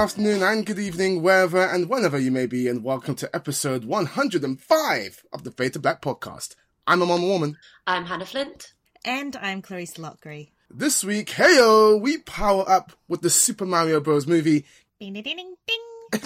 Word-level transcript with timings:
afternoon, 0.00 0.42
and 0.42 0.64
good 0.64 0.78
evening, 0.78 1.22
wherever 1.22 1.62
and 1.62 1.90
whenever 1.90 2.18
you 2.18 2.30
may 2.30 2.46
be, 2.46 2.66
and 2.66 2.82
welcome 2.82 3.14
to 3.14 3.28
episode 3.36 3.84
105 3.84 5.24
of 5.30 5.44
the 5.44 5.50
Fade 5.50 5.74
to 5.74 5.78
Black 5.78 6.00
podcast. 6.00 6.54
I'm 6.86 7.02
Amon 7.02 7.20
Warmann. 7.20 7.56
I'm 7.86 8.06
Hanna 8.06 8.24
Flint. 8.24 8.72
And 9.04 9.36
I'm 9.36 9.60
Clarisse 9.60 9.98
Loughrey. 9.98 10.52
This 10.70 11.04
week, 11.04 11.28
heyo, 11.28 12.00
we 12.00 12.16
power 12.16 12.64
up 12.66 12.92
with 13.08 13.20
the 13.20 13.28
Super 13.28 13.66
Mario 13.66 14.00
Bros. 14.00 14.26
movie. 14.26 14.64
Ding 14.98 15.12
ding 15.12 15.22
ding 15.22 15.54
ding. 15.66 15.80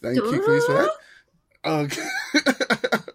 Thank 0.00 0.14
you, 0.14 0.22
Clarisse, 0.22 0.66
for 0.66 0.74
that. 0.74 0.90
Okay. 1.64 2.06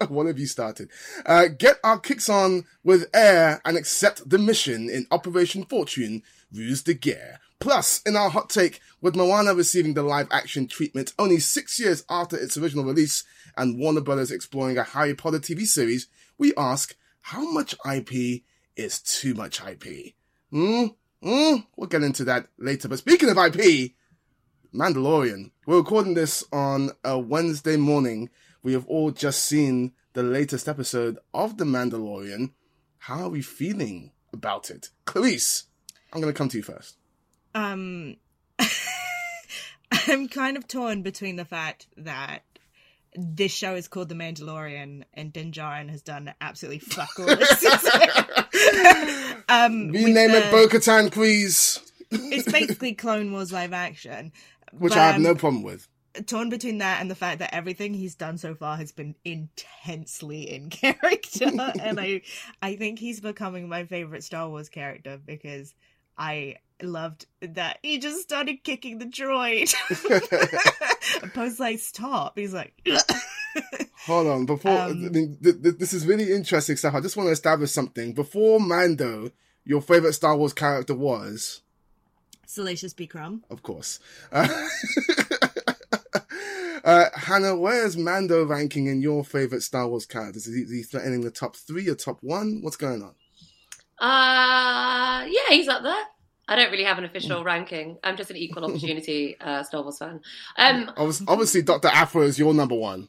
what 0.09 0.27
have 0.27 0.38
you 0.38 0.48
started? 0.48 0.89
Uh, 1.25 1.45
get 1.48 1.77
our 1.81 1.98
kicks 1.98 2.27
on 2.27 2.66
with 2.84 3.09
air 3.13 3.62
and 3.63 3.77
accept 3.77 4.30
the 4.30 4.38
mission 4.38 4.89
in 4.89 5.07
Operation 5.12 5.63
Fortune, 5.63 6.23
Ruse 6.52 6.84
de 6.84 6.93
Guerre. 6.93 7.39
Plus, 7.61 8.01
in 8.07 8.15
our 8.15 8.31
hot 8.31 8.49
take, 8.49 8.81
with 9.01 9.15
Moana 9.15 9.53
receiving 9.53 9.93
the 9.93 10.02
live 10.02 10.27
action 10.31 10.67
treatment 10.67 11.13
only 11.19 11.39
six 11.39 11.79
years 11.79 12.03
after 12.09 12.35
its 12.35 12.57
original 12.57 12.83
release 12.83 13.23
and 13.55 13.77
Warner 13.77 14.02
Brothers 14.02 14.31
exploring 14.31 14.79
a 14.79 14.83
Harry 14.83 15.13
Potter 15.13 15.38
TV 15.38 15.67
series, 15.67 16.07
we 16.39 16.53
ask, 16.57 16.95
how 17.21 17.52
much 17.52 17.75
IP 17.85 18.41
is 18.75 18.99
too 18.99 19.35
much 19.35 19.61
IP? 19.61 20.16
Hmm? 20.49 20.88
Hmm? 21.21 21.57
We'll 21.75 21.88
get 21.88 22.02
into 22.02 22.23
that 22.23 22.47
later. 22.57 22.88
But 22.88 22.97
speaking 22.97 23.29
of 23.29 23.38
IP, 23.38 23.91
Mandalorian. 24.73 25.52
We're 25.67 25.77
recording 25.77 26.16
this 26.16 26.43
on 26.52 26.89
a 27.03 27.19
Wednesday 27.19 27.77
morning. 27.77 28.31
We 28.63 28.73
have 28.73 28.88
all 28.88 29.11
just 29.11 29.45
seen 29.45 29.91
the 30.13 30.23
latest 30.23 30.67
episode 30.67 31.19
of 31.31 31.58
The 31.58 31.66
Mandalorian. 31.66 32.53
How 32.97 33.25
are 33.25 33.30
we 33.30 33.43
feeling 33.43 34.14
about 34.33 34.71
it? 34.71 34.89
Clarisse, 35.05 35.66
I'm 36.11 36.21
going 36.21 36.33
to 36.33 36.38
come 36.38 36.49
to 36.49 36.58
you 36.58 36.64
first. 36.64 36.97
Um, 37.53 38.16
I'm 40.07 40.27
kind 40.30 40.55
of 40.57 40.67
torn 40.67 41.02
between 41.02 41.35
the 41.35 41.45
fact 41.45 41.88
that 41.97 42.43
this 43.16 43.52
show 43.52 43.75
is 43.75 43.88
called 43.89 44.08
The 44.09 44.16
Mandalorian 44.16 45.03
and 45.13 45.33
Din 45.33 45.52
Djarin 45.52 45.89
has 45.89 46.02
done 46.02 46.33
absolutely 46.39 46.80
fuck 46.80 47.09
all 47.19 47.30
um, 49.49 49.89
with 49.89 50.08
it 50.08 50.13
the- 50.13 50.47
Bo 50.52 50.67
Katan, 50.67 51.11
please. 51.11 51.80
It's 52.09 52.49
basically 52.52 52.93
Clone 52.93 53.31
Wars 53.31 53.52
live 53.52 53.73
action. 53.73 54.31
Which 54.77 54.93
But 54.93 54.99
I 54.99 55.05
have 55.08 55.15
I'm 55.15 55.23
no 55.23 55.36
problem 55.36 55.63
with. 55.63 55.88
torn 56.25 56.49
between 56.49 56.77
that 56.80 57.02
and 57.02 57.11
the 57.11 57.15
fact 57.15 57.39
that 57.39 57.53
everything 57.53 57.93
he's 57.93 58.15
done 58.15 58.38
so 58.38 58.55
far 58.55 58.77
has 58.77 58.91
been 58.91 59.15
intensely 59.25 60.49
in 60.49 60.69
character 60.69 61.45
and 61.45 61.99
i 61.99 62.21
i 62.61 62.75
think 62.75 62.99
he's 62.99 63.21
becoming 63.21 63.69
my 63.69 63.86
favorite 63.86 64.21
star 64.23 64.49
wars 64.49 64.67
character 64.67 65.17
because 65.25 65.73
i 66.17 66.55
loved 66.83 67.25
that 67.41 67.79
he 67.83 67.97
just 67.97 68.21
started 68.21 68.63
kicking 68.63 68.97
the 68.97 69.05
droid 69.05 69.73
post 71.33 71.59
like 71.59 71.79
stop 71.79 72.37
he's 72.37 72.53
like 72.53 72.73
Hold 74.05 74.27
on, 74.27 74.45
before 74.45 74.71
Um, 74.71 75.05
I 75.05 75.09
mean, 75.09 75.37
th- 75.43 75.61
th- 75.61 75.77
this 75.77 75.93
is 75.93 76.07
really 76.07 76.31
interesting 76.31 76.75
stuff. 76.75 76.95
I 76.95 77.02
just 77.02 77.17
want 77.17 77.27
to 77.27 77.33
establish 77.33 77.71
something. 77.71 78.13
Before 78.13 78.59
Mando, 78.59 79.31
your 79.63 79.81
favorite 79.81 80.13
Star 80.13 80.35
Wars 80.37 80.53
character 80.53 80.95
was, 80.95 81.61
salacious 82.45 82.93
b 82.93 83.07
crumb 83.07 83.43
of 83.49 83.61
course, 83.61 83.99
uh, 84.31 84.47
uh, 86.83 87.05
Hanna. 87.13 87.55
Where's 87.55 87.95
Mando 87.95 88.43
ranking 88.45 88.87
in 88.87 89.02
your 89.02 89.23
favorite 89.23 89.61
Star 89.61 89.87
Wars 89.87 90.05
characters? 90.05 90.47
Is 90.47 90.55
he, 90.55 90.61
is 90.61 90.71
he 90.71 90.83
threatening 90.83 91.21
the 91.21 91.31
top 91.31 91.55
three 91.55 91.87
or 91.87 91.95
top 91.95 92.17
one? 92.21 92.59
What's 92.61 92.77
going 92.77 93.03
on? 93.03 93.15
Uh, 93.99 95.25
yeah, 95.25 95.49
he's 95.49 95.67
up 95.67 95.83
there. 95.83 96.05
I 96.52 96.56
don't 96.58 96.72
really 96.72 96.84
have 96.84 96.98
an 96.98 97.06
Hmm. 97.06 97.10
official 97.10 97.44
ranking. 97.44 97.98
I'm 98.04 98.17
just 98.17 98.30
an 98.30 98.36
equal 98.38 98.66
opportunity 98.70 99.38
uh, 99.39 99.64
Star 99.64 99.82
Wars 99.84 99.98
fan. 100.00 100.20
Um, 100.58 100.92
Obviously, 100.98 101.26
obviously 101.30 101.62
Doctor 101.62 101.88
Aphra 101.88 102.23
is 102.23 102.38
your 102.38 102.54
number 102.54 102.76
one. 102.76 103.08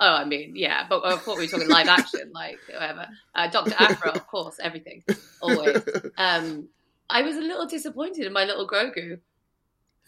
oh, 0.00 0.14
I 0.14 0.24
mean, 0.24 0.54
yeah, 0.56 0.86
but 0.88 1.04
I 1.04 1.16
thought 1.16 1.38
we 1.38 1.44
were 1.44 1.50
talking 1.50 1.68
live 1.68 1.86
action, 1.88 2.30
like 2.34 2.58
whatever. 2.68 3.06
Uh, 3.34 3.46
Doctor 3.48 3.74
Aphra, 3.78 4.10
of 4.10 4.26
course, 4.26 4.56
everything, 4.62 5.04
always. 5.40 5.82
Um, 6.18 6.68
I 7.08 7.22
was 7.22 7.36
a 7.36 7.40
little 7.42 7.66
disappointed 7.66 8.26
in 8.26 8.32
my 8.32 8.44
little 8.44 8.66
Grogu. 8.68 9.18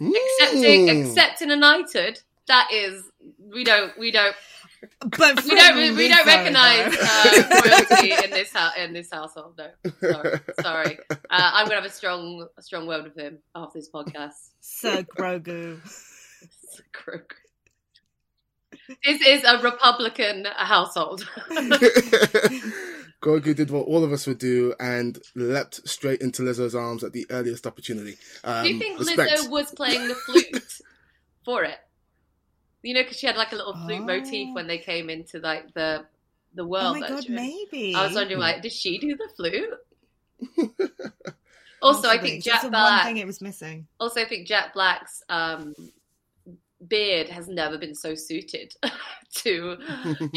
Accepting, 0.00 0.86
Mm. 0.88 1.08
accepting 1.10 1.50
a 1.50 1.56
knighthood. 1.56 2.18
That 2.48 2.68
is, 2.72 3.04
we 3.38 3.62
don't, 3.64 3.96
we 3.98 4.10
don't, 4.10 4.34
but 5.00 5.44
we 5.44 5.54
don't, 5.54 5.76
we, 5.76 5.90
we 5.92 6.08
don't 6.08 6.26
recognize 6.26 6.96
uh, 7.00 7.60
royalty 7.64 8.12
in 8.24 8.30
this 8.30 8.52
house, 8.52 8.72
in 8.78 8.92
this 8.92 9.10
household. 9.10 9.58
No, 9.58 10.12
sorry, 10.12 10.40
sorry. 10.60 10.98
Uh, 11.10 11.16
I'm 11.30 11.66
gonna 11.66 11.76
have 11.76 11.84
a 11.84 11.90
strong, 11.90 12.46
a 12.58 12.62
strong 12.62 12.86
word 12.86 13.04
with 13.04 13.16
him 13.16 13.38
after 13.54 13.78
this 13.78 13.90
podcast. 13.90 14.50
sir 14.60 15.02
grogu 15.16 15.80
Crook. 16.92 17.36
This 19.04 19.20
is 19.26 19.44
a 19.44 19.58
Republican 19.62 20.46
household. 20.56 21.28
Grogu 23.22 23.54
did 23.54 23.70
what 23.70 23.86
all 23.86 24.02
of 24.02 24.12
us 24.12 24.26
would 24.26 24.38
do 24.38 24.74
and 24.80 25.18
leapt 25.36 25.88
straight 25.88 26.20
into 26.20 26.42
Lizzo's 26.42 26.74
arms 26.74 27.04
at 27.04 27.12
the 27.12 27.24
earliest 27.30 27.66
opportunity. 27.66 28.16
Um, 28.42 28.64
Do 28.64 28.72
you 28.72 28.78
think 28.80 28.98
respect. 28.98 29.30
Lizzo 29.30 29.48
was 29.50 29.70
playing 29.70 30.08
the 30.08 30.14
flute 30.16 30.64
for 31.44 31.62
it? 31.62 31.78
You 32.82 32.94
know, 32.94 33.02
because 33.02 33.18
she 33.18 33.26
had 33.26 33.36
like 33.36 33.52
a 33.52 33.56
little 33.56 33.74
flute 33.74 34.00
Oh. 34.02 34.04
motif 34.06 34.54
when 34.54 34.66
they 34.66 34.78
came 34.78 35.08
into 35.10 35.38
like 35.38 35.72
the 35.74 36.04
the 36.54 36.66
world. 36.66 36.96
oh 36.96 37.00
world. 37.00 37.00
my 37.00 37.08
that 37.08 37.26
god 37.26 37.28
maybe 37.30 37.94
I 37.94 38.04
was 38.06 38.14
wondering, 38.14 38.40
like, 38.40 38.60
did 38.62 38.72
she 38.72 38.98
do 38.98 39.16
the 39.16 39.28
flute? 39.36 39.70
also, 41.82 42.08
I 42.08 42.16
Possibly. 42.16 42.18
think 42.30 42.44
That's 42.44 42.44
Jack 42.44 42.62
the 42.62 42.68
one 42.68 42.72
Black. 42.92 43.04
thing 43.04 43.16
it 43.18 43.26
was 43.26 43.40
missing 43.40 43.86
Also, 44.00 44.20
I 44.20 44.24
think 44.24 44.46
Jack 44.46 44.74
Black's 44.74 45.22
um, 45.28 45.74
beard 46.88 47.28
has 47.28 47.48
never 47.48 47.78
been 47.78 47.94
so 47.94 48.14
suited 48.14 48.74
to, 49.36 49.50
you 49.50 49.56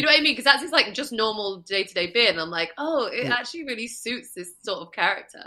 know 0.03 0.07
what 0.07 0.17
I 0.17 0.21
mean? 0.21 0.33
Because 0.33 0.45
that's 0.45 0.61
his 0.61 0.71
like 0.71 0.93
just 0.93 1.11
normal 1.11 1.57
day 1.61 1.83
to 1.83 1.93
day 1.93 2.11
beard, 2.11 2.31
and 2.31 2.39
I'm 2.39 2.49
like, 2.51 2.71
oh, 2.77 3.05
it 3.07 3.25
Mm. 3.25 3.31
actually 3.31 3.63
really 3.65 3.87
suits 3.87 4.31
this 4.33 4.53
sort 4.61 4.79
of 4.79 4.91
character. 4.91 5.43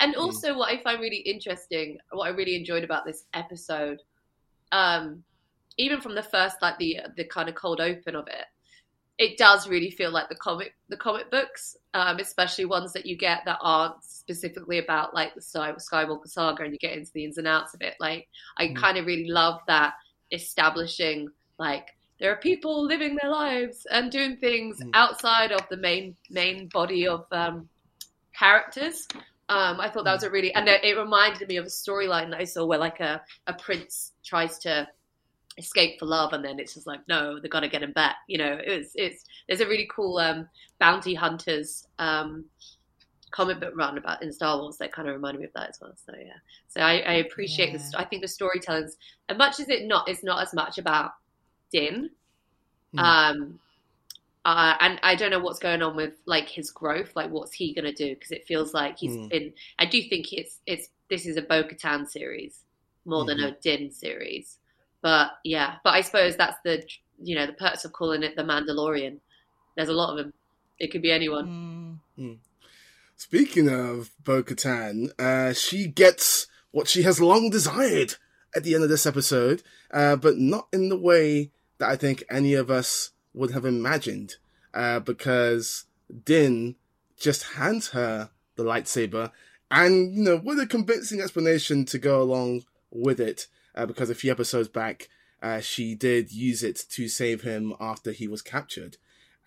And 0.00 0.16
also, 0.16 0.56
what 0.56 0.70
I 0.72 0.82
find 0.82 1.00
really 1.00 1.18
interesting, 1.18 1.98
what 2.12 2.24
I 2.26 2.30
really 2.30 2.56
enjoyed 2.56 2.84
about 2.84 3.04
this 3.06 3.24
episode, 3.34 4.02
um, 4.72 5.22
even 5.80 6.00
from 6.00 6.14
the 6.14 6.22
first 6.22 6.56
like 6.62 6.78
the 6.78 7.00
the 7.16 7.24
kind 7.24 7.48
of 7.48 7.54
cold 7.54 7.80
open 7.80 8.14
of 8.16 8.26
it. 8.28 8.44
It 9.18 9.36
does 9.36 9.68
really 9.68 9.90
feel 9.90 10.10
like 10.10 10.30
the 10.30 10.34
comic, 10.36 10.72
the 10.88 10.96
comic 10.96 11.30
books, 11.30 11.76
um, 11.92 12.18
especially 12.20 12.64
ones 12.64 12.94
that 12.94 13.04
you 13.04 13.18
get 13.18 13.40
that 13.44 13.58
aren't 13.60 14.02
specifically 14.02 14.78
about 14.78 15.12
like 15.14 15.34
the 15.34 15.42
Skywalker 15.42 16.26
saga, 16.26 16.62
and 16.64 16.72
you 16.72 16.78
get 16.78 16.96
into 16.96 17.10
the 17.14 17.24
ins 17.24 17.36
and 17.36 17.46
outs 17.46 17.74
of 17.74 17.82
it. 17.82 17.94
Like, 18.00 18.26
I 18.58 18.68
Mm. 18.68 18.76
kind 18.76 18.96
of 18.98 19.04
really 19.06 19.28
love 19.28 19.60
that 19.66 19.92
establishing 20.32 21.28
like 21.58 21.86
there 22.18 22.32
are 22.32 22.36
people 22.36 22.82
living 22.86 23.16
their 23.20 23.30
lives 23.30 23.86
and 23.90 24.10
doing 24.10 24.36
things 24.38 24.80
Mm. 24.80 24.90
outside 24.94 25.52
of 25.52 25.68
the 25.70 25.76
main 25.76 26.16
main 26.30 26.68
body 26.68 27.06
of 27.06 27.26
um, 27.32 27.68
characters. 28.38 29.06
Um, 29.48 29.80
I 29.80 29.90
thought 29.90 30.04
that 30.04 30.14
was 30.14 30.22
a 30.22 30.30
really, 30.30 30.54
and 30.54 30.68
it, 30.68 30.84
it 30.84 30.96
reminded 30.96 31.48
me 31.48 31.56
of 31.56 31.66
a 31.66 31.68
storyline 31.68 32.30
that 32.30 32.40
I 32.40 32.44
saw 32.44 32.64
where 32.66 32.78
like 32.78 33.00
a, 33.00 33.20
a 33.48 33.54
prince 33.54 34.12
tries 34.24 34.58
to 34.60 34.88
escape 35.58 35.98
for 35.98 36.06
love, 36.06 36.32
and 36.32 36.44
then 36.44 36.58
it's 36.58 36.74
just 36.74 36.86
like, 36.86 37.00
no, 37.08 37.38
they 37.40 37.48
got 37.48 37.60
to 37.60 37.68
get 37.68 37.82
him 37.82 37.92
back. 37.92 38.16
You 38.28 38.38
know, 38.38 38.58
it's 38.60 38.92
it's 38.94 39.24
there's 39.48 39.60
a 39.60 39.66
really 39.66 39.88
cool 39.94 40.18
um, 40.18 40.48
bounty 40.78 41.14
hunters 41.14 41.86
um, 41.98 42.44
comic 43.32 43.60
book 43.60 43.74
run 43.76 43.98
about 43.98 44.22
in 44.22 44.32
Star 44.32 44.58
Wars 44.58 44.76
that 44.78 44.92
kind 44.92 45.08
of 45.08 45.14
reminded 45.14 45.40
me 45.40 45.46
of 45.46 45.52
that 45.54 45.70
as 45.70 45.78
well. 45.80 45.92
So 45.96 46.12
yeah, 46.18 46.32
so 46.68 46.80
I, 46.80 46.98
I 47.00 47.12
appreciate 47.14 47.72
Yeah. 47.72 47.72
this. 47.72 47.92
I 47.94 48.04
think 48.04 48.22
the 48.22 48.28
storytelling's 48.28 48.96
as 49.28 49.36
much 49.38 49.60
as 49.60 49.68
it 49.68 49.86
not, 49.86 50.08
it's 50.08 50.24
not 50.24 50.42
as 50.42 50.54
much 50.54 50.78
about 50.78 51.12
Din. 51.72 52.10
Hmm. 52.92 52.98
Um, 52.98 53.60
uh, 54.44 54.74
and 54.80 54.98
I 55.02 55.14
don't 55.16 55.30
know 55.30 55.38
what's 55.40 55.58
going 55.58 55.82
on 55.82 55.96
with 55.96 56.14
like 56.26 56.48
his 56.48 56.70
growth. 56.70 57.12
Like, 57.14 57.30
what's 57.30 57.52
he 57.52 57.74
gonna 57.74 57.92
do? 57.92 58.14
Because 58.14 58.30
it 58.30 58.46
feels 58.46 58.72
like 58.74 58.98
he's 58.98 59.16
Hmm. 59.16 59.28
been. 59.28 59.52
I 59.78 59.86
do 59.86 60.02
think 60.08 60.32
it's 60.32 60.60
it's 60.66 60.90
this 61.10 61.26
is 61.26 61.36
a 61.36 61.42
Bo-Katan 61.42 62.08
series 62.08 62.64
more 63.04 63.24
than 63.24 63.38
Mm-hmm. 63.38 63.46
a 63.46 63.52
Din 63.60 63.90
series. 63.90 64.58
But 65.02 65.32
yeah, 65.44 65.76
but 65.84 65.94
I 65.94 66.02
suppose 66.02 66.36
that's 66.36 66.58
the 66.64 66.82
you 67.22 67.36
know 67.36 67.46
the 67.46 67.52
perks 67.52 67.84
of 67.84 67.92
calling 67.92 68.22
it 68.22 68.36
the 68.36 68.42
Mandalorian. 68.42 69.18
There's 69.76 69.88
a 69.88 69.94
lot 69.94 70.10
of 70.10 70.16
them. 70.18 70.32
It 70.78 70.90
could 70.90 71.02
be 71.02 71.12
anyone. 71.12 72.00
Mm. 72.18 72.38
Speaking 73.16 73.68
of 73.68 74.10
Bo 74.24 74.42
Katan, 74.42 75.10
uh, 75.18 75.52
she 75.52 75.86
gets 75.86 76.46
what 76.70 76.88
she 76.88 77.02
has 77.02 77.20
long 77.20 77.50
desired 77.50 78.14
at 78.56 78.64
the 78.64 78.74
end 78.74 78.82
of 78.82 78.88
this 78.88 79.06
episode, 79.06 79.62
uh, 79.90 80.16
but 80.16 80.38
not 80.38 80.68
in 80.72 80.88
the 80.88 80.98
way 80.98 81.50
that 81.78 81.90
I 81.90 81.96
think 81.96 82.24
any 82.30 82.54
of 82.54 82.70
us 82.70 83.10
would 83.34 83.50
have 83.52 83.64
imagined, 83.64 84.36
uh, 84.72 85.00
because 85.00 85.84
Din 86.24 86.76
just 87.18 87.54
hands 87.54 87.88
her 87.88 88.30
the 88.56 88.64
lightsaber, 88.64 89.32
and 89.70 90.14
you 90.16 90.22
know, 90.22 90.36
with 90.36 90.58
a 90.58 90.66
convincing 90.66 91.20
explanation 91.20 91.84
to 91.86 91.98
go 91.98 92.22
along 92.22 92.64
with 92.90 93.20
it, 93.20 93.46
uh, 93.74 93.86
because 93.86 94.10
a 94.10 94.14
few 94.14 94.30
episodes 94.30 94.68
back, 94.68 95.08
uh, 95.42 95.60
she 95.60 95.94
did 95.94 96.32
use 96.32 96.62
it 96.62 96.84
to 96.90 97.08
save 97.08 97.42
him 97.42 97.74
after 97.80 98.12
he 98.12 98.28
was 98.28 98.42
captured, 98.42 98.96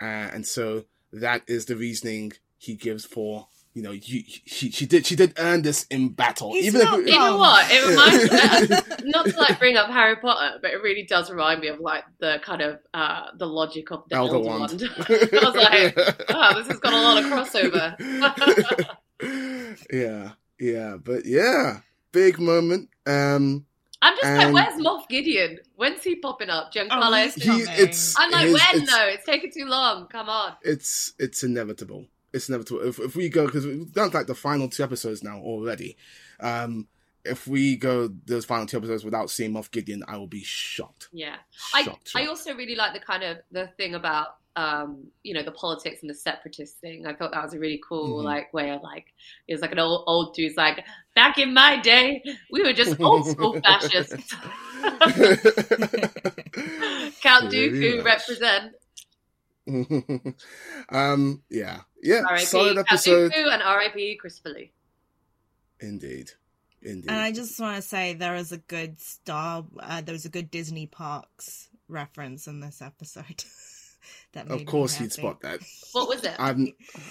uh, 0.01 0.05
and 0.33 0.45
so 0.45 0.85
that 1.11 1.43
is 1.47 1.65
the 1.65 1.75
reasoning 1.75 2.33
he 2.57 2.75
gives 2.75 3.05
for 3.05 3.47
you 3.73 3.81
know, 3.81 3.91
you, 3.91 4.23
she 4.45 4.69
she 4.69 4.85
did 4.85 5.03
she 5.05 5.15
did 5.15 5.33
earn 5.39 5.63
this 5.63 5.85
in 5.89 6.09
battle. 6.09 6.53
He's 6.53 6.67
Even 6.67 6.81
not 6.81 6.99
if 6.99 7.07
You 7.07 7.13
know 7.17 7.29
wrong. 7.31 7.39
what? 7.39 7.71
It 7.71 7.87
reminds 7.87 9.01
me, 9.03 9.09
not 9.09 9.25
to 9.25 9.35
like 9.39 9.57
bring 9.57 9.77
up 9.77 9.89
Harry 9.89 10.15
Potter, 10.17 10.59
but 10.61 10.71
it 10.71 10.83
really 10.83 11.03
does 11.03 11.31
remind 11.31 11.61
me 11.61 11.69
of 11.69 11.79
like 11.79 12.03
the 12.19 12.39
kind 12.43 12.61
of 12.61 12.79
uh 12.93 13.31
the 13.35 13.47
logic 13.47 13.89
of 13.91 14.03
the 14.09 14.15
Elder 14.15 14.35
Elder, 14.35 14.47
Wand. 14.47 14.59
Wand. 14.59 14.89
I 15.09 15.39
was 15.43 15.55
like, 15.55 15.97
oh, 16.29 16.53
this 16.59 16.67
has 16.67 16.79
got 16.79 16.93
a 16.93 17.01
lot 17.01 17.17
of 17.17 17.25
crossover. 17.31 18.93
yeah, 19.91 20.31
yeah, 20.59 20.97
but 21.03 21.25
yeah, 21.25 21.79
big 22.11 22.39
moment. 22.39 22.89
Um, 23.07 23.65
I'm 24.03 24.15
just 24.15 24.25
And- 24.25 24.53
like, 24.53 24.67
where's 24.67 24.81
Moff 24.85 25.07
Gideon? 25.07 25.59
When's 25.77 26.03
he 26.03 26.15
popping 26.17 26.49
up? 26.49 26.73
Giancarlo? 26.73 26.89
Oh, 26.91 27.13
he 27.39 27.61
it's 27.81 28.15
I'm 28.19 28.29
like, 28.31 28.45
his- 28.47 28.53
when 28.53 28.81
it's, 28.83 28.91
though? 28.91 29.07
It's 29.07 29.25
taking 29.25 29.51
too 29.51 29.65
long. 29.65 30.07
Come 30.07 30.27
on. 30.29 30.53
it's 30.61 31.13
it's 31.17 31.43
inevitable. 31.43 32.07
It's 32.33 32.49
inevitable. 32.49 32.81
If 32.81 32.99
if 32.99 33.15
we 33.15 33.29
go 33.29 33.45
because 33.45 33.65
we've 33.65 33.91
done 33.93 34.11
like 34.11 34.27
the 34.27 34.35
final 34.35 34.67
two 34.67 34.83
episodes 34.83 35.23
now 35.23 35.39
already. 35.39 35.95
Um, 36.39 36.87
if 37.23 37.47
we 37.47 37.77
go 37.77 38.09
those 38.25 38.43
final 38.43 38.65
two 38.65 38.75
episodes 38.77 39.05
without 39.05 39.29
seeing 39.29 39.53
Moff 39.53 39.71
Gideon, 39.71 40.03
I 40.07 40.17
will 40.17 40.27
be 40.27 40.43
shocked. 40.43 41.07
Yeah. 41.13 41.37
I, 41.73 41.83
Shocked. 41.83 42.11
I 42.15 42.25
also 42.25 42.53
really 42.55 42.75
like 42.75 42.93
the 42.93 42.99
kind 42.99 43.23
of 43.23 43.37
the 43.51 43.67
thing 43.77 43.95
about 43.95 44.35
um 44.55 45.07
you 45.23 45.33
know 45.33 45.41
the 45.41 45.51
politics 45.51 46.01
and 46.01 46.09
the 46.09 46.13
separatist 46.15 46.77
thing. 46.79 47.07
I 47.07 47.13
thought 47.15 47.31
that 47.31 47.41
was 47.43 47.53
a 47.55 47.59
really 47.59 47.81
cool 47.87 48.19
Mhm. 48.21 48.23
like 48.25 48.53
way 48.53 48.69
of 48.71 48.83
like 48.83 49.05
it 49.47 49.53
was 49.53 49.61
like 49.61 49.71
an 49.71 49.79
old 49.79 50.03
old 50.05 50.35
dude's 50.35 50.57
like 50.57 50.83
back 51.15 51.37
in 51.37 51.53
my 51.53 51.79
day 51.79 52.23
we 52.51 52.63
were 52.63 52.73
just 52.73 52.99
old 52.99 53.27
school 53.27 53.59
fascists. 53.63 54.33
Count 57.21 57.49
Pretty 57.49 57.69
Dooku 57.69 57.97
much. 57.97 58.05
represent 58.05 58.73
um, 60.89 61.41
yeah, 61.49 61.81
yeah, 62.01 62.21
R.I.P. 62.27 62.45
solid 62.45 62.75
Count 62.75 62.87
episode. 62.89 63.31
Dooku 63.31 63.53
and 63.53 63.61
R.I.P. 63.63 64.17
Christopher 64.17 64.49
Lee. 64.49 64.71
Indeed, 65.79 66.31
indeed. 66.81 67.09
And 67.09 67.17
I 67.19 67.31
just 67.31 67.57
want 67.59 67.77
to 67.77 67.81
say 67.81 68.13
there 68.13 68.35
is 68.35 68.51
a 68.51 68.57
good 68.57 68.99
Star, 68.99 69.65
uh, 69.79 70.01
there 70.01 70.13
was 70.13 70.25
a 70.25 70.29
good 70.29 70.51
Disney 70.51 70.87
Parks 70.87 71.69
reference 71.87 72.47
in 72.47 72.59
this 72.59 72.81
episode. 72.81 73.45
That 74.33 74.47
made 74.47 74.61
of 74.61 74.65
course, 74.65 74.93
happy. 74.93 75.05
you'd 75.05 75.13
spot 75.13 75.41
that. 75.41 75.59
What 75.93 76.09
was 76.09 76.23
it? 76.23 76.35
I've 76.39 76.57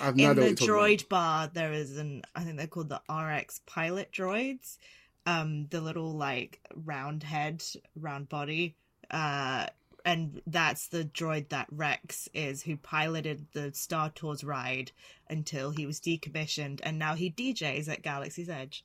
I've 0.00 0.16
no 0.16 0.30
in 0.30 0.36
the 0.36 0.42
what 0.42 0.48
you're 0.48 0.56
talking 0.56 0.68
droid 0.68 1.08
bar 1.08 1.50
there 1.52 1.72
is 1.72 1.96
an 1.98 2.22
i 2.34 2.42
think 2.42 2.56
they're 2.56 2.66
called 2.66 2.88
the 2.88 3.00
rx 3.10 3.60
pilot 3.66 4.10
droids 4.12 4.78
um 5.26 5.66
the 5.70 5.80
little 5.80 6.12
like 6.12 6.60
round 6.74 7.22
head 7.22 7.62
round 7.96 8.28
body 8.28 8.74
uh 9.10 9.66
and 10.04 10.42
that's 10.48 10.88
the 10.88 11.04
droid 11.04 11.48
that 11.50 11.68
rex 11.70 12.28
is 12.34 12.62
who 12.62 12.76
piloted 12.76 13.46
the 13.52 13.72
star 13.72 14.10
tours 14.10 14.42
ride 14.42 14.90
until 15.30 15.70
he 15.70 15.86
was 15.86 16.00
decommissioned 16.00 16.80
and 16.82 16.98
now 16.98 17.14
he 17.14 17.30
djs 17.30 17.88
at 17.88 18.02
galaxy's 18.02 18.48
edge 18.48 18.84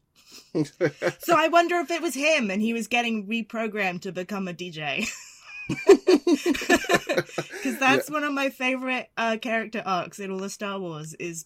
so 0.53 1.35
i 1.35 1.47
wonder 1.47 1.77
if 1.77 1.89
it 1.89 2.01
was 2.01 2.13
him 2.13 2.51
and 2.51 2.61
he 2.61 2.73
was 2.73 2.87
getting 2.87 3.27
reprogrammed 3.27 4.01
to 4.01 4.11
become 4.11 4.47
a 4.47 4.53
dj 4.53 5.07
because 5.67 7.75
that's 7.79 8.09
one 8.09 8.23
of 8.23 8.33
my 8.33 8.49
favorite 8.49 9.09
uh, 9.17 9.37
character 9.41 9.81
arcs 9.85 10.19
in 10.19 10.31
all 10.31 10.43
of 10.43 10.51
Star 10.51 10.79
Wars 10.79 11.13
is 11.15 11.45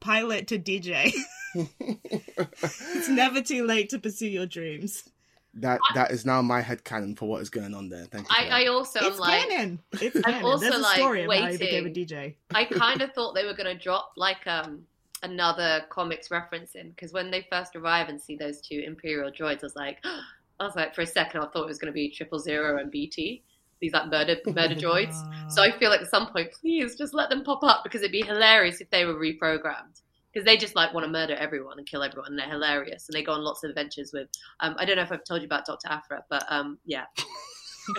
pilot 0.00 0.48
to 0.48 0.58
DJ. 0.58 1.12
it's 1.54 3.08
never 3.08 3.40
too 3.40 3.64
late 3.64 3.90
to 3.90 3.98
pursue 3.98 4.28
your 4.28 4.46
dreams. 4.46 5.04
that 5.54 5.80
that 5.94 6.10
is 6.10 6.26
now 6.26 6.42
my 6.42 6.60
head 6.60 6.84
canon 6.84 7.14
for 7.14 7.28
what 7.28 7.42
is 7.42 7.50
going 7.50 7.74
on 7.74 7.88
there. 7.88 8.04
Thank 8.06 8.28
you. 8.28 8.36
I. 8.36 8.64
I 8.64 8.66
also 8.66 9.00
am 9.00 9.06
it's 9.06 9.18
like 9.18 9.48
canon. 9.48 9.80
It's 9.92 10.20
canon. 10.20 10.44
also, 10.44 10.62
There's 10.62 10.74
a 10.74 10.78
like, 10.78 10.96
story 10.96 11.24
of 11.24 11.30
how 11.30 11.46
he 11.46 11.54
a 11.54 11.82
waiting. 11.82 11.94
DJ. 11.94 12.34
I 12.54 12.64
kind 12.64 13.02
of 13.02 13.12
thought 13.12 13.34
they 13.34 13.44
were 13.44 13.54
going 13.54 13.76
to 13.76 13.80
drop 13.80 14.12
like 14.16 14.46
um 14.46 14.82
another 15.22 15.84
comics 15.88 16.30
reference 16.30 16.74
in 16.74 16.90
because 16.90 17.12
when 17.12 17.30
they 17.30 17.46
first 17.50 17.76
arrive 17.76 18.08
and 18.08 18.20
see 18.20 18.36
those 18.36 18.60
two 18.60 18.82
Imperial 18.86 19.30
droids, 19.30 19.62
I 19.62 19.66
was 19.66 19.76
like, 19.76 20.04
I 20.60 20.64
was 20.64 20.76
like 20.76 20.94
for 20.94 21.02
a 21.02 21.06
second 21.06 21.40
I 21.40 21.46
thought 21.46 21.64
it 21.64 21.68
was 21.68 21.78
going 21.78 21.92
to 21.92 21.94
be 21.94 22.10
Triple 22.10 22.38
Zero 22.38 22.78
and 22.78 22.90
BT, 22.90 23.42
these 23.80 23.92
like 23.92 24.08
murder 24.08 24.36
murder 24.46 24.74
droids. 24.74 25.14
So 25.50 25.62
I 25.62 25.76
feel 25.78 25.90
like 25.90 26.00
at 26.00 26.08
some 26.08 26.28
point, 26.28 26.52
please 26.52 26.96
just 26.96 27.14
let 27.14 27.30
them 27.30 27.44
pop 27.44 27.62
up 27.62 27.82
because 27.84 28.00
it'd 28.02 28.12
be 28.12 28.22
hilarious 28.22 28.80
if 28.80 28.90
they 28.90 29.04
were 29.04 29.14
reprogrammed. 29.14 30.00
Because 30.32 30.44
they 30.46 30.56
just 30.56 30.74
like 30.74 30.92
want 30.92 31.06
to 31.06 31.12
murder 31.12 31.34
everyone 31.34 31.78
and 31.78 31.86
kill 31.86 32.02
everyone, 32.02 32.30
and 32.30 32.38
they're 32.38 32.48
hilarious, 32.48 33.08
and 33.08 33.14
they 33.14 33.22
go 33.22 33.32
on 33.32 33.44
lots 33.44 33.62
of 33.62 33.70
adventures 33.70 34.12
with. 34.12 34.28
Um, 34.58 34.74
I 34.78 34.84
don't 34.84 34.96
know 34.96 35.02
if 35.02 35.12
I've 35.12 35.22
told 35.22 35.42
you 35.42 35.46
about 35.46 35.64
Doctor 35.64 35.88
Aphra, 35.88 36.24
but 36.28 36.44
um, 36.48 36.78
yeah, 36.84 37.04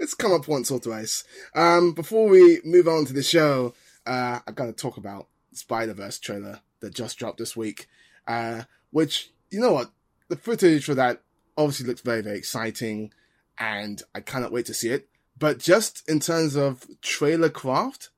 it's 0.00 0.14
come 0.14 0.32
up 0.32 0.48
once 0.48 0.68
or 0.72 0.80
twice. 0.80 1.22
Um, 1.54 1.92
before 1.92 2.28
we 2.28 2.60
move 2.64 2.88
on 2.88 3.04
to 3.04 3.12
the 3.12 3.22
show, 3.22 3.74
uh, 4.04 4.40
I 4.48 4.50
gotta 4.52 4.72
talk 4.72 4.96
about 4.96 5.28
Spider 5.52 5.94
Verse 5.94 6.18
trailer 6.18 6.58
that 6.80 6.92
just 6.92 7.18
dropped 7.18 7.38
this 7.38 7.56
week. 7.56 7.86
Uh, 8.26 8.62
which 8.90 9.30
you 9.50 9.60
know 9.60 9.72
what, 9.72 9.92
the 10.28 10.36
footage 10.36 10.86
for 10.86 10.94
that 10.96 11.22
obviously 11.58 11.86
looks 11.86 12.00
very 12.00 12.22
very 12.22 12.38
exciting, 12.38 13.12
and 13.58 14.02
I 14.14 14.20
cannot 14.20 14.52
wait 14.52 14.66
to 14.66 14.74
see 14.74 14.88
it. 14.88 15.08
But 15.38 15.58
just 15.58 16.08
in 16.08 16.20
terms 16.20 16.56
of 16.56 16.86
trailer 17.02 17.50
craft, 17.50 18.08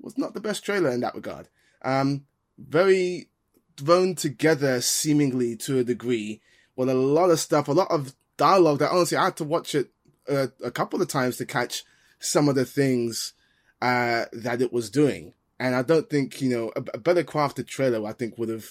was 0.00 0.18
not 0.18 0.34
the 0.34 0.40
best 0.40 0.64
trailer 0.64 0.90
in 0.90 1.00
that 1.00 1.14
regard. 1.14 1.48
Um, 1.82 2.26
very 2.58 3.28
thrown 3.76 4.14
together 4.14 4.80
seemingly 4.80 5.56
to 5.56 5.78
a 5.78 5.84
degree 5.84 6.40
with 6.74 6.88
a 6.88 6.94
lot 6.94 7.30
of 7.30 7.40
stuff, 7.40 7.68
a 7.68 7.72
lot 7.72 7.90
of 7.90 8.14
dialogue 8.36 8.78
that 8.80 8.90
honestly 8.90 9.16
I 9.16 9.24
had 9.24 9.36
to 9.38 9.44
watch 9.44 9.74
it 9.74 9.90
uh, 10.28 10.48
a 10.62 10.70
couple 10.70 11.00
of 11.00 11.08
times 11.08 11.36
to 11.36 11.46
catch 11.46 11.84
some 12.18 12.48
of 12.48 12.54
the 12.54 12.64
things 12.64 13.32
uh, 13.80 14.26
that 14.32 14.62
it 14.62 14.72
was 14.72 14.90
doing. 14.90 15.34
And 15.58 15.74
I 15.74 15.82
don't 15.82 16.08
think 16.10 16.40
you 16.40 16.50
know 16.50 16.72
a, 16.76 16.82
a 16.94 16.98
better 16.98 17.24
crafted 17.24 17.66
trailer. 17.66 18.06
I 18.06 18.12
think 18.12 18.36
would 18.36 18.48
have 18.48 18.70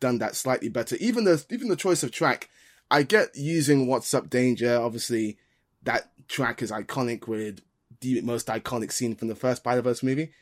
done 0.00 0.18
that 0.18 0.34
slightly 0.34 0.68
better. 0.68 0.96
Even 0.96 1.24
the 1.24 1.44
even 1.50 1.68
the 1.68 1.76
choice 1.76 2.02
of 2.02 2.10
track, 2.10 2.48
I 2.90 3.02
get 3.02 3.34
using 3.34 3.86
"What's 3.86 4.12
Up, 4.14 4.30
Danger." 4.30 4.76
Obviously, 4.76 5.38
that 5.82 6.10
track 6.28 6.62
is 6.62 6.70
iconic 6.70 7.26
with 7.26 7.60
the 8.00 8.20
most 8.22 8.46
iconic 8.48 8.92
scene 8.92 9.14
from 9.14 9.28
the 9.28 9.34
first 9.34 9.62
Spider 9.62 9.82
Verse 9.82 10.02
movie. 10.02 10.32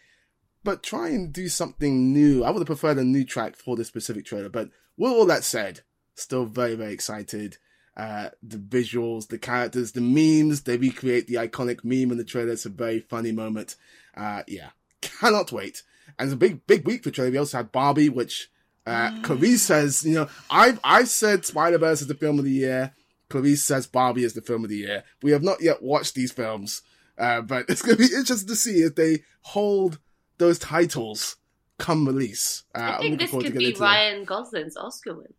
But 0.65 0.83
try 0.83 1.09
and 1.09 1.33
do 1.33 1.49
something 1.49 2.13
new. 2.13 2.45
I 2.45 2.51
would 2.51 2.61
have 2.61 2.67
preferred 2.67 2.99
a 2.99 3.05
new 3.05 3.25
track 3.25 3.57
for 3.57 3.77
this 3.77 3.89
specific 3.89 4.25
trailer. 4.25 4.49
But 4.49 4.71
with 4.97 5.13
all 5.13 5.27
that 5.27 5.45
said, 5.45 5.81
still 6.15 6.45
very 6.45 6.75
very 6.75 6.93
excited 6.93 7.59
uh, 7.97 8.31
the 8.43 8.57
visuals, 8.57 9.29
the 9.29 9.39
characters, 9.39 9.93
the 9.93 10.01
memes. 10.01 10.63
They 10.63 10.77
recreate 10.77 11.27
the 11.27 11.35
iconic 11.35 11.85
meme 11.85 12.11
in 12.11 12.17
the 12.17 12.25
trailer. 12.25 12.53
It's 12.53 12.67
a 12.67 12.71
very 12.71 13.01
funny 13.01 13.33
moment. 13.33 13.77
Uh, 14.17 14.43
yeah, 14.49 14.71
cannot 15.01 15.53
wait. 15.53 15.83
And 16.19 16.27
it's 16.27 16.35
a 16.35 16.39
big, 16.39 16.67
big 16.67 16.87
week 16.87 17.05
for 17.05 17.11
trailer. 17.11 17.31
We 17.31 17.39
also 17.39 17.59
had 17.59 17.73
Barbie, 17.73 18.09
which 18.09 18.51
uh, 18.87 19.11
Clarisse 19.23 19.59
says, 19.61 20.05
you 20.05 20.15
know, 20.15 20.29
I've 20.51 20.81
I 20.83 21.05
said 21.05 21.45
Spider 21.45 21.79
Verse 21.79 22.01
is 22.03 22.09
the 22.09 22.15
film 22.15 22.39
of 22.39 22.45
the 22.45 22.51
year. 22.51 22.93
Clarisse 23.31 23.59
says 23.59 23.87
Barbie 23.87 24.25
is 24.25 24.35
the 24.35 24.43
film 24.43 24.65
of 24.65 24.71
the 24.71 24.77
year. 24.77 25.05
We 25.23 25.31
have 25.33 25.43
not 25.43 25.63
yet 25.63 25.83
watched 25.83 26.15
these 26.15 26.33
films, 26.33 26.83
uh, 27.19 27.41
but 27.43 27.67
it's 27.69 27.83
going 27.83 27.97
to 27.97 28.09
be 28.09 28.15
interesting 28.15 28.49
to 28.49 28.57
see 28.57 28.81
if 28.83 28.95
they 28.95 29.23
hold 29.43 29.99
those 30.39 30.59
titles 30.59 31.37
come 31.79 32.07
release. 32.07 32.65
Uh, 32.75 32.97
I 32.99 33.01
think 33.01 33.19
this 33.19 33.31
could 33.31 33.55
be 33.55 33.67
into 33.67 33.79
that. 33.81 33.85
Ryan 33.85 34.25
Gosling's 34.25 34.77
Oscar 34.77 35.15
win. 35.15 35.33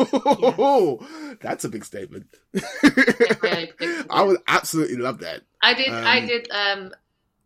That's 1.40 1.64
a 1.64 1.68
big 1.68 1.84
statement. 1.84 2.26
I 4.10 4.22
would 4.22 4.38
absolutely 4.48 4.96
love 4.96 5.18
that. 5.20 5.42
I 5.62 5.74
did. 5.74 5.88
I 5.92 6.18
Um, 6.20 6.26
did. 6.26 6.50
Um, 6.50 6.92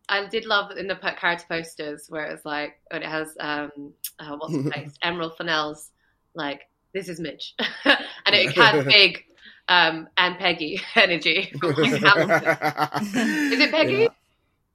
I 0.09 0.27
did 0.27 0.45
love 0.45 0.71
in 0.71 0.87
the 0.87 0.95
character 0.95 1.45
posters 1.47 2.05
where 2.09 2.25
it 2.25 2.31
was 2.31 2.45
like, 2.45 2.79
and 2.91 3.03
it 3.03 3.09
has 3.09 3.35
um, 3.39 3.93
uh, 4.19 4.35
what's 4.37 4.53
the 4.53 4.71
face, 4.75 4.93
Emerald 5.01 5.37
Fennell's 5.37 5.91
like, 6.33 6.61
"This 6.93 7.09
is 7.09 7.19
Mitch," 7.19 7.55
and 7.85 8.35
it 8.35 8.51
had 8.57 8.85
big 8.85 9.23
um, 9.67 10.07
and 10.17 10.37
Peggy 10.37 10.81
energy 10.95 11.51
from 11.59 11.73
like 11.73 12.01
Hamilton. 12.01 13.51
Is 13.53 13.59
it 13.59 13.71
Peggy? 13.71 13.93
Yeah. 13.93 14.07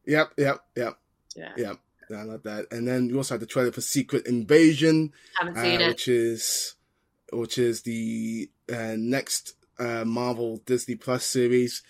Yep, 0.06 0.32
yep, 0.38 0.64
yep, 0.76 0.98
Yeah, 1.36 1.52
yep. 1.56 1.78
I 2.12 2.22
love 2.22 2.42
that. 2.42 2.66
And 2.72 2.88
then 2.88 3.08
you 3.08 3.16
also 3.18 3.34
had 3.34 3.40
the 3.40 3.46
trailer 3.46 3.70
for 3.70 3.80
Secret 3.80 4.26
Invasion, 4.26 5.12
haven't 5.38 5.56
uh, 5.56 5.84
it. 5.84 5.88
which 5.88 6.08
is 6.08 6.74
which 7.32 7.58
is 7.58 7.82
the 7.82 8.50
uh, 8.72 8.96
next 8.98 9.54
uh, 9.78 10.04
Marvel 10.04 10.58
Disney 10.66 10.96
Plus 10.96 11.24
series, 11.24 11.82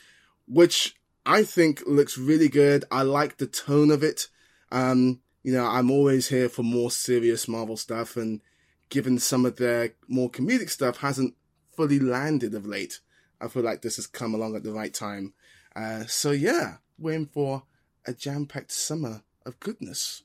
which 0.46 0.94
I 1.24 1.42
think 1.42 1.82
looks 1.86 2.18
really 2.18 2.48
good. 2.48 2.84
I 2.90 3.02
like 3.02 3.36
the 3.36 3.46
tone 3.46 3.90
of 3.90 4.02
it. 4.02 4.28
Um, 4.72 5.20
you 5.42 5.52
know, 5.52 5.66
I'm 5.66 5.90
always 5.90 6.28
here 6.28 6.48
for 6.48 6.62
more 6.62 6.90
serious 6.90 7.48
Marvel 7.48 7.76
stuff, 7.76 8.16
and 8.16 8.40
given 8.88 9.18
some 9.18 9.46
of 9.46 9.56
their 9.56 9.94
more 10.08 10.30
comedic 10.30 10.70
stuff 10.70 10.98
hasn't 10.98 11.34
fully 11.70 11.98
landed 11.98 12.54
of 12.54 12.66
late, 12.66 13.00
I 13.40 13.48
feel 13.48 13.62
like 13.62 13.82
this 13.82 13.96
has 13.96 14.06
come 14.06 14.34
along 14.34 14.56
at 14.56 14.64
the 14.64 14.72
right 14.72 14.92
time. 14.92 15.34
Uh, 15.74 16.04
so 16.06 16.30
yeah, 16.30 16.76
we're 16.98 17.14
in 17.14 17.26
for 17.26 17.62
a 18.06 18.12
jam-packed 18.12 18.72
summer 18.72 19.22
of 19.46 19.60
goodness. 19.60 20.22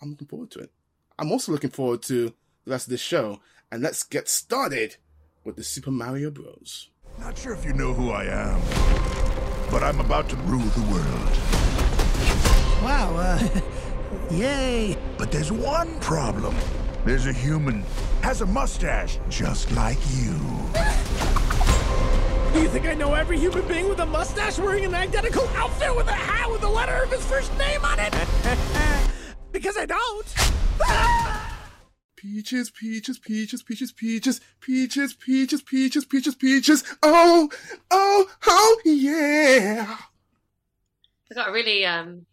I'm 0.00 0.10
looking 0.10 0.28
forward 0.28 0.50
to 0.52 0.60
it. 0.60 0.70
I'm 1.18 1.32
also 1.32 1.52
looking 1.52 1.70
forward 1.70 2.02
to 2.04 2.34
the 2.64 2.70
rest 2.70 2.86
of 2.86 2.90
the 2.90 2.98
show, 2.98 3.40
and 3.70 3.82
let's 3.82 4.02
get 4.02 4.28
started 4.28 4.96
with 5.44 5.56
the 5.56 5.64
Super 5.64 5.90
Mario 5.90 6.30
Bros. 6.30 6.90
Not 7.18 7.38
sure 7.38 7.54
if 7.54 7.64
you 7.64 7.72
know 7.72 7.92
who 7.94 8.10
I 8.10 8.24
am, 8.24 8.60
but 9.70 9.82
I'm 9.82 10.00
about 10.00 10.28
to 10.30 10.36
rule 10.36 10.60
the 10.60 10.82
world. 10.92 11.30
Wow, 12.82 13.16
uh, 13.16 13.60
Yay! 14.30 14.96
But 15.18 15.30
there's 15.30 15.52
one 15.52 15.98
problem. 16.00 16.54
There's 17.04 17.26
a 17.26 17.32
human, 17.32 17.84
has 18.22 18.40
a 18.40 18.46
mustache, 18.46 19.18
just 19.28 19.70
like 19.72 19.98
you. 20.10 20.34
Do 22.52 22.62
you 22.62 22.68
think 22.68 22.86
I 22.86 22.94
know 22.94 23.14
every 23.14 23.38
human 23.38 23.66
being 23.68 23.88
with 23.88 24.00
a 24.00 24.06
mustache 24.06 24.58
wearing 24.58 24.84
an 24.84 24.94
identical 24.94 25.46
outfit 25.54 25.94
with 25.94 26.08
a 26.08 26.12
hat 26.12 26.50
with 26.50 26.62
the 26.62 26.68
letter 26.68 27.02
of 27.02 27.10
his 27.10 27.24
first 27.24 27.56
name 27.58 27.84
on 27.84 27.98
it? 28.00 28.12
because 29.52 29.76
I 29.76 29.86
don't. 29.86 31.45
Peaches, 32.16 32.70
peaches, 32.70 33.18
peaches, 33.18 33.62
peaches, 33.62 33.92
peaches, 33.92 34.40
peaches, 34.60 35.12
peaches, 35.12 35.62
peaches, 35.62 36.04
peaches, 36.04 36.34
peaches. 36.34 36.84
Oh, 37.02 37.50
oh, 37.90 38.26
oh, 38.46 38.80
yeah. 38.84 39.98
I 41.30 41.34
got 41.34 41.50
a 41.50 41.52
really, 41.52 41.84
um, 41.84 42.24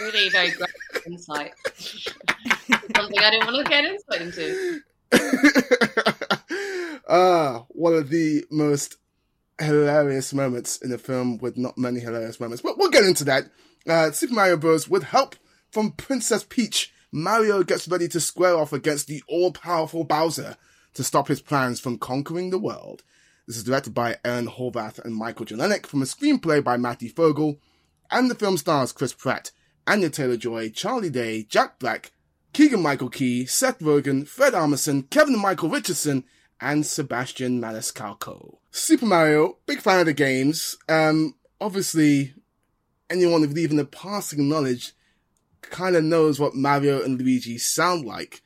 really 0.00 0.28
very 0.30 0.50
great 0.52 0.70
insight. 1.06 1.52
Something 2.94 3.18
I 3.18 3.30
didn't 3.30 3.46
want 3.46 3.66
to 3.66 3.70
get 3.70 3.84
insight 3.84 4.22
into. 4.22 4.80
Ah, 7.06 7.66
one 7.68 7.94
of 7.94 8.08
the 8.08 8.44
most 8.50 8.96
hilarious 9.60 10.32
moments 10.32 10.78
in 10.78 10.90
the 10.90 10.98
film 10.98 11.36
with 11.38 11.58
not 11.58 11.76
many 11.76 12.00
hilarious 12.00 12.40
moments, 12.40 12.62
but 12.62 12.78
we'll 12.78 12.90
get 12.90 13.04
into 13.04 13.24
that. 13.24 13.44
Uh, 13.86 14.10
Super 14.10 14.32
Mario 14.34 14.56
Bros. 14.56 14.88
with 14.88 15.02
help 15.02 15.36
from 15.70 15.92
Princess 15.92 16.44
Peach, 16.48 16.93
Mario 17.16 17.62
gets 17.62 17.86
ready 17.86 18.08
to 18.08 18.18
square 18.18 18.56
off 18.56 18.72
against 18.72 19.06
the 19.06 19.22
all-powerful 19.28 20.02
Bowser 20.02 20.56
to 20.94 21.04
stop 21.04 21.28
his 21.28 21.40
plans 21.40 21.78
from 21.78 21.96
conquering 21.96 22.50
the 22.50 22.58
world. 22.58 23.04
This 23.46 23.56
is 23.56 23.62
directed 23.62 23.94
by 23.94 24.16
Aaron 24.24 24.48
Horvath 24.48 24.98
and 24.98 25.14
Michael 25.14 25.46
Jelenic 25.46 25.86
from 25.86 26.02
a 26.02 26.06
screenplay 26.06 26.62
by 26.62 26.76
Matthew 26.76 27.10
Fogel, 27.10 27.60
and 28.10 28.28
the 28.28 28.34
film 28.34 28.56
stars 28.56 28.90
Chris 28.90 29.12
Pratt, 29.12 29.52
Anya 29.86 30.10
Taylor-Joy, 30.10 30.70
Charlie 30.70 31.08
Day, 31.08 31.44
Jack 31.44 31.78
Black, 31.78 32.10
Keegan-Michael 32.52 33.10
Key, 33.10 33.46
Seth 33.46 33.78
Rogen, 33.78 34.26
Fred 34.26 34.54
Armisen, 34.54 35.08
Kevin 35.08 35.38
Michael 35.38 35.68
Richardson, 35.68 36.24
and 36.60 36.84
Sebastian 36.84 37.60
Maniscalco. 37.60 38.56
Super 38.72 39.06
Mario, 39.06 39.58
big 39.66 39.80
fan 39.80 40.00
of 40.00 40.06
the 40.06 40.14
games. 40.14 40.76
Um, 40.88 41.36
obviously, 41.60 42.34
anyone 43.08 43.42
with 43.42 43.56
even 43.56 43.78
a 43.78 43.84
passing 43.84 44.48
knowledge 44.48 44.94
kind 45.70 45.96
of 45.96 46.04
knows 46.04 46.38
what 46.38 46.54
Mario 46.54 47.02
and 47.02 47.18
Luigi 47.18 47.58
sound 47.58 48.04
like. 48.04 48.42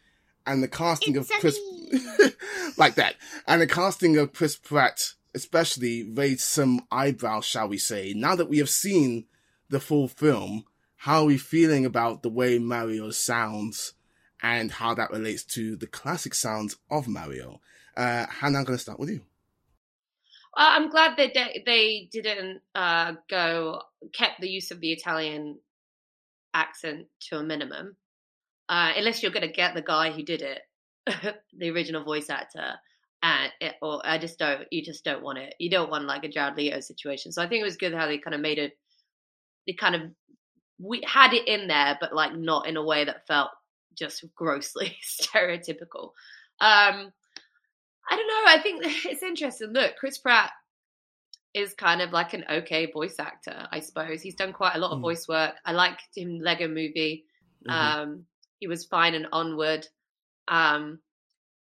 And 0.46 0.62
the 0.62 0.68
casting 0.68 1.16
of 1.16 1.28
Chris, 1.28 1.58
like 2.78 2.94
that. 2.94 3.16
And 3.46 3.60
the 3.60 3.66
casting 3.66 4.16
of 4.16 4.32
Chris 4.32 4.56
Pratt, 4.56 5.12
especially, 5.34 6.10
raised 6.10 6.40
some 6.40 6.86
eyebrows, 6.90 7.44
shall 7.44 7.68
we 7.68 7.76
say. 7.76 8.14
Now 8.16 8.34
that 8.34 8.48
we 8.48 8.58
have 8.58 8.70
seen 8.70 9.26
the 9.68 9.80
full 9.80 10.08
film, 10.08 10.64
how 10.96 11.22
are 11.22 11.26
we 11.26 11.38
feeling 11.38 11.84
about 11.84 12.22
the 12.22 12.30
way 12.30 12.58
Mario 12.58 13.10
sounds 13.10 13.92
and 14.42 14.72
how 14.72 14.94
that 14.94 15.10
relates 15.10 15.44
to 15.44 15.76
the 15.76 15.86
classic 15.86 16.34
sounds 16.34 16.76
of 16.90 17.06
Mario? 17.06 17.60
Uh, 17.96 18.26
Hannah, 18.26 18.58
I'm 18.58 18.64
going 18.64 18.78
to 18.78 18.82
start 18.82 18.98
with 18.98 19.10
you. 19.10 19.20
Uh, 20.56 20.74
I'm 20.74 20.90
glad 20.90 21.16
that 21.18 21.34
they, 21.34 21.62
they 21.64 22.08
didn't 22.10 22.62
uh, 22.74 23.12
go 23.28 23.82
kept 24.12 24.40
the 24.40 24.48
use 24.48 24.70
of 24.70 24.80
the 24.80 24.92
Italian 24.92 25.58
accent 26.54 27.06
to 27.28 27.38
a 27.38 27.42
minimum, 27.42 27.96
uh, 28.68 28.92
unless 28.96 29.22
you're 29.22 29.32
going 29.32 29.46
to 29.46 29.52
get 29.52 29.74
the 29.74 29.82
guy 29.82 30.10
who 30.10 30.22
did 30.22 30.42
it, 30.42 30.60
the 31.56 31.70
original 31.70 32.04
voice 32.04 32.30
actor. 32.30 32.74
And 33.22 33.50
it, 33.60 33.74
or 33.82 34.00
I 34.04 34.18
just 34.18 34.38
don't, 34.38 34.62
you 34.70 34.82
just 34.82 35.04
don't 35.04 35.22
want 35.22 35.38
it. 35.38 35.54
You 35.58 35.70
don't 35.70 35.90
want 35.90 36.04
like 36.04 36.24
a 36.24 36.28
Jared 36.28 36.56
Leto 36.56 36.80
situation. 36.80 37.32
So 37.32 37.42
I 37.42 37.48
think 37.48 37.60
it 37.60 37.64
was 37.64 37.76
good 37.76 37.94
how 37.94 38.06
they 38.06 38.18
kind 38.18 38.34
of 38.34 38.40
made 38.40 38.58
it. 38.58 38.78
They 39.66 39.72
kind 39.72 39.94
of 39.94 40.02
we 40.80 41.02
had 41.06 41.32
it 41.32 41.48
in 41.48 41.68
there, 41.68 41.98
but 42.00 42.14
like 42.14 42.34
not 42.34 42.68
in 42.68 42.76
a 42.76 42.84
way 42.84 43.04
that 43.04 43.26
felt 43.26 43.50
just 43.96 44.24
grossly 44.34 44.96
stereotypical. 45.20 46.12
Um, 46.60 47.12
I 48.10 48.16
don't 48.16 48.28
know. 48.28 48.42
I 48.46 48.60
think 48.62 48.82
it's 49.04 49.22
interesting. 49.22 49.72
Look, 49.72 49.96
Chris 49.98 50.18
Pratt 50.18 50.50
is 51.54 51.74
kind 51.74 52.00
of 52.02 52.12
like 52.12 52.34
an 52.34 52.44
okay 52.50 52.90
voice 52.92 53.16
actor, 53.18 53.66
I 53.72 53.80
suppose. 53.80 54.22
He's 54.22 54.34
done 54.34 54.52
quite 54.52 54.74
a 54.76 54.78
lot 54.78 54.92
of 54.92 54.98
Mm. 54.98 55.02
voice 55.02 55.26
work. 55.28 55.54
I 55.64 55.72
liked 55.72 56.02
him 56.16 56.38
Lego 56.40 56.68
Movie. 56.68 57.24
Mhm. 57.66 57.72
Um, 57.72 58.26
he 58.60 58.66
was 58.66 58.86
fine 58.86 59.14
and 59.14 59.26
onward. 59.32 59.86
Um, 60.48 61.00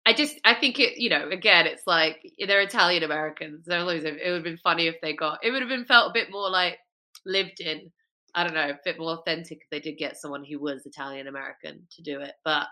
I 0.07 0.13
just, 0.15 0.39
I 0.45 0.55
think 0.55 0.79
it, 0.79 0.99
you 0.99 1.11
know, 1.11 1.29
again, 1.29 1.67
it's 1.67 1.87
like 1.87 2.23
they're 2.39 2.63
Italian 2.63 3.03
Americans. 3.03 3.67
They're 3.67 3.81
always, 3.81 4.05
it 4.05 4.15
would 4.25 4.35
have 4.35 4.43
been 4.45 4.57
funny 4.59 4.87
if 4.87 5.01
they 5.01 5.15
got, 5.15 5.45
it 5.45 5.51
would 5.51 5.61
have 5.63 5.69
been 5.69 5.85
felt 5.85 6.11
a 6.11 6.15
bit 6.15 6.31
more 6.31 6.51
like 6.51 6.79
lived 7.27 7.61
in. 7.61 7.93
I 8.35 8.45
don't 8.45 8.55
know, 8.55 8.71
a 8.71 8.79
bit 8.85 8.99
more 8.99 9.15
authentic 9.19 9.59
if 9.63 9.71
they 9.71 9.81
did 9.81 9.99
get 9.99 10.17
someone 10.17 10.45
who 10.45 10.61
was 10.61 10.87
Italian 10.87 11.27
American 11.27 11.87
to 11.97 12.03
do 12.03 12.21
it. 12.21 12.35
But 12.45 12.69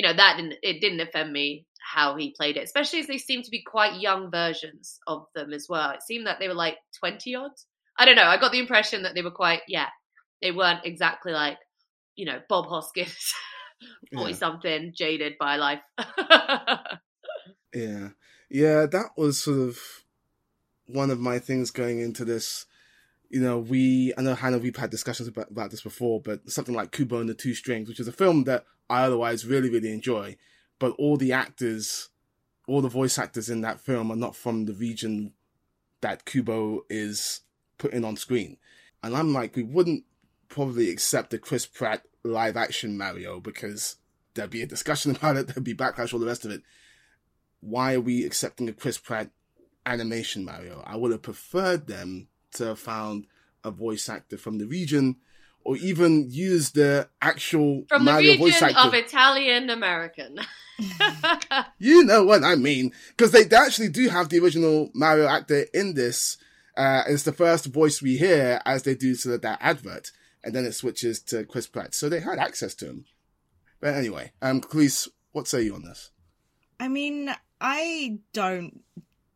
you 0.00 0.06
know, 0.06 0.14
that 0.14 0.38
didn't, 0.38 0.54
it 0.62 0.80
didn't 0.80 1.00
offend 1.00 1.30
me 1.30 1.66
how 1.78 2.16
he 2.16 2.32
played 2.34 2.56
it, 2.56 2.64
especially 2.64 3.00
as 3.00 3.06
they 3.06 3.18
seemed 3.18 3.44
to 3.44 3.50
be 3.50 3.62
quite 3.62 4.00
young 4.00 4.30
versions 4.30 4.98
of 5.06 5.26
them 5.34 5.52
as 5.52 5.66
well. 5.68 5.90
It 5.90 6.00
seemed 6.02 6.26
that 6.26 6.38
they 6.40 6.48
were 6.48 6.54
like 6.54 6.78
20 7.00 7.34
odd. 7.34 7.50
I 7.98 8.06
don't 8.06 8.16
know. 8.16 8.22
I 8.24 8.40
got 8.40 8.50
the 8.50 8.60
impression 8.60 9.02
that 9.02 9.14
they 9.14 9.20
were 9.20 9.30
quite, 9.30 9.60
yeah, 9.68 9.88
they 10.40 10.52
weren't 10.52 10.86
exactly 10.86 11.32
like, 11.32 11.58
you 12.16 12.24
know, 12.24 12.40
Bob 12.48 12.64
Hoskins, 12.64 13.34
40 14.14 14.32
Yeah. 14.32 14.38
something, 14.38 14.94
jaded 14.96 15.34
by 15.38 15.56
life. 15.56 15.80
Yeah. 17.74 18.08
Yeah, 18.48 18.86
that 18.86 19.10
was 19.16 19.40
sort 19.44 19.60
of 19.60 19.78
one 20.86 21.10
of 21.10 21.20
my 21.20 21.38
things 21.38 21.70
going 21.70 22.00
into 22.00 22.24
this. 22.24 22.66
You 23.30 23.40
know, 23.40 23.58
we, 23.58 24.12
I 24.18 24.22
know 24.22 24.34
Hanna, 24.34 24.58
we've 24.58 24.76
had 24.76 24.90
discussions 24.90 25.28
about, 25.28 25.50
about 25.50 25.70
this 25.70 25.82
before, 25.82 26.20
but 26.20 26.50
something 26.50 26.74
like 26.74 26.92
Kubo 26.92 27.20
and 27.20 27.28
the 27.28 27.34
Two 27.34 27.54
Strings, 27.54 27.88
which 27.88 28.00
is 28.00 28.08
a 28.08 28.12
film 28.12 28.44
that 28.44 28.64
I 28.88 29.04
otherwise 29.04 29.46
really, 29.46 29.70
really 29.70 29.92
enjoy, 29.92 30.36
but 30.78 30.92
all 30.98 31.16
the 31.16 31.32
actors, 31.32 32.08
all 32.66 32.82
the 32.82 32.88
voice 32.88 33.18
actors 33.18 33.48
in 33.48 33.60
that 33.60 33.80
film 33.80 34.10
are 34.10 34.16
not 34.16 34.36
from 34.36 34.66
the 34.66 34.74
region 34.74 35.32
that 36.00 36.24
Kubo 36.24 36.84
is 36.90 37.40
putting 37.78 38.04
on 38.04 38.16
screen. 38.16 38.56
And 39.02 39.16
I'm 39.16 39.32
like, 39.32 39.54
we 39.54 39.62
wouldn't 39.62 40.04
probably 40.48 40.90
accept 40.90 41.30
the 41.30 41.38
Chris 41.38 41.66
Pratt 41.66 42.02
live 42.24 42.56
action 42.56 42.98
Mario 42.98 43.38
because 43.38 43.96
there'd 44.34 44.50
be 44.50 44.62
a 44.62 44.66
discussion 44.66 45.10
about 45.16 45.36
it, 45.36 45.46
there'd 45.46 45.64
be 45.64 45.74
backlash, 45.74 46.12
all 46.12 46.20
the 46.20 46.26
rest 46.26 46.44
of 46.44 46.50
it 46.50 46.62
why 47.60 47.94
are 47.94 48.00
we 48.00 48.24
accepting 48.24 48.68
a 48.68 48.72
Chris 48.72 48.98
Pratt 48.98 49.30
animation 49.86 50.44
Mario? 50.44 50.82
I 50.86 50.96
would 50.96 51.12
have 51.12 51.22
preferred 51.22 51.86
them 51.86 52.28
to 52.52 52.66
have 52.66 52.78
found 52.78 53.26
a 53.64 53.70
voice 53.70 54.08
actor 54.08 54.38
from 54.38 54.58
the 54.58 54.66
region 54.66 55.16
or 55.64 55.76
even 55.76 56.30
use 56.30 56.70
the 56.70 57.08
actual 57.20 57.84
From 57.88 58.04
the 58.04 58.12
Mario 58.12 58.36
voice 58.38 58.62
region 58.62 58.76
actor. 58.76 58.88
of 58.88 58.94
Italian 58.94 59.70
American. 59.70 60.38
You 61.78 62.04
know 62.04 62.24
what 62.24 62.42
I 62.42 62.54
mean. 62.54 62.92
Because 63.10 63.32
they, 63.32 63.44
they 63.44 63.56
actually 63.56 63.90
do 63.90 64.08
have 64.08 64.28
the 64.30 64.38
original 64.38 64.90
Mario 64.94 65.26
actor 65.26 65.66
in 65.74 65.94
this. 65.94 66.38
Uh, 66.76 67.02
it's 67.06 67.24
the 67.24 67.32
first 67.32 67.66
voice 67.66 68.00
we 68.00 68.16
hear 68.16 68.60
as 68.64 68.82
they 68.82 68.94
do 68.94 69.14
to 69.16 69.36
that 69.38 69.58
advert. 69.60 70.10
And 70.42 70.54
then 70.54 70.64
it 70.64 70.72
switches 70.72 71.20
to 71.24 71.44
Chris 71.44 71.66
Pratt. 71.66 71.94
So 71.94 72.08
they 72.08 72.20
had 72.20 72.38
access 72.38 72.74
to 72.76 72.86
him. 72.86 73.04
But 73.80 73.94
anyway, 73.94 74.32
um, 74.40 74.60
Cleese, 74.62 75.08
what 75.32 75.48
say 75.48 75.62
you 75.62 75.74
on 75.74 75.84
this? 75.84 76.10
I 76.78 76.88
mean, 76.88 77.30
I 77.60 78.18
don't 78.32 78.80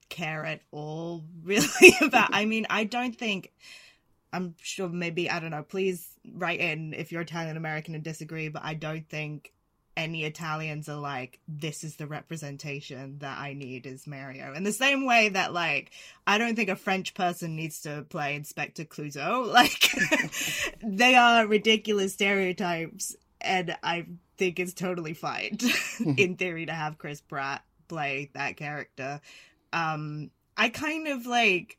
care 0.09 0.45
at 0.45 0.61
all 0.71 1.25
really 1.43 1.95
about 2.01 2.31
I 2.33 2.45
mean, 2.45 2.67
I 2.71 2.85
don't 2.85 3.17
think 3.17 3.53
I'm 4.33 4.55
sure 4.61 4.89
maybe 4.89 5.31
I 5.31 5.39
don't 5.41 5.51
know, 5.51 5.63
please 5.63 6.09
write 6.33 6.61
in 6.61 6.93
if 6.95 7.13
you're 7.13 7.23
Italian 7.23 7.57
American 7.57 7.95
and 7.95 8.03
disagree, 8.03 8.49
but 8.49 8.65
I 8.65 8.75
don't 8.75 9.09
think 9.09 9.53
any 9.97 10.25
Italians 10.25 10.89
are 10.89 10.99
like, 10.99 11.39
this 11.47 11.85
is 11.85 11.97
the 11.97 12.07
representation 12.07 13.19
that 13.21 13.39
I 13.39 13.53
need 13.53 13.87
is 13.87 14.07
Mario. 14.07 14.53
In 14.53 14.65
the 14.65 14.73
same 14.73 15.07
way 15.07 15.29
that 15.29 15.53
like 15.53 15.93
I 16.27 16.39
don't 16.39 16.57
think 16.57 16.69
a 16.69 16.77
French 16.77 17.15
person 17.15 17.55
needs 17.57 17.83
to 17.83 18.05
play 18.09 18.35
Inspector 18.35 18.85
Clouseau. 18.85 19.45
Like 19.55 19.93
they 20.83 21.15
are 21.15 21.47
ridiculous 21.47 22.15
stereotypes 22.15 23.15
and 23.41 23.77
I 23.83 24.07
think 24.37 24.59
it's 24.59 24.75
totally 24.75 25.15
fine 25.15 25.59
in 26.17 26.37
theory 26.37 26.67
to 26.67 26.73
have 26.73 26.99
Chris 26.99 27.21
Pratt 27.21 27.63
play 27.87 28.31
that 28.35 28.57
character. 28.57 29.21
Um 29.75 30.31
I 30.57 30.71
kind 30.71 31.09
of 31.09 31.27
like 31.27 31.79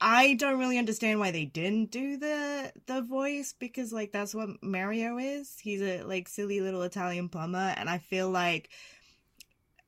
I 0.00 0.34
don't 0.34 0.58
really 0.58 0.78
understand 0.78 1.20
why 1.20 1.30
they 1.30 1.46
didn't 1.46 1.90
do 1.90 2.16
the 2.18 2.72
the 2.86 3.02
voice 3.02 3.54
because 3.58 3.92
like 3.92 4.12
that's 4.12 4.34
what 4.34 4.62
Mario 4.62 5.18
is. 5.18 5.58
He's 5.58 5.82
a 5.82 6.02
like 6.02 6.28
silly 6.28 6.60
little 6.60 6.82
Italian 6.82 7.28
plumber 7.28 7.74
and 7.76 7.88
I 7.88 7.98
feel 7.98 8.30
like 8.30 8.70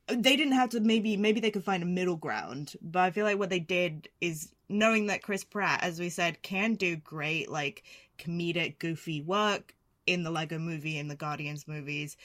they 0.09 0.37
didn't 0.37 0.55
have 0.55 0.71
to 0.71 0.81
maybe 0.81 1.17
maybe 1.17 1.41
they 1.41 1.51
could 1.51 1.65
find 1.65 1.83
a 1.83 1.87
middle 1.87 2.17
ground, 2.17 2.75
but 2.81 3.01
I 3.01 3.11
feel 3.11 3.25
like 3.25 3.39
what 3.39 3.51
they 3.51 3.59
did 3.61 4.09
is 4.21 4.53
knowing 4.69 5.07
that 5.07 5.23
Chris 5.23 5.45
Pratt 5.45 5.83
as 5.83 6.01
we 6.01 6.09
said 6.09 6.43
can 6.43 6.75
do 6.75 6.97
great 6.97 7.51
like 7.51 7.83
comedic 8.19 8.79
goofy 8.79 9.21
work 9.21 9.75
in 10.07 10.23
the 10.23 10.31
Lego 10.31 10.59
movie 10.59 10.99
and 10.99 11.11
the 11.11 11.17
Guardians 11.17 11.69
movies. 11.69 12.17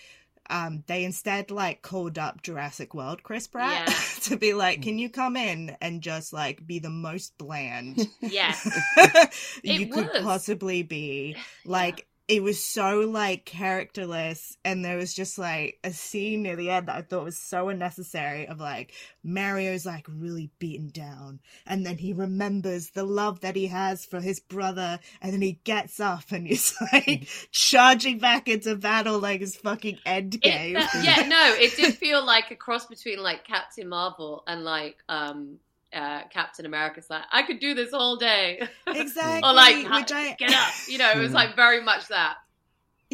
Um, 0.50 0.84
they 0.88 1.06
instead 1.06 1.52
like 1.52 1.82
called 1.82 2.18
up 2.18 2.42
Jurassic 2.44 2.94
World 2.94 3.24
Chris 3.24 3.48
Pratt 3.48 3.88
Yeah. 3.88 3.94
to 4.24 4.38
be 4.38 4.54
like, 4.54 4.82
can 4.82 4.98
you 5.00 5.10
come 5.10 5.36
in 5.38 5.76
and 5.82 6.02
just 6.02 6.34
like 6.34 6.66
be 6.66 6.80
the 6.80 6.90
most 6.90 7.38
bland 7.38 8.08
yeah. 8.22 8.56
you 9.64 9.86
It 9.86 9.92
could 9.92 10.10
was. 10.14 10.22
possibly 10.22 10.84
be? 10.84 11.38
Like 11.66 12.08
it 12.30 12.42
was 12.42 12.63
so 12.63 13.01
like 13.01 13.44
characterless 13.46 14.58
and 14.63 14.84
there 14.84 14.96
was 14.96 15.13
just 15.13 15.38
like 15.38 15.77
a 15.84 15.92
scene 15.92 16.44
near 16.44 16.56
the 16.56 16.70
end 16.70 16.88
that 16.88 16.96
I 16.96 17.01
thought 17.01 17.25
was 17.25 17.38
so 17.38 17.68
unnecessary 17.70 18.48
of 18.48 18.60
like 18.62 18.94
Mario's 19.24 19.86
like 19.86 20.06
really 20.10 20.50
beaten 20.58 20.89
down 20.89 21.42
and 21.68 21.86
then 21.86 21.98
he 21.98 22.13
remembers 22.13 22.92
the 22.92 23.03
love 23.03 23.42
that 23.42 23.58
he 23.58 23.68
has 23.68 24.06
for 24.06 24.22
his 24.22 24.39
brother 24.39 25.00
and 25.22 25.34
then 25.34 25.42
he 25.42 25.60
gets 25.65 26.00
up 26.00 26.32
and 26.32 26.48
he's 26.48 26.74
like 26.94 27.27
charging 27.51 28.20
back 28.20 28.48
into 28.48 28.75
battle 28.75 29.20
like 29.20 29.42
his 29.42 29.58
fucking 29.58 30.00
end 30.06 30.36
It- 30.36 30.42
game. 30.42 30.74
that- 30.75 31.01
yeah, 31.03 31.27
no, 31.27 31.53
it 31.62 31.75
did 31.75 31.94
feel 31.96 32.25
like 32.25 32.51
a 32.51 32.56
cross 32.56 32.86
between 32.86 33.22
like 33.22 33.44
Captain 33.46 33.89
Marvel 33.89 34.44
and 34.48 34.63
like 34.63 34.96
um 35.10 35.58
uh 35.94 36.24
Captain 36.30 36.66
America's 36.66 37.10
like 37.10 37.24
I 37.32 37.44
could 37.44 37.60
do 37.60 37.74
this 37.74 37.94
all 37.94 38.18
day. 38.18 38.68
exactly. 38.88 39.48
or 39.48 39.54
like 39.54 39.90
which 39.90 40.12
I 40.12 40.34
get 40.34 40.54
up. 40.54 40.74
You 40.88 40.98
know, 40.98 41.12
it 41.12 41.20
was 41.20 41.34
like 41.34 41.56
very 41.56 41.82
much 41.82 42.08
that. 42.08 42.36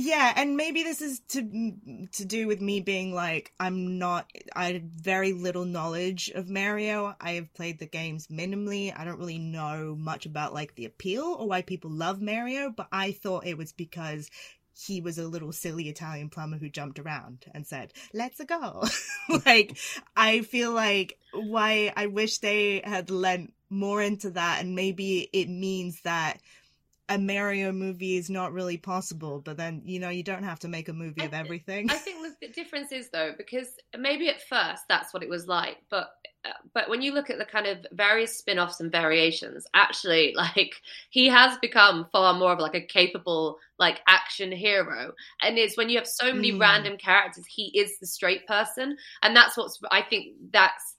Yeah, 0.01 0.31
and 0.38 0.55
maybe 0.55 0.83
this 0.83 1.01
is 1.01 1.19
to 1.29 1.74
to 2.13 2.24
do 2.24 2.48
with 2.48 2.62
me 2.62 2.79
being 2.79 3.13
like 3.13 3.51
I'm 3.59 3.98
not 3.98 4.31
I 4.55 4.71
had 4.71 4.89
very 4.89 5.33
little 5.33 5.65
knowledge 5.65 6.31
of 6.33 6.50
Mario. 6.50 7.15
I 7.19 7.33
have 7.33 7.53
played 7.53 7.79
the 7.79 7.86
games 7.86 8.27
minimally. 8.27 8.98
I 8.98 9.03
don't 9.03 9.19
really 9.19 9.39
know 9.39 9.98
much 10.00 10.25
about 10.25 10.53
like 10.53 10.75
the 10.75 10.86
appeal 10.86 11.36
or 11.38 11.50
why 11.50 11.63
people 11.63 11.91
love 11.91 12.21
Mario, 12.21 12.71
but 12.71 12.88
I 12.93 13.12
thought 13.12 13.45
it 13.45 13.57
was 13.57 13.74
because 13.74 14.29
he 14.86 15.01
was 15.01 15.17
a 15.17 15.27
little 15.27 15.51
silly 15.51 15.89
Italian 15.89 16.29
plumber 16.29 16.57
who 16.57 16.69
jumped 16.69 17.00
around 17.00 17.45
and 17.53 17.65
said, 17.65 17.93
"Let's 18.13 18.41
go." 18.43 18.83
like 19.45 19.77
I 20.15 20.41
feel 20.41 20.71
like 20.71 21.17
why 21.33 21.91
I 21.95 22.07
wish 22.07 22.39
they 22.39 22.81
had 22.83 23.09
lent 23.09 23.53
more 23.69 24.01
into 24.01 24.31
that 24.31 24.62
and 24.62 24.75
maybe 24.75 25.29
it 25.31 25.48
means 25.48 26.01
that 26.01 26.39
a 27.09 27.17
Mario 27.17 27.71
movie 27.71 28.17
is 28.17 28.29
not 28.29 28.53
really 28.53 28.77
possible, 28.77 29.41
but 29.41 29.57
then 29.57 29.81
you 29.85 29.99
know 29.99 30.09
you 30.09 30.23
don't 30.23 30.43
have 30.43 30.59
to 30.59 30.67
make 30.67 30.87
a 30.89 30.93
movie 30.93 31.23
of 31.23 31.33
everything. 31.33 31.89
I 31.89 31.95
think 31.95 32.17
the 32.39 32.47
difference 32.49 32.91
is 32.91 33.09
though 33.09 33.33
because 33.37 33.67
maybe 33.97 34.29
at 34.29 34.41
first 34.41 34.83
that's 34.87 35.13
what 35.13 35.23
it 35.23 35.29
was 35.29 35.47
like, 35.47 35.77
but 35.89 36.09
uh, 36.45 36.51
but 36.73 36.87
when 36.89 37.01
you 37.01 37.13
look 37.13 37.29
at 37.29 37.37
the 37.37 37.45
kind 37.45 37.67
of 37.67 37.85
various 37.91 38.37
spin-offs 38.37 38.79
and 38.79 38.91
variations, 38.91 39.65
actually 39.73 40.33
like 40.37 40.73
he 41.09 41.27
has 41.27 41.57
become 41.59 42.07
far 42.11 42.33
more 42.33 42.53
of 42.53 42.59
like 42.59 42.75
a 42.75 42.85
capable 42.85 43.57
like 43.77 43.99
action 44.07 44.51
hero, 44.51 45.11
and 45.41 45.57
is 45.57 45.75
when 45.77 45.89
you 45.89 45.97
have 45.97 46.07
so 46.07 46.33
many 46.33 46.51
Mm. 46.51 46.59
random 46.59 46.97
characters, 46.97 47.45
he 47.47 47.77
is 47.77 47.97
the 47.99 48.07
straight 48.07 48.45
person, 48.47 48.95
and 49.21 49.35
that's 49.35 49.57
what's 49.57 49.79
I 49.91 50.01
think 50.03 50.35
that's 50.51 50.95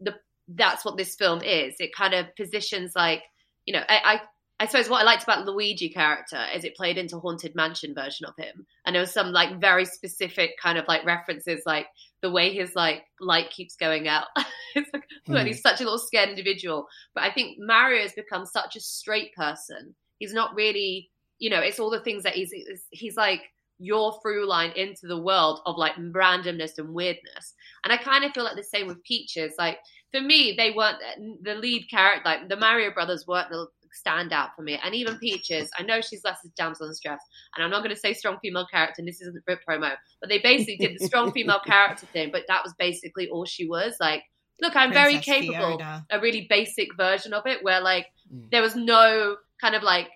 the 0.00 0.14
that's 0.48 0.84
what 0.84 0.96
this 0.96 1.16
film 1.16 1.40
is. 1.42 1.74
It 1.80 1.94
kind 1.94 2.14
of 2.14 2.34
positions 2.36 2.92
like 2.94 3.22
you 3.66 3.72
know 3.74 3.82
I. 3.88 4.00
I 4.04 4.20
I 4.60 4.66
suppose 4.66 4.88
what 4.88 5.02
I 5.02 5.04
liked 5.04 5.24
about 5.24 5.46
Luigi 5.46 5.88
character 5.88 6.40
is 6.54 6.64
it 6.64 6.76
played 6.76 6.96
into 6.96 7.18
Haunted 7.18 7.56
Mansion 7.56 7.92
version 7.92 8.24
of 8.24 8.36
him, 8.36 8.64
and 8.86 8.94
there 8.94 9.00
was 9.00 9.12
some 9.12 9.32
like 9.32 9.60
very 9.60 9.84
specific 9.84 10.52
kind 10.62 10.78
of 10.78 10.86
like 10.86 11.04
references, 11.04 11.62
like 11.66 11.86
the 12.22 12.30
way 12.30 12.54
his 12.54 12.74
like 12.76 13.02
light 13.20 13.50
keeps 13.50 13.74
going 13.74 14.06
out. 14.06 14.26
it's 14.76 14.90
like, 14.92 15.06
oh, 15.28 15.32
and 15.34 15.40
hmm. 15.40 15.46
he's 15.46 15.60
such 15.60 15.80
a 15.80 15.84
little 15.84 15.98
scared 15.98 16.28
individual. 16.28 16.86
But 17.14 17.24
I 17.24 17.32
think 17.32 17.58
Mario 17.58 18.02
has 18.02 18.12
become 18.12 18.46
such 18.46 18.76
a 18.76 18.80
straight 18.80 19.34
person. 19.34 19.94
He's 20.18 20.32
not 20.32 20.54
really, 20.54 21.10
you 21.38 21.50
know, 21.50 21.60
it's 21.60 21.80
all 21.80 21.90
the 21.90 22.00
things 22.00 22.22
that 22.22 22.34
he's 22.34 22.52
he's 22.90 23.16
like 23.16 23.42
your 23.78 24.18
through 24.22 24.46
line 24.46 24.70
into 24.76 25.08
the 25.08 25.20
world 25.20 25.60
of 25.66 25.76
like 25.76 25.96
randomness 25.96 26.78
and 26.78 26.94
weirdness. 26.94 27.54
And 27.82 27.92
I 27.92 27.96
kind 27.96 28.24
of 28.24 28.32
feel 28.32 28.44
like 28.44 28.56
the 28.56 28.62
same 28.62 28.86
with 28.86 29.02
Peaches. 29.02 29.54
Like 29.58 29.78
for 30.12 30.20
me, 30.20 30.54
they 30.56 30.70
weren't 30.70 30.98
the 31.42 31.56
lead 31.56 31.90
character. 31.90 32.22
Like 32.24 32.48
the 32.48 32.56
Mario 32.56 32.92
brothers 32.92 33.26
weren't 33.26 33.50
the 33.50 33.66
stand 33.94 34.32
out 34.32 34.50
for 34.56 34.62
me. 34.62 34.78
And 34.82 34.94
even 34.94 35.18
Peaches, 35.18 35.70
I 35.78 35.82
know 35.82 36.00
she's 36.00 36.24
less 36.24 36.38
as 36.44 36.50
damsel 36.52 36.86
in 36.88 36.94
stress, 36.94 37.20
and 37.54 37.64
I'm 37.64 37.70
not 37.70 37.82
going 37.82 37.94
to 37.94 38.00
say 38.00 38.12
strong 38.12 38.38
female 38.42 38.66
character, 38.70 38.96
and 38.98 39.08
this 39.08 39.20
isn't 39.20 39.36
a 39.48 39.56
promo, 39.68 39.92
but 40.20 40.28
they 40.28 40.38
basically 40.38 40.76
did 40.76 40.98
the 40.98 41.06
strong 41.06 41.32
female 41.32 41.60
character 41.66 42.06
thing, 42.06 42.30
but 42.32 42.42
that 42.48 42.62
was 42.64 42.74
basically 42.78 43.28
all 43.28 43.44
she 43.44 43.66
was. 43.66 43.96
Like, 44.00 44.22
look, 44.60 44.76
I'm 44.76 44.92
very 44.92 45.18
capable. 45.18 45.78
Fiona. 45.78 46.06
A 46.10 46.20
really 46.20 46.46
basic 46.48 46.94
version 46.96 47.32
of 47.32 47.46
it, 47.46 47.62
where 47.62 47.80
like 47.80 48.06
Mm. 48.32 48.50
there 48.50 48.62
was 48.62 48.74
no 48.74 49.36
kind 49.60 49.74
of 49.74 49.82
like 49.82 50.08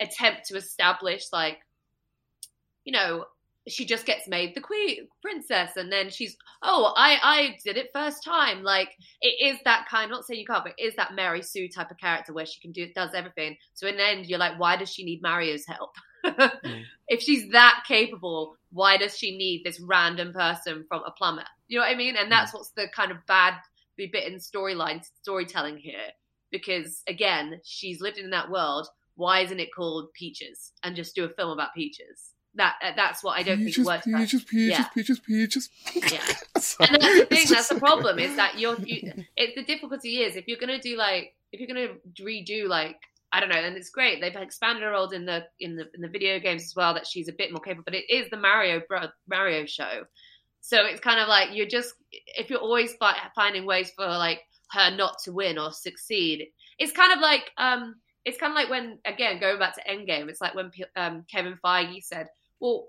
attempt 0.00 0.46
to 0.46 0.56
establish 0.56 1.24
like, 1.30 1.58
you 2.84 2.92
know, 2.92 3.26
she 3.68 3.84
just 3.84 4.06
gets 4.06 4.26
made 4.26 4.54
the 4.54 4.60
queen 4.60 5.06
princess 5.20 5.76
and 5.76 5.92
then 5.92 6.08
she's 6.08 6.36
oh 6.62 6.92
i 6.96 7.18
i 7.22 7.56
did 7.64 7.76
it 7.76 7.90
first 7.94 8.24
time. 8.24 8.62
Like 8.62 8.96
it 9.20 9.54
is 9.54 9.58
that 9.64 9.86
kind 9.88 10.10
not 10.10 10.24
saying 10.24 10.40
you 10.40 10.46
can't 10.46 10.64
but 10.64 10.74
it 10.78 10.82
is 10.82 10.96
that 10.96 11.14
mary 11.14 11.42
sue 11.42 11.68
type 11.68 11.90
of 11.90 11.98
character 11.98 12.32
where 12.32 12.46
she 12.46 12.60
can 12.60 12.72
do 12.72 12.90
does 12.94 13.10
everything. 13.14 13.56
So 13.74 13.86
in 13.86 13.96
the 13.96 14.06
end 14.06 14.26
you're 14.26 14.38
like 14.38 14.58
why 14.58 14.76
does 14.76 14.90
she 14.90 15.04
need 15.04 15.22
mario's 15.22 15.66
help? 15.66 15.94
Mm. 16.22 16.82
If 17.08 17.22
she's 17.22 17.50
that 17.52 17.82
capable 17.88 18.56
why 18.72 18.98
does 18.98 19.16
she 19.16 19.38
need 19.38 19.64
this 19.64 19.80
random 19.80 20.34
person 20.34 20.84
from 20.86 21.02
a 21.06 21.10
plumber? 21.10 21.44
You 21.66 21.78
know 21.78 21.84
what 21.86 21.94
i 21.94 21.96
mean? 21.96 22.14
And 22.16 22.30
that's 22.30 22.50
mm. 22.50 22.54
what's 22.54 22.72
the 22.72 22.88
kind 22.94 23.10
of 23.10 23.24
bad 23.26 23.54
bit 23.96 24.30
in 24.30 24.38
storyline 24.38 25.02
storytelling 25.22 25.78
here. 25.78 26.08
Because 26.50 27.02
again 27.06 27.60
she's 27.64 28.02
lived 28.02 28.18
in 28.18 28.30
that 28.30 28.50
world. 28.50 28.86
Why 29.16 29.40
isn't 29.40 29.60
it 29.60 29.74
called 29.74 30.12
peaches? 30.12 30.72
And 30.82 30.94
just 30.94 31.14
do 31.14 31.24
a 31.24 31.28
film 31.30 31.50
about 31.50 31.74
peaches 31.74 32.32
that 32.56 32.76
uh, 32.82 32.92
that's 32.96 33.22
what 33.22 33.38
i 33.38 33.42
don't 33.42 33.58
peaches, 33.58 33.76
think 33.76 33.86
works 33.86 34.04
peaches, 34.06 34.44
peaches, 34.44 34.70
Yeah. 34.78 34.88
peaches, 34.88 35.20
peaches. 35.20 35.70
Yeah. 35.94 36.20
And 36.80 36.96
that's 37.00 37.18
the 37.20 37.26
thing. 37.26 37.46
That's 37.48 37.68
the 37.68 37.78
problem. 37.78 38.18
Is 38.18 38.36
that 38.36 38.58
you're. 38.58 38.76
You, 38.80 39.12
it, 39.36 39.54
the 39.54 39.64
difficulty 39.64 40.18
is 40.18 40.36
if 40.36 40.46
you're 40.46 40.58
to 40.58 40.78
do 40.78 40.96
like 40.96 41.34
if 41.52 41.60
you're 41.60 41.68
to 41.88 41.94
redo 42.22 42.68
like 42.68 42.96
I 43.32 43.40
don't 43.40 43.48
know, 43.48 43.56
and 43.56 43.76
it's 43.76 43.90
great. 43.90 44.20
They've 44.20 44.34
expanded 44.34 44.82
her 44.82 44.90
role 44.90 45.08
in 45.10 45.24
the 45.24 45.46
in 45.58 45.76
the 45.76 45.86
in 45.94 46.00
the 46.02 46.08
video 46.08 46.38
games 46.40 46.64
as 46.64 46.74
well. 46.76 46.92
That 46.94 47.06
she's 47.06 47.28
a 47.28 47.32
bit 47.32 47.50
more 47.52 47.60
capable. 47.60 47.84
But 47.84 47.94
it 47.94 48.10
is 48.10 48.28
the 48.30 48.36
Mario 48.36 48.82
bro- 48.88 49.08
Mario 49.28 49.64
show, 49.66 50.02
so 50.60 50.84
it's 50.84 51.00
kind 51.00 51.20
of 51.20 51.28
like 51.28 51.50
you're 51.54 51.66
just 51.68 51.94
if 52.10 52.50
you're 52.50 52.58
always 52.60 52.92
fi- 52.94 53.16
finding 53.34 53.64
ways 53.64 53.90
for 53.96 54.06
like 54.06 54.40
her 54.72 54.90
not 54.94 55.18
to 55.24 55.32
win 55.32 55.58
or 55.58 55.72
succeed. 55.72 56.48
It's 56.78 56.92
kind 56.92 57.12
of 57.12 57.20
like 57.20 57.50
um, 57.56 57.94
it's 58.24 58.38
kind 58.38 58.52
of 58.52 58.56
like 58.56 58.68
when 58.68 58.98
again 59.06 59.40
going 59.40 59.58
back 59.58 59.74
to 59.76 59.82
Endgame. 59.88 60.28
It's 60.28 60.40
like 60.40 60.54
when 60.54 60.70
um, 60.96 61.24
Kevin 61.30 61.58
Feige 61.64 62.02
said, 62.04 62.26
"Well, 62.60 62.86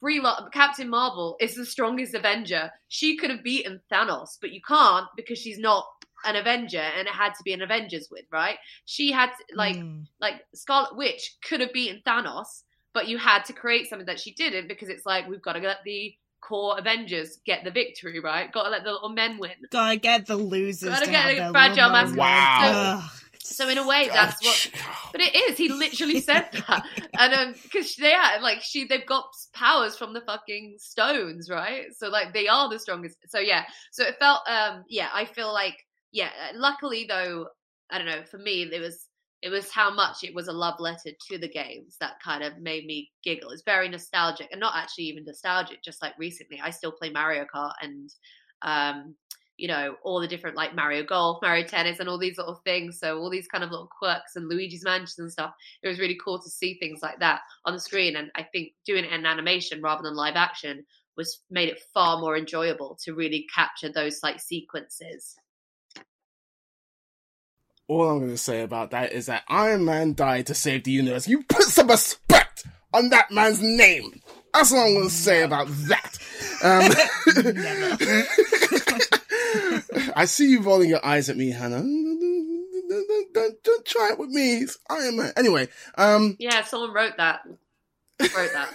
Brie 0.00 0.20
Lar- 0.20 0.48
Captain 0.50 0.88
Marvel 0.88 1.36
is 1.40 1.56
the 1.56 1.66
strongest 1.66 2.14
Avenger. 2.14 2.70
She 2.86 3.16
could 3.16 3.30
have 3.30 3.42
beaten 3.42 3.80
Thanos, 3.90 4.38
but 4.40 4.52
you 4.52 4.60
can't 4.60 5.06
because 5.16 5.38
she's 5.38 5.58
not 5.58 5.86
an 6.24 6.36
Avenger, 6.36 6.78
and 6.78 7.08
it 7.08 7.14
had 7.14 7.30
to 7.34 7.42
be 7.44 7.52
an 7.52 7.62
Avengers 7.62 8.08
with 8.10 8.24
right. 8.30 8.58
She 8.84 9.10
had 9.12 9.30
to, 9.30 9.56
like 9.56 9.76
Mm. 9.76 10.06
like 10.20 10.44
Scarlet 10.54 10.96
Witch 10.96 11.36
could 11.42 11.60
have 11.60 11.72
beaten 11.72 12.02
Thanos, 12.06 12.62
but 12.92 13.08
you 13.08 13.18
had 13.18 13.44
to 13.46 13.52
create 13.52 13.88
something 13.88 14.06
that 14.06 14.20
she 14.20 14.32
didn't 14.34 14.68
because 14.68 14.88
it's 14.88 15.06
like 15.06 15.28
we've 15.28 15.42
got 15.42 15.54
to 15.54 15.60
let 15.60 15.82
the 15.84 16.14
core 16.40 16.78
Avengers 16.78 17.38
get 17.44 17.64
the 17.64 17.70
victory, 17.70 18.20
right? 18.20 18.52
Got 18.52 18.64
to 18.64 18.70
let 18.70 18.84
the 18.84 18.92
little 18.92 19.08
men 19.08 19.38
win. 19.38 19.50
Gotta 19.70 19.96
get 19.96 20.26
the 20.26 20.36
losers. 20.36 20.90
Gotta 20.90 21.10
get 21.10 21.36
the 21.36 21.50
fragile 21.50 21.90
little 21.90 22.14
masculine. 22.14 22.18
Wow. 22.18 23.00
Ugh. 23.02 23.10
So 23.48 23.68
in 23.68 23.78
a 23.78 23.86
way, 23.86 24.08
that's 24.12 24.44
what. 24.44 24.70
But 25.12 25.22
it 25.22 25.34
is. 25.34 25.56
He 25.56 25.68
literally 25.70 26.20
said 26.28 26.48
that, 26.52 26.84
and 27.18 27.34
um, 27.34 27.54
because 27.62 27.96
they 27.96 28.12
are 28.12 28.40
like 28.40 28.60
she, 28.62 28.86
they've 28.86 29.06
got 29.06 29.24
powers 29.54 29.96
from 29.96 30.12
the 30.12 30.20
fucking 30.20 30.76
stones, 30.78 31.48
right? 31.50 31.86
So 31.96 32.08
like 32.08 32.34
they 32.34 32.46
are 32.48 32.68
the 32.68 32.78
strongest. 32.78 33.16
So 33.28 33.38
yeah. 33.38 33.64
So 33.90 34.04
it 34.04 34.16
felt, 34.18 34.40
um, 34.48 34.84
yeah. 34.88 35.08
I 35.14 35.24
feel 35.24 35.52
like, 35.52 35.76
yeah. 36.12 36.30
Luckily 36.54 37.06
though, 37.08 37.46
I 37.90 37.98
don't 37.98 38.06
know. 38.06 38.22
For 38.30 38.38
me, 38.38 38.62
it 38.62 38.80
was 38.80 39.06
it 39.40 39.48
was 39.50 39.70
how 39.70 39.92
much 39.92 40.24
it 40.24 40.34
was 40.34 40.48
a 40.48 40.52
love 40.52 40.78
letter 40.78 41.10
to 41.30 41.38
the 41.38 41.48
games 41.48 41.96
that 42.00 42.20
kind 42.22 42.44
of 42.44 42.58
made 42.58 42.84
me 42.84 43.10
giggle. 43.24 43.50
It's 43.50 43.62
very 43.64 43.88
nostalgic, 43.88 44.48
and 44.52 44.60
not 44.60 44.74
actually 44.76 45.04
even 45.04 45.24
nostalgic. 45.24 45.82
Just 45.82 46.02
like 46.02 46.12
recently, 46.18 46.60
I 46.62 46.70
still 46.70 46.92
play 46.92 47.10
Mario 47.10 47.46
Kart 47.54 47.72
and. 47.82 48.10
um 48.62 49.14
you 49.58 49.66
know, 49.66 49.96
all 50.04 50.20
the 50.20 50.28
different 50.28 50.56
like 50.56 50.74
Mario 50.74 51.02
Golf, 51.02 51.42
Mario 51.42 51.66
Tennis, 51.66 51.98
and 51.98 52.08
all 52.08 52.18
these 52.18 52.38
little 52.38 52.60
things. 52.64 52.98
So 53.00 53.18
all 53.18 53.28
these 53.28 53.48
kind 53.48 53.64
of 53.64 53.70
little 53.70 53.90
quirks 53.98 54.36
and 54.36 54.48
Luigi's 54.48 54.84
Mansion 54.84 55.24
and 55.24 55.32
stuff. 55.32 55.52
It 55.82 55.88
was 55.88 55.98
really 55.98 56.16
cool 56.24 56.40
to 56.40 56.48
see 56.48 56.78
things 56.78 57.00
like 57.02 57.18
that 57.18 57.40
on 57.66 57.74
the 57.74 57.80
screen. 57.80 58.16
And 58.16 58.30
I 58.36 58.44
think 58.44 58.72
doing 58.86 59.04
it 59.04 59.12
in 59.12 59.26
animation 59.26 59.82
rather 59.82 60.02
than 60.02 60.14
live 60.14 60.36
action 60.36 60.86
was 61.16 61.40
made 61.50 61.68
it 61.68 61.82
far 61.92 62.20
more 62.20 62.36
enjoyable 62.36 62.96
to 63.02 63.14
really 63.14 63.46
capture 63.52 63.90
those 63.90 64.20
like 64.22 64.40
sequences. 64.40 65.34
All 67.88 68.08
I'm 68.08 68.18
going 68.18 68.30
to 68.30 68.38
say 68.38 68.62
about 68.62 68.92
that 68.92 69.12
is 69.12 69.26
that 69.26 69.42
Iron 69.48 69.84
Man 69.84 70.14
died 70.14 70.46
to 70.46 70.54
save 70.54 70.84
the 70.84 70.92
universe. 70.92 71.26
You 71.26 71.42
put 71.42 71.62
some 71.62 71.88
respect 71.88 72.64
on 72.94 73.08
that 73.08 73.32
man's 73.32 73.60
name. 73.60 74.20
That's 74.54 74.72
all 74.72 74.86
I'm 74.86 74.94
going 74.94 75.08
to 75.08 75.14
say 75.14 75.42
about 75.42 75.66
that. 75.88 76.18
Um, 76.62 76.92
I 80.14 80.26
see 80.26 80.50
you 80.50 80.60
rolling 80.60 80.90
your 80.90 81.04
eyes 81.04 81.28
at 81.28 81.36
me, 81.36 81.50
Hanna. 81.50 81.80
Don't, 81.80 83.32
don't, 83.34 83.62
don't 83.62 83.84
try 83.84 84.10
it 84.12 84.18
with 84.18 84.30
me. 84.30 84.58
It's 84.58 84.78
Iron 84.88 85.16
Man. 85.16 85.32
Anyway, 85.36 85.68
um, 85.96 86.36
Yeah, 86.38 86.62
someone 86.64 86.92
wrote 86.92 87.16
that. 87.18 87.40
Wrote 88.20 88.52
that. 88.52 88.72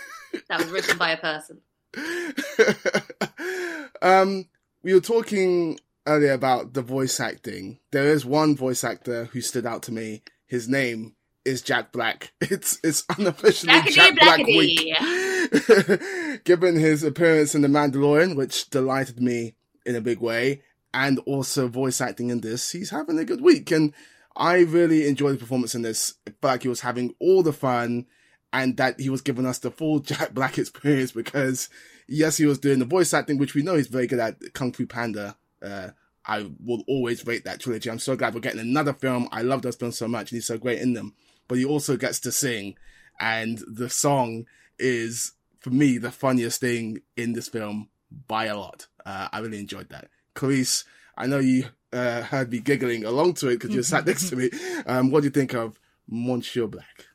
that 0.50 0.60
was 0.60 0.70
written 0.70 0.98
by 0.98 1.12
a 1.12 1.18
person. 1.18 1.62
um, 4.02 4.46
we 4.84 4.94
were 4.94 5.00
talking 5.00 5.80
earlier 6.06 6.34
about 6.34 6.74
the 6.74 6.82
voice 6.82 7.20
acting. 7.20 7.80
There 7.92 8.10
is 8.10 8.26
one 8.26 8.56
voice 8.56 8.84
actor 8.84 9.26
who 9.26 9.42
stood 9.42 9.66
out 9.66 9.84
to 9.84 9.92
me. 9.92 10.24
His 10.48 10.68
name 10.68 11.16
is 11.46 11.62
Jack 11.62 11.92
Black. 11.92 12.34
It's 12.42 12.80
it's 12.84 13.04
unofficially 13.18 13.74
Blackity, 13.74 13.94
Jack 13.94 14.20
Black 14.20 14.46
week. 14.46 16.42
Given 16.44 16.76
his 16.76 17.04
appearance 17.04 17.56
in 17.56 17.62
The 17.62 17.68
Mandalorian, 17.68 18.36
which 18.36 18.70
delighted 18.70 19.22
me 19.22 19.56
in 19.86 19.96
a 19.96 20.02
big 20.02 20.20
way, 20.20 20.62
and 20.94 21.20
also 21.20 21.68
voice 21.68 22.02
acting 22.02 22.30
in 22.30 22.42
this, 22.42 22.72
he's 22.72 22.92
having 22.92 23.18
a 23.18 23.26
good 23.26 23.42
week. 23.42 23.72
And 23.72 23.94
I 24.36 24.60
really 24.60 25.08
enjoyed 25.08 25.36
the 25.36 25.40
performance 25.40 25.76
in 25.76 25.82
this. 25.82 26.16
It 26.26 26.36
felt 26.42 26.54
like 26.54 26.62
he 26.64 26.70
was 26.70 26.82
having 26.82 27.16
all 27.20 27.44
the 27.44 27.54
fun 27.54 28.06
and 28.52 28.78
that 28.78 29.00
he 29.00 29.10
was 29.10 29.22
giving 29.22 29.46
us 29.46 29.60
the 29.60 29.72
full 29.72 30.00
Jack 30.02 30.34
Black 30.34 30.58
experience 30.58 31.12
because 31.12 31.70
yes, 32.08 32.38
he 32.38 32.46
was 32.46 32.60
doing 32.60 32.80
the 32.80 32.86
voice 32.86 33.14
acting, 33.14 33.38
which 33.38 33.56
we 33.56 33.64
know 33.64 33.76
he's 33.76 33.88
very 33.88 34.08
good 34.08 34.20
at 34.20 34.54
Kung 34.54 34.72
Fu 34.72 34.86
Panda. 34.86 35.36
Uh, 35.62 35.90
I 36.26 36.50
will 36.64 36.84
always 36.88 37.26
rate 37.26 37.46
that 37.46 37.60
trilogy. 37.60 37.90
I'm 37.90 38.00
so 38.00 38.16
glad 38.16 38.34
we're 38.34 38.42
getting 38.42 38.60
another 38.60 38.94
film. 38.94 39.28
I 39.32 39.42
love 39.42 39.62
those 39.62 39.76
films 39.76 39.98
so 39.98 40.08
much 40.08 40.32
and 40.32 40.38
he's 40.38 40.48
so 40.48 40.58
great 40.58 40.82
in 40.82 40.94
them. 40.94 41.16
But 41.48 41.58
he 41.58 41.66
also 41.66 41.98
gets 41.98 42.20
to 42.22 42.32
sing 42.32 42.76
and 43.20 43.60
the 43.68 43.90
song 43.90 44.46
is, 44.80 45.34
for 45.60 45.70
me, 45.70 45.98
the 45.98 46.12
funniest 46.12 46.62
thing 46.62 47.02
in 47.18 47.34
this 47.34 47.50
film 47.50 47.90
by 48.28 48.46
a 48.46 48.58
lot. 48.58 48.88
Uh, 49.06 49.28
I 49.32 49.40
really 49.40 49.60
enjoyed 49.60 49.90
that. 49.90 50.10
Clarisse, 50.36 50.86
I 51.18 51.28
know 51.28 51.40
you 51.40 51.66
uh, 51.92 52.22
heard 52.24 52.52
me 52.52 52.60
giggling 52.60 53.06
along 53.06 53.36
to 53.36 53.50
it 53.50 53.60
because 53.60 53.74
you 53.76 53.84
sat 53.84 54.06
next 54.06 54.30
to 54.30 54.36
me. 54.36 54.50
Um, 54.86 55.12
what 55.12 55.22
do 55.22 55.26
you 55.28 55.32
think 55.32 55.54
of 55.54 55.80
Monsieur 56.10 56.68
Black? 56.68 57.06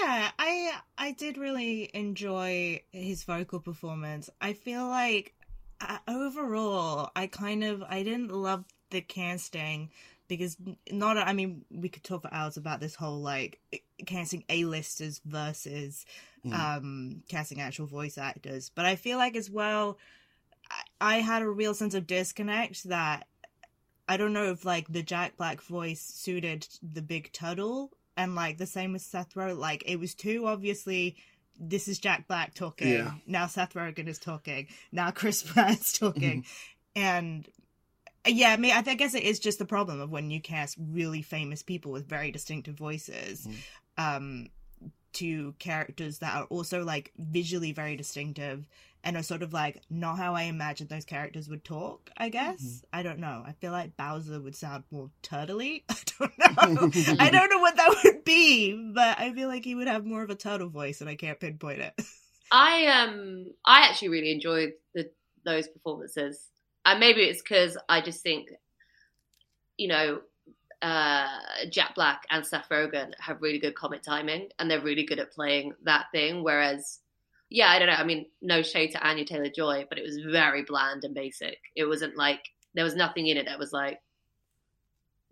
Yeah, 0.00 0.30
I 0.38 0.72
I 0.98 1.12
did 1.12 1.36
really 1.36 1.90
enjoy 1.94 2.82
his 2.92 3.24
vocal 3.24 3.60
performance. 3.60 4.30
I 4.40 4.52
feel 4.52 4.86
like 4.86 5.34
uh, 5.80 5.98
overall, 6.06 7.10
I 7.16 7.26
kind 7.26 7.64
of 7.64 7.82
I 7.82 8.02
didn't 8.02 8.30
love 8.30 8.64
the 8.90 9.00
casting 9.00 9.90
because 10.28 10.56
not 10.92 11.16
I 11.16 11.32
mean 11.32 11.64
we 11.70 11.88
could 11.88 12.04
talk 12.04 12.22
for 12.22 12.32
hours 12.32 12.56
about 12.56 12.80
this 12.80 12.94
whole 12.94 13.20
like 13.20 13.60
casting 14.06 14.44
A-listers 14.48 15.20
versus 15.24 16.04
Mm. 16.46 16.54
um 16.54 17.22
casting 17.28 17.60
actual 17.60 17.84
voice 17.86 18.16
actors, 18.16 18.70
but 18.74 18.86
I 18.86 18.96
feel 18.96 19.18
like 19.18 19.36
as 19.36 19.50
well 19.50 19.98
I, 21.00 21.16
had 21.16 21.42
a 21.42 21.48
real 21.48 21.74
sense 21.74 21.94
of 21.94 22.06
disconnect 22.06 22.84
that 22.84 23.26
I 24.08 24.16
don't 24.16 24.32
know 24.32 24.50
if 24.50 24.64
like 24.64 24.88
the 24.88 25.02
Jack 25.02 25.36
Black 25.36 25.60
voice 25.62 26.00
suited 26.00 26.66
the 26.82 27.02
big 27.02 27.32
turtle 27.32 27.92
and 28.16 28.34
like 28.34 28.58
the 28.58 28.66
same 28.66 28.92
with 28.92 29.02
Seth 29.02 29.34
Rogen. 29.34 29.58
Like 29.58 29.82
it 29.86 29.98
was 29.98 30.14
too 30.14 30.46
obviously 30.46 31.16
this 31.58 31.88
is 31.88 31.98
Jack 31.98 32.26
Black 32.26 32.54
talking. 32.54 32.88
Yeah. 32.88 33.12
Now 33.26 33.46
Seth 33.46 33.74
Rogen 33.74 34.08
is 34.08 34.18
talking. 34.18 34.68
Now 34.92 35.10
Chris 35.10 35.42
Pratt's 35.46 35.98
talking. 35.98 36.44
and 36.96 37.48
yeah, 38.26 38.52
I 38.52 38.56
mean, 38.58 38.72
I, 38.72 38.82
guess 38.82 39.14
it 39.14 39.22
is 39.22 39.38
just 39.38 39.58
the 39.58 39.64
problem 39.64 40.00
of 40.00 40.10
when 40.10 40.30
you 40.30 40.40
cast 40.40 40.76
really 40.78 41.22
famous 41.22 41.62
people 41.62 41.90
with 41.90 42.06
very 42.06 42.30
distinctive 42.30 42.74
voices 42.74 43.48
um, 43.96 44.48
to 45.14 45.54
characters 45.58 46.18
that 46.18 46.36
are 46.36 46.44
also 46.44 46.84
like 46.84 47.12
visually 47.16 47.72
very 47.72 47.96
distinctive 47.96 48.68
and 49.02 49.16
are 49.16 49.22
sort 49.22 49.42
of 49.42 49.52
like 49.52 49.82
not 49.88 50.18
how 50.18 50.34
I 50.34 50.42
imagined 50.42 50.90
those 50.90 51.04
characters 51.04 51.48
would 51.48 51.64
talk. 51.64 52.10
I 52.16 52.28
guess 52.28 52.84
I 52.92 53.02
don't 53.02 53.18
know. 53.18 53.42
I 53.46 53.52
feel 53.52 53.72
like 53.72 53.96
Bowser 53.96 54.40
would 54.40 54.56
sound 54.56 54.84
more 54.90 55.10
turtly. 55.22 55.82
I 56.20 56.66
don't 56.74 56.94
know. 56.94 57.16
I 57.18 57.30
don't 57.30 57.50
know 57.50 57.58
what 57.60 57.76
that 57.76 57.96
would 58.04 58.24
be, 58.24 58.92
but 58.94 59.18
I 59.18 59.32
feel 59.32 59.48
like 59.48 59.64
he 59.64 59.74
would 59.74 59.88
have 59.88 60.04
more 60.04 60.22
of 60.22 60.30
a 60.30 60.34
turtle 60.34 60.68
voice, 60.68 61.00
and 61.00 61.08
I 61.08 61.16
can't 61.16 61.40
pinpoint 61.40 61.80
it. 61.80 61.94
I 62.52 62.86
um 62.86 63.46
I 63.64 63.88
actually 63.88 64.08
really 64.08 64.32
enjoyed 64.32 64.72
the 64.94 65.10
those 65.44 65.68
performances, 65.68 66.48
and 66.84 67.00
maybe 67.00 67.22
it's 67.22 67.42
because 67.42 67.78
I 67.88 68.00
just 68.00 68.22
think, 68.22 68.50
you 69.76 69.88
know, 69.88 70.20
uh, 70.82 71.26
Jack 71.70 71.94
Black 71.94 72.24
and 72.30 72.44
Seth 72.44 72.68
Rogen 72.68 73.12
have 73.18 73.42
really 73.42 73.58
good 73.58 73.74
comic 73.74 74.02
timing, 74.02 74.48
and 74.58 74.70
they're 74.70 74.80
really 74.80 75.04
good 75.04 75.18
at 75.18 75.32
playing 75.32 75.74
that 75.84 76.06
thing. 76.12 76.42
Whereas, 76.42 77.00
yeah, 77.50 77.68
I 77.68 77.78
don't 77.78 77.88
know. 77.88 77.94
I 77.94 78.04
mean, 78.04 78.26
no 78.40 78.62
shade 78.62 78.92
to 78.92 79.06
Anya 79.06 79.24
Taylor 79.24 79.50
Joy, 79.50 79.84
but 79.88 79.98
it 79.98 80.02
was 80.02 80.18
very 80.30 80.62
bland 80.62 81.04
and 81.04 81.14
basic. 81.14 81.58
It 81.74 81.84
wasn't 81.84 82.16
like 82.16 82.40
there 82.74 82.84
was 82.84 82.94
nothing 82.94 83.26
in 83.26 83.36
it 83.36 83.46
that 83.46 83.58
was 83.58 83.72
like 83.72 84.00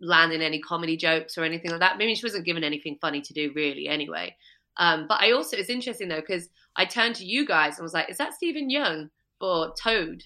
landing 0.01 0.41
any 0.41 0.59
comedy 0.59 0.97
jokes 0.97 1.37
or 1.37 1.45
anything 1.45 1.71
like 1.71 1.79
that. 1.79 1.97
Maybe 1.97 2.13
she 2.15 2.25
wasn't 2.25 2.45
given 2.45 2.63
anything 2.63 2.97
funny 2.99 3.21
to 3.21 3.33
do, 3.33 3.51
really, 3.55 3.87
anyway. 3.87 4.35
Um, 4.77 5.05
but 5.07 5.21
I 5.21 5.31
also, 5.31 5.55
it's 5.55 5.69
interesting 5.69 6.09
though, 6.09 6.21
because 6.21 6.49
I 6.75 6.85
turned 6.85 7.15
to 7.15 7.25
you 7.25 7.45
guys 7.45 7.77
and 7.77 7.83
was 7.83 7.93
like, 7.93 8.09
is 8.09 8.17
that 8.17 8.33
Steven 8.33 8.69
Yeun 8.69 9.09
for 9.39 9.73
Toad? 9.81 10.23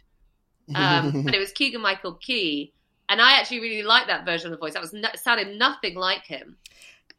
Um, 0.75 0.75
and 1.27 1.36
it 1.36 1.39
was 1.39 1.51
Keegan 1.51 1.82
Michael 1.82 2.15
Key. 2.15 2.73
And 3.10 3.21
I 3.21 3.34
actually 3.34 3.60
really 3.60 3.84
liked 3.84 4.08
that 4.08 4.25
version 4.25 4.47
of 4.47 4.51
the 4.51 4.63
voice. 4.63 4.73
That 4.73 4.82
was 4.82 4.93
no, 4.93 5.10
sounded 5.15 5.58
nothing 5.58 5.95
like 5.95 6.25
him. 6.25 6.58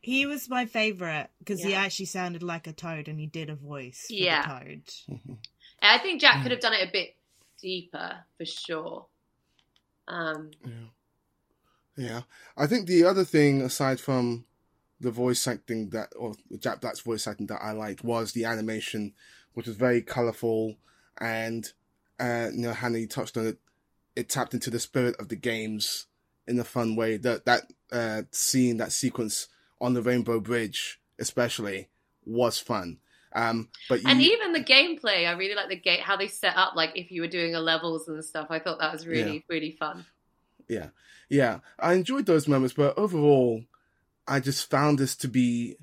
He 0.05 0.27
was 0.27 0.49
my 0.49 0.67
favorite 0.67 1.31
because 1.39 1.63
he 1.63 1.75
actually 1.75 2.07
sounded 2.07 2.43
like 2.43 2.67
a 2.67 2.73
toad, 2.73 3.09
and 3.09 3.19
he 3.19 3.27
did 3.27 3.49
a 3.51 3.55
voice 3.55 4.05
for 4.09 4.15
Yeah. 4.15 4.43
the 4.43 4.49
toad. 4.49 5.39
I 5.83 5.99
think 5.99 6.21
Jack 6.21 6.43
could 6.43 6.51
have 6.51 6.61
done 6.61 6.75
it 6.75 6.89
a 6.89 6.93
bit 6.93 7.17
deeper 7.61 8.25
for 8.37 8.45
sure. 8.45 9.07
Um, 10.09 10.51
Yeah, 11.97 12.23
I 12.57 12.67
think 12.67 12.87
the 12.87 13.05
other 13.05 13.25
thing 13.25 13.63
aside 13.63 14.01
from 14.01 14.45
the 15.01 15.11
voice 15.11 15.47
acting 15.47 15.91
that, 15.91 16.13
or 16.17 16.35
Jack 16.59 16.81
Black's 16.81 17.01
voice 17.01 17.27
acting 17.27 17.47
that 17.47 17.63
I 17.63 17.73
liked 17.73 18.03
was 18.03 18.33
the 18.33 18.45
animation, 18.45 19.15
which 19.53 19.67
was 19.67 19.77
very 19.77 20.03
colorful 20.03 20.77
and, 21.19 21.73
uh, 22.19 22.49
you 22.53 22.63
know, 22.63 22.73
Hanna 22.73 22.99
you 22.99 23.07
touched 23.07 23.37
on 23.37 23.47
it. 23.47 23.59
It 24.17 24.29
tapped 24.29 24.55
into 24.55 24.71
the 24.71 24.81
spirit 24.81 25.17
of 25.19 25.29
the 25.29 25.37
games 25.37 26.07
in 26.47 26.59
a 26.59 26.65
fun 26.65 26.97
way. 26.97 27.17
That 27.17 27.45
that 27.47 27.73
uh, 27.93 28.23
scene, 28.31 28.77
that 28.79 28.93
sequence 28.93 29.49
on 29.85 29.95
the 29.95 30.03
Rainbow 30.03 30.41
Bridge, 30.41 31.01
especially, 31.19 31.89
was 32.25 32.59
fun. 32.59 32.99
Um, 33.35 33.69
but 33.89 34.03
you, 34.03 34.09
and 34.09 34.21
even 34.21 34.53
the 34.53 34.63
gameplay, 34.63 35.27
I 35.29 35.33
really 35.33 35.55
like 35.55 35.69
the 35.69 35.77
gate 35.77 36.01
how 36.01 36.17
they 36.17 36.29
set 36.29 36.57
up. 36.57 36.75
Like 36.77 36.93
if 36.95 37.11
you 37.11 37.21
were 37.21 37.29
doing 37.29 37.55
a 37.55 37.61
levels 37.61 38.09
and 38.09 38.25
stuff, 38.25 38.47
I 38.51 38.61
thought 38.61 38.79
that 38.79 38.93
was 38.93 39.07
really 39.07 39.45
really 39.49 39.73
fun. 39.73 40.07
Yeah, 40.69 40.89
yeah. 41.29 41.59
I 41.79 41.95
enjoyed 41.95 42.27
those 42.27 42.49
moments, 42.49 42.75
but 42.75 42.97
overall, 42.97 43.65
I 44.27 44.41
just 44.41 44.71
found 44.71 44.99
this 44.99 45.17
to 45.17 45.29
be 45.29 45.77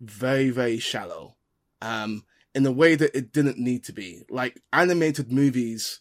very, 0.00 0.50
very 0.50 0.78
shallow. 0.78 1.36
Um, 1.80 2.24
in 2.56 2.64
a 2.64 2.72
way 2.72 2.94
that 2.94 3.14
it 3.14 3.32
didn't 3.32 3.58
need 3.58 3.84
to 3.84 3.92
be. 3.92 4.24
Like 4.30 4.62
animated 4.72 5.30
movies, 5.30 6.00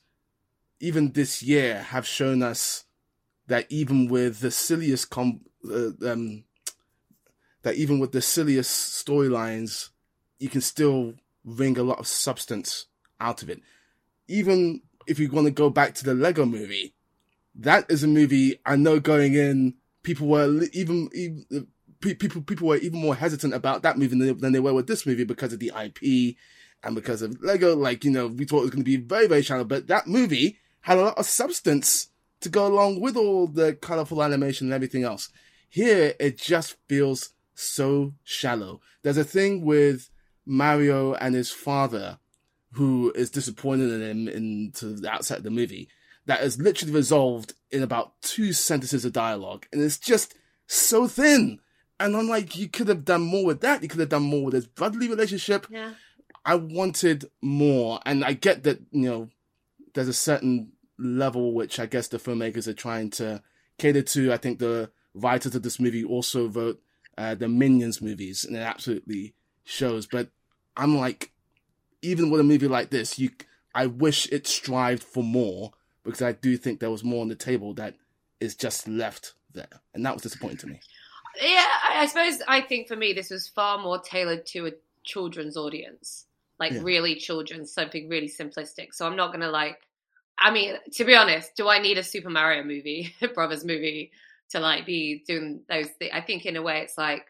even 0.79 1.11
this 1.11 1.43
year, 1.43 1.83
have 1.83 2.07
shown 2.07 2.41
us 2.41 2.85
that 3.47 3.65
even 3.69 4.07
with 4.07 4.39
the 4.39 4.51
silliest 4.51 5.09
com, 5.09 5.41
uh, 5.69 5.89
um, 6.09 6.44
that 7.65 7.75
even 7.75 7.97
with 7.97 8.11
the 8.11 8.21
silliest 8.21 9.03
storylines, 9.03 9.89
you 10.37 10.49
can 10.49 10.61
still 10.61 11.15
wring 11.43 11.79
a 11.79 11.83
lot 11.83 11.97
of 11.97 12.05
substance 12.05 12.85
out 13.19 13.41
of 13.41 13.49
it. 13.49 13.59
Even 14.27 14.83
if 15.07 15.17
you 15.17 15.31
want 15.31 15.45
to 15.45 15.51
go 15.51 15.71
back 15.71 15.95
to 15.95 16.05
the 16.05 16.13
Lego 16.13 16.45
movie, 16.45 16.93
that 17.55 17.89
is 17.89 18.03
a 18.03 18.07
movie 18.07 18.59
I 18.67 18.75
know 18.75 18.99
going 18.99 19.33
in, 19.33 19.73
people 20.03 20.27
were 20.27 20.61
even, 20.73 21.09
even 21.13 21.45
uh, 21.55 21.61
people 22.01 22.43
people 22.43 22.67
were 22.67 22.77
even 22.77 22.99
more 22.99 23.15
hesitant 23.15 23.55
about 23.55 23.81
that 23.81 23.97
movie 23.97 24.15
than 24.15 24.19
they, 24.19 24.33
than 24.33 24.53
they 24.53 24.59
were 24.59 24.73
with 24.73 24.85
this 24.85 25.07
movie 25.07 25.23
because 25.23 25.51
of 25.51 25.57
the 25.59 25.71
IP 25.75 26.35
and 26.83 26.93
because 26.93 27.23
of 27.23 27.41
Lego. 27.41 27.75
Like 27.75 28.05
you 28.05 28.11
know, 28.11 28.27
we 28.27 28.45
thought 28.45 28.59
it 28.59 28.65
was 28.65 28.71
going 28.71 28.83
to 28.83 28.91
be 28.91 28.97
very 28.97 29.25
very 29.25 29.41
shallow, 29.41 29.63
but 29.63 29.87
that 29.87 30.05
movie 30.05 30.59
had 30.81 30.99
a 30.99 31.01
lot 31.01 31.17
of 31.17 31.25
substance 31.25 32.09
to 32.41 32.49
go 32.49 32.67
along 32.67 33.01
with 33.01 33.17
all 33.17 33.47
the 33.47 33.73
colorful 33.73 34.21
animation 34.21 34.67
and 34.67 34.73
everything 34.75 35.03
else. 35.03 35.29
Here, 35.67 36.13
it 36.19 36.37
just 36.37 36.77
feels 36.87 37.31
so 37.55 38.13
shallow. 38.23 38.81
There's 39.01 39.17
a 39.17 39.23
thing 39.23 39.65
with 39.65 40.09
Mario 40.45 41.13
and 41.13 41.33
his 41.33 41.51
father, 41.51 42.19
who 42.73 43.11
is 43.15 43.29
disappointed 43.29 43.89
in 43.89 44.01
him 44.01 44.27
into 44.27 44.87
the 44.93 45.09
outset 45.09 45.39
of 45.39 45.43
the 45.43 45.49
movie 45.49 45.89
that 46.25 46.41
is 46.41 46.59
literally 46.59 46.93
resolved 46.93 47.53
in 47.71 47.83
about 47.83 48.19
two 48.21 48.51
sentences 48.53 49.05
of 49.05 49.13
dialogue, 49.13 49.65
and 49.71 49.81
it's 49.81 49.97
just 49.97 50.35
so 50.67 51.07
thin. 51.07 51.59
And 51.99 52.15
I'm 52.15 52.27
like, 52.27 52.57
you 52.57 52.67
could 52.67 52.89
have 52.89 53.05
done 53.05 53.21
more 53.21 53.45
with 53.45 53.61
that. 53.61 53.81
You 53.81 53.87
could 53.87 54.01
have 54.01 54.09
done 54.09 54.23
more 54.23 54.45
with 54.45 54.53
his 54.53 54.67
brotherly 54.67 55.07
relationship. 55.07 55.65
Yeah. 55.69 55.93
I 56.43 56.55
wanted 56.55 57.25
more, 57.41 57.99
and 58.05 58.23
I 58.23 58.33
get 58.33 58.63
that 58.63 58.81
you 58.91 59.09
know 59.09 59.29
there's 59.93 60.07
a 60.07 60.13
certain 60.13 60.73
level 60.97 61.53
which 61.53 61.79
I 61.79 61.85
guess 61.85 62.07
the 62.07 62.17
filmmakers 62.17 62.67
are 62.67 62.73
trying 62.73 63.09
to 63.11 63.41
cater 63.77 64.01
to. 64.01 64.33
I 64.33 64.37
think 64.37 64.59
the 64.59 64.91
writers 65.13 65.55
of 65.55 65.63
this 65.63 65.79
movie 65.79 66.03
also 66.03 66.47
wrote 66.47 66.81
uh, 67.17 67.35
the 67.35 67.47
Minions 67.47 68.01
movies, 68.01 68.43
and 68.45 68.55
it 68.55 68.59
absolutely 68.59 69.33
shows. 69.63 70.05
But 70.05 70.29
I'm 70.75 70.97
like, 70.97 71.31
even 72.01 72.29
with 72.29 72.41
a 72.41 72.43
movie 72.43 72.67
like 72.67 72.89
this, 72.89 73.17
you, 73.17 73.31
I 73.73 73.87
wish 73.87 74.31
it 74.31 74.47
strived 74.47 75.03
for 75.03 75.23
more 75.23 75.73
because 76.03 76.21
I 76.21 76.33
do 76.33 76.57
think 76.57 76.79
there 76.79 76.91
was 76.91 77.03
more 77.03 77.21
on 77.21 77.29
the 77.29 77.35
table 77.35 77.73
that 77.75 77.95
is 78.39 78.55
just 78.55 78.87
left 78.87 79.33
there, 79.53 79.81
and 79.93 80.05
that 80.05 80.13
was 80.13 80.23
disappointing 80.23 80.57
to 80.57 80.67
me. 80.67 80.79
Yeah, 81.41 81.65
I, 81.89 82.05
suppose 82.05 82.41
I 82.47 82.61
think 82.61 82.87
for 82.87 82.95
me 82.95 83.13
this 83.13 83.29
was 83.29 83.47
far 83.47 83.77
more 83.77 83.99
tailored 83.99 84.45
to 84.47 84.67
a 84.67 84.71
children's 85.03 85.57
audience, 85.57 86.25
like 86.59 86.71
Yeah. 86.73 86.81
really 86.83 87.15
children, 87.15 87.65
something 87.65 88.07
really 88.07 88.29
simplistic. 88.29 88.93
So 88.93 89.05
I'm 89.05 89.15
not 89.15 89.31
gonna 89.31 89.49
like. 89.49 89.79
I 90.37 90.51
mean, 90.51 90.75
to 90.93 91.05
be 91.05 91.15
honest, 91.15 91.55
do 91.55 91.69
I 91.69 91.79
need 91.79 91.97
a 91.97 92.03
Super 92.03 92.29
Mario 92.29 92.63
movie, 92.63 93.15
Brothers 93.33 93.63
movie, 93.63 94.11
to 94.49 94.59
like 94.59 94.85
be 94.85 95.23
doing 95.27 95.61
those 95.69 95.87
things? 95.99 96.11
I 96.13 96.21
think 96.21 96.45
in 96.45 96.55
a 96.55 96.61
way 96.61 96.81
it's 96.81 96.97
like 96.97 97.25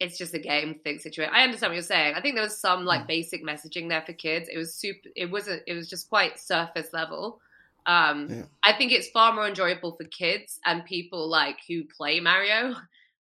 it's 0.00 0.16
just 0.16 0.34
a 0.34 0.38
game 0.38 0.80
thing 0.82 0.98
situation. 0.98 1.32
I 1.34 1.42
understand 1.42 1.70
what 1.70 1.74
you're 1.74 1.82
saying. 1.82 2.14
I 2.16 2.22
think 2.22 2.34
there 2.34 2.42
was 2.42 2.58
some 2.58 2.84
like 2.86 3.06
basic 3.06 3.44
messaging 3.44 3.88
there 3.90 4.02
for 4.02 4.14
kids. 4.14 4.48
It 4.52 4.56
was 4.56 4.74
super. 4.74 5.10
It 5.14 5.30
wasn't. 5.30 5.62
It 5.66 5.74
was 5.74 5.88
just 5.88 6.08
quite 6.08 6.40
surface 6.40 6.88
level. 6.92 7.40
Um, 7.86 8.26
Yeah. 8.28 8.42
I 8.64 8.72
think 8.72 8.92
it's 8.92 9.08
far 9.08 9.34
more 9.34 9.46
enjoyable 9.46 9.96
for 9.96 10.04
kids 10.04 10.58
and 10.64 10.84
people 10.84 11.28
like 11.28 11.58
who 11.68 11.84
play 11.84 12.20
Mario 12.20 12.74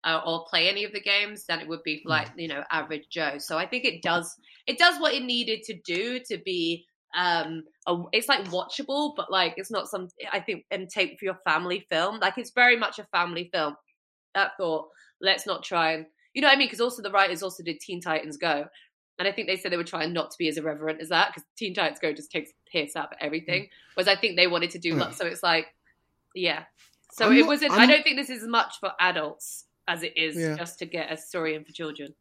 uh, 0.05 0.20
or 0.25 0.46
play 0.49 0.68
any 0.68 0.85
of 0.85 0.92
the 0.92 1.01
games 1.01 1.44
than 1.44 1.61
it 1.61 1.68
would 1.68 1.83
be 1.83 2.03
for 2.03 2.11
like 2.11 2.29
you 2.37 2.49
know 2.49 2.62
average 2.70 3.09
Joe. 3.11 3.38
So 3.38 3.59
I 3.59 3.66
think 3.66 3.85
it 3.85 4.01
does. 4.01 4.37
It 4.66 4.79
does 4.79 5.01
what 5.01 5.12
it 5.12 5.25
needed 5.25 5.64
to 5.64 5.75
do 5.85 6.20
to 6.29 6.38
be. 6.38 6.87
Um, 7.16 7.64
a, 7.87 7.96
it's 8.12 8.29
like 8.29 8.44
watchable, 8.46 9.14
but 9.16 9.31
like 9.31 9.55
it's 9.57 9.70
not 9.70 9.88
some. 9.88 10.09
I 10.33 10.40
think 10.40 10.64
and 10.70 10.88
take 10.88 11.18
for 11.18 11.25
your 11.25 11.38
family 11.44 11.87
film. 11.90 12.20
Like 12.20 12.38
it's 12.38 12.51
very 12.53 12.77
much 12.77 12.99
a 12.99 13.05
family 13.12 13.51
film. 13.53 13.77
That 14.35 14.53
thought. 14.57 14.88
Let's 15.20 15.46
not 15.46 15.62
try 15.64 15.92
and 15.92 16.07
you 16.33 16.40
know 16.40 16.49
what 16.49 16.55
I 16.55 16.59
mean? 16.59 16.68
Because 16.68 16.81
also 16.81 17.03
the 17.03 17.11
writers 17.11 17.42
also 17.42 17.62
did 17.62 17.81
Teen 17.81 18.01
Titans 18.01 18.37
Go, 18.37 18.64
and 19.18 19.27
I 19.29 19.33
think 19.33 19.49
they 19.49 19.57
said 19.57 19.73
they 19.73 19.77
were 19.77 19.85
trying 19.85 20.12
not 20.12 20.31
to 20.31 20.37
be 20.38 20.49
as 20.49 20.57
irreverent 20.57 21.01
as 21.03 21.09
that 21.11 21.29
because 21.29 21.42
Teen 21.59 21.75
Titans 21.75 21.99
Go 22.01 22.12
just 22.12 22.31
takes 22.31 22.53
piss 22.73 22.94
out 22.96 23.12
of 23.12 23.18
everything. 23.20 23.68
Whereas 23.94 24.09
I 24.09 24.14
think 24.18 24.37
they 24.37 24.46
wanted 24.46 24.70
to 24.70 24.79
do 24.79 24.90
Yeah. 24.96 25.11
so. 25.11 25.27
It's 25.27 25.42
like, 25.42 25.66
yeah. 26.35 26.64
So 27.12 27.27
I'm 27.27 27.33
it 27.37 27.40
not- 27.40 27.49
wasn't. 27.49 27.73
I'm 27.73 27.81
I 27.81 27.87
don't 27.87 28.03
think 28.05 28.16
this 28.16 28.31
is 28.31 28.44
as 28.44 28.49
much 28.49 28.79
for 28.79 28.92
adults 29.01 29.64
as 29.88 30.05
it 30.05 30.16
is 30.16 30.37
Yeah. 30.37 30.57
just 30.57 30.79
to 30.79 30.87
get 30.87 31.11
a 31.12 31.16
story 31.16 31.57
in 31.57 31.64
for 31.64 31.73
children. 31.73 32.14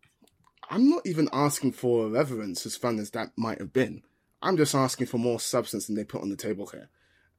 I'm 0.72 0.90
not 0.90 1.06
even 1.06 1.30
asking 1.32 1.74
for 1.74 2.10
reverence, 2.10 2.66
as 2.66 2.76
fun 2.76 3.00
as 3.00 3.12
that 3.12 3.30
might 3.38 3.60
have 3.60 3.72
been. 3.72 4.02
I'm 4.42 4.58
just 4.58 4.76
asking 4.76 5.08
for 5.08 5.18
more 5.18 5.40
substance 5.40 5.88
than 5.88 5.96
they 5.96 6.04
put 6.04 6.22
on 6.22 6.30
the 6.30 6.36
table 6.36 6.68
here. 6.68 6.90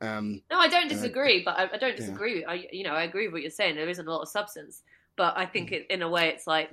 Um, 0.01 0.43
No, 0.51 0.59
I 0.59 0.69
don't 0.69 0.89
disagree, 0.89 1.43
but 1.45 1.59
I, 1.59 1.65
I 1.75 1.79
don't 1.79 1.91
yeah. 1.91 1.97
disagree. 1.97 2.45
I, 2.45 2.67
you 2.73 2.85
know, 2.85 2.93
I 2.95 3.03
agree 3.05 3.27
with 3.27 3.35
what 3.35 3.43
you're 3.43 3.51
saying. 3.51 3.77
There 3.77 3.89
isn't 3.89 4.07
a 4.07 4.11
lot 4.11 4.23
of 4.23 4.29
substance, 4.29 4.83
but 5.17 5.37
I 5.37 5.47
Mm. 5.47 5.53
think 5.53 5.73
it, 5.73 5.87
in 5.91 6.03
a 6.03 6.09
way, 6.09 6.29
it's 6.29 6.47
like, 6.47 6.71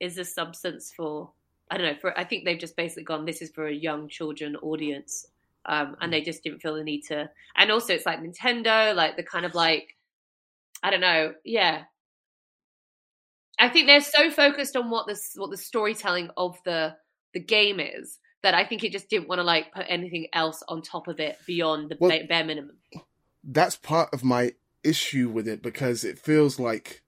is 0.00 0.14
this 0.14 0.34
substance 0.34 0.92
for? 0.96 1.30
I 1.70 1.78
don't 1.78 1.86
know. 1.86 1.98
For 2.00 2.18
I 2.18 2.24
think 2.24 2.44
they've 2.44 2.58
just 2.58 2.76
basically 2.76 3.04
gone. 3.04 3.24
This 3.24 3.40
is 3.42 3.50
for 3.50 3.66
a 3.66 3.72
young 3.72 4.08
children 4.08 4.56
audience, 4.56 5.26
um, 5.66 5.96
and 6.00 6.12
they 6.12 6.20
Mm. 6.20 6.24
just 6.24 6.42
didn't 6.42 6.60
feel 6.60 6.74
the 6.74 6.84
need 6.84 7.02
to. 7.08 7.30
And 7.56 7.70
also, 7.70 7.94
it's 7.94 8.06
like 8.06 8.20
Nintendo, 8.20 8.94
like 8.94 9.16
the 9.16 9.22
kind 9.22 9.46
of 9.46 9.54
like, 9.54 9.96
I 10.82 10.90
don't 10.90 11.00
know. 11.00 11.34
Yeah, 11.44 11.84
I 13.58 13.68
think 13.68 13.86
they're 13.86 14.00
so 14.00 14.30
focused 14.30 14.76
on 14.76 14.90
what 14.90 15.06
the 15.06 15.18
what 15.36 15.50
the 15.50 15.56
storytelling 15.56 16.30
of 16.36 16.58
the 16.64 16.96
the 17.32 17.40
game 17.40 17.80
is 17.80 18.18
that 18.42 18.54
I 18.54 18.64
think 18.64 18.82
it 18.84 18.92
just 18.92 19.08
didn't 19.08 19.28
want 19.28 19.38
to 19.38 19.44
like 19.44 19.72
put 19.72 19.86
anything 19.88 20.26
else 20.32 20.62
on 20.68 20.82
top 20.82 21.08
of 21.08 21.20
it 21.20 21.38
beyond 21.46 21.90
the 21.90 21.96
Well- 22.00 22.10
ba- 22.10 22.26
bare 22.28 22.44
minimum. 22.44 22.76
that's 23.44 23.76
part 23.76 24.12
of 24.12 24.22
my 24.24 24.52
issue 24.84 25.28
with 25.28 25.46
it 25.48 25.62
because 25.62 26.04
it 26.04 26.18
feels 26.18 26.58
like 26.58 27.02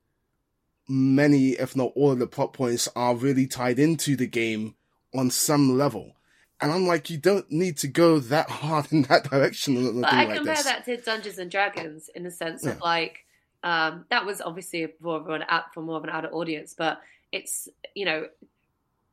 many, 0.88 1.50
if 1.50 1.74
not 1.76 1.92
all, 1.94 2.12
of 2.12 2.18
the 2.18 2.26
plot 2.26 2.52
points 2.52 2.88
are 2.94 3.14
really 3.14 3.46
tied 3.46 3.78
into 3.78 4.16
the 4.16 4.26
game 4.26 4.74
on 5.14 5.30
some 5.30 5.76
level. 5.78 6.16
And 6.60 6.70
I'm 6.72 6.86
like, 6.86 7.10
you 7.10 7.18
don't 7.18 7.50
need 7.50 7.76
to 7.78 7.88
go 7.88 8.18
that 8.20 8.48
hard 8.48 8.86
in 8.92 9.02
that 9.02 9.28
direction 9.30 10.00
But 10.00 10.12
I 10.12 10.24
like 10.24 10.36
compare 10.36 10.54
this. 10.54 10.64
that 10.64 10.84
to 10.86 10.96
Dungeons 10.98 11.38
and 11.38 11.50
Dragons 11.50 12.08
in 12.14 12.22
the 12.22 12.30
sense 12.30 12.64
of 12.64 12.80
like 12.80 13.20
um, 13.62 14.04
that 14.10 14.26
was 14.26 14.40
obviously 14.42 14.86
more 15.00 15.16
of 15.16 15.28
an 15.30 15.42
app 15.48 15.72
for 15.72 15.80
more 15.82 15.96
of 15.96 16.04
an 16.04 16.10
adult 16.10 16.34
audience, 16.34 16.74
but 16.76 17.00
it's 17.32 17.66
you 17.94 18.04
know 18.04 18.26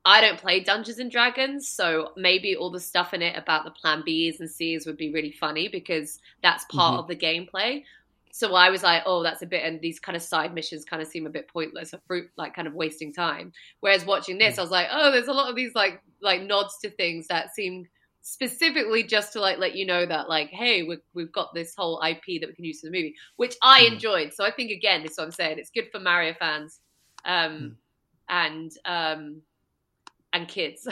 I 0.04 0.20
don't 0.22 0.40
play 0.40 0.60
Dungeons 0.62 0.98
and 1.00 1.12
Dragons, 1.12 1.70
so 1.70 2.12
maybe 2.18 2.56
all 2.56 2.72
the 2.72 2.80
stuff 2.80 3.14
in 3.14 3.22
it 3.22 3.38
about 3.38 3.66
the 3.66 3.72
Plan 3.72 4.02
Bs 4.02 4.40
and 4.40 4.50
Cs 4.50 4.86
would 4.86 4.98
be 4.98 5.12
really 5.14 5.32
funny 5.32 5.68
because 5.68 6.20
that's 6.42 6.66
part 6.66 6.96
Mhm. 6.96 7.00
of 7.00 7.08
the 7.08 7.16
gameplay. 7.16 7.84
So 8.32 8.56
I 8.56 8.70
was 8.70 8.82
like, 8.82 9.04
oh, 9.06 9.22
that's 9.22 9.42
a 9.42 9.46
bit, 9.46 9.64
and 9.64 9.80
these 9.82 10.00
kind 10.00 10.16
of 10.16 10.22
side 10.24 10.54
missions 10.56 10.86
kind 10.86 11.02
of 11.02 11.08
seem 11.08 11.28
a 11.28 11.30
bit 11.30 11.48
pointless, 11.50 11.94
a 11.94 12.00
fruit 12.08 12.32
like 12.38 12.56
kind 12.56 12.68
of 12.68 12.74
wasting 12.74 13.14
time. 13.14 13.52
Whereas 13.82 14.06
watching 14.06 14.38
this, 14.38 14.58
I 14.58 14.62
was 14.62 14.72
like, 14.72 14.88
oh, 14.90 15.12
there's 15.12 15.28
a 15.28 15.34
lot 15.34 15.50
of 15.50 15.56
these 15.56 15.76
like 15.76 16.02
like 16.22 16.42
nods 16.42 16.78
to 16.80 16.90
things 16.90 17.28
that 17.28 17.54
seem 17.54 17.88
specifically 18.24 19.04
just 19.04 19.34
to 19.34 19.42
like 19.42 19.58
let 19.58 19.76
you 19.76 19.86
know 19.86 20.06
that 20.06 20.30
like, 20.30 20.50
hey, 20.50 20.82
we've 20.84 21.02
we've 21.14 21.32
got 21.32 21.54
this 21.54 21.76
whole 21.76 22.02
IP 22.02 22.40
that 22.40 22.48
we 22.50 22.56
can 22.56 22.64
use 22.66 22.80
for 22.80 22.86
the 22.88 22.92
movie, 22.92 23.16
which 23.36 23.56
I 23.62 23.82
Mhm. 23.82 23.94
enjoyed. 23.94 24.34
So 24.34 24.46
I 24.46 24.52
think 24.52 24.72
again, 24.72 25.04
this 25.04 25.12
is 25.12 25.18
what 25.18 25.26
I'm 25.26 25.32
saying. 25.32 25.60
It's 25.60 25.70
good 25.72 25.92
for 25.92 26.00
Mario 26.00 26.34
fans, 26.34 26.80
um, 27.26 27.78
and 28.30 28.72
um, 28.86 29.42
and 30.34 30.48
kids. 30.48 30.88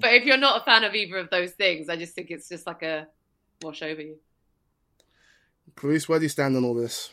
But 0.00 0.14
if 0.14 0.24
you're 0.24 0.36
not 0.36 0.62
a 0.62 0.64
fan 0.64 0.84
of 0.84 0.94
either 0.94 1.16
of 1.18 1.30
those 1.30 1.52
things, 1.52 1.88
I 1.88 1.96
just 1.96 2.14
think 2.14 2.30
it's 2.30 2.48
just 2.48 2.66
like 2.66 2.82
a 2.82 3.06
wash 3.62 3.82
over 3.82 4.00
you. 4.00 4.16
Clarisse, 5.76 6.08
where 6.08 6.18
do 6.18 6.24
you 6.24 6.28
stand 6.28 6.56
on 6.56 6.64
all 6.64 6.74
this? 6.74 7.10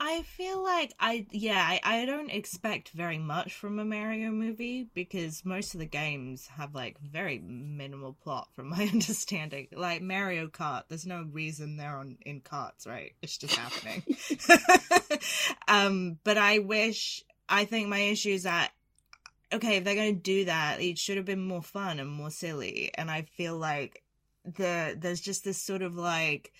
I 0.00 0.22
feel 0.22 0.62
like 0.62 0.92
I 0.98 1.26
yeah, 1.30 1.64
I, 1.66 1.80
I 1.82 2.04
don't 2.04 2.30
expect 2.30 2.90
very 2.90 3.16
much 3.16 3.54
from 3.54 3.78
a 3.78 3.84
Mario 3.84 4.30
movie 4.32 4.88
because 4.92 5.44
most 5.44 5.72
of 5.72 5.80
the 5.80 5.86
games 5.86 6.48
have 6.48 6.74
like 6.74 6.98
very 7.00 7.38
minimal 7.38 8.12
plot 8.12 8.48
from 8.54 8.68
my 8.68 8.82
understanding. 8.92 9.68
Like 9.72 10.02
Mario 10.02 10.48
Kart, 10.48 10.82
there's 10.88 11.06
no 11.06 11.24
reason 11.30 11.76
they're 11.76 11.96
on 11.96 12.18
in 12.26 12.40
carts, 12.40 12.86
right? 12.86 13.12
It's 13.22 13.38
just 13.38 13.56
happening. 13.56 14.02
um 15.68 16.18
but 16.24 16.38
I 16.38 16.58
wish 16.58 17.24
I 17.48 17.64
think 17.64 17.88
my 17.88 18.00
issue 18.00 18.30
is 18.30 18.42
that 18.42 18.72
okay, 19.54 19.76
if 19.76 19.84
they're 19.84 19.94
gonna 19.94 20.12
do 20.12 20.44
that, 20.46 20.80
it 20.80 20.98
should 20.98 21.16
have 21.16 21.26
been 21.26 21.46
more 21.46 21.62
fun 21.62 21.98
and 22.00 22.10
more 22.10 22.30
silly. 22.30 22.90
And 22.96 23.10
I 23.10 23.22
feel 23.22 23.56
like 23.56 24.02
the 24.44 24.96
there's 24.98 25.20
just 25.20 25.44
this 25.44 25.58
sort 25.60 25.82
of 25.82 25.96
like 25.96 26.52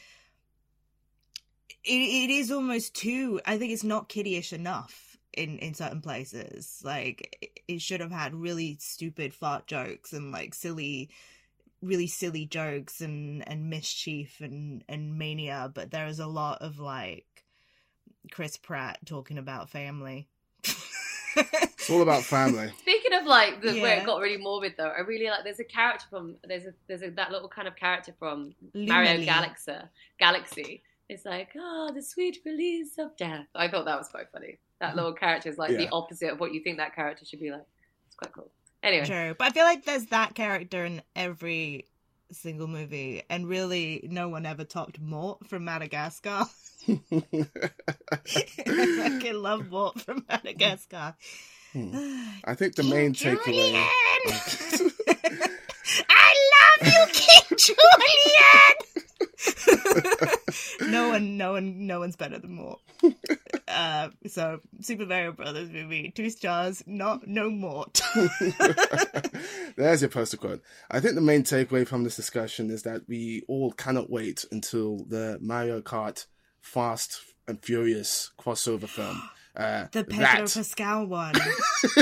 it, 1.68 1.90
it 1.90 2.30
is 2.30 2.50
almost 2.50 2.94
too 2.94 3.40
i 3.46 3.58
think 3.58 3.72
it's 3.72 3.84
not 3.84 4.08
kiddyish 4.08 4.52
enough 4.52 5.16
in 5.32 5.58
in 5.58 5.74
certain 5.74 6.00
places. 6.00 6.80
Like 6.84 7.36
it- 7.42 7.50
it 7.66 7.80
should 7.82 8.00
have 8.00 8.12
had 8.12 8.34
really 8.34 8.76
stupid 8.78 9.34
fart 9.34 9.66
jokes 9.66 10.12
and 10.12 10.30
like 10.32 10.54
silly 10.54 11.10
really 11.82 12.06
silly 12.08 12.46
jokes 12.46 13.00
and 13.02 13.46
and 13.48 13.70
mischief 13.70 14.40
and 14.40 14.84
and 14.88 15.18
mania. 15.18 15.70
But 15.74 15.90
there 15.92 16.06
is 16.06 16.20
a 16.20 16.26
lot 16.26 16.62
of 16.62 16.78
like 16.80 17.44
chris 18.32 18.56
pratt 18.56 18.98
talking 19.06 19.38
about 19.38 19.70
family 19.70 20.28
It's 21.84 21.90
all 21.90 22.00
about 22.00 22.22
family. 22.22 22.72
Speaking 22.78 23.12
of 23.12 23.26
like 23.26 23.60
the 23.60 23.78
where 23.82 23.98
it 23.98 24.06
got 24.06 24.18
really 24.18 24.38
morbid 24.38 24.72
though, 24.78 24.88
I 24.88 25.00
really 25.00 25.26
like. 25.26 25.44
There's 25.44 25.60
a 25.60 25.64
character 25.64 26.06
from 26.08 26.36
there's 26.42 26.64
a 26.64 26.72
there's 26.88 27.02
a 27.02 27.10
that 27.10 27.30
little 27.30 27.48
kind 27.48 27.68
of 27.68 27.76
character 27.76 28.14
from 28.18 28.54
Lumalee. 28.74 28.88
Mario 28.88 29.24
Galaxy. 29.26 29.72
Galaxy. 30.18 30.82
It's 31.10 31.26
like 31.26 31.50
oh 31.58 31.90
the 31.94 32.00
sweet 32.00 32.38
release 32.46 32.96
of 32.98 33.14
death. 33.18 33.44
I 33.54 33.68
thought 33.68 33.84
that 33.84 33.98
was 33.98 34.08
quite 34.08 34.30
funny. 34.32 34.56
That 34.80 34.94
mm. 34.94 34.96
little 34.96 35.12
character 35.12 35.50
is 35.50 35.58
like 35.58 35.76
the 35.76 35.90
opposite 35.90 36.32
of 36.32 36.40
what 36.40 36.54
you 36.54 36.62
think 36.62 36.78
that 36.78 36.94
character 36.94 37.26
should 37.26 37.40
be 37.40 37.50
like. 37.50 37.66
It's 38.06 38.16
quite 38.16 38.32
cool. 38.32 38.50
Anyway, 38.82 39.04
True, 39.04 39.34
but 39.38 39.48
I 39.48 39.50
feel 39.50 39.64
like 39.64 39.84
there's 39.84 40.06
that 40.06 40.34
character 40.34 40.86
in 40.86 41.02
every 41.14 41.86
single 42.32 42.66
movie, 42.66 43.24
and 43.28 43.46
really, 43.46 44.08
no 44.10 44.30
one 44.30 44.46
ever 44.46 44.64
topped 44.64 44.98
Mort 44.98 45.46
from 45.46 45.66
Madagascar. 45.66 46.44
I 46.88 46.96
fucking 48.24 49.34
love 49.34 49.68
Mort 49.68 50.00
from 50.00 50.24
Madagascar. 50.30 51.14
I 52.44 52.54
think 52.54 52.76
the 52.76 52.84
main 52.84 53.12
King 53.14 53.36
takeaway. 53.36 53.44
Julian! 53.46 53.82
I 56.08 56.34
love 56.54 56.86
you, 56.86 57.06
King 57.12 57.42
Julien. 57.58 58.74
no 60.92 61.08
one, 61.08 61.36
no 61.36 61.52
one, 61.52 61.86
no 61.88 61.98
one's 61.98 62.14
better 62.14 62.38
than 62.38 62.54
Mort. 62.54 62.80
Uh, 63.66 64.10
so 64.28 64.60
Super 64.82 65.04
Mario 65.04 65.32
Brothers 65.32 65.68
movie, 65.70 66.12
two 66.14 66.30
stars, 66.30 66.84
not 66.86 67.26
no 67.26 67.50
Mort. 67.50 68.00
There's 69.76 70.00
your 70.00 70.10
poster 70.10 70.36
quote. 70.36 70.62
I 70.92 71.00
think 71.00 71.16
the 71.16 71.20
main 71.20 71.42
takeaway 71.42 71.84
from 71.84 72.04
this 72.04 72.14
discussion 72.14 72.70
is 72.70 72.84
that 72.84 73.02
we 73.08 73.42
all 73.48 73.72
cannot 73.72 74.10
wait 74.10 74.44
until 74.52 74.98
the 75.08 75.38
Mario 75.40 75.80
Kart 75.80 76.26
Fast 76.60 77.20
and 77.48 77.60
Furious 77.64 78.30
crossover 78.38 78.88
film. 78.88 79.20
Uh, 79.56 79.86
the 79.92 80.02
Pedro 80.04 80.46
that. 80.46 80.52
Pascal 80.54 81.06
one. 81.06 81.32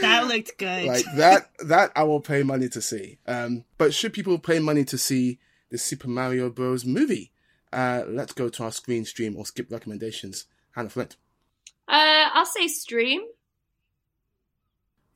that 0.00 0.24
looked 0.26 0.58
good. 0.58 0.86
like 0.86 1.04
that 1.16 1.48
that 1.60 1.92
I 1.94 2.02
will 2.02 2.20
pay 2.20 2.42
money 2.42 2.68
to 2.70 2.82
see. 2.82 3.18
Um, 3.26 3.64
but 3.78 3.94
should 3.94 4.12
people 4.12 4.38
pay 4.38 4.58
money 4.58 4.84
to 4.86 4.98
see 4.98 5.38
the 5.70 5.78
Super 5.78 6.08
Mario 6.08 6.50
Bros. 6.50 6.84
movie? 6.84 7.30
Uh, 7.72 8.02
let's 8.08 8.32
go 8.32 8.48
to 8.48 8.64
our 8.64 8.72
screen 8.72 9.04
stream 9.04 9.36
or 9.36 9.46
skip 9.46 9.70
recommendations. 9.70 10.46
Hanna 10.72 10.88
Flint. 10.88 11.16
uh, 11.88 12.28
I'll 12.34 12.46
say 12.46 12.66
stream. 12.68 13.22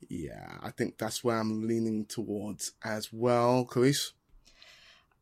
Yeah, 0.09 0.57
I 0.61 0.71
think 0.71 0.97
that's 0.97 1.23
where 1.23 1.37
I'm 1.37 1.67
leaning 1.67 2.05
towards 2.05 2.73
as 2.83 3.11
well. 3.13 3.65
Clarisse? 3.65 4.11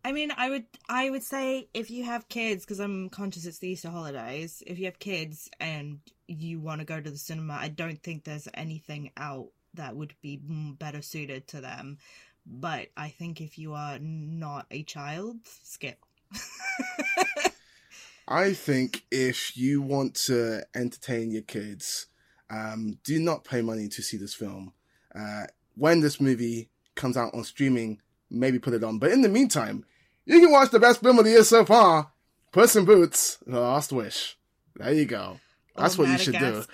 I 0.03 0.11
mean, 0.11 0.31
I 0.35 0.49
would, 0.49 0.65
I 0.87 1.09
would 1.09 1.23
say 1.23 1.67
if 1.73 1.91
you 1.91 2.05
have 2.05 2.29
kids, 2.29 2.63
because 2.65 2.79
I'm 2.79 3.09
conscious 3.09 3.45
it's 3.45 3.59
the 3.59 3.69
Easter 3.69 3.89
holidays. 3.89 4.63
If 4.65 4.79
you 4.79 4.85
have 4.85 4.99
kids 4.99 5.49
and 5.59 5.99
you 6.27 6.59
want 6.59 6.79
to 6.79 6.85
go 6.85 7.01
to 7.01 7.11
the 7.11 7.17
cinema, 7.17 7.57
I 7.59 7.67
don't 7.67 8.01
think 8.01 8.23
there's 8.23 8.47
anything 8.53 9.11
out 9.17 9.47
that 9.73 9.95
would 9.95 10.13
be 10.21 10.39
better 10.41 11.01
suited 11.01 11.47
to 11.49 11.61
them. 11.61 11.97
But 12.45 12.87
I 12.95 13.09
think 13.09 13.41
if 13.41 13.57
you 13.57 13.73
are 13.73 13.99
not 13.99 14.65
a 14.71 14.83
child, 14.83 15.37
skip. 15.63 15.99
I 18.27 18.53
think 18.53 19.03
if 19.11 19.57
you 19.57 19.81
want 19.81 20.15
to 20.25 20.63
entertain 20.75 21.31
your 21.31 21.41
kids 21.41 22.07
um, 22.49 22.97
do 23.03 23.19
not 23.19 23.43
pay 23.43 23.61
money 23.61 23.87
to 23.89 24.01
see 24.01 24.17
this 24.17 24.33
film. 24.33 24.73
Uh, 25.13 25.45
when 25.75 26.01
this 26.01 26.19
movie 26.19 26.69
comes 26.95 27.17
out 27.17 27.33
on 27.33 27.43
streaming, 27.43 28.01
maybe 28.29 28.59
put 28.59 28.73
it 28.73 28.83
on. 28.83 28.99
But 28.99 29.11
in 29.11 29.21
the 29.21 29.29
meantime, 29.29 29.85
you 30.25 30.39
can 30.39 30.51
watch 30.51 30.71
the 30.71 30.79
best 30.79 31.01
film 31.01 31.19
of 31.19 31.25
the 31.25 31.31
year 31.31 31.43
so 31.43 31.65
far, 31.65 32.11
Puss 32.51 32.75
in 32.75 32.85
Boots: 32.85 33.37
The 33.45 33.59
Last 33.59 33.91
Wish. 33.91 34.37
There 34.75 34.93
you 34.93 35.05
go. 35.05 35.39
That's 35.75 35.97
what 35.97 36.09
you 36.09 36.17
should 36.17 36.37
do. 36.37 36.63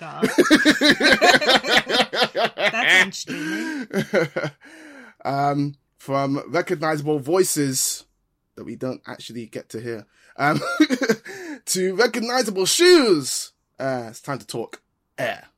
That's 2.56 3.04
interesting. 3.04 3.88
um, 5.24 5.74
from 5.98 6.42
recognizable 6.48 7.18
voices 7.18 8.04
that 8.56 8.64
we 8.64 8.76
don't 8.76 9.02
actually 9.06 9.46
get 9.46 9.68
to 9.70 9.80
hear, 9.80 10.06
um, 10.36 10.60
to 11.66 11.94
recognizable 11.94 12.66
shoes. 12.66 13.52
Uh, 13.78 14.06
it's 14.08 14.20
time 14.20 14.38
to 14.38 14.46
talk 14.46 14.82
air. 15.18 15.48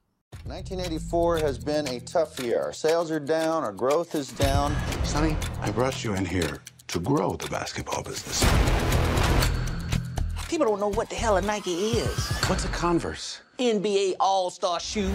1984 0.44 1.38
has 1.38 1.58
been 1.58 1.86
a 1.88 2.00
tough 2.00 2.40
year. 2.40 2.62
Our 2.62 2.72
sales 2.72 3.10
are 3.10 3.20
down, 3.20 3.64
our 3.64 3.72
growth 3.72 4.14
is 4.14 4.28
down. 4.32 4.74
Sonny, 5.04 5.36
I 5.60 5.70
brought 5.70 6.02
you 6.02 6.14
in 6.14 6.24
here 6.24 6.62
to 6.86 7.00
grow 7.00 7.36
the 7.36 7.48
basketball 7.48 8.02
business. 8.02 8.42
People 10.48 10.66
don't 10.66 10.80
know 10.80 10.88
what 10.88 11.10
the 11.10 11.16
hell 11.16 11.36
a 11.36 11.42
Nike 11.42 11.90
is. 11.98 12.18
What's 12.46 12.64
a 12.64 12.68
Converse? 12.68 13.42
NBA 13.58 14.14
All 14.20 14.48
Star 14.48 14.80
shoe. 14.80 15.12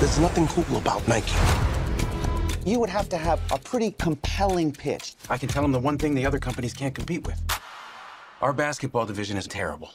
There's 0.00 0.18
nothing 0.18 0.48
cool 0.48 0.76
about 0.78 1.06
Nike. 1.06 1.36
You 2.64 2.80
would 2.80 2.90
have 2.90 3.08
to 3.10 3.16
have 3.16 3.40
a 3.52 3.58
pretty 3.58 3.92
compelling 3.92 4.72
pitch. 4.72 5.14
I 5.30 5.38
can 5.38 5.48
tell 5.48 5.62
them 5.62 5.70
the 5.70 5.78
one 5.78 5.96
thing 5.98 6.14
the 6.14 6.26
other 6.26 6.40
companies 6.40 6.74
can't 6.74 6.94
compete 6.94 7.24
with. 7.24 7.40
Our 8.40 8.52
basketball 8.52 9.06
division 9.06 9.36
is 9.36 9.46
terrible. 9.46 9.92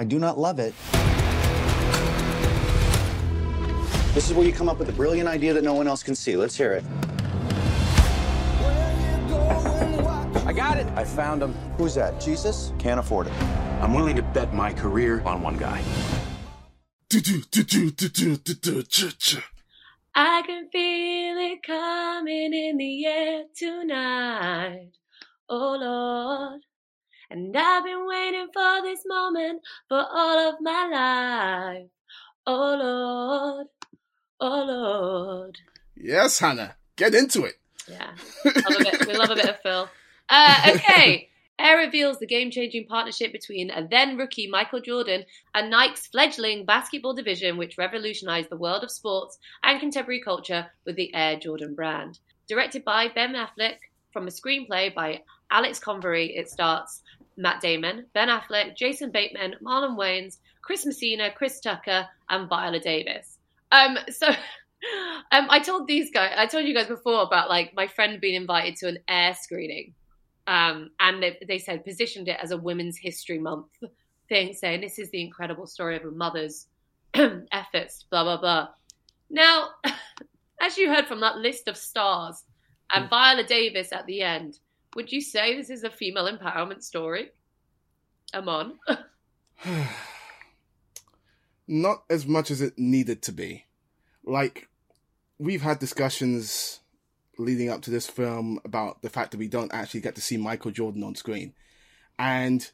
I 0.00 0.04
do 0.04 0.18
not 0.18 0.38
love 0.38 0.58
it. 0.58 0.74
This 4.18 4.30
is 4.30 4.34
where 4.34 4.44
you 4.44 4.52
come 4.52 4.68
up 4.68 4.80
with 4.80 4.88
a 4.88 4.92
brilliant 4.92 5.28
idea 5.28 5.52
that 5.52 5.62
no 5.62 5.74
one 5.74 5.86
else 5.86 6.02
can 6.02 6.16
see. 6.16 6.36
Let's 6.36 6.56
hear 6.56 6.72
it. 6.72 6.84
I 10.44 10.52
got 10.52 10.76
it. 10.76 10.88
I 10.96 11.04
found 11.04 11.40
him. 11.40 11.52
Who's 11.76 11.94
that? 11.94 12.20
Jesus? 12.20 12.72
Can't 12.80 12.98
afford 12.98 13.28
it. 13.28 13.32
I'm 13.80 13.94
willing 13.94 14.16
to 14.16 14.22
bet 14.22 14.52
my 14.52 14.72
career 14.72 15.22
on 15.24 15.40
one 15.40 15.56
guy. 15.56 15.80
I 20.16 20.42
can 20.44 20.68
feel 20.72 21.38
it 21.38 21.62
coming 21.62 22.54
in 22.54 22.76
the 22.76 23.06
air 23.06 23.44
tonight. 23.56 24.90
Oh 25.48 25.76
Lord. 25.80 26.62
And 27.30 27.56
I've 27.56 27.84
been 27.84 28.04
waiting 28.04 28.48
for 28.52 28.82
this 28.82 29.04
moment 29.06 29.62
for 29.88 30.04
all 30.10 30.48
of 30.48 30.56
my 30.60 30.88
life. 30.90 31.86
Oh 32.48 32.76
Lord. 32.80 33.68
Oh 34.40 34.64
Lord. 34.64 35.58
Yes, 35.96 36.38
Hanna, 36.38 36.76
get 36.96 37.14
into 37.14 37.44
it. 37.44 37.54
Yeah. 37.88 38.10
Love 38.44 38.78
bit, 38.78 39.06
we 39.06 39.14
love 39.14 39.30
a 39.30 39.34
bit 39.34 39.48
of 39.48 39.60
Phil. 39.60 39.88
Uh, 40.28 40.72
okay. 40.74 41.28
Air 41.58 41.78
reveals 41.78 42.20
the 42.20 42.26
game 42.26 42.52
changing 42.52 42.86
partnership 42.86 43.32
between 43.32 43.70
a 43.70 43.86
then 43.86 44.16
rookie 44.16 44.46
Michael 44.46 44.80
Jordan 44.80 45.24
and 45.54 45.70
Nike's 45.70 46.06
fledgling 46.06 46.64
basketball 46.64 47.14
division, 47.14 47.56
which 47.56 47.76
revolutionized 47.76 48.48
the 48.48 48.56
world 48.56 48.84
of 48.84 48.92
sports 48.92 49.38
and 49.64 49.80
contemporary 49.80 50.20
culture 50.20 50.70
with 50.84 50.94
the 50.94 51.12
Air 51.14 51.36
Jordan 51.36 51.74
brand. 51.74 52.20
Directed 52.46 52.84
by 52.84 53.08
Ben 53.08 53.34
Affleck 53.34 53.78
from 54.12 54.28
a 54.28 54.30
screenplay 54.30 54.94
by 54.94 55.22
Alex 55.50 55.80
Convery, 55.80 56.36
it 56.36 56.48
starts 56.48 57.02
Matt 57.36 57.60
Damon, 57.60 58.06
Ben 58.12 58.28
Affleck, 58.28 58.76
Jason 58.76 59.10
Bateman, 59.10 59.56
Marlon 59.60 59.96
Wayans, 59.96 60.36
Chris 60.62 60.86
Messina, 60.86 61.30
Chris 61.32 61.58
Tucker, 61.58 62.06
and 62.28 62.48
Viola 62.48 62.78
Davis. 62.78 63.37
Um, 63.72 63.98
so 64.08 64.28
um, 65.32 65.46
I 65.50 65.60
told 65.60 65.86
these 65.86 66.10
guys, 66.10 66.34
I 66.36 66.46
told 66.46 66.66
you 66.66 66.74
guys 66.74 66.86
before 66.86 67.22
about 67.22 67.48
like 67.48 67.74
my 67.74 67.86
friend 67.86 68.20
being 68.20 68.34
invited 68.34 68.76
to 68.76 68.88
an 68.88 68.98
air 69.08 69.34
screening. 69.34 69.94
Um, 70.46 70.90
and 70.98 71.22
they, 71.22 71.38
they 71.46 71.58
said 71.58 71.84
positioned 71.84 72.28
it 72.28 72.38
as 72.42 72.52
a 72.52 72.56
Women's 72.56 72.96
History 72.96 73.38
Month 73.38 73.66
thing, 74.28 74.54
saying 74.54 74.80
this 74.80 74.98
is 74.98 75.10
the 75.10 75.22
incredible 75.22 75.66
story 75.66 75.96
of 75.96 76.04
a 76.04 76.10
mother's 76.10 76.66
efforts, 77.14 78.04
blah 78.10 78.24
blah 78.24 78.40
blah. 78.40 78.68
Now, 79.28 79.68
as 80.60 80.78
you 80.78 80.88
heard 80.88 81.06
from 81.06 81.20
that 81.20 81.36
list 81.36 81.68
of 81.68 81.76
stars 81.76 82.44
and 82.94 83.10
Viola 83.10 83.44
Davis 83.44 83.92
at 83.92 84.06
the 84.06 84.22
end, 84.22 84.58
would 84.96 85.12
you 85.12 85.20
say 85.20 85.54
this 85.54 85.68
is 85.68 85.84
a 85.84 85.90
female 85.90 86.30
empowerment 86.30 86.82
story? 86.82 87.30
Amon. 88.34 88.78
Not 91.68 92.02
as 92.08 92.26
much 92.26 92.50
as 92.50 92.62
it 92.62 92.78
needed 92.78 93.22
to 93.22 93.32
be. 93.32 93.66
Like, 94.24 94.68
we've 95.38 95.62
had 95.62 95.78
discussions 95.78 96.80
leading 97.38 97.68
up 97.68 97.82
to 97.82 97.90
this 97.90 98.08
film 98.08 98.58
about 98.64 99.02
the 99.02 99.10
fact 99.10 99.30
that 99.30 99.38
we 99.38 99.48
don't 99.48 99.72
actually 99.72 100.00
get 100.00 100.14
to 100.16 100.20
see 100.20 100.36
Michael 100.36 100.70
Jordan 100.70 101.04
on 101.04 101.14
screen. 101.14 101.52
And 102.18 102.68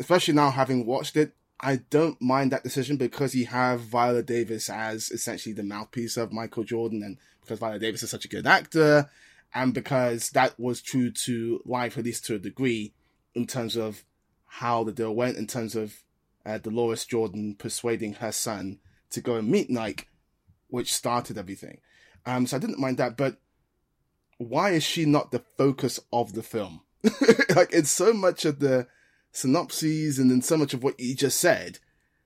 especially 0.00 0.34
now 0.34 0.50
having 0.50 0.86
watched 0.86 1.16
it, 1.16 1.34
I 1.60 1.76
don't 1.90 2.20
mind 2.20 2.52
that 2.52 2.62
decision 2.62 2.96
because 2.96 3.34
you 3.34 3.46
have 3.46 3.80
Viola 3.80 4.22
Davis 4.22 4.70
as 4.70 5.10
essentially 5.10 5.52
the 5.52 5.62
mouthpiece 5.62 6.16
of 6.16 6.32
Michael 6.32 6.64
Jordan, 6.64 7.02
and 7.02 7.18
because 7.40 7.58
Viola 7.58 7.78
Davis 7.78 8.02
is 8.02 8.10
such 8.10 8.24
a 8.24 8.28
good 8.28 8.46
actor, 8.46 9.10
and 9.54 9.74
because 9.74 10.30
that 10.30 10.58
was 10.58 10.80
true 10.80 11.10
to 11.10 11.60
life, 11.64 11.98
at 11.98 12.04
least 12.04 12.24
to 12.26 12.36
a 12.36 12.38
degree, 12.38 12.94
in 13.34 13.46
terms 13.46 13.76
of 13.76 14.04
how 14.46 14.84
the 14.84 14.92
deal 14.92 15.14
went, 15.14 15.36
in 15.36 15.46
terms 15.46 15.74
of 15.74 16.02
uh, 16.44 16.58
Dolores 16.58 17.04
Jordan 17.04 17.54
persuading 17.58 18.14
her 18.14 18.32
son 18.32 18.78
to 19.10 19.20
go 19.20 19.36
and 19.36 19.48
meet 19.48 19.70
Nike, 19.70 20.06
which 20.68 20.92
started 20.92 21.38
everything. 21.38 21.80
Um, 22.26 22.46
so 22.46 22.56
I 22.56 22.60
didn't 22.60 22.78
mind 22.78 22.98
that, 22.98 23.16
but 23.16 23.38
why 24.38 24.70
is 24.70 24.84
she 24.84 25.04
not 25.04 25.32
the 25.32 25.42
focus 25.56 26.00
of 26.12 26.34
the 26.34 26.42
film? 26.42 26.82
like 27.56 27.72
in 27.72 27.84
so 27.84 28.12
much 28.12 28.44
of 28.44 28.60
the 28.60 28.86
synopses 29.32 30.18
and 30.18 30.30
in 30.30 30.42
so 30.42 30.56
much 30.56 30.74
of 30.74 30.82
what 30.82 30.98
you 30.98 31.14
just 31.14 31.40
said, 31.40 31.78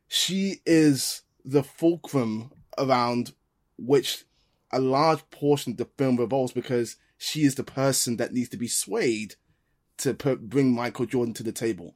she 0.09 0.57
is 0.67 1.23
the 1.45 1.63
fulcrum 1.63 2.53
around 2.79 3.33
which 3.79 4.25
a 4.71 4.81
large 4.81 5.29
portion 5.31 5.73
of 5.73 5.79
the 5.79 5.89
film 5.97 6.17
revolves 6.17 6.53
because 6.53 6.97
she 7.19 7.43
is 7.43 7.55
the 7.55 7.65
person 7.65 8.17
that 8.17 8.33
needs 8.33 8.49
to 8.51 8.57
be 8.57 8.69
swayed 8.69 9.37
to 9.99 10.15
put, 10.15 10.49
bring 10.49 10.75
Michael 10.75 11.07
Jordan 11.07 11.35
to 11.35 11.43
the 11.43 11.53
table. 11.53 11.95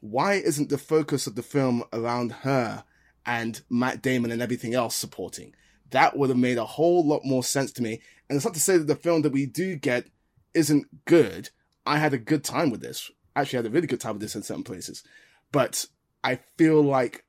Why 0.00 0.34
isn't 0.34 0.68
the 0.68 0.78
focus 0.78 1.26
of 1.26 1.34
the 1.34 1.42
film 1.42 1.84
around 1.92 2.32
her 2.32 2.84
and 3.26 3.60
Matt 3.68 4.02
Damon 4.02 4.30
and 4.30 4.40
everything 4.40 4.74
else 4.74 4.94
supporting? 4.94 5.54
That 5.90 6.16
would 6.16 6.28
have 6.28 6.38
made 6.38 6.58
a 6.58 6.64
whole 6.64 7.06
lot 7.06 7.24
more 7.24 7.42
sense 7.42 7.72
to 7.72 7.82
me. 7.82 8.00
And 8.28 8.36
it's 8.36 8.44
not 8.44 8.54
to 8.54 8.60
say 8.60 8.76
that 8.76 8.86
the 8.86 8.94
film 8.94 9.22
that 9.22 9.32
we 9.32 9.46
do 9.46 9.76
get 9.76 10.06
isn't 10.54 11.04
good. 11.04 11.50
I 11.86 11.98
had 11.98 12.14
a 12.14 12.18
good 12.18 12.44
time 12.44 12.70
with 12.70 12.80
this. 12.80 13.10
Actually, 13.34 13.58
I 13.58 13.62
had 13.62 13.66
a 13.66 13.74
really 13.74 13.86
good 13.86 14.00
time 14.00 14.14
with 14.14 14.22
this 14.22 14.36
in 14.36 14.42
certain 14.42 14.64
places. 14.64 15.02
But 15.50 15.86
I 16.22 16.40
feel 16.56 16.82
like 16.82 17.24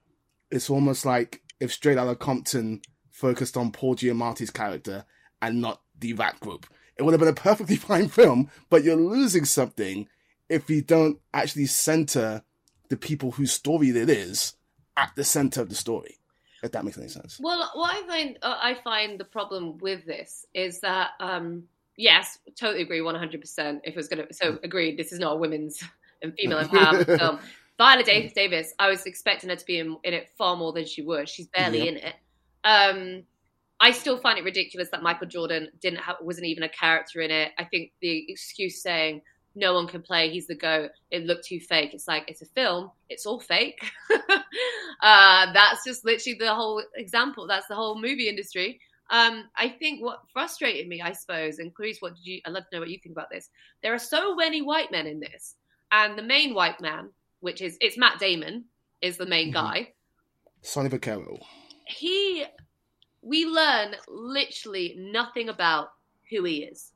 it's 0.51 0.69
almost 0.69 1.05
like 1.05 1.41
if 1.59 1.71
Straight 1.71 1.97
Outta 1.97 2.15
Compton 2.15 2.81
focused 3.09 3.57
on 3.57 3.71
Paul 3.71 3.95
Giamatti's 3.95 4.49
character 4.49 5.05
and 5.41 5.61
not 5.61 5.81
the 5.97 6.13
rap 6.13 6.39
group. 6.39 6.65
It 6.97 7.03
would 7.03 7.13
have 7.13 7.19
been 7.19 7.29
a 7.29 7.33
perfectly 7.33 7.75
fine 7.77 8.09
film, 8.09 8.49
but 8.69 8.83
you're 8.83 8.95
losing 8.95 9.45
something 9.45 10.07
if 10.49 10.69
you 10.69 10.81
don't 10.81 11.19
actually 11.33 11.67
center 11.67 12.43
the 12.89 12.97
people 12.97 13.31
whose 13.31 13.51
story 13.51 13.89
it 13.89 14.09
is 14.09 14.55
at 14.97 15.11
the 15.15 15.23
center 15.23 15.61
of 15.61 15.69
the 15.69 15.75
story. 15.75 16.17
If 16.61 16.73
that 16.73 16.83
makes 16.83 16.97
any 16.97 17.07
sense. 17.07 17.39
Well, 17.41 17.71
what 17.73 17.95
I 17.95 18.05
find 18.05 18.37
uh, 18.41 18.57
I 18.61 18.73
find 18.83 19.17
the 19.17 19.23
problem 19.23 19.77
with 19.77 20.05
this 20.05 20.45
is 20.53 20.81
that 20.81 21.11
um, 21.21 21.63
yes, 21.95 22.39
totally 22.59 22.81
agree, 22.81 23.01
one 23.01 23.15
hundred 23.15 23.39
percent. 23.39 23.81
If 23.85 23.93
it 23.93 23.95
was 23.95 24.09
gonna, 24.09 24.25
so 24.31 24.59
agreed. 24.61 24.97
This 24.97 25.13
is 25.13 25.19
not 25.19 25.33
a 25.33 25.35
women's 25.37 25.81
and 26.21 26.33
female 26.33 26.59
empowerment 26.63 27.17
film. 27.17 27.39
Viola 27.77 28.03
Davis, 28.03 28.33
Davis, 28.33 28.73
I 28.77 28.89
was 28.89 29.05
expecting 29.05 29.49
her 29.49 29.55
to 29.55 29.65
be 29.65 29.79
in, 29.79 29.95
in 30.03 30.13
it 30.13 30.29
far 30.37 30.57
more 30.57 30.73
than 30.73 30.85
she 30.85 31.01
was. 31.01 31.29
She's 31.29 31.47
barely 31.47 31.87
in 31.87 31.95
it. 31.95 32.15
Um, 32.65 33.23
I 33.79 33.91
still 33.91 34.17
find 34.17 34.37
it 34.37 34.43
ridiculous 34.43 34.89
that 34.89 35.01
Michael 35.01 35.27
Jordan 35.27 35.69
didn't 35.79 35.99
have 35.99 36.17
wasn't 36.21 36.47
even 36.47 36.63
a 36.63 36.69
character 36.69 37.21
in 37.21 37.31
it. 37.31 37.53
I 37.57 37.63
think 37.63 37.93
the 38.01 38.25
excuse 38.27 38.81
saying 38.81 39.21
no 39.55 39.73
one 39.73 39.87
can 39.87 40.01
play, 40.01 40.29
he's 40.29 40.47
the 40.47 40.55
goat, 40.55 40.91
it 41.11 41.25
looked 41.25 41.45
too 41.45 41.59
fake. 41.59 41.93
It's 41.93 42.07
like 42.07 42.25
it's 42.27 42.41
a 42.41 42.45
film, 42.45 42.91
it's 43.09 43.25
all 43.25 43.39
fake. 43.39 43.79
uh, 45.01 45.53
that's 45.53 45.83
just 45.85 46.05
literally 46.05 46.37
the 46.39 46.53
whole 46.53 46.83
example. 46.95 47.47
That's 47.47 47.67
the 47.67 47.75
whole 47.75 47.99
movie 47.99 48.29
industry. 48.29 48.79
Um, 49.11 49.45
I 49.55 49.69
think 49.69 50.03
what 50.03 50.21
frustrated 50.31 50.87
me, 50.87 51.01
I 51.01 51.13
suppose, 51.13 51.57
and 51.57 51.73
Clarisse, 51.73 51.97
what 51.99 52.15
did 52.15 52.25
you? 52.25 52.41
I'd 52.45 52.53
love 52.53 52.63
to 52.69 52.75
know 52.75 52.81
what 52.81 52.89
you 52.89 52.99
think 53.01 53.13
about 53.13 53.31
this. 53.31 53.49
There 53.81 53.93
are 53.93 53.99
so 53.99 54.35
many 54.35 54.61
white 54.61 54.91
men 54.91 55.07
in 55.07 55.19
this, 55.19 55.55
and 55.91 56.17
the 56.17 56.21
main 56.23 56.53
white 56.53 56.79
man, 56.79 57.09
which 57.39 57.61
is 57.61 57.77
it's 57.81 57.97
Matt 57.97 58.19
Damon, 58.19 58.65
is 59.01 59.17
the 59.17 59.25
main 59.25 59.49
Mhm. 59.49 59.53
guy. 59.53 59.93
Sonny 60.61 60.89
Vaccaro. 60.89 61.39
He, 61.87 62.45
we 63.21 63.45
learn 63.45 63.95
literally 64.07 64.95
nothing 64.99 65.49
about 65.49 65.89
who 66.29 66.43
he 66.43 66.63
is. 66.63 66.91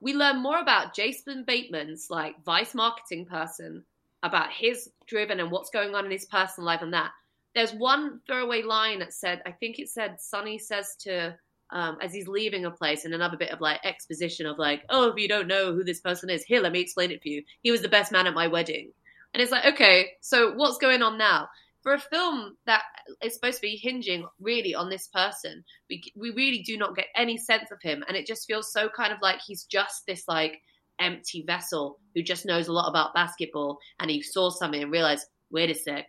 We 0.00 0.14
learn 0.14 0.42
more 0.42 0.58
about 0.60 0.94
Jason 0.94 1.44
Bateman's 1.46 2.08
like 2.10 2.42
vice 2.44 2.74
marketing 2.74 3.26
person, 3.26 3.84
about 4.22 4.50
his 4.52 4.90
driven 5.06 5.40
and 5.40 5.50
what's 5.50 5.70
going 5.70 5.94
on 5.94 6.04
in 6.04 6.10
his 6.10 6.26
personal 6.26 6.66
life 6.66 6.82
and 6.82 6.92
that. 6.92 7.10
there's 7.54 7.72
one 7.72 8.20
throwaway 8.26 8.62
line 8.62 9.00
that 9.00 9.12
said, 9.12 9.42
I 9.44 9.52
think 9.52 9.78
it 9.78 9.88
said, 9.88 10.20
Sonny 10.20 10.58
says 10.58 10.94
to, 11.00 11.36
um, 11.70 11.98
as 12.00 12.12
he's 12.12 12.28
leaving 12.28 12.64
a 12.64 12.70
place, 12.70 13.04
and 13.04 13.14
another 13.14 13.36
bit 13.36 13.50
of 13.50 13.60
like 13.60 13.80
exposition 13.84 14.46
of 14.46 14.58
like, 14.58 14.84
oh, 14.88 15.10
if 15.10 15.16
you 15.18 15.28
don't 15.28 15.48
know 15.48 15.72
who 15.72 15.84
this 15.84 16.00
person 16.00 16.30
is, 16.30 16.44
here, 16.44 16.60
let 16.60 16.72
me 16.72 16.80
explain 16.80 17.10
it 17.10 17.22
for 17.22 17.28
you. 17.28 17.42
He 17.62 17.70
was 17.70 17.82
the 17.82 17.88
best 17.88 18.12
man 18.12 18.26
at 18.26 18.34
my 18.34 18.46
wedding. 18.46 18.92
And 19.32 19.42
it's 19.42 19.52
like, 19.52 19.64
okay, 19.74 20.12
so 20.20 20.52
what's 20.54 20.78
going 20.78 21.02
on 21.02 21.18
now? 21.18 21.48
For 21.82 21.94
a 21.94 21.98
film 21.98 22.56
that 22.66 22.82
is 23.24 23.34
supposed 23.34 23.56
to 23.56 23.62
be 23.62 23.76
hinging 23.76 24.26
really 24.38 24.74
on 24.74 24.90
this 24.90 25.08
person, 25.08 25.64
we 25.88 26.02
we 26.14 26.30
really 26.30 26.62
do 26.62 26.76
not 26.76 26.94
get 26.94 27.06
any 27.16 27.38
sense 27.38 27.70
of 27.70 27.80
him, 27.82 28.04
and 28.06 28.16
it 28.16 28.26
just 28.26 28.46
feels 28.46 28.72
so 28.72 28.88
kind 28.88 29.12
of 29.12 29.18
like 29.22 29.40
he's 29.40 29.64
just 29.64 30.04
this 30.06 30.24
like 30.28 30.60
empty 30.98 31.42
vessel 31.46 31.98
who 32.14 32.22
just 32.22 32.44
knows 32.44 32.68
a 32.68 32.72
lot 32.72 32.88
about 32.88 33.14
basketball, 33.14 33.78
and 33.98 34.10
he 34.10 34.20
saw 34.20 34.50
something 34.50 34.82
and 34.82 34.92
realized, 34.92 35.26
wait 35.50 35.70
a 35.70 35.74
sec, 35.74 36.06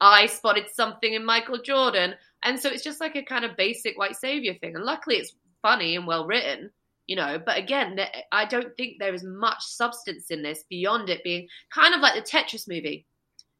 I 0.00 0.26
spotted 0.26 0.70
something 0.72 1.12
in 1.12 1.24
Michael 1.24 1.60
Jordan, 1.62 2.14
and 2.42 2.58
so 2.58 2.70
it's 2.70 2.84
just 2.84 3.00
like 3.00 3.16
a 3.16 3.22
kind 3.22 3.44
of 3.44 3.56
basic 3.56 3.98
white 3.98 4.16
savior 4.16 4.54
thing, 4.54 4.74
and 4.76 4.84
luckily 4.84 5.16
it's 5.16 5.36
funny 5.60 5.96
and 5.96 6.06
well 6.06 6.26
written, 6.26 6.70
you 7.06 7.16
know. 7.16 7.38
But 7.44 7.58
again, 7.58 7.98
I 8.32 8.46
don't 8.46 8.74
think 8.76 8.96
there 8.98 9.14
is 9.14 9.24
much 9.24 9.62
substance 9.62 10.30
in 10.30 10.42
this 10.42 10.64
beyond 10.70 11.10
it 11.10 11.22
being 11.22 11.48
kind 11.70 11.94
of 11.94 12.00
like 12.00 12.14
the 12.14 12.30
Tetris 12.30 12.66
movie. 12.66 13.06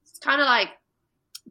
It's 0.09 0.19
kind 0.19 0.41
of 0.41 0.47
like 0.47 0.71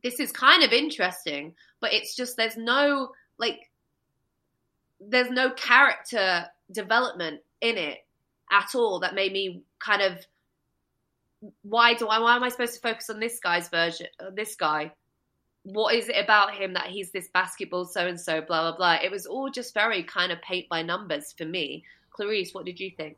this 0.04 0.20
is 0.20 0.32
kind 0.32 0.64
of 0.64 0.72
interesting, 0.72 1.54
but 1.80 1.94
it's 1.94 2.16
just 2.16 2.38
there's 2.38 2.58
no 2.58 3.10
like 3.38 3.72
there's 5.00 5.30
no 5.30 5.52
character 5.52 6.46
development 6.72 7.42
in 7.62 7.78
it 7.78 8.00
at 8.52 8.76
all 8.76 9.00
that 9.00 9.16
made 9.16 9.32
me 9.32 9.64
kind 9.80 10.02
of 10.02 10.26
why 11.62 11.94
do 11.94 12.08
I 12.08 12.20
why 12.20 12.36
am 12.36 12.44
I 12.44 12.50
supposed 12.50 12.76
to 12.76 12.80
focus 12.80 13.10
on 13.10 13.20
this 13.20 13.40
guy's 13.40 13.70
version 13.70 14.08
uh, 14.20 14.32
this 14.34 14.56
guy? 14.56 14.92
What 15.64 15.96
is 15.96 16.10
it 16.10 16.24
about 16.24 16.54
him 16.54 16.74
that 16.74 16.88
he's 16.88 17.12
this 17.12 17.30
basketball 17.30 17.86
so 17.86 18.08
and 18.08 18.20
so 18.20 18.42
blah 18.42 18.62
blah 18.70 18.78
blah? 18.78 18.98
It 19.04 19.12
was 19.12 19.26
all 19.26 19.50
just 19.50 19.74
very 19.74 20.04
kind 20.04 20.32
of 20.32 20.42
paint 20.42 20.70
by 20.70 20.82
numbers 20.82 21.34
for 21.38 21.46
me. 21.46 21.84
Clarisse 22.18 22.54
what 22.54 22.66
did 22.66 22.80
you 22.80 22.92
think 22.92 23.18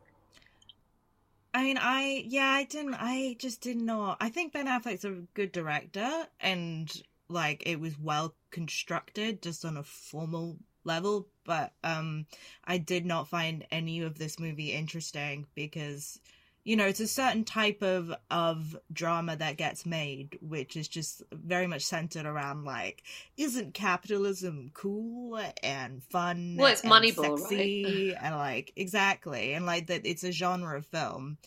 I 1.53 1.63
mean, 1.63 1.77
I 1.79 2.23
yeah, 2.27 2.49
I 2.49 2.63
didn't. 2.65 2.95
I 2.95 3.35
just 3.39 3.61
did 3.61 3.77
not. 3.77 4.17
I 4.21 4.29
think 4.29 4.53
Ben 4.53 4.67
Affleck's 4.67 5.05
a 5.05 5.23
good 5.33 5.51
director, 5.51 6.27
and 6.39 6.91
like 7.29 7.63
it 7.65 7.79
was 7.79 7.99
well 7.99 8.35
constructed, 8.51 9.41
just 9.41 9.65
on 9.65 9.77
a 9.77 9.83
formal 9.83 10.57
level. 10.83 11.27
But 11.45 11.73
um, 11.83 12.25
I 12.65 12.77
did 12.77 13.05
not 13.05 13.27
find 13.27 13.65
any 13.71 14.01
of 14.01 14.17
this 14.17 14.39
movie 14.39 14.71
interesting 14.73 15.47
because 15.55 16.19
you 16.67 16.75
know 16.75 16.85
it's 16.85 16.99
a 16.99 17.07
certain 17.07 17.45
type 17.45 17.81
of 17.81 18.13
of 18.29 18.77
drama 18.91 19.37
that 19.37 19.55
gets 19.55 19.85
made 19.85 20.37
which 20.41 20.75
is 20.75 20.89
just 20.89 21.23
very 21.31 21.65
much 21.65 21.83
centered 21.83 22.25
around 22.25 22.65
like 22.65 23.03
isn't 23.37 23.73
capitalism 23.73 24.69
cool 24.73 25.39
and 25.63 26.03
fun 26.03 26.57
well 26.59 26.67
it's 26.67 26.81
moneyball 26.81 27.39
sexy 27.39 28.09
right 28.11 28.17
and 28.21 28.35
like 28.35 28.73
exactly 28.75 29.53
and 29.53 29.65
like 29.65 29.87
that 29.87 30.05
it's 30.05 30.25
a 30.25 30.31
genre 30.31 30.77
of 30.77 30.85
film. 30.85 31.37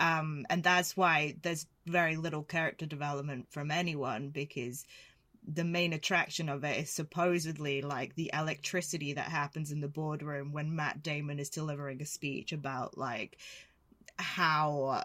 Um 0.00 0.44
and 0.50 0.64
that's 0.64 0.96
why 0.96 1.36
there's 1.42 1.66
very 1.86 2.16
little 2.16 2.42
character 2.42 2.84
development 2.84 3.46
from 3.50 3.70
anyone 3.70 4.30
because 4.30 4.84
the 5.46 5.62
main 5.62 5.92
attraction 5.92 6.48
of 6.48 6.64
it 6.64 6.78
is 6.78 6.90
supposedly 6.90 7.82
like 7.82 8.16
the 8.16 8.30
electricity 8.34 9.12
that 9.12 9.28
happens 9.28 9.70
in 9.70 9.80
the 9.80 9.88
boardroom 9.88 10.52
when 10.52 10.74
Matt 10.74 11.02
Damon 11.02 11.38
is 11.38 11.50
delivering 11.50 12.02
a 12.02 12.06
speech 12.06 12.52
about 12.52 12.98
like 12.98 13.38
how 14.18 15.04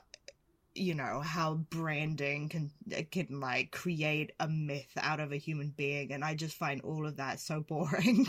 you 0.76 0.94
know 0.94 1.20
how 1.20 1.56
branding 1.56 2.48
can 2.48 2.72
can 3.12 3.40
like 3.40 3.72
create 3.72 4.32
a 4.40 4.48
myth 4.48 4.92
out 4.98 5.20
of 5.20 5.32
a 5.32 5.38
human 5.38 5.74
being 5.76 6.12
and 6.14 6.24
i 6.24 6.34
just 6.34 6.56
find 6.56 6.82
all 6.82 7.06
of 7.06 7.18
that 7.18 7.40
so 7.40 7.60
boring. 7.68 8.28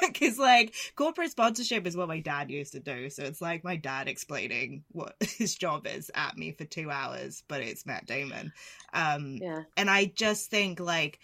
Because 0.00 0.38
like 0.38 0.74
corporate 0.96 1.30
sponsorship 1.30 1.86
is 1.86 1.96
what 1.96 2.08
my 2.08 2.20
dad 2.20 2.50
used 2.50 2.72
to 2.72 2.80
do 2.80 3.08
so 3.10 3.22
it's 3.22 3.40
like 3.40 3.64
my 3.64 3.76
dad 3.76 4.08
explaining 4.08 4.84
what 4.92 5.14
his 5.20 5.54
job 5.54 5.86
is 5.86 6.10
at 6.14 6.36
me 6.36 6.52
for 6.52 6.64
two 6.64 6.90
hours 6.90 7.42
but 7.48 7.62
it's 7.62 7.86
matt 7.86 8.06
damon. 8.06 8.52
Um 8.92 9.38
yeah. 9.40 9.62
and 9.76 9.88
i 9.88 10.06
just 10.06 10.50
think 10.50 10.78
like 10.80 11.18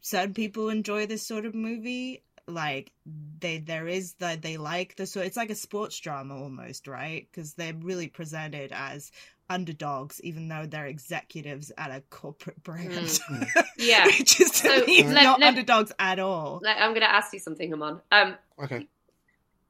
certain 0.00 0.34
people 0.34 0.68
enjoy 0.68 1.06
this 1.06 1.26
sort 1.26 1.46
of 1.46 1.54
movie 1.54 2.22
like 2.46 2.92
they 3.40 3.58
there 3.58 3.88
is 3.88 4.14
that 4.14 4.42
they 4.42 4.56
like 4.56 4.94
the 4.96 5.06
so 5.06 5.20
it's 5.20 5.36
like 5.36 5.50
a 5.50 5.54
sports 5.54 5.98
drama 5.98 6.36
almost 6.36 6.86
right 6.86 7.26
because 7.30 7.54
they're 7.54 7.72
really 7.74 8.06
presented 8.08 8.70
as 8.72 9.10
underdogs 9.48 10.20
even 10.22 10.48
though 10.48 10.66
they're 10.66 10.86
executives 10.86 11.72
at 11.78 11.90
a 11.90 12.02
corporate 12.10 12.62
brand 12.62 12.90
Mm. 12.90 13.46
yeah 13.78 14.04
which 14.06 14.40
is 14.40 14.50
to 14.50 14.68
So, 14.80 14.84
me 14.86 15.04
let- 15.04 15.22
not 15.24 15.40
let- 15.40 15.48
underdogs 15.48 15.92
at 15.98 16.18
all 16.18 16.60
like, 16.62 16.76
i'm 16.78 16.92
gonna 16.92 17.06
ask 17.06 17.32
you 17.32 17.38
something 17.38 17.72
Amon. 17.72 18.00
um 18.12 18.36
Okay. 18.62 18.86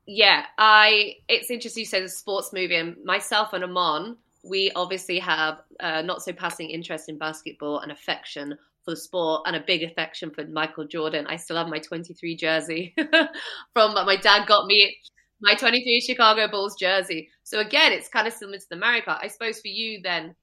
yeah, 0.07 0.45
I. 0.59 1.17
It's 1.29 1.51
interesting 1.51 1.81
you 1.83 1.87
say 1.87 2.03
the 2.03 2.09
sports 2.11 2.53
movie, 2.53 2.75
and 2.77 3.03
myself 3.05 3.55
and 3.55 3.65
Amon, 3.65 4.19
we 4.43 4.71
obviously 4.77 5.19
have 5.21 5.61
uh, 5.81 6.03
not 6.03 6.23
so 6.23 6.33
passing 6.35 6.69
interest 6.69 7.09
in 7.09 7.17
basketball 7.17 7.79
and 7.79 7.91
affection 7.91 8.59
for 8.85 8.93
the 8.93 8.97
sport, 8.97 9.43
and 9.47 9.57
a 9.57 9.61
big 9.61 9.83
affection 9.83 10.31
for 10.31 10.47
Michael 10.47 10.87
Jordan. 10.87 11.27
I 11.27 11.37
still 11.37 11.57
have 11.57 11.69
my 11.69 11.79
23 11.79 12.37
jersey 12.37 12.95
from 13.73 13.95
my 13.95 14.17
dad 14.17 14.47
got 14.47 14.67
me 14.67 14.97
my 15.45 15.55
23 15.55 16.01
Chicago 16.01 16.49
Bulls 16.49 16.77
jersey. 16.77 17.29
So 17.43 17.61
again, 17.61 17.93
it's 17.93 18.09
kind 18.09 18.27
of 18.27 18.33
similar 18.33 18.59
to 18.59 18.67
the 18.71 18.77
Kart. 18.77 19.19
I 19.23 19.29
suppose 19.29 19.61
for 19.61 19.69
you 19.69 20.01
then, 20.03 20.35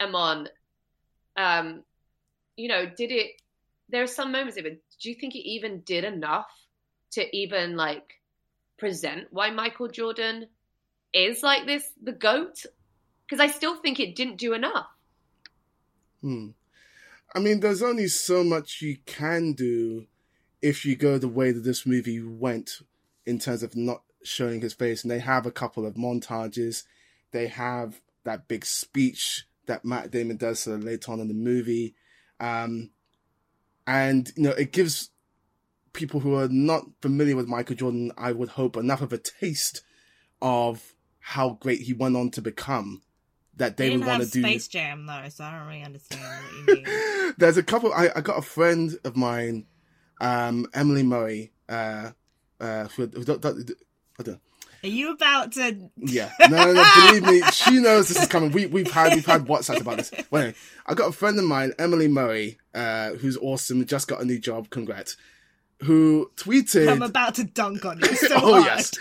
Amon, 0.00 0.48
um, 1.36 1.82
you 2.56 2.68
know, 2.68 2.86
did 2.86 3.12
it? 3.12 3.32
There 3.88 4.02
are 4.02 4.08
some 4.08 4.32
moments 4.32 4.56
even. 4.56 4.78
Do 5.00 5.10
you 5.10 5.14
think 5.14 5.34
it 5.34 5.46
even 5.46 5.80
did 5.80 6.04
enough 6.04 6.50
to 7.12 7.36
even 7.36 7.76
like 7.76 8.14
present 8.78 9.28
why 9.30 9.50
Michael 9.50 9.88
Jordan 9.88 10.46
is 11.12 11.42
like 11.42 11.66
this, 11.66 11.86
the 12.02 12.12
GOAT? 12.12 12.64
Because 13.28 13.40
I 13.40 13.48
still 13.48 13.76
think 13.76 14.00
it 14.00 14.16
didn't 14.16 14.38
do 14.38 14.54
enough. 14.54 14.86
Hmm. 16.22 16.48
I 17.36 17.38
mean, 17.38 17.60
there's 17.60 17.82
only 17.82 18.08
so 18.08 18.42
much 18.42 18.80
you 18.80 18.96
can 19.04 19.52
do 19.52 20.06
if 20.62 20.86
you 20.86 20.96
go 20.96 21.18
the 21.18 21.28
way 21.28 21.52
that 21.52 21.64
this 21.64 21.84
movie 21.84 22.22
went 22.22 22.80
in 23.26 23.38
terms 23.38 23.62
of 23.62 23.76
not 23.76 24.04
showing 24.24 24.62
his 24.62 24.72
face. 24.72 25.02
And 25.02 25.10
they 25.10 25.18
have 25.18 25.44
a 25.44 25.50
couple 25.50 25.84
of 25.84 25.96
montages. 25.96 26.84
They 27.32 27.48
have 27.48 28.00
that 28.24 28.48
big 28.48 28.64
speech 28.64 29.44
that 29.66 29.84
Matt 29.84 30.10
Damon 30.10 30.38
does 30.38 30.60
so 30.60 30.76
later 30.76 31.12
on 31.12 31.20
in 31.20 31.28
the 31.28 31.34
movie. 31.34 31.94
Um, 32.40 32.92
and, 33.86 34.32
you 34.34 34.44
know, 34.44 34.52
it 34.52 34.72
gives 34.72 35.10
people 35.92 36.20
who 36.20 36.36
are 36.36 36.48
not 36.48 36.84
familiar 37.02 37.36
with 37.36 37.48
Michael 37.48 37.76
Jordan, 37.76 38.12
I 38.16 38.32
would 38.32 38.48
hope, 38.50 38.78
enough 38.78 39.02
of 39.02 39.12
a 39.12 39.18
taste 39.18 39.82
of 40.40 40.94
how 41.18 41.58
great 41.60 41.82
he 41.82 41.92
went 41.92 42.16
on 42.16 42.30
to 42.30 42.40
become 42.40 43.02
that 43.56 43.76
they 43.76 43.88
they 43.90 43.96
would 43.96 44.06
want 44.06 44.22
to 44.22 44.28
do. 44.30 44.42
space 44.42 44.68
jam 44.68 45.06
though 45.06 45.28
so 45.28 45.42
i 45.44 45.50
don't 45.58 45.66
really 45.66 45.82
understand 45.82 46.22
what 46.22 46.78
you 46.78 46.84
mean 46.84 47.34
There's 47.38 47.56
a 47.56 47.62
couple. 47.62 47.92
I, 47.92 48.08
I 48.14 48.20
got 48.20 48.38
a 48.38 48.42
friend 48.42 48.96
of 49.04 49.16
mine, 49.16 49.66
um, 50.20 50.66
Emily 50.72 51.02
Murray, 51.02 51.52
uh, 51.68 52.10
uh, 52.60 52.84
who, 52.88 53.06
who, 53.06 53.24
don't- 53.24 53.40
don't- 53.42 53.70
I 54.18 54.22
don't- 54.22 54.40
are 54.84 54.88
you 54.88 55.12
about 55.12 55.52
to 55.52 55.90
yeah, 55.96 56.30
no, 56.48 56.72
no, 56.72 56.72
no, 56.74 56.84
believe 57.08 57.24
me, 57.24 57.42
she 57.50 57.78
knows 57.80 58.08
this 58.08 58.22
is 58.22 58.28
coming. 58.28 58.52
We, 58.52 58.66
we've 58.66 58.90
had, 58.90 59.14
we've 59.14 59.26
had 59.26 59.46
WhatsApp 59.46 59.80
about 59.80 59.96
this. 59.96 60.12
Well, 60.30 60.42
anyway, 60.42 60.56
I 60.86 60.94
got 60.94 61.08
a 61.08 61.12
friend 61.12 61.36
of 61.38 61.44
mine, 61.44 61.72
Emily 61.78 62.06
Murray, 62.08 62.58
uh, 62.74 63.10
who's 63.14 63.36
awesome, 63.38 63.84
just 63.86 64.06
got 64.06 64.20
a 64.20 64.24
new 64.24 64.38
job. 64.38 64.70
Congrats. 64.70 65.16
Who 65.82 66.30
tweeted? 66.36 66.88
i'm 66.90 67.02
about 67.02 67.34
to 67.34 67.44
dunk 67.44 67.84
on 67.84 67.98
you 68.00 68.14
so 68.16 68.28
oh 68.36 68.62
hard. 68.62 68.64
yes, 68.64 68.92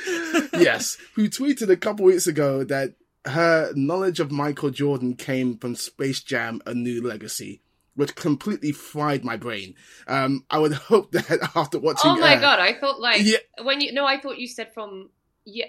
yes. 0.53 0.97
Who 1.13 1.29
tweeted 1.29 1.69
a 1.69 1.77
couple 1.77 2.05
weeks 2.05 2.25
ago 2.27 2.63
that 2.65 2.95
her 3.25 3.71
knowledge 3.75 4.19
of 4.19 4.31
Michael 4.31 4.69
Jordan 4.69 5.15
came 5.15 5.57
from 5.57 5.75
Space 5.75 6.21
Jam: 6.21 6.61
A 6.65 6.73
New 6.73 7.01
Legacy, 7.05 7.61
which 7.95 8.15
completely 8.15 8.71
fried 8.71 9.23
my 9.23 9.35
brain. 9.37 9.75
Um, 10.07 10.45
I 10.49 10.59
would 10.59 10.73
hope 10.73 11.11
that 11.13 11.49
after 11.55 11.79
watching, 11.79 12.11
Oh 12.11 12.19
my 12.19 12.35
uh, 12.35 12.39
god, 12.39 12.59
I 12.59 12.73
thought 12.79 12.99
like 12.99 13.21
yeah. 13.23 13.37
when 13.63 13.81
you 13.81 13.91
no, 13.93 14.05
I 14.05 14.19
thought 14.19 14.37
you 14.37 14.47
said 14.47 14.73
from 14.73 15.09
yeah. 15.45 15.65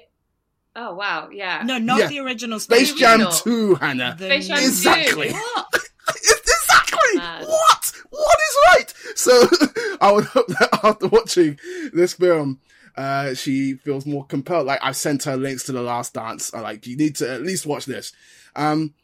Oh 0.75 0.95
wow, 0.95 1.31
yeah. 1.33 1.63
no 1.65 1.79
not 1.79 1.99
Yeah. 2.01 2.07
the 2.09 2.19
original 2.21 2.61
Space 2.61 2.89
Space 2.91 3.01
Jam 3.01 3.21
original. 3.21 3.33
Two, 3.33 3.75
Hanna. 3.77 4.15
The 4.19 4.27
Space 4.27 4.49
Jam 4.49 4.59
new- 4.61 4.67
Exactly. 4.67 5.29
two. 5.29 5.35
What? 5.35 5.67
exactly 6.09 7.17
Mad. 7.17 7.45
what 7.47 7.93
what 8.11 8.39
is 8.39 8.57
right 8.69 8.95
so 9.17 9.49
i 10.01 10.13
would 10.13 10.25
hope 10.25 10.47
that 10.49 10.69
after 10.85 11.09
watching 11.09 11.59
this 11.93 12.13
film 12.15 12.61
uh 12.97 13.35
she 13.35 13.75
feels 13.75 14.07
more 14.07 14.25
compelled. 14.25 14.67
Like 14.67 14.81
i've 14.83 14.97
sent 14.97 15.25
her 15.25 15.37
links 15.37 15.65
to 15.65 15.73
the 15.73 15.83
last 15.83 16.15
dance. 16.15 16.53
I 16.55 16.61
like 16.61 16.87
you 16.87 16.97
need 16.97 17.17
to 17.17 17.31
at 17.31 17.43
least 17.43 17.67
watch 17.67 17.87
this. 17.87 18.13
Um 18.55 18.95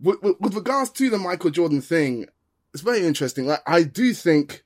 with, 0.00 0.22
with, 0.22 0.40
with 0.40 0.54
regards 0.54 0.90
to 0.90 1.10
the 1.10 1.18
michael 1.18 1.50
jordan 1.50 1.80
thing 1.80 2.26
it's 2.72 2.82
very 2.82 3.04
interesting. 3.04 3.46
Like 3.46 3.62
i 3.66 3.82
do 3.82 4.12
think 4.14 4.64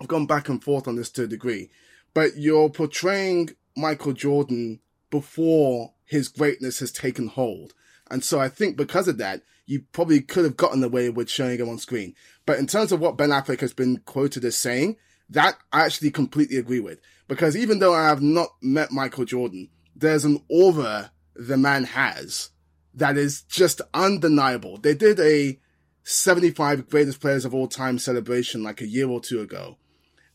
i've 0.00 0.08
gone 0.08 0.26
back 0.26 0.48
and 0.48 0.62
forth 0.62 0.88
on 0.88 0.96
this 0.96 1.10
to 1.10 1.24
a 1.24 1.26
degree 1.26 1.70
but 2.14 2.36
you're 2.36 2.70
portraying 2.70 3.50
michael 3.76 4.12
jordan 4.12 4.80
before 5.10 5.92
his 6.04 6.28
greatness 6.28 6.78
has 6.80 6.92
taken 6.92 7.28
hold. 7.28 7.74
And 8.10 8.24
so 8.24 8.40
I 8.40 8.48
think 8.48 8.76
because 8.76 9.08
of 9.08 9.18
that, 9.18 9.42
you 9.66 9.82
probably 9.92 10.20
could 10.20 10.44
have 10.44 10.56
gotten 10.56 10.82
away 10.82 11.10
with 11.10 11.28
showing 11.28 11.58
him 11.58 11.68
on 11.68 11.78
screen. 11.78 12.14
But 12.46 12.58
in 12.58 12.66
terms 12.66 12.92
of 12.92 13.00
what 13.00 13.16
Ben 13.16 13.30
Affleck 13.30 13.60
has 13.60 13.72
been 13.72 13.98
quoted 14.04 14.44
as 14.44 14.56
saying, 14.56 14.96
that 15.30 15.58
I 15.72 15.84
actually 15.84 16.12
completely 16.12 16.56
agree 16.56 16.78
with. 16.78 17.00
Because 17.28 17.56
even 17.56 17.78
though 17.78 17.94
I 17.94 18.06
have 18.08 18.22
not 18.22 18.50
met 18.60 18.92
Michael 18.92 19.24
Jordan, 19.24 19.68
there's 19.94 20.24
an 20.24 20.42
aura 20.48 21.12
the 21.34 21.56
man 21.56 21.84
has 21.84 22.50
that 22.94 23.16
is 23.16 23.42
just 23.42 23.80
undeniable. 23.92 24.78
They 24.78 24.94
did 24.94 25.20
a 25.20 25.58
75 26.04 26.88
greatest 26.88 27.20
players 27.20 27.44
of 27.44 27.54
all 27.54 27.68
time 27.68 27.98
celebration 27.98 28.62
like 28.62 28.80
a 28.80 28.86
year 28.86 29.08
or 29.08 29.20
two 29.20 29.40
ago. 29.40 29.76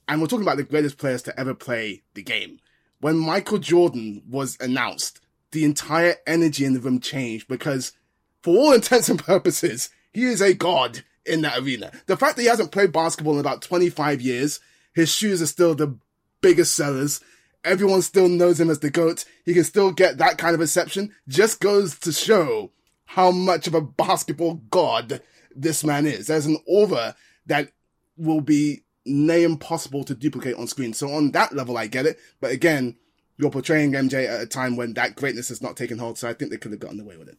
And 0.07 0.19
we're 0.19 0.27
talking 0.27 0.45
about 0.45 0.57
the 0.57 0.63
greatest 0.63 0.97
players 0.97 1.21
to 1.23 1.39
ever 1.39 1.53
play 1.53 2.03
the 2.13 2.23
game. 2.23 2.59
When 2.99 3.17
Michael 3.17 3.57
Jordan 3.57 4.21
was 4.29 4.57
announced, 4.59 5.21
the 5.51 5.63
entire 5.63 6.15
energy 6.27 6.65
in 6.65 6.73
the 6.73 6.79
room 6.79 6.99
changed 6.99 7.47
because 7.47 7.93
for 8.41 8.55
all 8.55 8.73
intents 8.73 9.09
and 9.09 9.23
purposes, 9.23 9.89
he 10.13 10.23
is 10.23 10.41
a 10.41 10.53
god 10.53 11.03
in 11.25 11.41
that 11.41 11.59
arena. 11.59 11.91
The 12.07 12.17
fact 12.17 12.35
that 12.35 12.41
he 12.41 12.47
hasn't 12.47 12.71
played 12.71 12.91
basketball 12.91 13.35
in 13.35 13.39
about 13.39 13.61
25 13.61 14.21
years, 14.21 14.59
his 14.93 15.13
shoes 15.13 15.41
are 15.41 15.47
still 15.47 15.73
the 15.73 15.97
biggest 16.41 16.75
sellers. 16.75 17.21
Everyone 17.63 18.01
still 18.01 18.27
knows 18.27 18.59
him 18.59 18.69
as 18.69 18.79
the 18.79 18.89
GOAT. 18.89 19.25
He 19.45 19.53
can 19.53 19.63
still 19.63 19.91
get 19.91 20.17
that 20.17 20.37
kind 20.37 20.53
of 20.53 20.59
reception. 20.59 21.13
Just 21.27 21.59
goes 21.59 21.97
to 21.99 22.11
show 22.11 22.71
how 23.05 23.31
much 23.31 23.67
of 23.67 23.75
a 23.75 23.81
basketball 23.81 24.55
god 24.69 25.21
this 25.55 25.83
man 25.83 26.05
is. 26.05 26.27
There's 26.27 26.45
an 26.45 26.57
aura 26.65 27.15
that 27.45 27.71
will 28.17 28.41
be 28.41 28.83
near 29.05 29.45
impossible 29.45 30.03
to 30.05 30.15
duplicate 30.15 30.55
on 30.55 30.67
screen. 30.67 30.93
So 30.93 31.11
on 31.11 31.31
that 31.31 31.53
level, 31.53 31.77
I 31.77 31.87
get 31.87 32.05
it. 32.05 32.19
But 32.39 32.51
again, 32.51 32.95
you're 33.37 33.51
portraying 33.51 33.93
MJ 33.93 34.27
at 34.27 34.41
a 34.41 34.45
time 34.45 34.75
when 34.75 34.93
that 34.93 35.15
greatness 35.15 35.49
has 35.49 35.61
not 35.61 35.75
taken 35.75 35.97
hold. 35.97 36.17
So 36.17 36.29
I 36.29 36.33
think 36.33 36.51
they 36.51 36.57
could 36.57 36.71
have 36.71 36.79
gotten 36.79 36.99
away 36.99 37.17
with 37.17 37.27
it. 37.27 37.37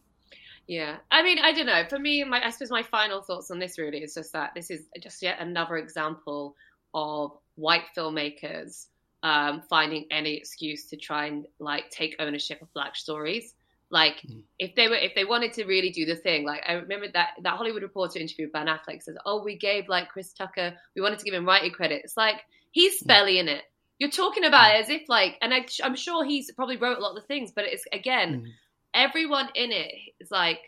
Yeah, 0.67 0.97
I 1.11 1.23
mean, 1.23 1.39
I 1.39 1.51
don't 1.51 1.65
know. 1.65 1.83
For 1.89 1.99
me, 1.99 2.23
my 2.23 2.45
I 2.45 2.49
suppose 2.49 2.71
my 2.71 2.83
final 2.83 3.21
thoughts 3.21 3.51
on 3.51 3.59
this 3.59 3.77
really 3.77 3.99
is 3.99 4.13
just 4.13 4.31
that 4.33 4.53
this 4.55 4.71
is 4.71 4.85
just 5.01 5.21
yet 5.21 5.39
another 5.39 5.75
example 5.75 6.55
of 6.93 7.31
white 7.55 7.83
filmmakers 7.97 8.85
um, 9.23 9.63
finding 9.69 10.05
any 10.11 10.35
excuse 10.35 10.89
to 10.89 10.97
try 10.97 11.25
and 11.25 11.45
like 11.59 11.89
take 11.89 12.15
ownership 12.19 12.61
of 12.61 12.71
black 12.73 12.95
stories. 12.95 13.55
Like 13.89 14.21
mm. 14.27 14.41
if 14.59 14.75
they 14.75 14.87
were 14.87 14.95
if 14.95 15.15
they 15.15 15.25
wanted 15.25 15.53
to 15.53 15.65
really 15.65 15.89
do 15.89 16.05
the 16.05 16.15
thing, 16.15 16.45
like 16.45 16.63
I 16.67 16.73
remember 16.73 17.07
that 17.13 17.31
that 17.41 17.57
Hollywood 17.57 17.83
Reporter 17.83 18.19
interview 18.19 18.45
with 18.45 18.53
Ben 18.53 18.67
Affleck 18.67 19.01
says, 19.01 19.17
"Oh, 19.25 19.43
we 19.43 19.57
gave 19.57 19.87
like 19.87 20.09
Chris 20.09 20.33
Tucker, 20.33 20.73
we 20.95 21.01
wanted 21.01 21.19
to 21.19 21.25
give 21.25 21.33
him 21.33 21.45
writing 21.45 21.71
credit." 21.71 22.01
It's 22.03 22.17
like 22.17 22.41
he's 22.71 22.99
spelling 22.99 23.37
in 23.37 23.47
it. 23.47 23.63
You're 23.99 24.09
talking 24.09 24.45
about 24.45 24.73
mm. 24.73 24.75
it 24.75 24.83
as 24.83 24.89
if 24.89 25.09
like, 25.09 25.37
and 25.41 25.53
I, 25.53 25.65
am 25.83 25.95
sure 25.95 26.23
he's 26.23 26.51
probably 26.51 26.77
wrote 26.77 26.97
a 26.97 27.01
lot 27.01 27.15
of 27.15 27.21
the 27.21 27.27
things, 27.27 27.51
but 27.51 27.65
it's 27.65 27.85
again. 27.91 28.43
Mm 28.43 28.51
everyone 28.93 29.49
in 29.55 29.71
it 29.71 29.93
is 30.19 30.31
like 30.31 30.59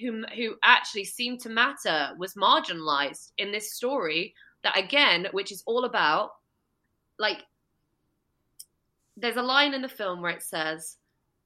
who 0.00 0.24
who 0.34 0.54
actually 0.62 1.04
seemed 1.04 1.40
to 1.40 1.48
matter 1.48 2.10
was 2.18 2.34
marginalized 2.34 3.30
in 3.38 3.52
this 3.52 3.74
story 3.74 4.34
that 4.62 4.76
again 4.76 5.26
which 5.32 5.52
is 5.52 5.62
all 5.66 5.84
about 5.84 6.32
like 7.22 7.44
there's 9.16 9.36
a 9.36 9.42
line 9.42 9.72
in 9.72 9.80
the 9.80 9.88
film 9.88 10.20
where 10.20 10.32
it 10.32 10.42
says 10.42 10.98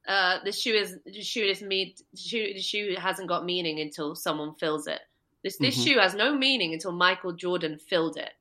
uh, 0.08 0.38
the 0.44 0.52
shoe 0.52 0.74
is 0.74 0.96
the 1.06 1.22
shoe 1.22 1.44
is 1.44 1.62
me 1.62 1.94
shoe, 2.16 2.52
the 2.54 2.60
shoe 2.60 2.96
hasn't 2.98 3.28
got 3.28 3.44
meaning 3.44 3.78
until 3.80 4.14
someone 4.14 4.54
fills 4.54 4.88
it 4.88 5.00
this 5.44 5.56
this 5.58 5.76
mm-hmm. 5.76 5.84
shoe 5.84 5.98
has 5.98 6.14
no 6.14 6.34
meaning 6.34 6.72
until 6.72 6.92
michael 6.92 7.32
jordan 7.32 7.78
filled 7.78 8.16
it 8.16 8.32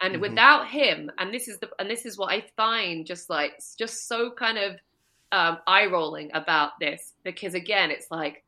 and 0.00 0.14
mm-hmm. 0.14 0.22
without 0.22 0.66
him 0.68 1.10
and 1.18 1.34
this 1.34 1.48
is 1.48 1.58
the 1.58 1.68
and 1.78 1.90
this 1.90 2.06
is 2.06 2.16
what 2.16 2.32
i 2.32 2.42
find 2.56 3.06
just 3.06 3.28
like 3.28 3.52
just 3.78 4.08
so 4.08 4.30
kind 4.30 4.58
of 4.58 4.76
um, 5.34 5.58
eye 5.66 5.86
rolling 5.86 6.30
about 6.32 6.78
this 6.78 7.14
because 7.24 7.54
again, 7.54 7.90
it's 7.90 8.10
like 8.10 8.44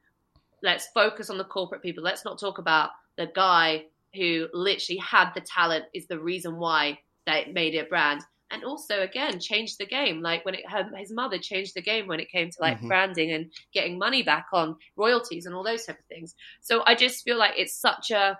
let's 0.62 0.86
focus 0.94 1.30
on 1.30 1.36
the 1.36 1.44
corporate 1.44 1.82
people. 1.82 2.02
Let's 2.02 2.24
not 2.24 2.38
talk 2.38 2.58
about 2.58 2.90
the 3.16 3.26
guy 3.34 3.86
who 4.14 4.46
literally 4.54 4.98
had 4.98 5.32
the 5.34 5.40
talent 5.40 5.84
is 5.92 6.06
the 6.06 6.18
reason 6.18 6.56
why 6.56 7.00
they 7.26 7.50
made 7.52 7.74
it 7.74 7.86
a 7.86 7.88
brand. 7.88 8.22
And 8.50 8.62
also, 8.62 9.00
again, 9.02 9.40
changed 9.40 9.78
the 9.78 9.86
game. 9.86 10.22
Like 10.22 10.44
when 10.44 10.54
it, 10.54 10.70
her, 10.70 10.88
his 10.96 11.10
mother 11.10 11.38
changed 11.38 11.74
the 11.74 11.82
game 11.82 12.06
when 12.06 12.20
it 12.20 12.30
came 12.30 12.48
to 12.50 12.56
like 12.60 12.78
mm-hmm. 12.78 12.88
branding 12.88 13.32
and 13.32 13.50
getting 13.72 13.98
money 13.98 14.22
back 14.22 14.46
on 14.52 14.76
royalties 14.96 15.46
and 15.46 15.54
all 15.54 15.64
those 15.64 15.84
type 15.84 15.98
of 15.98 16.04
things. 16.06 16.34
So 16.60 16.82
I 16.86 16.94
just 16.94 17.24
feel 17.24 17.38
like 17.38 17.54
it's 17.56 17.74
such 17.74 18.12
a, 18.12 18.38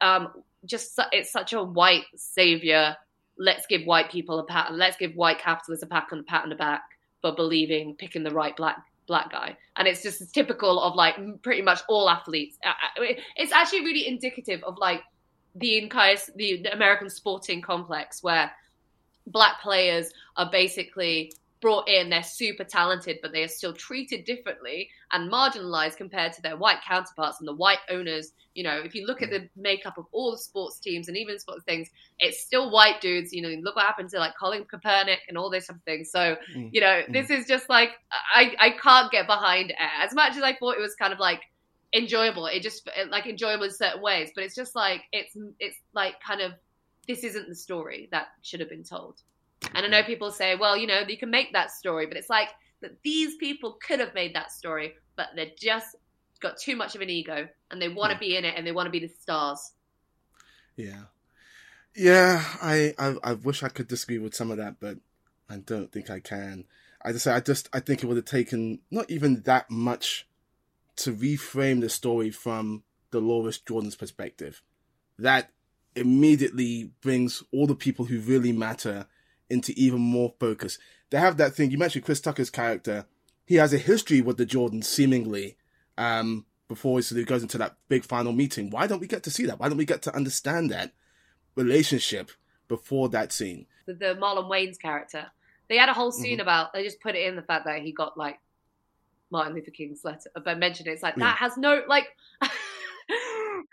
um, 0.00 0.28
just 0.64 0.98
it's 1.12 1.30
such 1.30 1.52
a 1.52 1.62
white 1.62 2.04
savior. 2.16 2.96
Let's 3.38 3.66
give 3.66 3.84
white 3.84 4.10
people 4.10 4.38
a 4.38 4.44
pat. 4.44 4.72
Let's 4.72 4.96
give 4.96 5.14
white 5.14 5.38
capitalists 5.38 5.82
a 5.82 5.86
pat 5.86 6.06
on 6.12 6.18
the 6.18 6.24
pat 6.24 6.44
on 6.44 6.48
the 6.48 6.54
back 6.54 6.82
for 7.22 7.34
believing 7.34 7.94
picking 7.96 8.24
the 8.24 8.30
right 8.30 8.54
black 8.56 8.84
black 9.06 9.30
guy 9.30 9.56
and 9.76 9.88
it's 9.88 10.02
just 10.02 10.32
typical 10.34 10.80
of 10.80 10.94
like 10.94 11.16
pretty 11.42 11.62
much 11.62 11.80
all 11.88 12.08
athletes 12.08 12.58
it's 13.36 13.52
actually 13.52 13.80
really 13.80 14.06
indicative 14.06 14.62
of 14.64 14.76
like 14.78 15.02
the 15.56 15.78
entire 15.78 16.16
the 16.36 16.64
american 16.72 17.08
sporting 17.08 17.60
complex 17.60 18.22
where 18.22 18.50
black 19.26 19.60
players 19.62 20.12
are 20.36 20.50
basically 20.50 21.32
brought 21.62 21.88
in, 21.88 22.10
they're 22.10 22.24
super 22.24 22.64
talented, 22.64 23.20
but 23.22 23.32
they 23.32 23.42
are 23.44 23.48
still 23.48 23.72
treated 23.72 24.24
differently 24.24 24.90
and 25.12 25.30
marginalized 25.30 25.96
compared 25.96 26.32
to 26.32 26.42
their 26.42 26.56
white 26.56 26.80
counterparts 26.86 27.38
and 27.38 27.48
the 27.48 27.54
white 27.54 27.78
owners. 27.88 28.32
You 28.54 28.64
know, 28.64 28.82
if 28.84 28.94
you 28.94 29.06
look 29.06 29.22
at 29.22 29.30
the 29.30 29.48
makeup 29.56 29.96
of 29.96 30.06
all 30.12 30.32
the 30.32 30.38
sports 30.38 30.78
teams 30.80 31.08
and 31.08 31.16
even 31.16 31.38
sports 31.38 31.64
things, 31.64 31.88
it's 32.18 32.42
still 32.42 32.70
white 32.70 33.00
dudes. 33.00 33.32
You 33.32 33.42
know, 33.42 33.48
look 33.62 33.76
what 33.76 33.86
happened 33.86 34.10
to 34.10 34.18
like 34.18 34.36
Colin 34.38 34.64
Kaepernick 34.64 35.18
and 35.28 35.38
all 35.38 35.48
this 35.48 35.68
sort 35.68 35.78
of 35.78 35.84
thing. 35.84 36.04
So, 36.04 36.36
mm. 36.54 36.68
you 36.72 36.80
know, 36.80 37.02
mm. 37.08 37.12
this 37.12 37.30
is 37.30 37.46
just 37.46 37.70
like 37.70 37.90
I 38.34 38.54
I 38.58 38.70
can't 38.70 39.10
get 39.10 39.26
behind 39.26 39.70
it 39.70 39.76
as 39.78 40.12
much 40.12 40.36
as 40.36 40.42
I 40.42 40.54
thought 40.54 40.76
it 40.76 40.80
was 40.80 40.96
kind 40.96 41.12
of 41.12 41.20
like 41.20 41.42
enjoyable. 41.94 42.46
It 42.46 42.60
just 42.62 42.90
like 43.08 43.26
enjoyable 43.26 43.64
in 43.64 43.72
certain 43.72 44.02
ways, 44.02 44.30
but 44.34 44.44
it's 44.44 44.56
just 44.56 44.74
like 44.74 45.02
it's 45.12 45.36
it's 45.60 45.76
like 45.94 46.14
kind 46.20 46.40
of 46.40 46.52
this 47.06 47.24
isn't 47.24 47.48
the 47.48 47.54
story 47.54 48.08
that 48.12 48.28
should 48.42 48.60
have 48.60 48.68
been 48.68 48.84
told. 48.84 49.20
And 49.74 49.86
I 49.86 49.88
know 49.88 50.02
people 50.02 50.30
say, 50.30 50.56
well, 50.56 50.76
you 50.76 50.86
know, 50.86 51.02
you 51.06 51.18
can 51.18 51.30
make 51.30 51.52
that 51.52 51.70
story, 51.70 52.06
but 52.06 52.16
it's 52.16 52.30
like 52.30 52.48
that 52.80 53.02
these 53.02 53.36
people 53.36 53.78
could 53.86 54.00
have 54.00 54.14
made 54.14 54.34
that 54.34 54.52
story, 54.52 54.94
but 55.16 55.28
they're 55.34 55.46
just 55.56 55.96
got 56.40 56.58
too 56.58 56.76
much 56.76 56.94
of 56.94 57.00
an 57.00 57.10
ego 57.10 57.48
and 57.70 57.80
they 57.80 57.88
want 57.88 58.10
to 58.10 58.16
yeah. 58.16 58.30
be 58.30 58.36
in 58.36 58.44
it 58.44 58.54
and 58.56 58.66
they 58.66 58.72
want 58.72 58.86
to 58.86 58.90
be 58.90 58.98
the 58.98 59.12
stars. 59.20 59.72
Yeah. 60.76 61.02
Yeah, 61.94 62.42
I, 62.62 62.94
I, 62.98 63.14
I 63.22 63.32
wish 63.34 63.62
I 63.62 63.68
could 63.68 63.88
disagree 63.88 64.18
with 64.18 64.34
some 64.34 64.50
of 64.50 64.56
that, 64.56 64.76
but 64.80 64.98
I 65.48 65.58
don't 65.58 65.92
think 65.92 66.10
I 66.10 66.20
can. 66.20 66.64
I 67.04 67.12
just 67.12 67.24
say 67.24 67.32
I 67.32 67.40
just 67.40 67.68
I 67.72 67.80
think 67.80 68.02
it 68.02 68.06
would 68.06 68.16
have 68.16 68.24
taken 68.24 68.80
not 68.90 69.10
even 69.10 69.42
that 69.42 69.70
much 69.70 70.26
to 70.96 71.12
reframe 71.12 71.80
the 71.80 71.90
story 71.90 72.30
from 72.30 72.84
Dolores 73.10 73.58
Jordan's 73.58 73.96
perspective. 73.96 74.62
That 75.18 75.50
immediately 75.94 76.92
brings 77.00 77.42
all 77.52 77.66
the 77.66 77.74
people 77.74 78.06
who 78.06 78.20
really 78.20 78.52
matter 78.52 79.06
into 79.50 79.72
even 79.76 80.00
more 80.00 80.34
focus. 80.40 80.78
They 81.10 81.18
have 81.18 81.36
that 81.36 81.54
thing. 81.54 81.70
You 81.70 81.78
mentioned 81.78 82.04
Chris 82.04 82.20
Tucker's 82.20 82.50
character. 82.50 83.06
He 83.44 83.56
has 83.56 83.72
a 83.74 83.78
history 83.78 84.20
with 84.20 84.38
the 84.38 84.46
Jordans, 84.46 84.84
seemingly, 84.84 85.56
um, 85.98 86.46
before 86.68 87.00
he 87.00 87.24
goes 87.24 87.42
into 87.42 87.58
that 87.58 87.76
big 87.88 88.04
final 88.04 88.32
meeting. 88.32 88.70
Why 88.70 88.86
don't 88.86 89.00
we 89.00 89.06
get 89.06 89.22
to 89.24 89.30
see 89.30 89.44
that? 89.46 89.60
Why 89.60 89.68
don't 89.68 89.76
we 89.76 89.84
get 89.84 90.02
to 90.02 90.16
understand 90.16 90.70
that 90.70 90.92
relationship 91.54 92.30
before 92.68 93.10
that 93.10 93.32
scene? 93.32 93.66
The, 93.86 93.94
the 93.94 94.18
Marlon 94.20 94.48
Wayans' 94.48 94.80
character. 94.80 95.26
They 95.68 95.76
had 95.76 95.90
a 95.90 95.94
whole 95.94 96.12
scene 96.12 96.34
mm-hmm. 96.34 96.42
about. 96.42 96.72
They 96.72 96.82
just 96.82 97.00
put 97.00 97.14
it 97.14 97.26
in 97.26 97.36
the 97.36 97.42
fact 97.42 97.66
that 97.66 97.82
he 97.82 97.92
got 97.92 98.16
like 98.16 98.38
Martin 99.30 99.54
Luther 99.54 99.70
King's 99.70 100.04
letter. 100.04 100.30
But 100.42 100.58
mentioned 100.58 100.88
it, 100.88 100.92
it's 100.92 101.02
like 101.02 101.16
yeah. 101.16 101.24
that 101.24 101.36
has 101.36 101.56
no 101.56 101.82
like. 101.86 102.08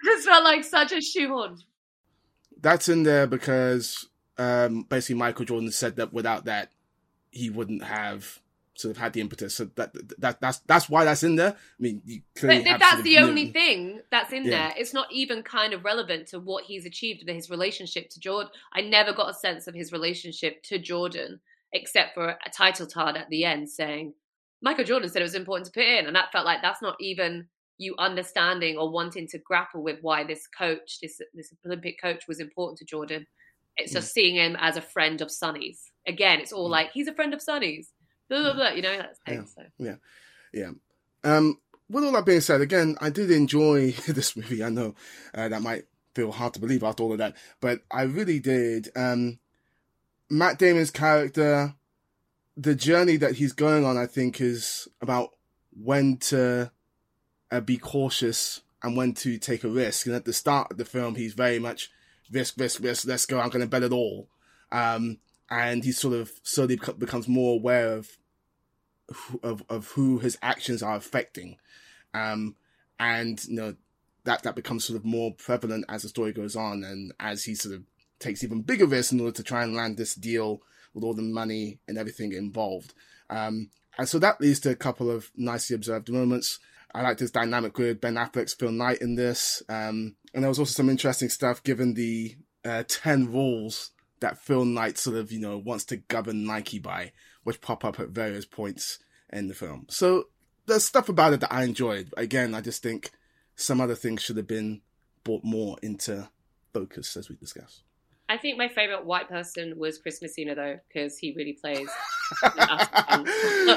just 0.04 0.28
felt 0.28 0.44
like 0.44 0.64
such 0.64 0.92
a 0.92 1.02
shoehorn. 1.02 1.58
That's 2.62 2.90
in 2.90 3.04
there 3.04 3.28
because 3.28 4.08
um, 4.38 4.84
basically 4.84 5.16
Michael 5.16 5.46
Jordan 5.46 5.72
said 5.72 5.98
that 5.98 6.14
without 6.14 6.46
that, 6.46 6.72
he 7.32 7.50
wouldn't 7.50 7.84
have 7.84 8.40
sort 8.80 8.96
of 8.96 8.98
had 8.98 9.14
the 9.14 9.22
impetus. 9.22 9.56
So 9.56 9.66
that, 9.76 9.94
that 10.20 10.40
that's 10.40 10.60
that's 10.60 10.90
why 10.90 11.04
that's 11.04 11.24
in 11.24 11.36
there. 11.36 11.52
I 11.52 11.82
mean, 11.82 12.02
you 12.06 12.22
clearly 12.36 12.64
but 12.64 12.72
if 12.74 12.80
that's 12.80 13.02
the 13.02 13.18
only 13.20 13.52
thing 13.52 14.02
that's 14.10 14.32
in 14.32 14.46
yeah. 14.46 14.52
there, 14.52 14.74
it's 14.78 14.94
not 14.94 15.12
even 15.12 15.44
kind 15.44 15.74
of 15.74 15.84
relevant 15.84 16.28
to 16.30 16.40
what 16.40 16.64
he's 16.64 16.86
achieved 16.86 17.28
in 17.28 17.36
his 17.36 17.50
relationship 17.50 18.10
to 18.12 18.20
Jordan. 18.20 18.52
I 18.74 18.82
never 18.82 19.14
got 19.14 19.30
a 19.30 19.34
sense 19.34 19.68
of 19.68 19.76
his 19.76 19.92
relationship 19.92 20.64
to 20.64 20.80
Jordan 20.80 21.42
except 21.74 22.16
for 22.16 22.30
a 22.30 22.50
title 22.50 22.88
card 22.88 23.16
at 23.16 23.30
the 23.30 23.46
end 23.46 23.70
saying 23.70 24.14
Michael 24.62 24.86
Jordan 24.86 25.10
said 25.10 25.22
it 25.22 25.24
was 25.24 25.36
important 25.36 25.68
to 25.68 25.72
put 25.72 25.86
in, 25.86 26.08
and 26.08 26.16
that 26.16 26.32
felt 26.32 26.46
like 26.46 26.62
that's 26.62 26.82
not 26.82 26.96
even 27.00 27.48
you 27.80 27.96
understanding 27.98 28.78
or 28.78 28.92
wanting 28.92 29.26
to 29.30 29.40
grapple 29.40 29.82
with 29.82 30.00
why 30.02 30.24
this 30.24 30.46
coach, 30.48 31.00
this 31.02 31.20
this 31.34 31.52
Olympic 31.66 32.00
coach, 32.00 32.28
was 32.28 32.40
important 32.40 32.78
to 32.80 32.86
Jordan. 32.86 33.26
It's 33.78 33.94
just 33.94 34.10
mm. 34.10 34.12
seeing 34.12 34.36
him 34.36 34.58
as 34.60 34.76
a 34.76 34.82
friend 34.82 35.22
of 35.22 35.32
Sonny's. 35.32 35.82
Again, 36.06 36.42
it's 36.42 36.52
all 36.52 36.68
mm. 36.68 36.72
like 36.72 36.92
he's 36.92 37.08
a 37.08 37.14
friend 37.14 37.34
of 37.34 37.42
Sonny's. 37.42 37.92
Blah 38.30 38.44
blah 38.44 38.54
blah. 38.54 38.70
You 38.70 38.82
know 38.82 38.98
that's 38.98 39.20
thing. 39.26 39.38
Yeah. 39.38 39.46
So. 39.46 39.64
yeah, 39.80 39.96
yeah. 40.54 40.72
Um, 41.24 41.58
with 41.90 42.04
all 42.04 42.12
that 42.12 42.26
being 42.26 42.42
said, 42.42 42.62
again, 42.62 42.98
I 43.02 43.10
did 43.10 43.32
enjoy 43.32 43.92
this 44.08 44.36
movie. 44.36 44.64
I 44.64 44.70
know 44.70 44.94
uh, 45.34 45.48
that 45.48 45.62
might 45.62 45.86
feel 46.14 46.32
hard 46.32 46.54
to 46.56 46.60
believe 46.60 46.84
after 46.84 47.04
all 47.04 47.14
of 47.14 47.18
that, 47.20 47.36
but 47.62 47.80
I 47.90 48.04
really 48.04 48.40
did. 48.40 48.90
Um, 48.96 49.40
Matt 50.30 50.60
Damon's 50.60 50.92
character, 50.92 51.76
the 52.58 52.76
journey 52.76 53.16
that 53.18 53.36
he's 53.36 53.54
going 53.54 53.86
on, 53.86 53.98
I 53.98 54.06
think, 54.06 54.42
is 54.42 54.88
about 55.02 55.30
when 55.72 56.18
to 56.18 56.72
uh, 57.52 57.60
be 57.60 57.78
cautious 57.78 58.62
and 58.84 58.96
when 58.96 59.14
to 59.14 59.38
take 59.38 59.64
a 59.64 59.70
risk. 59.70 60.06
And 60.06 60.16
at 60.16 60.26
the 60.26 60.34
start 60.34 60.72
of 60.72 60.78
the 60.78 60.86
film, 60.86 61.16
he's 61.16 61.34
very 61.34 61.60
much 61.60 61.92
risk, 62.32 62.56
risk, 62.58 62.82
risk. 62.82 63.08
Let's 63.08 63.26
go. 63.26 63.40
I'm 63.40 63.50
going 63.50 63.62
to 63.62 63.68
bet 63.68 63.84
it 63.84 63.92
all. 63.92 64.30
Um, 64.72 65.18
and 65.50 65.84
he 65.84 65.92
sort 65.92 66.14
of 66.14 66.32
slowly 66.44 66.80
becomes 66.98 67.28
more 67.28 67.56
aware 67.56 67.94
of 67.94 68.18
of 69.42 69.64
of 69.70 69.88
who 69.92 70.20
his 70.20 70.38
actions 70.42 70.84
are 70.84 70.96
affecting, 70.96 71.58
um, 72.14 72.56
and 73.00 73.44
you 73.46 73.56
know 73.56 73.76
that 74.26 74.44
that 74.44 74.56
becomes 74.56 74.86
sort 74.86 75.00
of 75.00 75.06
more 75.06 75.34
prevalent 75.34 75.86
as 75.90 76.04
the 76.04 76.10
story 76.10 76.32
goes 76.32 76.56
on, 76.56 76.84
and 76.84 77.12
as 77.20 77.46
he 77.46 77.56
sort 77.56 77.74
of 77.76 77.84
takes 78.20 78.44
even 78.44 78.62
bigger 78.62 78.86
risks 78.86 79.12
in 79.12 79.20
order 79.20 79.32
to 79.32 79.44
try 79.44 79.64
and 79.64 79.76
land 79.76 79.98
this 79.98 80.14
deal 80.14 80.62
with 80.94 81.04
all 81.04 81.14
the 81.14 81.22
money 81.22 81.80
and 81.88 81.98
everything 81.98 82.34
involved. 82.34 82.94
Um, 83.30 83.70
and 83.98 84.08
so 84.08 84.20
that 84.20 84.42
leads 84.42 84.60
to 84.62 84.72
a 84.72 84.76
couple 84.76 85.10
of 85.10 85.32
nicely 85.36 85.76
observed 85.76 86.10
moments. 86.10 86.60
I 86.94 87.02
liked 87.02 87.20
this 87.20 87.32
dynamic 87.32 87.78
with 87.78 88.02
Ben 88.02 88.16
Affleck's 88.16 88.54
Phil 88.54 88.72
Knight 88.72 89.00
in 89.00 89.16
this. 89.16 89.62
Um, 89.70 90.16
and 90.34 90.44
there 90.44 90.50
was 90.50 90.60
also 90.60 90.72
some 90.72 90.90
interesting 90.90 91.30
stuff 91.30 91.64
given 91.64 91.94
the 91.94 92.36
uh, 92.66 92.84
10 92.88 93.32
rules 93.32 93.92
that 94.20 94.40
Phil 94.40 94.66
Knight 94.66 94.98
sort 94.98 95.18
of, 95.18 95.32
you 95.32 95.40
know, 95.40 95.58
wants 95.58 95.86
to 95.86 95.98
govern 95.98 96.46
Nike 96.46 96.80
by, 96.80 97.12
which 97.44 97.62
pop 97.62 97.86
up 97.86 98.00
at 98.00 98.10
various 98.10 98.46
points 98.46 99.00
in 99.32 99.48
the 99.48 99.54
film. 99.54 99.86
So 99.90 100.26
there's 100.66 100.86
stuff 100.86 101.10
about 101.10 101.34
it 101.34 101.40
that 101.42 101.54
I 101.54 101.64
enjoyed. 101.64 102.14
Again, 102.18 102.54
I 102.56 102.62
just 102.62 102.84
think 102.84 103.12
some 103.56 103.82
other 103.82 103.96
things 103.96 104.22
should 104.22 104.38
have 104.38 104.48
been 104.48 104.82
brought 105.24 105.44
more 105.44 105.78
into 105.82 106.30
focus 106.74 107.16
as 107.18 107.30
we 107.30 107.36
discuss. 107.36 107.84
I 108.30 108.38
think 108.38 108.60
my 108.60 108.68
favorite 108.68 109.06
white 109.06 109.28
person 109.28 109.74
was 109.76 109.98
Chris 109.98 110.22
Messina 110.22 110.54
though, 110.54 110.80
because 110.88 111.18
he 111.18 111.34
really 111.36 111.54
plays 111.54 111.90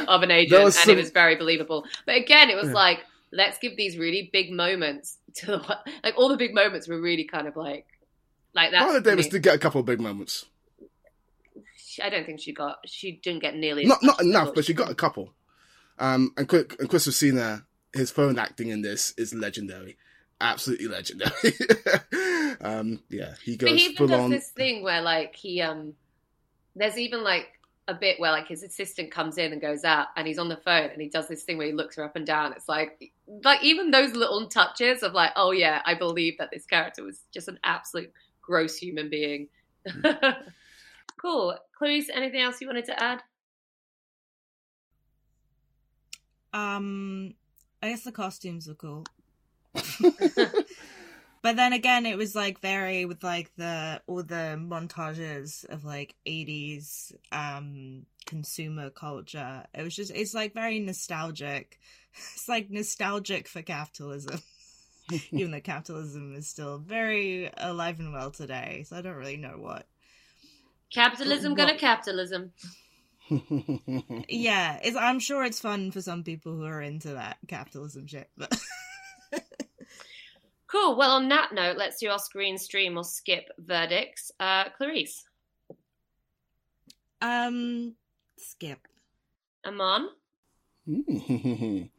of 0.09 0.23
an 0.23 0.31
agent, 0.31 0.63
and 0.63 0.73
some... 0.73 0.91
it 0.91 0.97
was 0.97 1.11
very 1.11 1.37
believable. 1.37 1.85
But 2.07 2.17
again, 2.17 2.51
it 2.51 2.57
was 2.57 2.69
yeah. 2.69 2.75
like 2.75 3.01
let's 3.33 3.59
give 3.59 3.77
these 3.77 3.97
really 3.97 4.29
big 4.33 4.53
moments 4.53 5.19
to 5.35 5.47
the 5.47 5.79
like 6.05 6.15
all 6.17 6.29
the 6.29 6.37
big 6.37 6.55
moments 6.55 6.89
were 6.89 7.01
really 7.01 7.25
kind 7.25 7.47
of 7.47 7.57
like 7.57 7.87
like 8.55 8.71
that. 8.73 8.83
Viola 8.83 9.01
Davis 9.01 9.29
did 9.29 9.43
get 9.43 9.55
a 9.55 9.59
couple 9.59 9.81
of 9.81 9.87
big 9.87 10.01
moments. 10.01 10.47
I 12.03 12.09
don't 12.09 12.25
think 12.25 12.41
she 12.41 12.53
got. 12.53 12.79
She 12.87 13.13
didn't 13.13 13.43
get 13.43 13.55
nearly 13.55 13.85
not 13.85 14.03
not 14.03 14.21
enough, 14.21 14.55
but 14.55 14.65
she 14.65 14.75
got 14.75 14.91
a 14.91 14.95
couple. 14.95 15.33
Um, 15.99 16.33
and, 16.37 16.51
and 16.53 16.89
Chris 16.89 17.23
his 17.95 18.11
phone 18.11 18.39
acting 18.39 18.71
in 18.71 18.81
this 18.81 19.13
is 19.19 19.35
legendary 19.35 19.99
absolutely 20.43 20.89
legendary. 20.89 21.55
um, 22.61 23.01
yeah, 23.09 23.35
he 23.43 23.57
goes 23.57 23.71
but 23.71 23.79
he 23.79 23.85
even 23.87 24.07
does 24.09 24.21
on. 24.21 24.31
this 24.31 24.49
thing 24.51 24.83
where 24.83 25.01
like 25.01 25.35
he 25.37 25.63
um, 25.63 25.95
there's 26.77 26.99
even 26.99 27.23
like 27.23 27.47
a 27.93 27.99
bit 27.99 28.19
where 28.19 28.33
like 28.33 28.49
his 28.49 28.63
assistant 28.63 29.11
comes 29.11 29.39
in 29.39 29.53
and 29.53 29.61
goes 29.61 29.85
out, 29.85 30.09
and 30.17 30.27
he's 30.27 30.39
on 30.39 30.49
the 30.49 30.57
phone, 30.57 30.91
and 30.91 31.01
he 31.01 31.09
does 31.09 31.29
this 31.29 31.45
thing 31.45 31.59
where 31.59 31.67
he 31.67 31.73
looks 31.73 31.97
her 31.97 32.05
up 32.05 32.17
and 32.17 32.27
down. 32.27 32.53
It's 32.53 32.69
like 32.69 33.13
like 33.45 33.63
even 33.63 33.91
those 33.91 34.15
little 34.15 34.49
touches 34.49 35.03
of 35.03 35.13
like, 35.13 35.33
oh 35.37 35.53
yeah, 35.53 35.83
I 35.85 35.95
believe 35.95 36.39
that 36.39 36.51
this 36.53 36.67
character 36.67 37.05
was 37.05 37.21
just 37.33 37.49
an 37.49 37.59
absolute 37.65 38.13
gross 38.41 38.77
human 38.77 39.09
being. 39.09 39.49
cool, 41.21 41.57
Clarisse. 41.81 42.11
Anything 42.13 42.41
else 42.41 42.61
you 42.61 42.67
wanted 42.67 42.87
to 42.87 43.03
add? 43.03 43.23
Um, 46.53 47.35
I 47.83 47.91
guess 47.91 48.03
the 48.03 48.13
costumes 48.13 48.69
are 48.69 48.75
cool. 48.75 49.05
but 51.43 51.57
then 51.57 51.73
again, 51.73 52.07
it 52.07 52.17
was 52.17 52.35
like 52.35 52.61
very 52.61 53.05
with 53.05 53.23
like 53.25 53.51
the 53.57 54.01
all 54.07 54.23
the 54.23 54.57
montages 54.59 55.69
of 55.69 55.85
like 55.85 56.15
eighties 56.25 57.13
um 57.33 58.07
consumer 58.27 58.91
culture. 58.91 59.65
It 59.75 59.83
was 59.83 59.95
just 59.95 60.13
it's 60.15 60.35
like 60.35 60.55
very 60.55 60.79
nostalgic. 60.79 61.79
It's 62.35 62.47
like 62.47 62.69
nostalgic 62.71 63.49
for 63.49 63.63
capitalism. 63.63 64.43
Even 65.33 65.51
though 65.51 65.61
capitalism 65.61 66.35
is 66.35 66.47
still 66.47 66.77
very 66.77 67.51
alive 67.57 67.99
and 68.01 68.13
well 68.13 68.31
today, 68.31 68.85
so 68.87 68.97
I 68.97 69.01
don't 69.01 69.17
really 69.17 69.39
know 69.39 69.57
what 69.57 69.87
capitalism 70.93 71.55
gonna 71.55 71.79
capitalism. 71.79 72.53
yeah, 74.29 74.79
it's, 74.85 74.97
I'm 74.97 75.21
sure 75.21 75.43
it's 75.43 75.59
fun 75.59 75.91
for 75.91 76.03
some 76.03 76.23
people 76.23 76.55
who 76.55 76.67
are 76.67 76.83
into 76.83 77.15
that 77.15 77.39
capitalism 77.49 78.07
shit, 78.07 78.29
but 78.37 78.55
Cool. 80.73 80.97
Well, 80.97 81.11
on 81.11 81.29
that 81.29 81.53
note, 81.53 81.77
let's 81.77 81.99
do 81.99 82.09
our 82.09 82.19
screen 82.19 82.57
stream 82.57 82.97
or 82.97 83.05
skip 83.05 83.51
verdicts. 83.59 84.33
Uh, 84.41 84.65
Clarisse. 84.71 85.25
Um, 87.21 87.95
skip. 88.39 88.89
Amon. 89.67 90.09
I'm 90.89 91.91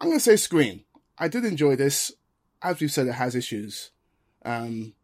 going 0.00 0.16
to 0.16 0.20
say 0.20 0.36
screen. 0.36 0.84
I 1.18 1.28
did 1.28 1.44
enjoy 1.44 1.76
this. 1.76 2.12
As 2.62 2.80
we've 2.80 2.90
said, 2.90 3.06
it 3.08 3.12
has 3.12 3.34
issues. 3.34 3.90
Um, 4.42 4.94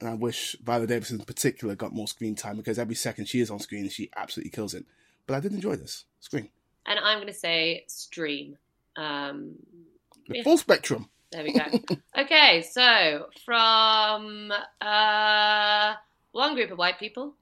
and 0.00 0.10
I 0.10 0.14
wish 0.14 0.54
Viola 0.62 0.86
Davis 0.86 1.10
in 1.10 1.20
particular 1.20 1.74
got 1.74 1.94
more 1.94 2.08
screen 2.08 2.34
time 2.34 2.58
because 2.58 2.78
every 2.78 2.94
second 2.94 3.26
she 3.26 3.40
is 3.40 3.50
on 3.50 3.58
screen, 3.58 3.88
she 3.88 4.10
absolutely 4.14 4.50
kills 4.50 4.74
it. 4.74 4.84
But 5.26 5.36
I 5.36 5.40
did 5.40 5.54
enjoy 5.54 5.76
this. 5.76 6.04
Screen. 6.20 6.50
And 6.84 6.98
I'm 6.98 7.16
going 7.16 7.28
to 7.28 7.32
say 7.32 7.84
stream. 7.88 8.58
Um, 8.96 9.54
the 10.28 10.36
yeah. 10.36 10.42
full 10.42 10.58
spectrum. 10.58 11.08
There 11.32 11.42
we 11.44 11.54
go. 11.54 11.64
okay, 12.18 12.60
so 12.60 13.26
from 13.46 14.52
uh, 14.82 15.94
one 16.32 16.54
group 16.54 16.70
of 16.70 16.76
white 16.76 16.98
people 16.98 17.34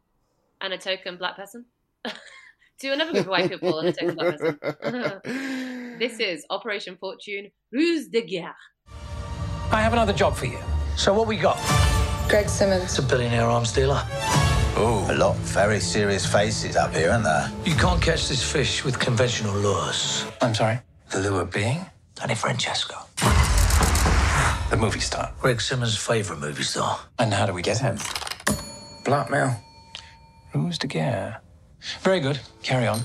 and 0.61 0.72
a 0.72 0.78
token 0.78 1.16
black 1.16 1.34
person 1.34 1.64
to 2.80 2.93
another 2.93 3.11
group 3.11 3.24
of 3.24 3.30
white 3.30 3.51
people 3.51 3.80
and 3.80 3.88
a 3.88 3.93
token 3.93 4.14
black 4.14 4.38
person. 4.38 5.99
this 5.99 6.20
is 6.20 6.47
Operation 6.51 6.97
Fortune 7.01 7.51
Ruse 7.72 8.07
de 8.07 8.22
Guerre. 8.22 8.55
I 9.72 9.80
have 9.80 9.93
another 9.93 10.12
job 10.12 10.36
for 10.36 10.47
you. 10.47 10.59
So 10.97 11.12
what 11.12 11.26
we 11.26 11.36
got? 11.36 11.59
Greg 12.28 12.49
Simmons. 12.49 12.84
It's 12.84 12.99
a 13.01 13.03
billionaire 13.03 13.47
arms 13.47 13.72
dealer. 13.72 14.05
Oh, 14.76 15.05
a 15.11 15.14
lot 15.14 15.34
of 15.34 15.36
very 15.38 15.80
serious 15.80 16.24
faces 16.24 16.76
up 16.76 16.95
here, 16.95 17.11
aren't 17.11 17.24
there? 17.24 17.51
You 17.64 17.74
can't 17.74 18.01
catch 18.01 18.28
this 18.28 18.41
fish 18.41 18.84
with 18.84 19.01
conventional 19.01 19.55
lures. 19.57 20.24
I'm 20.41 20.55
sorry? 20.55 20.78
The 21.11 21.18
lure 21.18 21.45
being 21.45 21.84
Danny 22.14 22.36
Francesco. 22.36 22.95
The 24.70 24.76
movie 24.76 25.00
star. 25.00 25.32
Greg 25.40 25.60
Simmons' 25.60 25.96
favorite 25.96 26.38
movie 26.38 26.62
star. 26.62 27.00
And 27.18 27.34
how 27.34 27.44
do 27.44 27.52
we 27.52 27.60
get 27.60 27.78
him? 27.78 27.98
Blackmail. 29.04 29.56
Ruse 30.54 30.78
de 30.78 30.86
guerre. 30.86 31.40
Very 32.02 32.20
good. 32.20 32.38
Carry 32.62 32.86
on. 32.86 33.00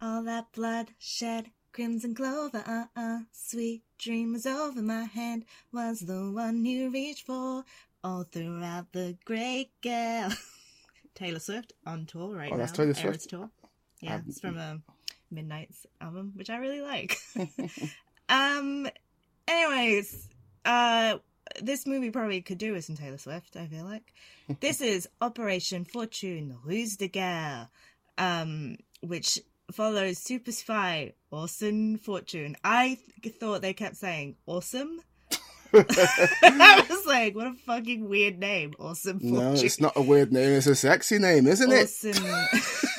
All 0.00 0.22
that 0.22 0.52
blood 0.52 0.90
shed, 1.00 1.50
crimson 1.72 2.14
clover, 2.14 2.62
uh-uh. 2.64 3.22
Sweet 3.32 3.82
dream 3.98 4.34
was 4.34 4.46
over 4.46 4.80
my 4.80 5.02
hand, 5.04 5.44
was 5.72 5.98
the 5.98 6.30
one 6.30 6.64
you 6.64 6.88
reached 6.88 7.26
for 7.26 7.64
all 8.04 8.22
throughout 8.22 8.92
the 8.92 9.16
great 9.24 9.72
girl. 9.82 10.30
Taylor 11.16 11.40
Swift 11.40 11.72
on 11.84 12.06
tour 12.06 12.36
right 12.36 12.52
oh, 12.52 12.54
now. 12.54 12.58
That's 12.58 12.70
Taylor 12.70 12.94
Swift. 12.94 13.06
Eras 13.06 13.26
tour. 13.26 13.50
Yeah, 14.00 14.14
um, 14.14 14.24
it's 14.28 14.38
from 14.38 14.56
a 14.56 14.78
Midnights 15.32 15.84
album, 16.00 16.30
which 16.36 16.48
I 16.48 16.58
really 16.58 16.80
like. 16.80 17.18
um, 18.28 18.86
anyways, 19.48 20.28
uh, 20.64 21.18
this 21.62 21.86
movie 21.86 22.10
probably 22.10 22.40
could 22.42 22.58
do 22.58 22.72
with 22.72 22.84
some 22.84 22.96
Taylor 22.96 23.18
Swift. 23.18 23.56
I 23.56 23.66
feel 23.66 23.84
like 23.84 24.12
this 24.60 24.80
is 24.80 25.08
Operation 25.20 25.84
Fortune 25.84 26.56
Ruse 26.64 26.96
de 26.96 27.08
Guerre, 27.08 27.68
um, 28.18 28.76
which 29.00 29.38
follows 29.72 30.18
super 30.18 30.52
spy 30.52 31.14
Orson 31.30 31.98
Fortune. 31.98 32.56
I 32.62 32.98
th- 33.22 33.34
thought 33.36 33.62
they 33.62 33.74
kept 33.74 33.96
saying 33.96 34.36
awesome. 34.46 35.00
I 35.74 36.86
was 36.88 37.06
like, 37.06 37.34
what 37.34 37.48
a 37.48 37.54
fucking 37.66 38.08
weird 38.08 38.38
name, 38.38 38.74
Awesome 38.78 39.20
Fortune. 39.20 39.38
No, 39.38 39.52
it's 39.52 39.80
not 39.80 39.96
a 39.96 40.00
weird 40.00 40.32
name. 40.32 40.52
It's 40.52 40.66
a 40.68 40.74
sexy 40.74 41.18
name, 41.18 41.46
isn't 41.46 41.70
awesome. 41.70 42.12
it? 42.24 42.90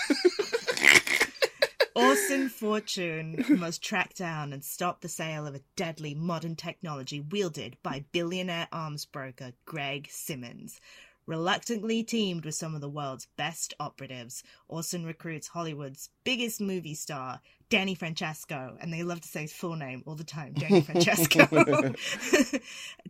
Orson 1.97 2.47
Fortune 2.47 3.43
must 3.49 3.81
track 3.81 4.13
down 4.13 4.53
and 4.53 4.63
stop 4.63 5.01
the 5.01 5.09
sale 5.09 5.47
of 5.47 5.55
a 5.55 5.61
deadly 5.75 6.13
modern 6.13 6.55
technology 6.55 7.19
wielded 7.19 7.75
by 7.81 8.05
billionaire 8.11 8.67
arms 8.71 9.05
broker 9.05 9.53
Greg 9.65 10.07
Simmons. 10.11 10.79
Reluctantly 11.25 12.03
teamed 12.03 12.45
with 12.45 12.53
some 12.53 12.75
of 12.75 12.81
the 12.81 12.89
world's 12.89 13.27
best 13.35 13.73
operatives, 13.79 14.43
Orson 14.67 15.07
recruits 15.07 15.47
Hollywood's 15.47 16.11
biggest 16.23 16.61
movie 16.61 16.93
star, 16.93 17.41
Danny 17.67 17.95
Francesco, 17.95 18.77
and 18.79 18.93
they 18.93 19.01
love 19.01 19.21
to 19.21 19.27
say 19.27 19.41
his 19.41 19.51
full 19.51 19.75
name 19.75 20.03
all 20.05 20.15
the 20.15 20.23
time, 20.23 20.53
Danny 20.53 20.81
Francesco, 20.83 21.45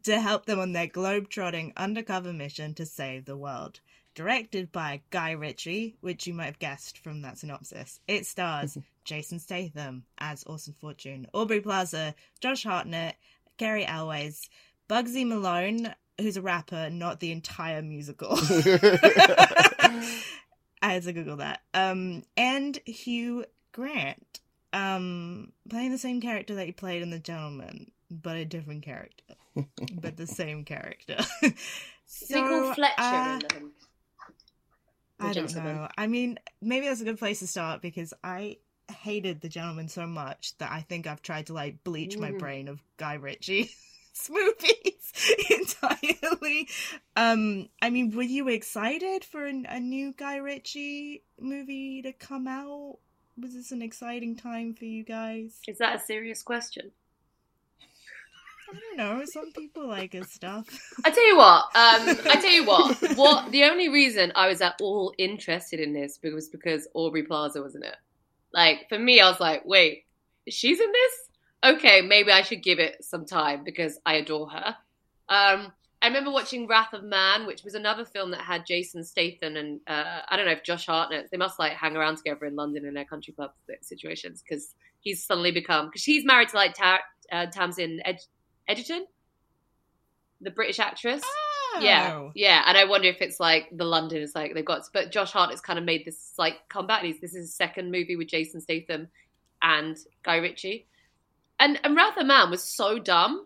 to 0.03 0.19
help 0.21 0.45
them 0.45 0.59
on 0.59 0.71
their 0.71 0.87
globe-trotting 0.87 1.73
undercover 1.75 2.31
mission 2.31 2.73
to 2.75 2.85
save 2.85 3.25
the 3.25 3.37
world 3.37 3.81
directed 4.17 4.71
by 4.71 4.99
Guy 5.11 5.31
Ritchie, 5.31 5.95
which 6.01 6.25
you 6.25 6.33
might 6.33 6.45
have 6.45 6.57
guessed 6.57 6.97
from 6.97 7.21
that 7.21 7.37
synopsis. 7.37 7.99
It 8.07 8.25
stars 8.25 8.75
Jason 9.05 9.37
Statham 9.37 10.05
as 10.17 10.43
Orson 10.45 10.73
Fortune, 10.81 11.27
Aubrey 11.33 11.61
Plaza, 11.61 12.15
Josh 12.39 12.63
Hartnett, 12.63 13.15
Cary 13.57 13.85
Elwes, 13.85 14.49
Bugzy 14.89 15.25
Malone, 15.25 15.93
who's 16.19 16.35
a 16.35 16.41
rapper, 16.41 16.89
not 16.89 17.19
the 17.19 17.31
entire 17.31 17.83
musical. 17.83 18.29
I 18.41 20.09
had 20.81 21.03
to 21.03 21.13
Google 21.13 21.37
that. 21.37 21.61
Um, 21.75 22.23
and 22.35 22.75
Hugh 22.85 23.45
Grant. 23.71 24.39
um 24.73 25.51
playing 25.69 25.91
the 25.91 25.99
same 25.99 26.21
character 26.21 26.55
that 26.55 26.65
he 26.65 26.71
played 26.71 27.03
in 27.03 27.11
The 27.11 27.19
Gentlemen, 27.19 27.91
but 28.09 28.35
a 28.35 28.45
different 28.45 28.81
character, 28.81 29.35
but 30.01 30.17
the 30.17 30.25
same 30.25 30.65
character. 30.65 31.17
Is 32.09 32.29
he 32.29 32.33
Fletcher 32.33 32.93
uh, 32.97 33.33
in 33.33 33.39
The 33.39 33.71
I 35.19 35.33
don't 35.33 35.55
know. 35.55 35.87
I 35.97 36.07
mean, 36.07 36.37
maybe 36.61 36.87
that's 36.87 37.01
a 37.01 37.05
good 37.05 37.19
place 37.19 37.39
to 37.39 37.47
start 37.47 37.81
because 37.81 38.13
I 38.23 38.57
hated 38.89 39.41
The 39.41 39.49
Gentlemen 39.49 39.87
so 39.89 40.05
much 40.07 40.57
that 40.59 40.71
I 40.71 40.81
think 40.81 41.07
I've 41.07 41.21
tried 41.21 41.47
to 41.47 41.53
like 41.53 41.83
bleach 41.83 42.17
my 42.17 42.31
Mm. 42.31 42.39
brain 42.39 42.67
of 42.67 42.81
Guy 42.97 43.15
Ritchie's 43.15 43.75
movies 44.29 45.13
entirely. 45.49 46.69
Um, 47.15 47.69
I 47.81 47.89
mean, 47.89 48.15
were 48.15 48.21
you 48.23 48.47
excited 48.47 49.23
for 49.23 49.45
an, 49.45 49.65
a 49.67 49.79
new 49.79 50.13
Guy 50.13 50.37
Ritchie 50.37 51.23
movie 51.39 52.01
to 52.03 52.13
come 52.13 52.47
out? 52.47 52.99
Was 53.39 53.53
this 53.53 53.71
an 53.71 53.81
exciting 53.81 54.35
time 54.35 54.73
for 54.73 54.85
you 54.85 55.03
guys? 55.03 55.59
Is 55.67 55.77
that 55.79 55.95
a 55.95 55.99
serious 55.99 56.41
question? 56.41 56.91
I 58.69 58.73
don't 58.73 58.97
know. 58.97 59.23
Some 59.25 59.51
people 59.53 59.87
like 59.87 60.13
his 60.13 60.31
stuff. 60.31 60.65
I 61.05 61.09
tell 61.09 61.27
you 61.27 61.37
what. 61.37 61.63
Um, 61.75 62.17
I 62.31 62.39
tell 62.41 62.51
you 62.51 62.65
what. 62.65 62.97
What 63.17 63.51
the 63.51 63.63
only 63.63 63.89
reason 63.89 64.31
I 64.35 64.47
was 64.47 64.61
at 64.61 64.75
all 64.81 65.13
interested 65.17 65.79
in 65.79 65.93
this 65.93 66.19
was 66.21 66.49
because 66.49 66.87
Aubrey 66.93 67.23
Plaza 67.23 67.61
was 67.61 67.75
in 67.75 67.83
it. 67.83 67.95
Like 68.53 68.87
for 68.89 68.99
me, 68.99 69.19
I 69.19 69.29
was 69.29 69.39
like, 69.39 69.63
wait, 69.65 70.05
she's 70.49 70.79
in 70.79 70.91
this? 70.91 71.75
Okay, 71.75 72.01
maybe 72.01 72.31
I 72.31 72.41
should 72.41 72.61
give 72.61 72.79
it 72.79 73.03
some 73.03 73.25
time 73.25 73.63
because 73.63 73.99
I 74.05 74.15
adore 74.15 74.49
her. 74.49 74.75
Um, 75.29 75.71
I 76.01 76.07
remember 76.07 76.31
watching 76.31 76.67
Wrath 76.67 76.93
of 76.93 77.03
Man, 77.03 77.47
which 77.47 77.63
was 77.63 77.73
another 77.73 78.05
film 78.05 78.31
that 78.31 78.41
had 78.41 78.65
Jason 78.67 79.03
Statham 79.03 79.55
and 79.55 79.79
uh, 79.87 80.21
I 80.29 80.37
don't 80.37 80.45
know 80.45 80.51
if 80.51 80.63
Josh 80.63 80.85
Hartnett. 80.85 81.31
They 81.31 81.37
must 81.37 81.57
like 81.57 81.73
hang 81.73 81.97
around 81.97 82.17
together 82.17 82.45
in 82.45 82.55
London 82.55 82.85
in 82.85 82.93
their 82.93 83.05
country 83.05 83.33
club 83.33 83.51
situations 83.81 84.43
because 84.47 84.75
he's 84.99 85.23
suddenly 85.23 85.51
become 85.51 85.87
because 85.87 86.01
she's 86.01 86.23
married 86.23 86.49
to 86.49 86.55
like 86.55 86.75
Ta- 86.75 86.99
uh, 87.31 87.47
Tamsin 87.47 87.99
Ed- 88.05 88.19
Egerton, 88.67 89.05
the 90.41 90.51
British 90.51 90.79
actress. 90.79 91.21
Yeah, 91.79 92.13
Oh. 92.15 92.31
yeah, 92.33 92.63
and 92.65 92.75
I 92.77 92.85
wonder 92.85 93.07
if 93.07 93.21
it's 93.21 93.39
like 93.39 93.69
the 93.71 93.83
London 93.85 94.21
is 94.21 94.33
like 94.33 94.53
they've 94.55 94.65
got, 94.65 94.81
but 94.93 95.11
Josh 95.11 95.31
Hart 95.31 95.51
has 95.51 95.61
kind 95.61 95.77
of 95.77 95.85
made 95.85 96.05
this 96.05 96.33
like 96.37 96.55
comeback. 96.69 97.03
He's, 97.03 97.19
this 97.19 97.31
is 97.35 97.47
his 97.47 97.53
second 97.53 97.91
movie 97.91 98.15
with 98.15 98.29
Jason 98.29 98.61
Statham 98.61 99.09
and 99.61 99.95
Guy 100.23 100.37
Ritchie, 100.37 100.87
and 101.59 101.79
and 101.83 101.95
Wrath 101.95 102.17
of 102.17 102.25
Man 102.25 102.49
was 102.49 102.63
so 102.63 102.97
dumb 102.97 103.45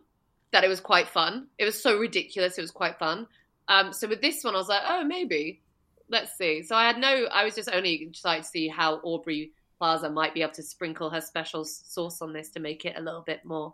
that 0.51 0.63
it 0.63 0.69
was 0.69 0.79
quite 0.79 1.09
fun. 1.09 1.47
It 1.57 1.65
was 1.65 1.81
so 1.81 1.97
ridiculous. 1.97 2.57
It 2.57 2.61
was 2.61 2.71
quite 2.71 2.99
fun. 2.99 3.27
Um, 3.67 3.91
so 3.91 4.07
with 4.07 4.21
this 4.21 4.43
one, 4.43 4.53
I 4.55 4.57
was 4.59 4.67
like, 4.69 4.83
oh, 4.87 5.03
maybe. 5.03 5.61
Let's 6.09 6.37
see. 6.37 6.61
So 6.63 6.75
I 6.75 6.85
had 6.87 6.97
no. 6.97 7.25
I 7.31 7.43
was 7.43 7.55
just 7.55 7.69
only 7.71 8.03
excited 8.03 8.43
to 8.43 8.49
see 8.49 8.67
how 8.69 8.95
Aubrey 9.03 9.51
Plaza 9.77 10.09
might 10.09 10.33
be 10.33 10.41
able 10.41 10.53
to 10.53 10.63
sprinkle 10.63 11.09
her 11.09 11.21
special 11.21 11.65
sauce 11.65 12.21
on 12.21 12.31
this 12.33 12.49
to 12.51 12.59
make 12.61 12.85
it 12.85 12.95
a 12.97 13.01
little 13.01 13.21
bit 13.21 13.43
more 13.43 13.73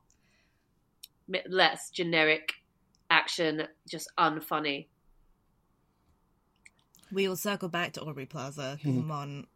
less 1.48 1.90
generic 1.90 2.54
action, 3.10 3.68
just 3.88 4.10
unfunny. 4.18 4.88
We 7.12 7.28
will 7.28 7.36
circle 7.38 7.70
back 7.70 7.94
to 7.94 8.02
Aubrey 8.02 8.26
Plaza. 8.26 8.78
Mhm. 8.82 8.84
Come 8.84 9.12
on. 9.12 9.48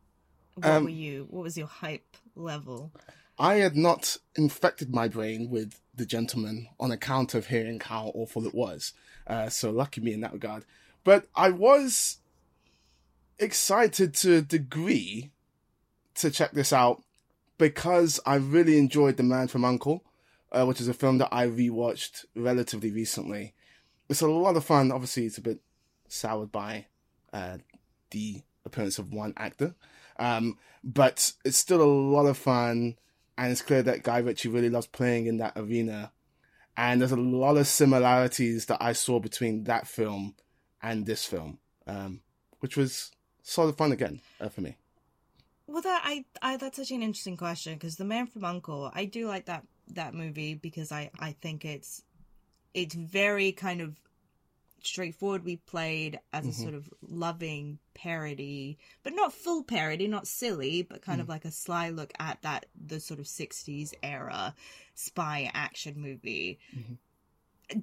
What 0.55 0.65
Um, 0.67 0.83
were 0.85 0.89
you? 0.89 1.27
What 1.29 1.43
was 1.43 1.57
your 1.57 1.67
hype 1.67 2.17
level? 2.35 2.91
I 3.37 3.55
had 3.55 3.75
not 3.75 4.17
infected 4.35 4.93
my 4.93 5.07
brain 5.07 5.49
with 5.49 5.79
the 5.93 6.05
gentleman 6.05 6.69
on 6.79 6.91
account 6.91 7.33
of 7.33 7.47
hearing 7.47 7.79
how 7.79 8.07
awful 8.13 8.45
it 8.45 8.53
was. 8.53 8.93
Uh, 9.27 9.49
so 9.49 9.71
lucky 9.71 10.01
me 10.01 10.13
in 10.13 10.21
that 10.21 10.33
regard. 10.33 10.65
But 11.03 11.27
I 11.35 11.49
was 11.49 12.19
excited 13.39 14.13
to 14.15 14.37
a 14.37 14.41
degree 14.41 15.31
to 16.15 16.29
check 16.29 16.51
this 16.51 16.71
out 16.71 17.03
because 17.57 18.19
I 18.25 18.35
really 18.35 18.77
enjoyed 18.77 19.17
The 19.17 19.23
Man 19.23 19.47
from 19.47 19.65
Uncle, 19.65 20.03
uh, 20.51 20.65
which 20.65 20.81
is 20.81 20.87
a 20.87 20.93
film 20.93 21.17
that 21.19 21.29
I 21.31 21.47
rewatched 21.47 22.25
relatively 22.35 22.91
recently. 22.91 23.53
It's 24.09 24.21
a 24.21 24.27
lot 24.27 24.57
of 24.57 24.65
fun. 24.65 24.91
Obviously, 24.91 25.25
it's 25.25 25.37
a 25.37 25.41
bit 25.41 25.59
soured 26.07 26.51
by 26.51 26.87
uh, 27.31 27.57
the 28.11 28.41
appearance 28.65 28.99
of 28.99 29.13
one 29.13 29.33
actor. 29.37 29.75
Um, 30.19 30.57
but 30.83 31.31
it's 31.45 31.57
still 31.57 31.81
a 31.81 31.85
lot 31.85 32.25
of 32.25 32.37
fun, 32.37 32.97
and 33.37 33.51
it's 33.51 33.61
clear 33.61 33.81
that 33.83 34.03
Guy 34.03 34.19
Ritchie 34.19 34.49
really 34.49 34.69
loves 34.69 34.87
playing 34.87 35.27
in 35.27 35.37
that 35.37 35.53
arena. 35.55 36.11
And 36.77 37.01
there's 37.01 37.11
a 37.11 37.17
lot 37.17 37.57
of 37.57 37.67
similarities 37.67 38.65
that 38.67 38.81
I 38.81 38.93
saw 38.93 39.19
between 39.19 39.65
that 39.65 39.87
film 39.87 40.35
and 40.81 41.05
this 41.05 41.25
film, 41.25 41.59
um, 41.87 42.21
which 42.59 42.77
was 42.77 43.11
sort 43.43 43.69
of 43.69 43.77
fun 43.77 43.91
again 43.91 44.21
uh, 44.39 44.49
for 44.49 44.61
me. 44.61 44.77
Well, 45.67 45.81
that 45.81 46.01
I, 46.03 46.25
I 46.41 46.57
that's 46.57 46.77
such 46.77 46.91
an 46.91 47.01
interesting 47.01 47.37
question 47.37 47.73
because 47.75 47.95
the 47.95 48.05
Man 48.05 48.27
from 48.27 48.43
Uncle, 48.43 48.91
I 48.93 49.05
do 49.05 49.27
like 49.27 49.45
that 49.45 49.63
that 49.95 50.13
movie 50.13 50.53
because 50.53 50.91
I 50.91 51.11
I 51.19 51.33
think 51.33 51.65
it's 51.65 52.03
it's 52.73 52.95
very 52.95 53.51
kind 53.51 53.81
of 53.81 53.99
straightforwardly 54.83 55.57
played 55.57 56.19
as 56.33 56.45
a 56.45 56.49
Mhm. 56.49 56.53
sort 56.53 56.73
of 56.73 56.89
loving 57.01 57.77
parody, 57.93 58.79
but 59.03 59.13
not 59.13 59.31
full 59.33 59.63
parody, 59.63 60.07
not 60.07 60.27
silly, 60.27 60.81
but 60.81 61.03
kind 61.03 61.21
of 61.21 61.27
mm. 61.27 61.31
like 61.31 61.45
a 61.45 61.51
sly 61.51 61.89
look 61.89 62.11
at 62.19 62.41
that 62.41 62.65
the 62.75 62.99
sort 62.99 63.19
of 63.19 63.27
'60s 63.27 63.93
era 64.01 64.55
spy 64.95 65.51
action 65.53 65.99
movie. 66.01 66.59
Mm-hmm. 66.75 66.93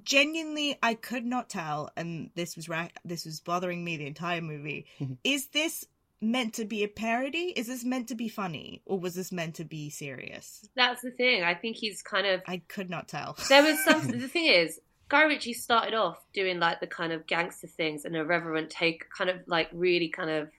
Genuinely, 0.03 0.77
I 0.83 0.93
could 0.93 1.25
not 1.25 1.49
tell, 1.49 1.89
and 1.95 2.29
this 2.35 2.55
was 2.55 2.69
ra- 2.69 2.89
this 3.05 3.25
was 3.25 3.39
bothering 3.39 3.83
me 3.83 3.97
the 3.97 4.05
entire 4.05 4.41
movie. 4.41 4.85
Mm-hmm. 4.99 5.13
Is 5.23 5.47
this 5.47 5.85
meant 6.21 6.53
to 6.55 6.65
be 6.65 6.83
a 6.83 6.87
parody? 6.87 7.53
Is 7.55 7.67
this 7.67 7.83
meant 7.83 8.07
to 8.09 8.15
be 8.15 8.27
funny, 8.27 8.81
or 8.85 8.99
was 8.99 9.15
this 9.15 9.31
meant 9.31 9.55
to 9.55 9.65
be 9.65 9.89
serious? 9.89 10.67
That's 10.75 11.01
the 11.01 11.11
thing. 11.11 11.43
I 11.43 11.53
think 11.53 11.77
he's 11.77 12.01
kind 12.01 12.27
of. 12.27 12.41
I 12.47 12.61
could 12.67 12.89
not 12.89 13.07
tell. 13.07 13.37
There 13.47 13.63
was 13.63 13.83
some. 13.83 14.07
the 14.07 14.27
thing 14.27 14.45
is, 14.45 14.79
Guy 15.07 15.23
Ritchie 15.23 15.53
started 15.53 15.93
off 15.93 16.17
doing 16.33 16.59
like 16.59 16.79
the 16.79 16.87
kind 16.87 17.11
of 17.11 17.27
gangster 17.27 17.67
things, 17.67 18.05
an 18.05 18.15
irreverent 18.15 18.69
take, 18.69 19.05
kind 19.09 19.29
of 19.29 19.37
like 19.47 19.69
really 19.73 20.09
kind 20.09 20.29
of 20.29 20.49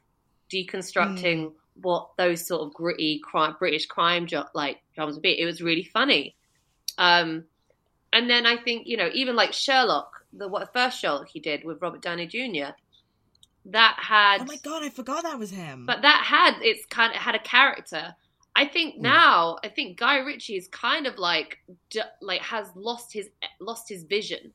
deconstructing 0.53 1.53
what 1.83 2.11
those 2.19 2.47
sort 2.47 2.63
of 2.63 2.75
gritty 2.75 3.21
crime, 3.25 3.55
British 3.59 3.87
crime 3.87 4.27
jo- 4.27 4.47
like 4.55 4.79
dramas 4.95 5.17
would 5.17 5.23
be. 5.23 5.41
It 5.41 5.47
was 5.47 5.63
really 5.63 5.85
funny. 5.85 6.37
Um, 6.99 7.45
and 8.13 8.29
then 8.29 8.47
I 8.47 8.57
think 8.57 8.87
you 8.87 8.97
know 8.97 9.09
even 9.13 9.37
like 9.37 9.53
Sherlock, 9.53 10.25
the 10.33 10.49
what 10.49 10.73
first 10.73 10.99
Sherlock 11.01 11.29
he 11.29 11.41
did 11.41 11.65
with 11.65 11.81
Robert 11.81 12.03
Downey 12.03 12.27
Jr. 12.27 12.75
That 13.67 13.97
had 13.99 14.41
Oh 14.41 14.45
my 14.45 14.57
god, 14.63 14.83
I 14.83 14.89
forgot 14.89 15.23
that 15.25 15.39
was 15.39 15.51
him. 15.51 15.85
but 15.87 16.03
that 16.03 16.25
had 16.25 16.63
it's 16.63 16.87
kind 16.87 17.15
of 17.15 17.21
had 17.21 17.35
a 17.35 17.41
character. 17.41 18.15
I 18.57 18.67
think 18.67 18.97
hmm. 18.97 19.03
now, 19.03 19.59
I 19.65 19.69
think 19.69 19.99
Guy 19.99 20.19
Ritchie 20.19 20.57
is 20.57 20.69
kind 20.69 21.07
of 21.07 21.19
like 21.19 21.59
like 22.21 22.41
has 22.43 22.69
lost 22.75 23.13
his 23.13 23.29
lost 23.61 23.89
his 23.89 24.05
vision. 24.05 24.53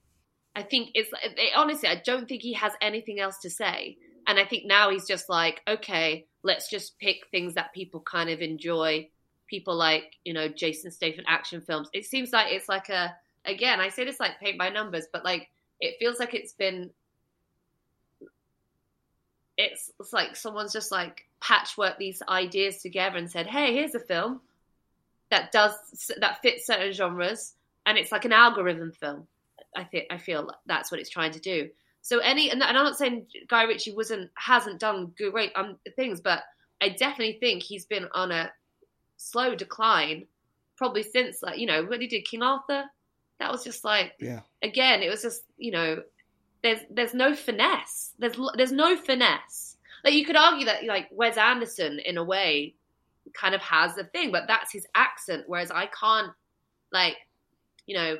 I 0.55 0.63
think 0.63 0.91
it's 0.93 1.09
it, 1.23 1.51
honestly, 1.55 1.89
I 1.89 2.01
don't 2.03 2.27
think 2.27 2.41
he 2.41 2.53
has 2.53 2.73
anything 2.81 3.19
else 3.19 3.39
to 3.39 3.49
say, 3.49 3.97
and 4.27 4.39
I 4.39 4.45
think 4.45 4.65
now 4.65 4.89
he's 4.89 5.07
just 5.07 5.29
like, 5.29 5.61
okay, 5.67 6.25
let's 6.43 6.69
just 6.69 6.97
pick 6.99 7.27
things 7.29 7.53
that 7.55 7.73
people 7.73 7.99
kind 8.01 8.29
of 8.29 8.41
enjoy. 8.41 9.09
People 9.47 9.75
like 9.75 10.17
you 10.23 10.33
know 10.33 10.47
Jason 10.47 10.91
Statham 10.91 11.25
action 11.27 11.61
films. 11.61 11.89
It 11.93 12.05
seems 12.05 12.33
like 12.33 12.51
it's 12.51 12.67
like 12.67 12.89
a 12.89 13.15
again, 13.45 13.79
I 13.79 13.89
say 13.89 14.05
this 14.05 14.19
like 14.19 14.39
paint 14.39 14.57
by 14.57 14.69
numbers, 14.69 15.05
but 15.11 15.23
like 15.23 15.49
it 15.79 15.95
feels 15.99 16.19
like 16.19 16.33
it's 16.33 16.53
been 16.53 16.89
it's, 19.57 19.91
it's 19.99 20.13
like 20.13 20.35
someone's 20.35 20.73
just 20.73 20.91
like 20.91 21.25
patchwork 21.41 21.97
these 21.97 22.21
ideas 22.27 22.81
together 22.81 23.17
and 23.17 23.29
said, 23.29 23.47
"Hey, 23.47 23.73
here's 23.73 23.95
a 23.95 23.99
film 23.99 24.41
that 25.29 25.51
does 25.51 25.73
that 26.19 26.41
fits 26.41 26.67
certain 26.67 26.91
genres," 26.91 27.53
and 27.85 27.97
it's 27.97 28.11
like 28.11 28.25
an 28.25 28.33
algorithm 28.33 28.91
film. 28.91 29.27
I 29.75 29.83
think 29.83 30.07
I 30.09 30.17
feel 30.17 30.49
that's 30.65 30.91
what 30.91 30.99
it's 30.99 31.09
trying 31.09 31.31
to 31.31 31.39
do. 31.39 31.69
So 32.01 32.19
any, 32.19 32.51
and 32.51 32.61
I'm 32.63 32.75
not 32.75 32.97
saying 32.97 33.25
Guy 33.47 33.63
Ritchie 33.63 33.95
wasn't 33.95 34.29
hasn't 34.35 34.79
done 34.79 35.13
great 35.17 35.51
um, 35.55 35.77
things, 35.95 36.21
but 36.21 36.43
I 36.81 36.89
definitely 36.89 37.37
think 37.39 37.63
he's 37.63 37.85
been 37.85 38.07
on 38.13 38.31
a 38.31 38.51
slow 39.17 39.55
decline, 39.55 40.27
probably 40.77 41.03
since 41.03 41.41
like 41.41 41.57
you 41.57 41.65
know 41.65 41.83
when 41.83 42.01
he 42.01 42.07
did 42.07 42.25
King 42.25 42.43
Arthur. 42.43 42.83
That 43.39 43.51
was 43.51 43.63
just 43.63 43.83
like 43.83 44.13
Yeah. 44.19 44.41
again, 44.61 45.01
it 45.01 45.09
was 45.09 45.21
just 45.21 45.43
you 45.57 45.71
know, 45.71 46.03
there's 46.65 46.79
there's 46.89 47.13
no 47.13 47.35
finesse. 47.35 48.13
There's 48.19 48.37
there's 48.55 48.71
no 48.71 48.95
finesse. 48.97 49.77
Like 50.03 50.13
you 50.13 50.25
could 50.25 50.35
argue 50.35 50.65
that 50.65 50.83
like 50.85 51.07
Wes 51.11 51.37
Anderson 51.37 51.99
in 51.99 52.17
a 52.17 52.23
way 52.23 52.75
kind 53.33 53.55
of 53.55 53.61
has 53.61 53.95
the 53.95 54.03
thing, 54.03 54.31
but 54.31 54.43
that's 54.47 54.71
his 54.71 54.87
accent. 54.95 55.43
Whereas 55.47 55.71
I 55.71 55.87
can't 55.87 56.31
like, 56.91 57.17
you 57.85 57.95
know, 57.95 58.17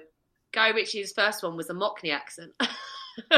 Guy 0.52 0.70
Ritchie's 0.70 1.14
first 1.14 1.44
one 1.44 1.58
was 1.58 1.70
a 1.70 1.74
Mockney 1.74 2.14
accent, 2.14 2.52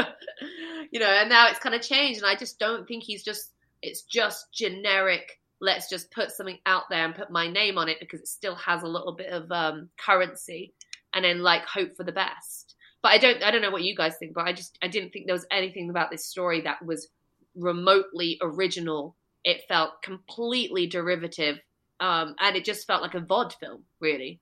you 0.90 1.00
know, 1.00 1.06
and 1.06 1.28
now 1.28 1.48
it's 1.48 1.58
kind 1.58 1.74
of 1.74 1.82
changed, 1.82 2.20
and 2.20 2.28
I 2.28 2.36
just 2.36 2.58
don't 2.58 2.86
think 2.86 3.02
he's 3.02 3.22
just 3.22 3.52
it's 3.82 4.02
just 4.02 4.52
generic. 4.52 5.40
Let's 5.60 5.88
just 5.90 6.10
put 6.12 6.30
something 6.30 6.58
out 6.66 6.84
there 6.88 7.04
and 7.04 7.14
put 7.14 7.30
my 7.30 7.48
name 7.48 7.78
on 7.78 7.88
it 7.88 7.98
because 7.98 8.20
it 8.20 8.28
still 8.28 8.54
has 8.54 8.82
a 8.82 8.88
little 8.88 9.12
bit 9.12 9.30
of 9.30 9.50
um, 9.50 9.88
currency, 9.98 10.72
and 11.12 11.24
then 11.24 11.42
like 11.42 11.64
hope 11.64 11.96
for 11.96 12.04
the 12.04 12.12
best. 12.12 12.67
But 13.08 13.14
I 13.14 13.18
don't 13.18 13.42
I 13.42 13.50
don't 13.50 13.62
know 13.62 13.70
what 13.70 13.84
you 13.84 13.96
guys 13.96 14.16
think, 14.18 14.34
but 14.34 14.46
I 14.46 14.52
just 14.52 14.76
I 14.82 14.88
didn't 14.88 15.14
think 15.14 15.24
there 15.24 15.34
was 15.34 15.46
anything 15.50 15.88
about 15.88 16.10
this 16.10 16.26
story 16.26 16.60
that 16.62 16.84
was 16.84 17.08
remotely 17.54 18.38
original. 18.42 19.16
It 19.44 19.62
felt 19.66 20.02
completely 20.02 20.86
derivative 20.86 21.58
um, 22.00 22.34
and 22.38 22.54
it 22.54 22.66
just 22.66 22.86
felt 22.86 23.00
like 23.00 23.14
a 23.14 23.20
vod 23.20 23.54
film, 23.54 23.84
really. 23.98 24.40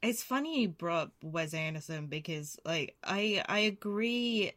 It's 0.00 0.22
funny 0.22 0.62
you 0.62 0.68
brought 0.68 1.10
Wes 1.22 1.52
Anderson 1.52 2.06
because, 2.06 2.56
like, 2.64 2.96
I 3.04 3.42
I 3.46 3.58
agree. 3.58 4.52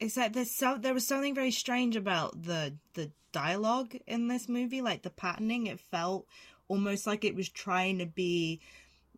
Is 0.00 0.14
that 0.14 0.32
there's 0.32 0.56
so 0.56 0.78
there 0.78 0.94
was 0.94 1.06
something 1.06 1.34
very 1.34 1.50
strange 1.50 1.94
about 1.94 2.42
the 2.42 2.74
the 2.94 3.10
dialogue 3.32 3.96
in 4.06 4.28
this 4.28 4.48
movie, 4.48 4.80
like 4.80 5.02
the 5.02 5.10
patterning. 5.10 5.66
It 5.66 5.78
felt 5.78 6.26
almost 6.68 7.06
like 7.06 7.22
it 7.22 7.34
was 7.34 7.50
trying 7.50 7.98
to 7.98 8.06
be 8.06 8.62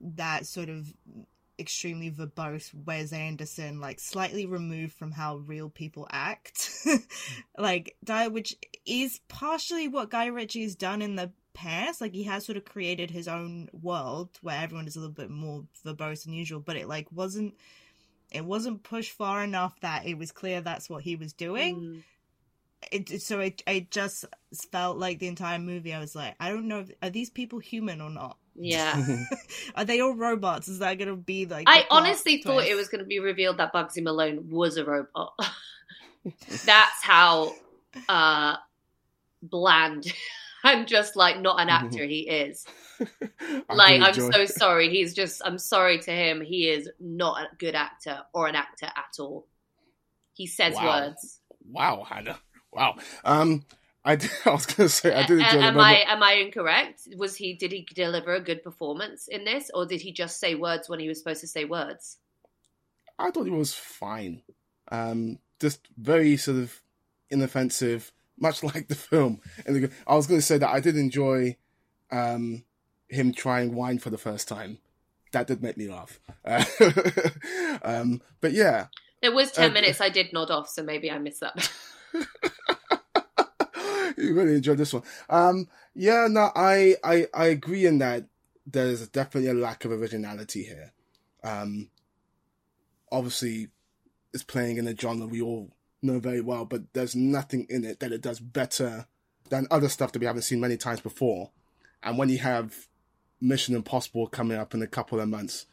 that 0.00 0.46
sort 0.46 0.68
of 0.68 0.92
extremely 1.58 2.10
verbose 2.10 2.72
Wes 2.84 3.12
Anderson, 3.12 3.80
like 3.80 4.00
slightly 4.00 4.46
removed 4.46 4.92
from 4.92 5.12
how 5.12 5.36
real 5.36 5.68
people 5.68 6.06
act. 6.10 6.70
like 7.58 7.96
die 8.04 8.28
which 8.28 8.54
is 8.84 9.20
partially 9.28 9.88
what 9.88 10.10
Guy 10.10 10.26
Ritchie 10.26 10.62
has 10.62 10.74
done 10.74 11.02
in 11.02 11.16
the 11.16 11.32
past. 11.54 12.00
Like 12.00 12.14
he 12.14 12.24
has 12.24 12.44
sort 12.44 12.58
of 12.58 12.64
created 12.64 13.10
his 13.10 13.28
own 13.28 13.68
world 13.72 14.30
where 14.42 14.60
everyone 14.60 14.86
is 14.86 14.96
a 14.96 15.00
little 15.00 15.14
bit 15.14 15.30
more 15.30 15.64
verbose 15.84 16.24
than 16.24 16.34
usual, 16.34 16.60
but 16.60 16.76
it 16.76 16.88
like 16.88 17.10
wasn't 17.10 17.54
it 18.30 18.44
wasn't 18.44 18.82
pushed 18.82 19.12
far 19.12 19.42
enough 19.42 19.78
that 19.80 20.06
it 20.06 20.18
was 20.18 20.32
clear 20.32 20.60
that's 20.60 20.90
what 20.90 21.02
he 21.02 21.16
was 21.16 21.32
doing. 21.32 21.80
Mm. 21.80 22.02
It, 22.92 23.22
so 23.22 23.40
it, 23.40 23.62
it 23.66 23.90
just 23.90 24.26
felt 24.70 24.98
like 24.98 25.18
the 25.18 25.28
entire 25.28 25.58
movie. 25.58 25.94
I 25.94 25.98
was 25.98 26.14
like, 26.14 26.34
I 26.38 26.50
don't 26.50 26.68
know, 26.68 26.80
if, 26.80 26.90
are 27.02 27.10
these 27.10 27.30
people 27.30 27.58
human 27.58 28.00
or 28.00 28.10
not? 28.10 28.36
Yeah. 28.58 29.24
Are 29.74 29.84
they 29.84 30.00
all 30.00 30.14
robots? 30.14 30.68
Is 30.68 30.78
that 30.80 30.98
going 30.98 31.08
to 31.08 31.16
be 31.16 31.46
like? 31.46 31.68
I 31.68 31.86
honestly 31.90 32.42
thought 32.42 32.54
twist? 32.54 32.70
it 32.70 32.74
was 32.74 32.88
going 32.88 33.00
to 33.00 33.06
be 33.06 33.18
revealed 33.18 33.58
that 33.58 33.72
Bugzy 33.72 34.02
Malone 34.02 34.48
was 34.48 34.76
a 34.76 34.84
robot. 34.84 35.34
That's 36.64 37.02
how 37.02 37.54
uh, 38.08 38.56
bland 39.42 40.12
and 40.64 40.88
just 40.88 41.16
like 41.16 41.40
not 41.40 41.60
an 41.60 41.68
actor 41.68 42.04
he 42.04 42.20
is. 42.20 42.66
Like, 43.70 44.00
I'm 44.00 44.14
so 44.14 44.46
sorry. 44.46 44.90
He's 44.90 45.14
just, 45.14 45.42
I'm 45.44 45.58
sorry 45.58 45.98
to 46.00 46.10
him. 46.10 46.40
He 46.40 46.68
is 46.68 46.88
not 46.98 47.42
a 47.42 47.56
good 47.56 47.74
actor 47.74 48.20
or 48.32 48.48
an 48.48 48.54
actor 48.54 48.86
at 48.86 49.20
all. 49.20 49.46
He 50.32 50.46
says 50.46 50.74
Wow. 50.74 51.00
words. 51.00 51.40
Wow, 51.68 52.06
Hanna. 52.08 52.38
Wow. 52.72 52.96
Um, 53.24 53.64
I, 54.06 54.16
did, 54.16 54.30
I 54.46 54.50
was 54.50 54.66
going 54.66 54.88
to 54.88 54.94
say 54.94 55.12
I 55.12 55.26
did 55.26 55.40
enjoy 55.40 55.58
am. 55.58 55.78
I 55.78 56.04
am 56.06 56.22
I 56.22 56.34
incorrect? 56.34 57.08
Was 57.16 57.36
he 57.36 57.54
did 57.54 57.72
he 57.72 57.86
deliver 57.94 58.34
a 58.34 58.40
good 58.40 58.62
performance 58.62 59.28
in 59.28 59.44
this, 59.44 59.70
or 59.74 59.84
did 59.84 60.00
he 60.00 60.12
just 60.12 60.38
say 60.40 60.54
words 60.54 60.88
when 60.88 61.00
he 61.00 61.08
was 61.08 61.18
supposed 61.18 61.40
to 61.40 61.46
say 61.48 61.64
words? 61.64 62.18
I 63.18 63.30
thought 63.30 63.46
it 63.46 63.52
was 63.52 63.74
fine. 63.74 64.42
Um, 64.92 65.38
just 65.60 65.88
very 65.98 66.36
sort 66.36 66.58
of 66.58 66.80
inoffensive, 67.30 68.12
much 68.38 68.62
like 68.70 68.88
the 68.88 68.94
film. 68.94 69.40
And 69.66 69.90
I 70.06 70.14
was 70.14 70.26
going 70.26 70.38
to 70.40 70.46
say 70.46 70.58
that 70.58 70.70
I 70.70 70.80
did 70.80 70.96
enjoy 70.96 71.56
um, 72.12 72.64
him 73.08 73.32
trying 73.32 73.74
wine 73.74 73.98
for 73.98 74.10
the 74.10 74.18
first 74.18 74.46
time. 74.48 74.78
That 75.32 75.48
did 75.48 75.62
make 75.62 75.76
me 75.76 75.88
laugh. 75.88 76.20
Uh, 76.44 76.64
um, 77.82 78.22
but 78.40 78.52
yeah, 78.52 78.86
There 79.20 79.32
was 79.34 79.50
ten 79.50 79.70
Uh, 79.70 79.74
minutes 79.74 80.00
I 80.00 80.08
did 80.10 80.32
nod 80.32 80.50
off, 80.52 80.68
so 80.68 80.82
maybe 80.84 81.10
I 81.10 81.18
missed 81.18 81.40
that. 81.40 81.70
You 84.16 84.34
really 84.34 84.56
enjoyed 84.56 84.78
this 84.78 84.92
one. 84.92 85.02
Um, 85.28 85.68
yeah, 85.94 86.26
no, 86.28 86.50
I, 86.54 86.96
I, 87.04 87.26
I 87.34 87.46
agree 87.46 87.86
in 87.86 87.98
that 87.98 88.26
there's 88.66 89.06
definitely 89.08 89.50
a 89.50 89.54
lack 89.54 89.84
of 89.84 89.92
originality 89.92 90.64
here. 90.64 90.92
Um, 91.44 91.90
obviously, 93.12 93.68
it's 94.34 94.42
playing 94.42 94.76
in 94.78 94.88
a 94.88 94.96
genre 94.96 95.26
we 95.26 95.40
all 95.40 95.70
know 96.02 96.18
very 96.18 96.40
well, 96.40 96.64
but 96.64 96.92
there's 96.92 97.14
nothing 97.14 97.66
in 97.70 97.84
it 97.84 98.00
that 98.00 98.12
it 98.12 98.20
does 98.20 98.40
better 98.40 99.06
than 99.48 99.66
other 99.70 99.88
stuff 99.88 100.12
that 100.12 100.18
we 100.18 100.26
haven't 100.26 100.42
seen 100.42 100.60
many 100.60 100.76
times 100.76 101.00
before. 101.00 101.50
And 102.02 102.18
when 102.18 102.28
you 102.28 102.38
have 102.38 102.88
Mission 103.40 103.74
Impossible 103.74 104.26
coming 104.26 104.58
up 104.58 104.74
in 104.74 104.82
a 104.82 104.86
couple 104.86 105.20
of 105.20 105.28
months, 105.28 105.66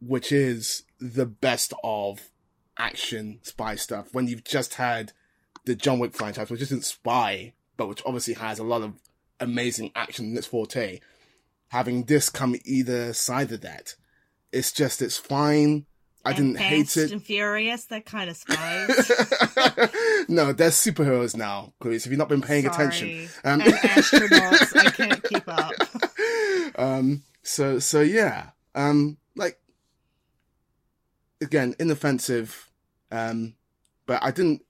which 0.00 0.30
is 0.30 0.84
the 1.00 1.26
best 1.26 1.72
of 1.82 2.30
action 2.78 3.40
spy 3.42 3.74
stuff, 3.74 4.12
when 4.12 4.28
you've 4.28 4.44
just 4.44 4.74
had 4.74 5.12
the 5.64 5.74
John 5.74 5.98
Wick 5.98 6.14
franchise, 6.14 6.50
which 6.50 6.62
isn't 6.62 6.84
spy, 6.84 7.54
but 7.76 7.88
which 7.88 8.02
obviously 8.06 8.34
has 8.34 8.58
a 8.58 8.64
lot 8.64 8.82
of 8.82 8.94
amazing 9.40 9.90
action 9.94 10.26
in 10.26 10.36
its 10.36 10.46
forte, 10.46 11.00
having 11.68 12.04
this 12.04 12.28
come 12.30 12.56
either 12.64 13.12
side 13.12 13.52
of 13.52 13.60
that, 13.62 13.94
it's 14.52 14.72
just 14.72 15.02
it's 15.02 15.18
fine. 15.18 15.86
I 16.24 16.30
And 16.30 16.54
didn't 16.54 16.56
hate 16.58 16.96
it. 16.96 17.12
And 17.12 17.22
Furious, 17.22 17.84
they're 17.84 18.00
kind 18.00 18.28
of 18.28 18.36
spies. 18.38 19.10
no, 20.28 20.52
they're 20.52 20.70
superheroes 20.70 21.36
now, 21.36 21.72
Clarisse. 21.80 22.02
Have 22.04 22.12
you've 22.12 22.18
not 22.18 22.28
been 22.28 22.42
paying 22.42 22.66
attention? 22.66 23.28
Sorry. 23.28 23.52
And 23.52 23.62
astronauts, 23.62 24.76
I 24.76 24.90
can't 24.90 25.22
keep 25.22 25.46
up. 25.46 26.78
um, 26.80 27.22
so 27.44 27.78
so 27.78 28.00
yeah. 28.00 28.50
Um, 28.74 29.18
like 29.36 29.60
again, 31.40 31.74
inoffensive. 31.78 32.70
Um, 33.12 33.54
but 34.06 34.22
I 34.22 34.32
didn't 34.32 34.62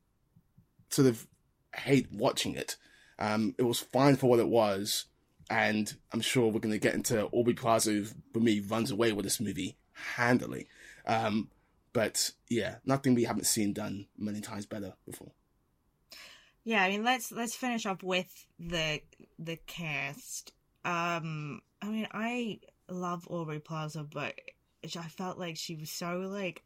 sort 0.91 1.09
of 1.09 1.27
hate 1.75 2.09
watching 2.13 2.55
it. 2.55 2.77
Um, 3.19 3.55
it 3.59 3.63
was 3.63 3.81
fine 3.81 4.17
for 4.17 4.29
what 4.29 4.41
it 4.41 4.49
was, 4.49 5.07
and 5.49 5.95
I'm 6.13 6.21
sure 6.21 6.47
we're 6.47 6.61
going 6.61 6.73
to 6.73 6.79
get 6.79 6.95
into 6.95 7.27
Aubrey 7.27 7.55
Plaza, 7.55 7.91
who 7.93 8.05
for 8.33 8.41
me 8.41 8.61
runs 8.61 8.91
away 8.91 9.13
with 9.13 9.25
this 9.25 9.41
movie 9.41 9.77
handily. 9.93 10.69
Um, 11.07 11.49
but 11.93 12.33
yeah, 12.51 12.77
nothing 12.85 13.15
we 13.15 13.25
haven't 13.25 13.47
seen 13.47 13.73
done 13.73 14.07
many 14.19 14.41
times 14.43 14.67
better 14.67 14.93
before. 15.07 15.33
Yeah, 16.63 16.83
I 16.83 16.91
mean 16.91 17.05
let's 17.05 17.31
let's 17.33 17.55
finish 17.55 17.87
up 17.87 18.03
with 18.03 18.47
the 18.59 19.01
the 19.39 19.57
cast. 19.67 20.53
Um 20.85 21.63
I 21.81 21.87
mean 21.87 22.09
I 22.13 22.59
love 22.89 23.27
Aubrey 23.31 23.61
Plaza, 23.61 24.03
but 24.03 24.35
I 24.85 25.09
felt 25.09 25.39
like 25.39 25.57
she 25.57 25.75
was 25.75 25.91
so 25.91 26.19
like 26.31 26.63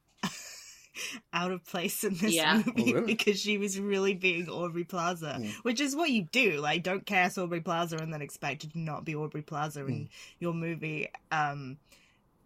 out 1.32 1.52
of 1.52 1.64
place 1.64 2.04
in 2.04 2.14
this 2.14 2.34
Yeah. 2.34 2.62
movie 2.64 2.92
Oh, 2.92 2.94
really? 3.00 3.06
because 3.14 3.40
she 3.40 3.58
was 3.58 3.78
really 3.78 4.14
being 4.14 4.48
Aubrey 4.48 4.84
Plaza, 4.84 5.36
Mm. 5.40 5.50
which 5.62 5.80
is 5.80 5.94
what 5.96 6.10
you 6.10 6.22
do. 6.30 6.58
Like 6.60 6.82
don't 6.82 7.06
cast 7.06 7.38
Aubrey 7.38 7.60
Plaza 7.60 7.96
and 7.98 8.12
then 8.12 8.22
expect 8.22 8.62
her 8.64 8.70
to 8.70 8.78
not 8.78 9.04
be 9.04 9.14
Aubrey 9.14 9.42
Plaza 9.42 9.84
in 9.86 10.08
your 10.38 10.54
movie. 10.54 11.08
Um 11.30 11.78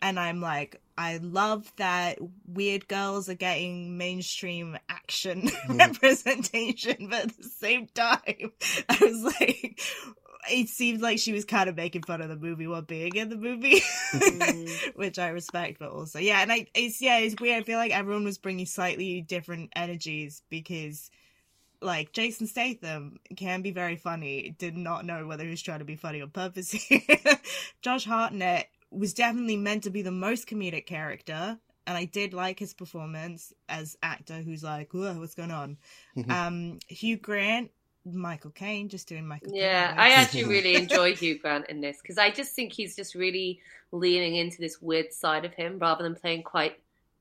and 0.03 0.21
I'm 0.21 0.41
like, 0.43 0.83
I 0.99 1.17
love 1.17 1.73
that 1.77 2.19
weird 2.47 2.89
girls 2.89 3.29
are 3.31 3.35
getting 3.35 3.97
mainstream 3.97 4.77
action 4.89 5.49
representation, 5.69 7.09
but 7.09 7.21
at 7.23 7.37
the 7.39 7.45
same 7.45 7.87
time, 7.95 8.53
I 8.89 8.99
was 9.01 9.23
like, 9.41 9.81
it 10.51 10.69
seemed 10.69 11.01
like 11.01 11.19
she 11.19 11.33
was 11.33 11.45
kind 11.45 11.69
of 11.69 11.77
making 11.77 12.03
fun 12.03 12.21
of 12.21 12.29
the 12.29 12.37
movie 12.37 12.67
while 12.67 12.83
being 12.83 13.15
in 13.17 13.29
the 13.29 13.37
movie, 13.37 13.83
which 14.95 15.19
I 15.19 15.29
respect, 15.29 15.79
but 15.79 15.91
also, 15.91 16.19
yeah, 16.19 16.41
and 16.41 16.53
I, 16.53 16.67
it's, 16.75 17.01
yeah, 17.01 17.19
it's 17.19 17.41
weird. 17.41 17.63
I 17.63 17.65
feel 17.65 17.79
like 17.79 17.93
everyone 17.93 18.25
was 18.25 18.39
bringing 18.39 18.67
slightly 18.67 19.21
different 19.21 19.73
energies 19.75 20.43
because 20.51 21.11
like 21.81 22.13
Jason 22.13 22.47
Statham 22.47 23.19
can 23.37 23.63
be 23.63 23.71
very 23.71 23.97
funny. 23.97 24.55
Did 24.59 24.77
not 24.77 25.05
know 25.05 25.27
whether 25.27 25.45
he 25.45 25.51
was 25.51 25.63
trying 25.63 25.81
to 25.81 25.85
be 25.85 25.97
funny 25.97 26.23
on 26.23 26.31
purpose. 26.31 26.75
Josh 27.83 28.05
Hartnett 28.05 28.69
was 28.91 29.13
definitely 29.13 29.57
meant 29.57 29.85
to 29.85 29.91
be 29.91 30.03
the 30.03 30.11
most 30.11 30.49
comedic 30.49 30.87
character, 30.87 31.59
and 31.87 31.99
I 31.99 32.07
did 32.07 32.33
like 32.33 32.59
his 32.59 32.75
performance 32.75 33.53
as 33.69 33.97
actor 34.03 34.41
who's 34.41 34.63
like, 34.63 34.93
"Whoa, 34.93 35.15
what's 35.15 35.35
going 35.35 35.51
on?" 35.51 35.77
um, 36.31 36.79
Hugh 36.89 37.19
Grant, 37.19 37.71
Michael 38.05 38.51
Caine, 38.51 38.89
just 38.89 39.09
doing 39.09 39.27
Michael. 39.27 39.51
Caine. 39.51 39.61
Yeah, 39.61 39.91
Caine 39.91 39.99
I 39.99 40.09
actually 40.11 40.45
really 40.45 40.75
enjoy 40.83 41.15
Hugh 41.15 41.39
Grant 41.39 41.69
in 41.69 41.81
this 41.81 41.99
because 42.03 42.19
I 42.19 42.31
just 42.31 42.55
think 42.55 42.73
he's 42.73 42.97
just 42.97 43.15
really 43.15 43.61
leaning 43.93 44.37
into 44.37 44.59
this 44.61 44.81
weird 44.81 45.13
side 45.13 45.45
of 45.45 45.55
him 45.55 45.79
rather 45.79 46.03
than 46.03 46.15
playing 46.15 46.43
quite, 46.43 46.79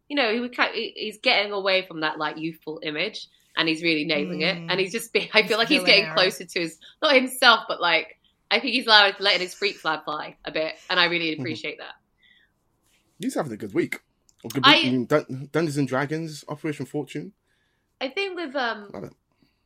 you 0.10 0.16
know, 0.16 0.34
he 0.34 0.40
would 0.40 0.56
kind 0.56 0.74
he's 0.74 1.20
getting 1.20 1.52
away 1.52 1.86
from 1.86 2.02
that 2.02 2.18
like 2.18 2.38
youthful 2.38 2.80
image 2.84 3.28
and 3.56 3.70
he's 3.70 3.84
really 3.84 4.06
nailing 4.06 4.42
it. 4.42 4.58
Mm. 4.58 4.68
And 4.70 4.80
he's 4.80 4.92
just 4.92 5.14
being, 5.14 5.30
I 5.34 5.44
feel 5.44 5.58
like 5.58 5.68
he's 5.68 5.84
getting 5.84 6.04
Villain 6.06 6.16
closer 6.16 6.46
to 6.46 6.60
his 6.60 6.80
not 7.02 7.16
himself, 7.16 7.62
but 7.68 7.80
like 7.80 8.20
I 8.52 8.60
think 8.60 8.74
he's 8.74 8.86
allowed 8.86 9.20
letting 9.20 9.42
his 9.42 9.54
freak 9.54 9.78
flag 9.78 10.04
fly 10.04 10.36
a 10.46 10.52
bit, 10.52 10.76
and 10.90 11.00
I 11.00 11.06
really 11.06 11.34
appreciate 11.34 11.80
that. 11.80 11.96
He's 13.20 13.34
having 13.34 13.52
a 13.52 13.58
good 13.58 13.74
week. 13.74 14.00
A 14.46 14.48
good 14.50 14.64
I- 14.64 14.76
week. 14.76 14.86
I 14.86 14.90
mean, 14.90 15.06
Dun- 15.06 15.50
Dungeons 15.52 15.78
and 15.78 15.88
Dragons, 15.88 16.44
Operation 16.48 16.86
Fortune. 16.86 17.34
I 18.00 18.10
think 18.10 18.36
with 18.36 18.56
um 18.56 18.90
Love. 18.94 19.10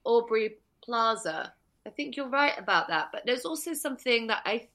Aubrey 0.06 0.58
Plaza, 0.88 1.54
I 1.86 1.90
think 1.92 2.16
you're 2.16 2.30
right 2.30 2.58
about 2.58 2.88
that. 2.88 3.10
But 3.12 3.24
there's 3.26 3.46
also 3.46 3.74
something 3.74 4.28
that 4.28 4.42
I 4.46 4.70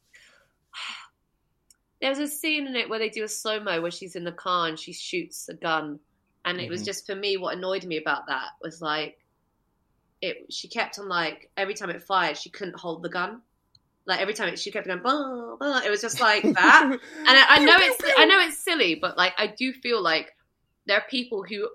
there's 2.01 2.19
a 2.19 2.29
scene 2.29 2.67
in 2.67 2.77
it 2.77 2.89
where 2.89 2.99
they 2.99 3.09
do 3.09 3.25
a 3.25 3.29
slow 3.29 3.61
mo 3.61 3.81
where 3.81 3.91
she's 3.91 4.17
in 4.17 4.25
the 4.25 4.33
car 4.33 4.69
and 4.69 4.79
she 4.79 4.93
shoots 4.93 5.49
a 5.49 5.55
gun, 5.55 5.99
and 6.45 6.61
it 6.61 6.71
was 6.71 6.83
Mhm. 6.83 6.87
just 6.87 7.07
for 7.07 7.15
me 7.15 7.37
what 7.37 7.57
annoyed 7.57 7.85
me 7.85 7.97
about 7.97 8.27
that 8.29 8.51
was 8.61 8.81
like 8.83 9.19
it. 10.21 10.53
She 10.53 10.69
kept 10.69 10.99
on 10.99 11.09
like 11.09 11.51
every 11.57 11.75
time 11.75 11.91
it 11.91 12.03
fired, 12.03 12.37
she 12.37 12.51
couldn't 12.51 12.79
hold 12.79 13.03
the 13.03 13.09
gun. 13.09 13.43
Like 14.05 14.21
every 14.21 14.35
time 14.35 14.49
it, 14.49 14.59
she 14.59 14.73
kept 14.73 14.87
going, 14.87 14.99
it 15.01 15.91
was 15.91 16.01
just 16.01 16.21
like 16.21 16.43
that. 16.43 16.83
and 16.91 17.01
I, 17.27 17.45
I 17.49 17.59
know 17.65 17.77
it's 17.79 18.03
I 18.19 18.25
know 18.25 18.41
it's 18.41 18.59
silly, 18.59 18.97
but 18.97 19.17
like 19.17 19.33
I 19.39 19.47
do 19.47 19.73
feel 19.73 20.03
like 20.03 20.35
there 20.87 20.99
are 20.99 21.05
people 21.09 21.45
who 21.45 21.69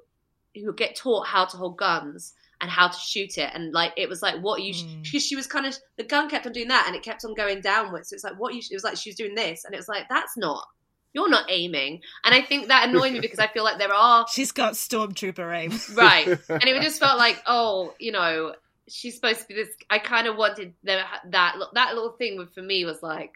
who 0.55 0.73
get 0.73 0.95
taught 0.95 1.25
how 1.27 1.45
to 1.45 1.57
hold 1.57 1.77
guns 1.77 2.33
and 2.61 2.69
how 2.71 2.87
to 2.87 2.99
shoot 2.99 3.37
it 3.37 3.49
and 3.53 3.73
like 3.73 3.93
it 3.97 4.09
was 4.09 4.21
like 4.21 4.35
what 4.41 4.61
you 4.61 4.73
Mm. 4.73 5.03
because 5.03 5.23
she 5.25 5.35
was 5.35 5.45
kind 5.47 5.65
of 5.65 5.77
the 5.97 6.03
gun 6.03 6.29
kept 6.29 6.45
on 6.47 6.51
doing 6.53 6.67
that 6.69 6.85
and 6.87 6.95
it 6.95 7.03
kept 7.03 7.23
on 7.25 7.33
going 7.35 7.61
downwards 7.61 8.09
so 8.09 8.13
it's 8.15 8.23
like 8.23 8.39
what 8.39 8.53
you 8.53 8.61
it 8.69 8.73
was 8.73 8.83
like 8.83 8.97
she 8.97 9.09
was 9.09 9.15
doing 9.15 9.35
this 9.35 9.63
and 9.65 9.73
it 9.73 9.77
was 9.77 9.87
like 9.87 10.07
that's 10.09 10.35
not 10.37 10.65
you're 11.13 11.29
not 11.29 11.45
aiming 11.49 12.01
and 12.25 12.33
i 12.35 12.41
think 12.41 12.67
that 12.67 12.87
annoyed 12.89 13.13
me 13.13 13.19
because 13.19 13.39
i 13.39 13.47
feel 13.47 13.63
like 13.63 13.77
there 13.77 13.93
are 13.93 14.25
She's 14.31 14.51
got 14.51 14.73
stormtrooper 14.73 15.55
aim. 15.55 15.71
right 15.95 16.27
and 16.49 16.63
it 16.63 16.81
just 16.81 16.99
felt 16.99 17.17
like 17.17 17.41
oh 17.45 17.93
you 17.99 18.11
know 18.11 18.53
she's 18.89 19.15
supposed 19.15 19.41
to 19.41 19.47
be 19.47 19.53
this 19.53 19.69
i 19.89 19.99
kind 19.99 20.27
of 20.27 20.35
wanted 20.37 20.73
the, 20.83 21.01
that 21.29 21.55
that 21.73 21.93
little 21.95 22.11
thing 22.11 22.47
for 22.53 22.61
me 22.61 22.85
was 22.85 23.01
like 23.03 23.33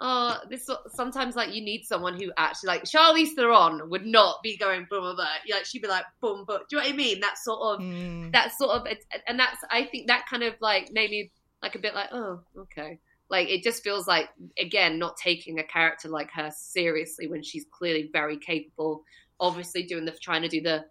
oh 0.00 0.38
this 0.50 0.68
sometimes 0.92 1.36
like 1.36 1.54
you 1.54 1.62
need 1.62 1.84
someone 1.84 2.20
who 2.20 2.30
actually 2.36 2.66
like 2.66 2.82
charlize 2.84 3.28
theron 3.36 3.88
would 3.90 4.04
not 4.04 4.36
be 4.42 4.56
going 4.56 4.86
boom 4.90 5.02
boom 5.02 5.16
like 5.16 5.64
she'd 5.64 5.82
be 5.82 5.88
like 5.88 6.04
boom 6.20 6.44
boom. 6.46 6.58
Do 6.68 6.76
you 6.76 6.78
know 6.82 6.84
what 6.88 6.92
i 6.94 6.96
mean? 6.96 7.20
That 7.20 7.38
sort 7.38 7.60
of 7.60 7.80
Mm. 7.80 8.32
that 8.32 8.52
sort 8.58 8.72
of 8.72 8.86
and 9.28 9.38
that's 9.38 9.58
i 9.70 9.84
think 9.84 10.08
that 10.08 10.26
kind 10.28 10.42
of 10.42 10.54
like 10.60 10.90
made 10.92 11.10
me 11.10 11.30
like 11.62 11.74
a 11.76 11.78
bit 11.78 11.94
like 11.94 12.08
oh 12.12 12.40
okay. 12.58 12.98
Like 13.30 13.48
it 13.48 13.62
just 13.62 13.82
feels 13.82 14.06
like 14.06 14.28
again 14.58 14.98
not 14.98 15.16
taking 15.16 15.58
a 15.58 15.64
character 15.64 16.08
like 16.08 16.30
her 16.32 16.50
seriously 16.54 17.26
when 17.26 17.42
she's 17.42 17.64
clearly 17.70 18.10
very 18.12 18.36
capable. 18.36 19.02
Obviously 19.40 19.84
doing 19.84 20.04
the 20.04 20.12
trying 20.12 20.42
to 20.42 20.48
do 20.48 20.60
the 20.60 20.84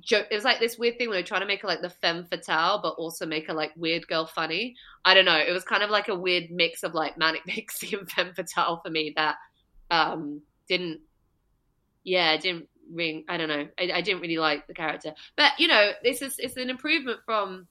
joke 0.00 0.26
it 0.30 0.34
was 0.34 0.44
like 0.44 0.60
this 0.60 0.78
weird 0.78 0.98
thing 0.98 1.08
where 1.08 1.16
they're 1.16 1.22
trying 1.24 1.40
to 1.40 1.46
make 1.46 1.62
her 1.62 1.68
like 1.68 1.82
the 1.82 1.90
femme 1.90 2.24
fatale 2.24 2.80
but 2.82 2.90
also 2.90 3.26
make 3.26 3.46
her 3.46 3.54
like 3.54 3.72
weird 3.76 4.06
girl 4.06 4.26
funny. 4.26 4.76
I 5.04 5.14
don't 5.14 5.24
know. 5.24 5.38
It 5.38 5.52
was 5.52 5.64
kind 5.64 5.82
of 5.82 5.90
like 5.90 6.08
a 6.08 6.14
weird 6.14 6.50
mix 6.50 6.82
of 6.82 6.94
like 6.94 7.18
manic 7.18 7.44
pixie 7.44 7.94
and 7.98 8.10
femme 8.10 8.32
fatale 8.34 8.80
for 8.84 8.90
me 8.90 9.12
that 9.16 9.36
um 9.90 10.42
didn't 10.68 11.00
yeah 12.04 12.36
didn't 12.36 12.68
ring 12.92 13.24
i 13.28 13.36
don't 13.36 13.48
know. 13.48 13.68
I, 13.78 13.90
I 13.94 14.00
didn't 14.00 14.20
really 14.20 14.38
like 14.38 14.66
the 14.66 14.74
character. 14.74 15.14
But 15.36 15.52
you 15.58 15.68
know 15.68 15.92
this 16.02 16.22
is 16.22 16.36
it's 16.38 16.56
an 16.56 16.70
improvement 16.70 17.20
from 17.24 17.66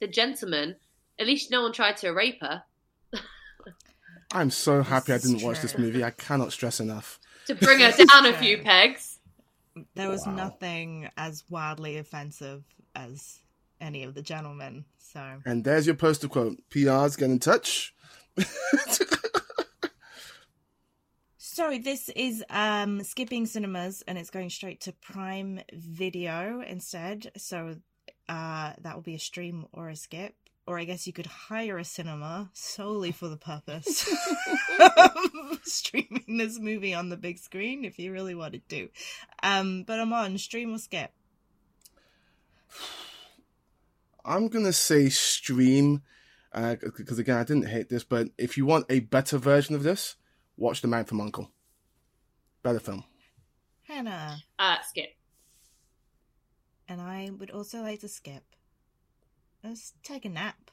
the 0.00 0.08
gentleman. 0.08 0.76
At 1.18 1.26
least 1.26 1.50
no 1.50 1.62
one 1.62 1.72
tried 1.72 1.96
to 1.98 2.10
rape 2.10 2.40
her. 2.40 2.62
I'm 4.32 4.50
so 4.50 4.82
happy 4.82 5.12
I 5.12 5.16
This 5.16 5.26
is 5.26 5.30
didn't 5.32 5.46
watch 5.46 5.60
this 5.60 5.78
movie. 5.78 6.02
I 6.02 6.10
cannot 6.10 6.52
stress 6.52 6.80
enough. 6.80 7.20
to 7.46 7.54
bring 7.54 7.78
her 7.78 7.92
down 7.92 8.26
a 8.26 8.32
few 8.32 8.58
pegs 8.58 9.13
There 9.94 10.08
was 10.08 10.26
Wow. 10.26 10.34
nothing 10.36 11.08
as 11.16 11.44
wildly 11.50 11.96
offensive 11.98 12.64
as 12.94 13.40
any 13.80 14.04
of 14.04 14.14
the 14.14 14.22
gentlemen. 14.22 14.84
So 14.98 15.40
And 15.44 15.64
there's 15.64 15.86
your 15.86 15.96
poster 15.96 16.28
quote. 16.28 16.58
PR's 16.70 17.16
get 17.16 17.30
in 17.30 17.38
touch. 17.40 17.94
Sorry, 21.36 21.78
this 21.78 22.08
is 22.10 22.44
um 22.50 23.02
skipping 23.04 23.46
cinemas 23.46 24.02
and 24.08 24.18
it's 24.18 24.30
going 24.30 24.50
straight 24.50 24.80
to 24.82 24.92
Prime 24.92 25.60
Video 25.72 26.60
instead. 26.60 27.30
So 27.36 27.76
uh 28.28 28.72
that 28.80 28.94
will 28.94 29.02
be 29.02 29.14
a 29.14 29.18
stream 29.20 29.66
or 29.72 29.88
a 29.88 29.96
skip. 29.96 30.34
Or 30.66 30.78
I 30.78 30.84
guess 30.84 31.06
you 31.06 31.12
could 31.12 31.26
hire 31.26 31.76
a 31.76 31.84
cinema 31.84 32.50
solely 32.54 33.12
for 33.12 33.28
the 33.28 33.36
purpose 33.36 34.08
of 34.80 35.60
streaming 35.64 36.38
this 36.38 36.58
movie 36.58 36.94
on 36.94 37.10
the 37.10 37.16
big 37.18 37.38
screen 37.38 37.84
if 37.84 37.98
you 37.98 38.12
really 38.12 38.34
wanted 38.34 38.66
to. 38.70 38.88
Um 39.42 39.84
but 39.86 40.00
I'm 40.00 40.12
on 40.12 40.38
stream 40.38 40.74
or 40.74 40.78
skip. 40.78 41.12
I'm 44.24 44.48
gonna 44.48 44.72
say 44.72 45.10
stream, 45.10 46.02
because 46.52 47.18
again 47.18 47.36
I 47.36 47.44
didn't 47.44 47.68
hate 47.68 47.90
this, 47.90 48.04
but 48.04 48.28
if 48.38 48.56
you 48.56 48.64
want 48.64 48.86
a 48.88 49.00
better 49.00 49.36
version 49.36 49.74
of 49.74 49.82
this, 49.82 50.16
watch 50.56 50.80
The 50.80 50.88
Man 50.88 51.04
from 51.04 51.20
Uncle. 51.20 51.50
Better 52.62 52.80
film. 52.80 53.04
Hanna. 53.82 54.38
uh 54.58 54.76
skip 54.88 55.10
And 56.88 57.02
I 57.02 57.30
would 57.38 57.50
also 57.50 57.82
like 57.82 58.00
to 58.00 58.08
skip. 58.08 58.44
Let's 59.64 59.94
take 60.02 60.26
a 60.26 60.28
nap. 60.28 60.70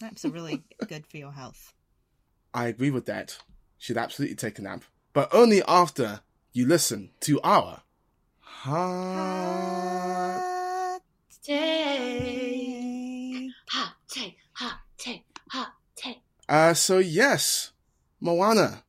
Naps 0.00 0.24
are 0.24 0.30
really 0.30 0.62
good 0.88 1.06
for 1.06 1.18
your 1.18 1.32
health. 1.32 1.74
I 2.54 2.66
agree 2.66 2.90
with 2.90 3.04
that. 3.04 3.36
Should 3.76 3.98
absolutely 3.98 4.36
take 4.36 4.58
a 4.58 4.62
nap, 4.62 4.84
but 5.12 5.28
only 5.34 5.62
after 5.68 6.20
you 6.54 6.66
listen 6.66 7.10
to 7.20 7.38
our 7.42 7.82
hot. 8.40 10.40
take 11.42 12.30
hot 13.68 13.94
take 14.08 14.38
hot 14.52 14.78
take 14.96 15.24
hot 15.50 15.74
take 15.94 16.22
Uh, 16.48 16.72
so 16.72 16.96
yes, 16.98 17.72
Moana, 18.18 18.82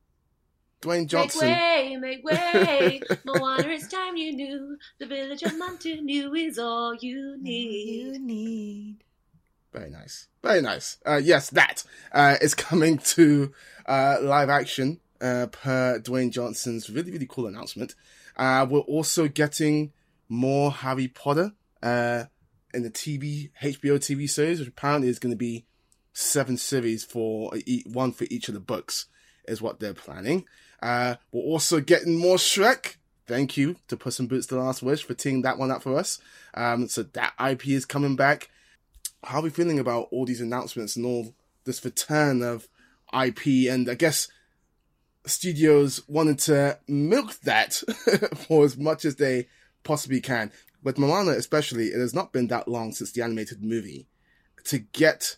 Dwayne 0.80 1.06
Johnson. 1.06 1.48
Make 1.48 1.58
way, 1.58 1.96
make 2.00 2.24
way. 2.24 3.02
Moana, 3.26 3.68
it's 3.68 3.88
time 3.88 4.16
you 4.16 4.32
knew. 4.32 4.78
The 4.98 5.06
village 5.06 5.42
of 5.42 5.52
Motunui 5.52 6.48
is 6.48 6.58
all 6.58 6.94
you 6.94 7.36
need. 7.42 8.06
You 8.06 8.18
need. 8.18 9.04
Very 9.74 9.90
nice. 9.90 10.28
Very 10.42 10.62
nice. 10.62 10.98
Uh, 11.04 11.20
yes, 11.22 11.50
that 11.50 11.82
uh, 12.12 12.36
is 12.40 12.54
coming 12.54 12.98
to 12.98 13.52
uh, 13.86 14.18
live 14.22 14.48
action 14.48 15.00
uh, 15.20 15.48
per 15.50 15.98
Dwayne 15.98 16.30
Johnson's 16.30 16.88
really, 16.88 17.10
really 17.10 17.26
cool 17.28 17.48
announcement. 17.48 17.96
Uh, 18.36 18.64
we're 18.70 18.80
also 18.80 19.26
getting 19.26 19.92
more 20.28 20.70
Harry 20.70 21.08
Potter 21.08 21.52
uh, 21.82 22.24
in 22.72 22.84
the 22.84 22.90
TV, 22.90 23.50
HBO 23.60 23.96
TV 23.96 24.30
series, 24.30 24.60
which 24.60 24.68
apparently 24.68 25.08
is 25.08 25.18
going 25.18 25.32
to 25.32 25.36
be 25.36 25.66
seven 26.12 26.56
series 26.56 27.02
for 27.02 27.50
one 27.86 28.12
for 28.12 28.26
each 28.30 28.46
of 28.46 28.54
the 28.54 28.60
books, 28.60 29.06
is 29.48 29.60
what 29.60 29.80
they're 29.80 29.92
planning. 29.92 30.44
We're 30.80 31.18
also 31.32 31.80
getting 31.80 32.16
more 32.16 32.36
Shrek. 32.36 32.94
Thank 33.26 33.56
you 33.56 33.76
to 33.88 33.96
Puss 33.96 34.20
in 34.20 34.28
Boots: 34.28 34.46
The 34.46 34.56
Last 34.56 34.82
Wish 34.84 35.02
for 35.02 35.14
teeing 35.14 35.42
that 35.42 35.58
one 35.58 35.72
up 35.72 35.82
for 35.82 35.98
us. 35.98 36.20
Um, 36.52 36.86
so 36.86 37.02
that 37.02 37.32
IP 37.44 37.68
is 37.68 37.86
coming 37.86 38.14
back 38.14 38.50
how 39.26 39.40
are 39.40 39.42
we 39.42 39.50
feeling 39.50 39.78
about 39.78 40.08
all 40.10 40.24
these 40.24 40.40
announcements 40.40 40.96
and 40.96 41.06
all 41.06 41.34
this 41.64 41.84
return 41.84 42.42
of 42.42 42.68
IP? 43.12 43.70
And 43.70 43.88
I 43.88 43.94
guess 43.94 44.28
studios 45.26 46.02
wanted 46.08 46.38
to 46.40 46.78
milk 46.88 47.40
that 47.40 47.74
for 48.48 48.64
as 48.64 48.76
much 48.76 49.04
as 49.04 49.16
they 49.16 49.48
possibly 49.82 50.20
can. 50.20 50.52
With 50.82 50.98
Moana, 50.98 51.32
especially, 51.32 51.86
it 51.88 51.98
has 51.98 52.14
not 52.14 52.32
been 52.32 52.48
that 52.48 52.68
long 52.68 52.92
since 52.92 53.12
the 53.12 53.22
animated 53.22 53.62
movie. 53.62 54.06
To 54.64 54.78
get 54.78 55.36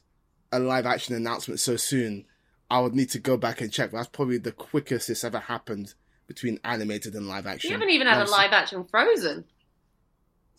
a 0.52 0.58
live 0.58 0.86
action 0.86 1.14
announcement 1.14 1.60
so 1.60 1.76
soon, 1.76 2.26
I 2.70 2.80
would 2.80 2.94
need 2.94 3.10
to 3.10 3.18
go 3.18 3.36
back 3.36 3.60
and 3.60 3.72
check. 3.72 3.92
That's 3.92 4.08
probably 4.08 4.38
the 4.38 4.52
quickest 4.52 5.08
this 5.08 5.24
ever 5.24 5.38
happened 5.38 5.94
between 6.26 6.58
animated 6.64 7.14
and 7.14 7.28
live 7.28 7.46
action. 7.46 7.70
You 7.70 7.74
haven't 7.76 7.90
even 7.90 8.06
had 8.06 8.26
a 8.26 8.30
live 8.30 8.52
action 8.52 8.84
Frozen. 8.84 9.44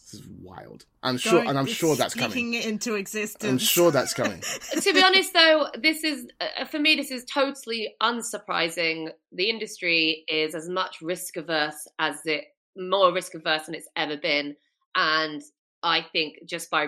This 0.09 0.21
is 0.21 0.27
wild. 0.41 0.85
I'm 1.03 1.17
sure, 1.17 1.39
and 1.39 1.49
I'm 1.49 1.65
Don't- 1.65 1.67
sure 1.67 1.89
it's 1.91 1.99
that's 1.99 2.13
coming. 2.13 2.31
Speaking 2.31 2.53
it 2.53 2.65
into 2.65 2.95
existence. 2.95 3.43
I'm 3.43 3.57
sure 3.57 3.91
that's 3.91 4.13
coming. 4.13 4.41
to 4.81 4.93
be 4.93 5.03
honest, 5.03 5.33
though, 5.33 5.67
this 5.77 6.03
is 6.05 6.27
uh, 6.39 6.63
for 6.65 6.79
me. 6.79 6.95
This 6.95 7.11
is 7.11 7.25
totally 7.25 7.93
unsurprising. 8.01 9.09
The 9.33 9.49
industry 9.49 10.23
is 10.29 10.55
as 10.55 10.69
much 10.69 11.01
risk 11.01 11.35
averse 11.35 11.87
as 11.99 12.21
it 12.25 12.45
more 12.77 13.11
risk 13.13 13.33
averse 13.35 13.65
than 13.65 13.75
it's 13.75 13.89
ever 13.97 14.15
been, 14.15 14.55
and 14.95 15.41
I 15.83 16.05
think 16.13 16.37
just 16.45 16.69
by 16.71 16.87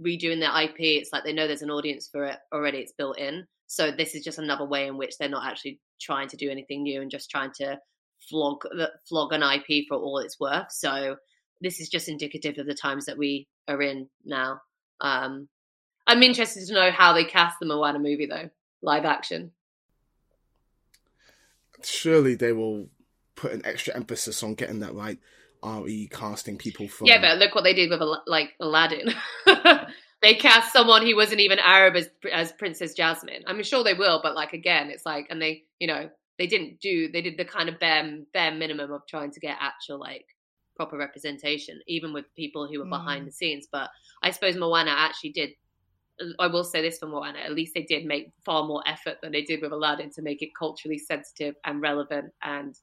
redoing 0.00 0.38
their 0.38 0.56
IP, 0.62 0.76
it's 0.78 1.12
like 1.12 1.24
they 1.24 1.32
know 1.32 1.48
there's 1.48 1.62
an 1.62 1.70
audience 1.70 2.08
for 2.10 2.24
it 2.26 2.38
already. 2.52 2.78
It's 2.78 2.92
built 2.92 3.18
in. 3.18 3.44
So 3.66 3.90
this 3.90 4.14
is 4.14 4.22
just 4.22 4.38
another 4.38 4.64
way 4.66 4.86
in 4.86 4.96
which 4.98 5.18
they're 5.18 5.28
not 5.28 5.50
actually 5.50 5.80
trying 6.00 6.28
to 6.28 6.36
do 6.36 6.48
anything 6.50 6.82
new 6.84 7.00
and 7.02 7.10
just 7.10 7.28
trying 7.30 7.50
to 7.56 7.78
flog 8.30 8.62
the- 8.70 8.92
flog 9.08 9.32
an 9.32 9.42
IP 9.42 9.86
for 9.88 9.96
all 9.96 10.18
it's 10.18 10.38
worth. 10.38 10.70
So 10.70 11.16
this 11.62 11.80
is 11.80 11.88
just 11.88 12.08
indicative 12.08 12.58
of 12.58 12.66
the 12.66 12.74
times 12.74 13.06
that 13.06 13.16
we 13.16 13.46
are 13.68 13.80
in 13.80 14.08
now. 14.24 14.60
Um, 15.00 15.48
I'm 16.06 16.22
interested 16.22 16.66
to 16.66 16.74
know 16.74 16.90
how 16.90 17.12
they 17.12 17.24
cast 17.24 17.58
the 17.60 17.66
Moana 17.66 17.98
movie 17.98 18.26
though, 18.26 18.50
live 18.82 19.04
action. 19.04 19.52
surely 21.84 22.34
they 22.34 22.52
will 22.52 22.88
put 23.34 23.52
an 23.52 23.62
extra 23.64 23.94
emphasis 23.94 24.42
on 24.42 24.54
getting 24.54 24.80
that 24.80 24.94
right. 24.94 25.18
Re 25.64 26.08
casting 26.10 26.58
people 26.58 26.88
from 26.88 27.06
Yeah, 27.06 27.20
but 27.20 27.38
look 27.38 27.54
what 27.54 27.62
they 27.62 27.72
did 27.72 27.88
with 27.88 28.02
like 28.26 28.50
Aladdin. 28.58 29.14
they 30.20 30.34
cast 30.34 30.72
someone 30.72 31.06
who 31.06 31.14
wasn't 31.14 31.40
even 31.40 31.60
Arab 31.60 31.94
as 31.94 32.10
as 32.32 32.50
Princess 32.50 32.94
Jasmine. 32.94 33.44
I'm 33.46 33.62
sure 33.62 33.84
they 33.84 33.94
will, 33.94 34.18
but 34.24 34.34
like 34.34 34.54
again, 34.54 34.90
it's 34.90 35.06
like, 35.06 35.28
and 35.30 35.40
they, 35.40 35.62
you 35.78 35.86
know, 35.86 36.10
they 36.36 36.48
didn't 36.48 36.80
do. 36.80 37.12
They 37.12 37.22
did 37.22 37.36
the 37.36 37.44
kind 37.44 37.68
of 37.68 37.78
bare 37.78 38.18
bare 38.34 38.52
minimum 38.52 38.90
of 38.90 39.06
trying 39.06 39.30
to 39.30 39.40
get 39.40 39.56
actual 39.60 40.00
like 40.00 40.26
proper 40.82 40.96
representation, 40.96 41.80
even 41.86 42.12
with 42.12 42.34
people 42.34 42.66
who 42.66 42.78
were 42.80 42.84
behind 42.98 43.22
Mm. 43.22 43.26
the 43.26 43.32
scenes. 43.32 43.68
But 43.70 43.88
I 44.22 44.30
suppose 44.32 44.56
Moana 44.56 44.90
actually 44.90 45.30
did. 45.30 45.50
I 46.38 46.46
will 46.46 46.64
say 46.64 46.82
this 46.82 46.98
for 46.98 47.06
Moana: 47.06 47.38
at 47.38 47.54
least 47.54 47.72
they 47.74 47.82
did 47.82 48.04
make 48.04 48.32
far 48.44 48.64
more 48.64 48.82
effort 48.86 49.16
than 49.22 49.32
they 49.32 49.42
did 49.42 49.62
with 49.62 49.72
Aladdin 49.72 50.10
to 50.10 50.22
make 50.22 50.42
it 50.42 50.50
culturally 50.58 50.98
sensitive 50.98 51.54
and 51.64 51.80
relevant 51.80 52.32
and 52.42 52.78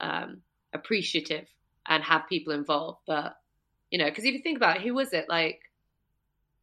um, 0.00 0.42
appreciative 0.72 1.46
and 1.86 2.02
have 2.02 2.28
people 2.28 2.52
involved. 2.52 3.00
But 3.06 3.36
you 3.90 3.98
know, 3.98 4.08
because 4.10 4.24
if 4.24 4.34
you 4.34 4.42
think 4.42 4.58
about 4.58 4.76
it, 4.76 4.82
who 4.82 4.94
was 4.94 5.12
it? 5.12 5.26
Like 5.28 5.60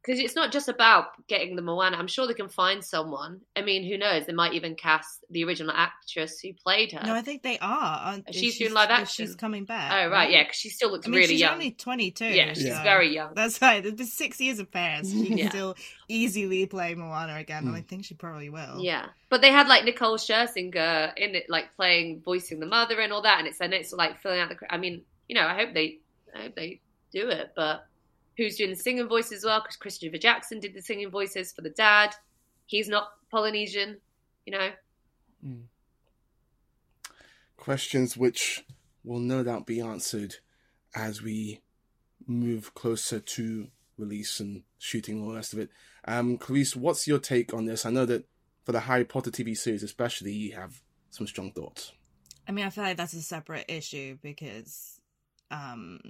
because 0.04 0.18
it's 0.18 0.34
not 0.34 0.50
just 0.50 0.68
about 0.68 1.06
getting 1.28 1.54
the 1.54 1.62
Moana. 1.62 1.96
I'm 1.96 2.08
sure 2.08 2.26
they 2.26 2.34
can 2.34 2.48
find 2.48 2.84
someone. 2.84 3.40
I 3.54 3.62
mean, 3.62 3.84
who 3.84 3.96
knows? 3.96 4.26
They 4.26 4.32
might 4.32 4.52
even 4.54 4.74
cast 4.74 5.24
the 5.30 5.44
original 5.44 5.72
actress 5.74 6.40
who 6.40 6.52
played 6.54 6.90
her. 6.92 7.02
No, 7.06 7.14
I 7.14 7.22
think 7.22 7.42
they 7.42 7.58
are. 7.60 8.00
aren't- 8.04 8.34
She's 8.34 8.58
doing 8.58 8.72
live 8.72 8.90
action. 8.90 9.26
She's 9.26 9.36
coming 9.36 9.64
back. 9.64 9.92
oh 9.92 10.10
right, 10.10 10.30
yeah, 10.30 10.42
because 10.42 10.56
she 10.56 10.70
still 10.70 10.90
looks 10.90 11.06
I 11.06 11.10
mean, 11.10 11.18
really 11.20 11.34
she's 11.34 11.40
young. 11.40 11.50
She's 11.60 11.66
only 11.66 11.70
22. 11.72 12.24
Yeah, 12.26 12.52
she's 12.54 12.68
so 12.74 12.82
very 12.82 13.14
young. 13.14 13.34
That's 13.34 13.62
right. 13.62 13.82
There's 13.96 14.12
six 14.12 14.40
years 14.40 14.58
of 14.58 14.70
Paris. 14.72 15.10
She 15.12 15.26
can 15.26 15.38
Yeah. 15.38 15.48
still 15.50 15.76
easily 16.08 16.66
play 16.66 16.94
Moana 16.94 17.36
again, 17.36 17.62
Hmm. 17.62 17.68
and 17.68 17.76
I 17.76 17.82
think 17.82 18.04
she 18.04 18.14
probably 18.14 18.50
will. 18.50 18.80
Yeah, 18.80 19.06
but 19.28 19.40
they 19.40 19.50
had 19.52 19.68
like 19.68 19.84
Nicole 19.84 20.18
Scherzinger 20.18 21.16
in 21.16 21.34
it, 21.34 21.48
like 21.48 21.74
playing, 21.76 22.20
voicing 22.24 22.60
the 22.60 22.66
mother 22.66 23.00
and 23.00 23.12
all 23.12 23.22
that, 23.22 23.38
and 23.38 23.46
it's 23.48 23.60
and 23.60 23.72
it's 23.72 23.92
like 23.92 24.20
filling 24.20 24.40
out 24.40 24.48
the. 24.48 24.56
I 24.68 24.78
mean, 24.78 25.02
you 25.28 25.34
know, 25.34 25.46
I 25.46 25.54
hope 25.54 25.74
they, 25.74 25.98
I 26.34 26.42
hope 26.42 26.54
they 26.56 26.80
do 27.12 27.28
it. 27.28 27.52
But 27.54 27.86
who's 28.36 28.56
doing 28.56 28.70
the 28.70 28.76
singing 28.76 29.08
voice 29.08 29.32
as 29.32 29.44
well? 29.44 29.60
Because 29.60 29.76
Christopher 29.76 30.18
Jackson 30.18 30.60
did 30.60 30.74
the 30.74 30.82
singing 30.82 31.10
voices 31.10 31.52
for 31.52 31.62
the 31.62 31.70
dad. 31.70 32.14
He's 32.66 32.88
not 32.88 33.12
Polynesian, 33.30 33.98
you 34.46 34.52
know. 34.52 34.70
Questions 37.56 38.16
which 38.16 38.64
will 39.04 39.18
no 39.18 39.42
doubt 39.42 39.66
be 39.66 39.80
answered 39.80 40.36
as 40.94 41.22
we 41.22 41.60
move 42.26 42.74
closer 42.74 43.20
to 43.20 43.68
release 43.98 44.40
and 44.40 44.62
shooting 44.78 45.16
and 45.16 45.24
all 45.24 45.30
the 45.30 45.36
rest 45.36 45.52
of 45.52 45.58
it. 45.58 45.70
Um, 46.06 46.38
Clarisse, 46.38 46.76
what's 46.76 47.06
your 47.06 47.18
take 47.18 47.54
on 47.54 47.66
this? 47.66 47.86
I 47.86 47.90
know 47.90 48.06
that 48.06 48.26
for 48.64 48.72
the 48.72 48.80
Harry 48.80 49.04
Potter 49.04 49.30
TV 49.30 49.56
series, 49.56 49.82
especially, 49.82 50.32
you 50.32 50.54
have 50.54 50.80
some 51.10 51.26
strong 51.26 51.52
thoughts. 51.52 51.92
I 52.48 52.52
mean, 52.52 52.64
I 52.64 52.70
feel 52.70 52.84
like 52.84 52.96
that's 52.96 53.12
a 53.12 53.22
separate 53.22 53.66
issue 53.68 54.18
because, 54.22 55.00
um, 55.50 56.00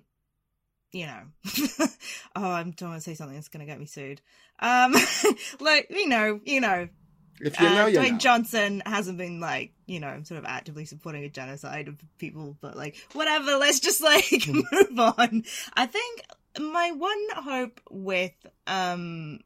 you 0.93 1.07
know, 1.07 1.23
oh, 2.37 2.51
I'm 2.51 2.73
don't 2.73 2.91
want 2.91 3.03
to 3.03 3.11
say 3.11 3.15
something 3.15 3.35
that's 3.35 3.49
going 3.49 3.65
to 3.65 3.71
get 3.71 3.81
me 3.81 3.87
sued. 3.87 4.21
Um, 4.61 4.95
like 5.61 5.87
you 5.91 6.09
know, 6.09 6.41
you 6.45 6.61
know, 6.61 6.89
If 7.41 7.59
you 7.61 7.67
uh, 7.67 7.75
know, 7.75 7.87
you 7.87 7.99
Dwayne 7.99 8.13
know. 8.13 8.19
Johnson 8.19 8.83
hasn't 8.85 9.19
been 9.19 9.41
like, 9.41 9.73
you 9.87 10.01
know, 10.01 10.23
sort 10.25 10.39
of 10.39 10.45
actively 10.45 10.85
supporting 10.85 11.25
a 11.25 11.31
genocide 11.31 11.89
of 11.89 11.97
people, 12.19 12.57
but 12.61 12.77
like, 12.77 12.97
whatever, 13.15 13.57
let's 13.57 13.81
just 13.81 14.03
like 14.03 14.47
move 14.47 14.99
on. 14.99 15.45
I 15.75 15.87
think 15.87 16.25
my 16.61 16.93
one 16.93 17.27
hope 17.37 17.81
with, 17.91 18.33
um, 18.67 19.41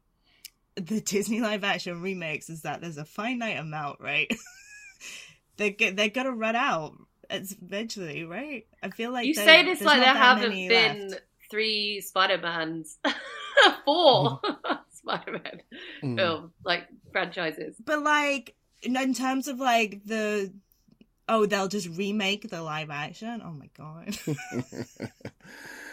the 0.75 1.01
Disney 1.01 1.41
live 1.41 1.63
action 1.63 2.01
remakes 2.01 2.49
is 2.49 2.61
that 2.61 2.81
there's 2.81 2.97
a 2.97 3.05
finite 3.05 3.57
amount, 3.57 3.99
right? 3.99 4.31
they 5.57 5.71
get, 5.71 5.95
they're 5.95 6.09
gonna 6.09 6.31
run 6.31 6.55
out 6.55 6.93
it's 7.29 7.55
eventually, 7.61 8.23
right? 8.23 8.65
I 8.81 8.89
feel 8.89 9.11
like 9.11 9.25
you 9.25 9.33
say 9.33 9.63
this 9.63 9.81
like 9.81 9.99
there 9.99 10.13
haven't 10.13 10.51
been 10.51 11.09
left. 11.09 11.21
Three 11.49 12.01
Spider 12.01 12.37
Mans, 12.37 12.97
four 13.85 14.39
Spider 14.93 15.31
Man 15.33 15.61
Mm. 16.03 16.15
film 16.17 16.51
like 16.63 16.87
franchises. 17.11 17.75
But 17.83 18.03
like 18.03 18.55
in 18.83 18.95
in 18.97 19.13
terms 19.13 19.47
of 19.47 19.59
like 19.59 20.01
the 20.05 20.51
oh 21.29 21.45
they'll 21.45 21.67
just 21.67 21.89
remake 21.97 22.49
the 22.49 22.61
live 22.61 22.89
action. 22.89 23.41
Oh 23.43 23.51
my 23.51 23.69
god. 23.77 24.17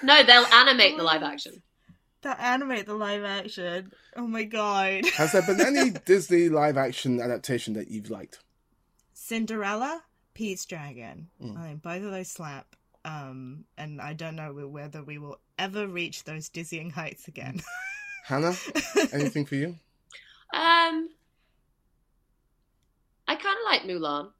No, 0.03 0.23
they'll 0.23 0.45
animate 0.45 0.99
the 0.99 1.03
live 1.03 1.23
action. 1.23 1.63
They'll 2.21 2.35
animate 2.39 2.85
the 2.85 2.95
live 2.95 3.25
action. 3.25 3.91
Oh 4.17 4.27
my 4.27 4.45
god. 4.45 5.07
Has 5.17 5.33
there 5.33 5.41
been 5.43 5.61
any 5.63 5.91
Disney 5.91 6.51
live 6.51 6.77
action 6.77 7.21
adaptation 7.23 7.73
that 7.75 7.89
you've 7.91 8.11
liked? 8.11 8.41
Cinderella, 9.15 10.03
Pete's 10.35 10.67
Dragon. 10.67 11.29
Mm. 11.43 11.57
I 11.59 11.69
mean 11.69 11.77
both 11.79 12.03
of 12.03 12.11
those 12.11 12.31
slap. 12.31 12.77
Um 13.05 13.65
and 13.77 14.01
I 14.01 14.15
don't 14.15 14.37
know 14.37 14.53
whether 14.53 15.03
we 15.03 15.19
will 15.19 15.39
ever 15.59 15.87
reach 15.87 16.25
those 16.25 16.49
dizzying 16.49 16.91
heights 16.91 17.29
again. 17.29 17.61
Hanna, 18.25 18.55
anything 19.13 19.45
for 19.45 19.55
you? 19.55 19.77
Um, 20.55 21.11
I 23.29 23.35
kind 23.35 23.57
of 23.59 23.65
like 23.67 23.83
Mulan. 23.83 24.31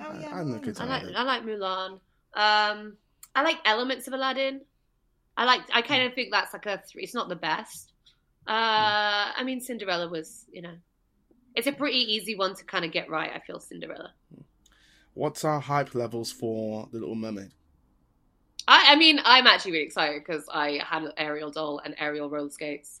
Oh 0.00 0.18
yeah. 0.20 0.28
I 0.32 0.38
don't 0.38 0.64
know 0.64 0.72
I 0.78 0.84
like. 0.84 1.14
I 1.14 1.22
like 1.24 1.42
Mulan. 1.42 1.90
Um, 2.34 2.96
I 3.34 3.42
like 3.42 3.58
elements 3.64 4.06
of 4.06 4.14
Aladdin. 4.14 4.62
I 5.36 5.44
like. 5.44 5.62
I 5.74 5.82
kind 5.82 6.04
of 6.04 6.14
think 6.14 6.30
that's 6.30 6.52
like 6.52 6.66
a 6.66 6.78
three. 6.78 7.02
It's 7.02 7.14
not 7.14 7.28
the 7.28 7.36
best. 7.36 7.92
Uh, 8.46 9.32
I 9.36 9.42
mean, 9.44 9.60
Cinderella 9.60 10.08
was. 10.08 10.46
You 10.50 10.62
know, 10.62 10.74
it's 11.54 11.66
a 11.66 11.72
pretty 11.72 11.98
easy 11.98 12.34
one 12.34 12.54
to 12.54 12.64
kind 12.64 12.84
of 12.84 12.92
get 12.92 13.10
right. 13.10 13.30
I 13.34 13.40
feel 13.40 13.60
Cinderella. 13.60 14.12
What's 15.18 15.44
our 15.44 15.58
hype 15.58 15.96
levels 15.96 16.30
for 16.30 16.88
The 16.92 17.00
Little 17.00 17.16
Mermaid? 17.16 17.50
I, 18.68 18.92
I 18.92 18.94
mean, 18.94 19.18
I'm 19.24 19.48
actually 19.48 19.72
really 19.72 19.84
excited 19.86 20.22
because 20.24 20.44
I 20.48 20.80
had 20.88 21.02
an 21.02 21.12
Ariel 21.16 21.50
doll 21.50 21.80
and 21.84 21.96
Ariel 21.98 22.30
roller 22.30 22.50
skates 22.50 23.00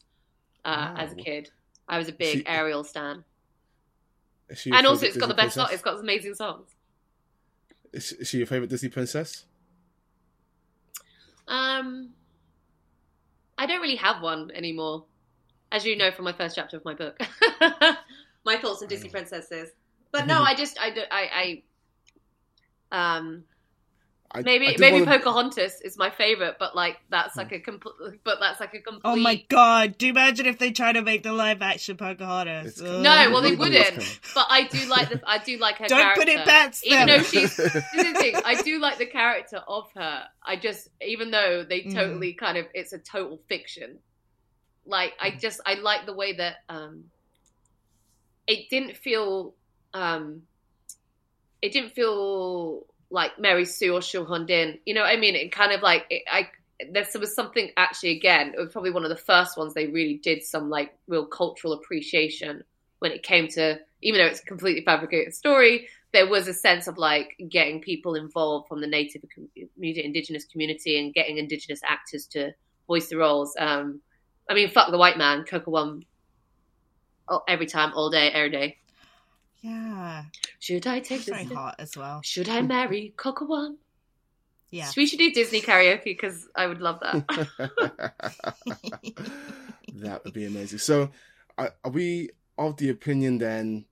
uh, 0.64 0.94
as 0.96 1.12
a 1.12 1.14
kid. 1.14 1.52
I 1.88 1.96
was 1.96 2.08
a 2.08 2.12
big 2.12 2.38
She- 2.38 2.46
Ariel 2.48 2.82
stan, 2.82 3.22
Is 4.48 4.58
she 4.58 4.70
your 4.70 4.78
and 4.78 4.86
also 4.88 5.06
it's 5.06 5.16
got 5.16 5.28
the 5.28 5.34
best. 5.34 5.54
Song, 5.54 5.68
it's 5.70 5.80
got 5.80 6.00
amazing 6.00 6.34
songs. 6.34 6.68
Is, 7.92 8.14
she 8.24 8.38
your 8.38 8.48
favorite 8.48 8.68
Disney 8.68 8.88
princess? 8.88 9.44
Um, 11.46 12.14
I 13.56 13.66
don't 13.66 13.80
really 13.80 13.94
have 13.94 14.22
one 14.22 14.50
anymore, 14.50 15.04
as 15.70 15.86
you 15.86 15.96
know 15.96 16.10
from 16.10 16.24
my 16.24 16.32
first 16.32 16.56
chapter 16.56 16.78
of 16.78 16.84
my 16.84 16.94
book. 16.94 17.16
my 18.44 18.56
thoughts 18.56 18.82
on 18.82 18.88
Disney 18.88 19.08
princesses, 19.08 19.70
but 20.10 20.26
no, 20.26 20.42
I 20.42 20.56
just 20.56 20.76
I 20.80 20.88
I, 21.12 21.30
I 21.32 21.62
um 22.92 23.44
I, 24.30 24.42
maybe 24.42 24.68
I 24.68 24.76
maybe 24.78 25.00
wanna- 25.00 25.18
Pocahontas 25.18 25.80
is 25.80 25.96
my 25.96 26.10
favorite, 26.10 26.56
but 26.58 26.76
like 26.76 26.98
that's 27.08 27.34
like 27.38 27.50
a 27.52 27.60
complete, 27.60 28.20
but 28.24 28.38
that's 28.40 28.60
like 28.60 28.74
a 28.74 28.80
complete. 28.80 29.00
Oh 29.04 29.16
my 29.16 29.42
god, 29.48 29.96
do 29.96 30.04
you 30.04 30.12
imagine 30.12 30.44
if 30.44 30.58
they 30.58 30.70
try 30.70 30.92
to 30.92 31.00
make 31.00 31.22
the 31.22 31.32
live 31.32 31.62
action 31.62 31.96
Pocahontas? 31.96 32.78
Ugh. 32.82 33.00
No, 33.02 33.30
well 33.32 33.40
they 33.40 33.54
wouldn't. 33.56 34.20
But 34.34 34.46
I 34.50 34.64
do 34.66 34.84
like 34.86 35.08
the 35.08 35.22
I 35.26 35.38
do 35.38 35.56
like 35.56 35.78
her. 35.78 35.86
Don't 35.86 36.14
put 36.14 36.28
it 36.28 36.44
past 36.46 36.84
Even 36.86 37.06
though 37.06 37.22
she's 37.22 37.56
this 37.56 37.74
is 37.74 37.82
the 37.82 38.14
thing, 38.18 38.34
I 38.44 38.60
do 38.62 38.78
like 38.78 38.98
the 38.98 39.06
character 39.06 39.62
of 39.66 39.90
her. 39.94 40.24
I 40.44 40.56
just 40.56 40.88
even 41.00 41.30
though 41.30 41.64
they 41.64 41.80
Mm. 41.84 41.94
totally 41.94 42.34
kind 42.34 42.58
of 42.58 42.66
it's 42.74 42.92
a 42.92 42.98
total 42.98 43.40
fiction. 43.48 43.98
Like 44.84 45.14
I 45.18 45.30
Mm. 45.30 45.40
just 45.40 45.62
I 45.64 45.74
like 45.74 46.04
the 46.04 46.12
way 46.14 46.34
that 46.34 46.56
um 46.68 47.04
it 48.46 48.68
didn't 48.68 48.96
feel 48.98 49.54
um 49.94 50.42
it 51.62 51.72
didn't 51.72 51.90
feel 51.90 52.86
like 53.10 53.38
Mary 53.38 53.64
Sue 53.64 53.94
or 53.94 54.00
Shulhun 54.00 54.46
Din. 54.46 54.78
You 54.84 54.94
know 54.94 55.02
what 55.02 55.10
I 55.10 55.16
mean? 55.16 55.34
It 55.34 55.52
kind 55.52 55.72
of 55.72 55.82
like 55.82 56.06
it, 56.10 56.22
I 56.30 56.48
there 56.92 57.04
was 57.18 57.34
something 57.34 57.70
actually 57.76 58.10
again. 58.10 58.54
It 58.56 58.60
was 58.60 58.72
probably 58.72 58.90
one 58.90 59.04
of 59.04 59.10
the 59.10 59.16
first 59.16 59.56
ones 59.56 59.74
they 59.74 59.86
really 59.86 60.20
did 60.22 60.44
some 60.44 60.70
like 60.70 60.96
real 61.08 61.26
cultural 61.26 61.72
appreciation 61.72 62.62
when 63.00 63.12
it 63.12 63.22
came 63.22 63.48
to 63.48 63.78
even 64.02 64.20
though 64.20 64.26
it's 64.26 64.40
a 64.40 64.44
completely 64.44 64.84
fabricated 64.84 65.34
story. 65.34 65.88
There 66.12 66.28
was 66.28 66.48
a 66.48 66.54
sense 66.54 66.86
of 66.86 66.96
like 66.96 67.36
getting 67.48 67.80
people 67.80 68.14
involved 68.14 68.68
from 68.68 68.80
the 68.80 68.86
native 68.86 69.22
community, 69.74 70.04
indigenous 70.04 70.44
community, 70.44 70.98
and 70.98 71.12
getting 71.12 71.36
indigenous 71.36 71.80
actors 71.86 72.26
to 72.28 72.52
voice 72.86 73.08
the 73.08 73.16
roles. 73.16 73.54
Um, 73.58 74.00
I 74.48 74.54
mean, 74.54 74.70
fuck 74.70 74.90
the 74.90 74.98
white 74.98 75.18
man, 75.18 75.44
Kocoum, 75.44 76.04
every 77.46 77.66
time, 77.66 77.92
all 77.94 78.08
day, 78.08 78.30
every 78.30 78.50
day. 78.50 78.78
Yeah. 79.68 80.24
Should 80.60 80.86
I 80.86 81.00
take 81.00 81.22
Very 81.22 81.44
this? 81.44 81.56
hot 81.56 81.76
as 81.78 81.96
well. 81.96 82.20
Should 82.22 82.48
I 82.48 82.62
marry 82.62 83.12
Kocoum? 83.16 83.76
Yeah. 84.70 84.90
We 84.96 85.06
should 85.06 85.18
do 85.18 85.30
Disney 85.32 85.60
karaoke 85.60 86.04
because 86.04 86.48
I 86.54 86.66
would 86.66 86.80
love 86.80 87.00
that. 87.00 87.26
that 89.94 90.24
would 90.24 90.32
be 90.32 90.46
amazing. 90.46 90.78
So, 90.78 91.10
are, 91.56 91.74
are 91.84 91.90
we 91.90 92.30
of 92.56 92.76
the 92.76 92.90
opinion 92.90 93.38
then 93.38 93.84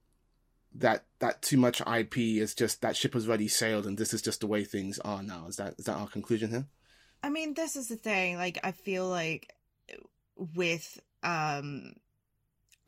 that 0.74 1.04
that 1.20 1.40
too 1.40 1.56
much 1.56 1.80
IP 1.80 2.18
is 2.18 2.54
just 2.54 2.82
that 2.82 2.96
ship 2.96 3.14
has 3.14 3.26
already 3.26 3.48
sailed 3.48 3.86
and 3.86 3.96
this 3.96 4.12
is 4.12 4.20
just 4.20 4.40
the 4.40 4.46
way 4.46 4.64
things 4.64 4.98
are 5.00 5.22
now? 5.22 5.46
Is 5.48 5.56
that 5.56 5.74
is 5.78 5.86
that 5.86 5.96
our 5.96 6.08
conclusion 6.08 6.50
here? 6.50 6.66
I 7.22 7.30
mean, 7.30 7.54
this 7.54 7.76
is 7.76 7.88
the 7.88 7.96
thing. 7.96 8.36
Like, 8.36 8.58
I 8.62 8.72
feel 8.72 9.08
like 9.08 9.54
with 10.36 11.00
um, 11.22 11.92
uh, 11.94 12.05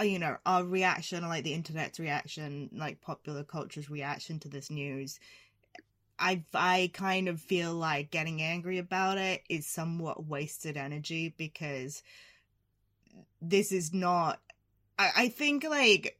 you 0.02 0.18
know, 0.18 0.36
our 0.46 0.64
reaction, 0.64 1.26
like 1.26 1.44
the 1.44 1.54
internet's 1.54 1.98
reaction, 1.98 2.70
like 2.72 3.00
popular 3.00 3.44
culture's 3.44 3.90
reaction 3.90 4.38
to 4.40 4.48
this 4.48 4.70
news, 4.70 5.18
I 6.18 6.44
I 6.54 6.90
kind 6.92 7.28
of 7.28 7.40
feel 7.40 7.74
like 7.74 8.10
getting 8.10 8.42
angry 8.42 8.78
about 8.78 9.18
it 9.18 9.42
is 9.48 9.66
somewhat 9.66 10.26
wasted 10.26 10.76
energy 10.76 11.34
because 11.36 12.02
this 13.40 13.72
is 13.72 13.92
not. 13.94 14.40
I 14.98 15.10
I 15.16 15.28
think 15.28 15.64
like 15.64 16.18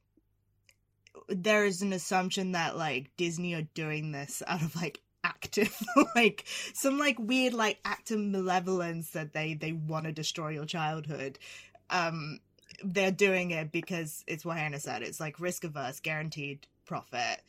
there 1.27 1.65
is 1.65 1.81
an 1.81 1.93
assumption 1.93 2.53
that 2.53 2.77
like 2.77 3.11
Disney 3.17 3.53
are 3.55 3.67
doing 3.73 4.11
this 4.11 4.41
out 4.47 4.61
of 4.61 4.75
like 4.75 5.01
active 5.23 5.75
like 6.15 6.45
some 6.73 6.97
like 6.97 7.19
weird 7.19 7.53
like 7.53 7.79
active 7.83 8.19
malevolence 8.19 9.11
that 9.11 9.33
they 9.33 9.53
they 9.53 9.73
want 9.73 10.05
to 10.05 10.13
destroy 10.13 10.49
your 10.49 10.65
childhood 10.65 11.37
um 11.89 12.39
they're 12.83 13.11
doing 13.11 13.51
it 13.51 13.71
because 13.71 14.23
it's 14.27 14.45
what 14.45 14.57
hanna 14.57 14.79
said 14.79 15.01
it's 15.01 15.19
like 15.19 15.39
risk 15.39 15.63
averse 15.63 15.99
guaranteed 15.99 16.65
profit 16.85 17.41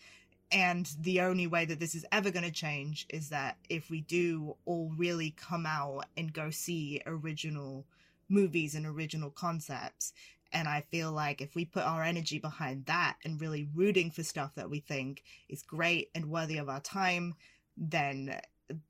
and 0.52 0.90
the 1.00 1.20
only 1.20 1.46
way 1.46 1.64
that 1.64 1.78
this 1.78 1.94
is 1.94 2.04
ever 2.10 2.30
going 2.30 2.44
to 2.44 2.50
change 2.50 3.06
is 3.08 3.28
that 3.28 3.56
if 3.68 3.88
we 3.88 4.00
do 4.00 4.56
all 4.64 4.92
really 4.96 5.30
come 5.36 5.64
out 5.64 6.06
and 6.16 6.32
go 6.32 6.50
see 6.50 7.00
original 7.06 7.86
movies 8.30 8.74
and 8.74 8.86
original 8.86 9.30
concepts. 9.30 10.12
And 10.52 10.66
I 10.66 10.80
feel 10.90 11.12
like 11.12 11.40
if 11.40 11.54
we 11.54 11.64
put 11.64 11.84
our 11.84 12.02
energy 12.02 12.38
behind 12.38 12.86
that 12.86 13.16
and 13.24 13.40
really 13.40 13.68
rooting 13.74 14.10
for 14.10 14.22
stuff 14.22 14.54
that 14.54 14.70
we 14.70 14.80
think 14.80 15.22
is 15.48 15.62
great 15.62 16.10
and 16.14 16.30
worthy 16.30 16.58
of 16.58 16.68
our 16.68 16.80
time, 16.80 17.34
then 17.76 18.40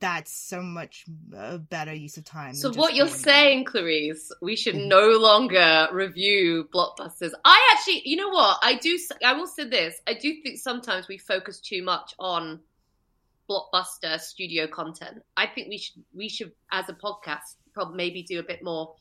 that's 0.01 0.33
so 0.33 0.63
much 0.63 1.05
a 1.35 1.59
better 1.59 1.95
use 1.95 2.17
of 2.17 2.25
time. 2.25 2.55
So 2.55 2.73
what 2.73 2.95
you're 2.95 3.09
saying, 3.09 3.65
Clarisse, 3.65 4.31
we 4.43 4.57
should 4.57 4.75
mm-hmm. 4.75 4.89
no 4.89 5.19
longer 5.19 5.89
review 5.93 6.69
blockbusters. 6.73 7.33
I 7.45 7.73
actually, 7.73 8.03
you 8.05 8.17
know 8.17 8.29
what? 8.29 8.59
I 8.63 8.77
do. 8.77 8.99
I 9.25 9.33
will 9.33 9.47
say 9.47 9.69
this. 9.69 10.01
I 10.07 10.15
do 10.15 10.43
think 10.43 10.59
sometimes 10.59 11.09
we 11.09 11.19
focus 11.19 11.61
too 11.61 11.83
much 11.83 12.15
on 12.19 12.61
blockbuster 13.49 14.21
studio 14.21 14.67
content. 14.67 15.23
I 15.37 15.47
think 15.47 15.69
we 15.69 15.79
should 15.79 16.03
we 16.15 16.29
should 16.29 16.53
as 16.73 16.89
a 16.89 16.95
podcast 16.95 17.57
probably 17.75 17.97
maybe 17.97 18.23
do 18.23 18.39
a 18.39 18.45
bit 18.45 18.63
more. 18.63 18.95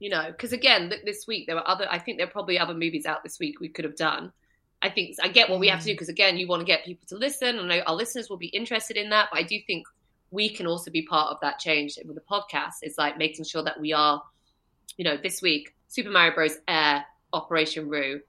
You 0.00 0.10
know, 0.10 0.26
because 0.30 0.52
again, 0.52 0.88
look, 0.90 1.00
this 1.04 1.26
week 1.26 1.46
there 1.46 1.56
were 1.56 1.68
other. 1.68 1.86
I 1.90 1.98
think 1.98 2.18
there 2.18 2.26
are 2.26 2.30
probably 2.30 2.58
other 2.58 2.74
movies 2.74 3.06
out 3.06 3.22
this 3.22 3.38
week 3.38 3.60
we 3.60 3.68
could 3.68 3.84
have 3.84 3.96
done. 3.96 4.32
I 4.80 4.90
think 4.90 5.16
I 5.22 5.28
get 5.28 5.50
what 5.50 5.60
we 5.60 5.68
have 5.68 5.80
to 5.80 5.86
do 5.86 5.92
because 5.92 6.08
mm. 6.08 6.12
again, 6.12 6.38
you 6.38 6.46
want 6.46 6.60
to 6.60 6.66
get 6.66 6.84
people 6.84 7.06
to 7.08 7.16
listen, 7.16 7.58
and 7.58 7.82
our 7.86 7.94
listeners 7.94 8.28
will 8.28 8.36
be 8.36 8.46
interested 8.46 8.96
in 8.96 9.10
that. 9.10 9.28
But 9.32 9.40
I 9.40 9.42
do 9.42 9.58
think 9.66 9.86
we 10.30 10.48
can 10.48 10.66
also 10.66 10.90
be 10.90 11.02
part 11.02 11.30
of 11.30 11.38
that 11.42 11.58
change 11.58 11.98
with 12.04 12.14
the 12.14 12.22
podcast. 12.22 12.74
It's 12.82 12.98
like 12.98 13.18
making 13.18 13.44
sure 13.44 13.62
that 13.62 13.80
we 13.80 13.92
are, 13.92 14.22
you 14.96 15.04
know, 15.04 15.16
this 15.16 15.42
week 15.42 15.74
Super 15.88 16.10
Mario 16.10 16.34
Bros. 16.34 16.58
Air, 16.68 17.04
Operation 17.32 17.88
Rue, 17.88 18.20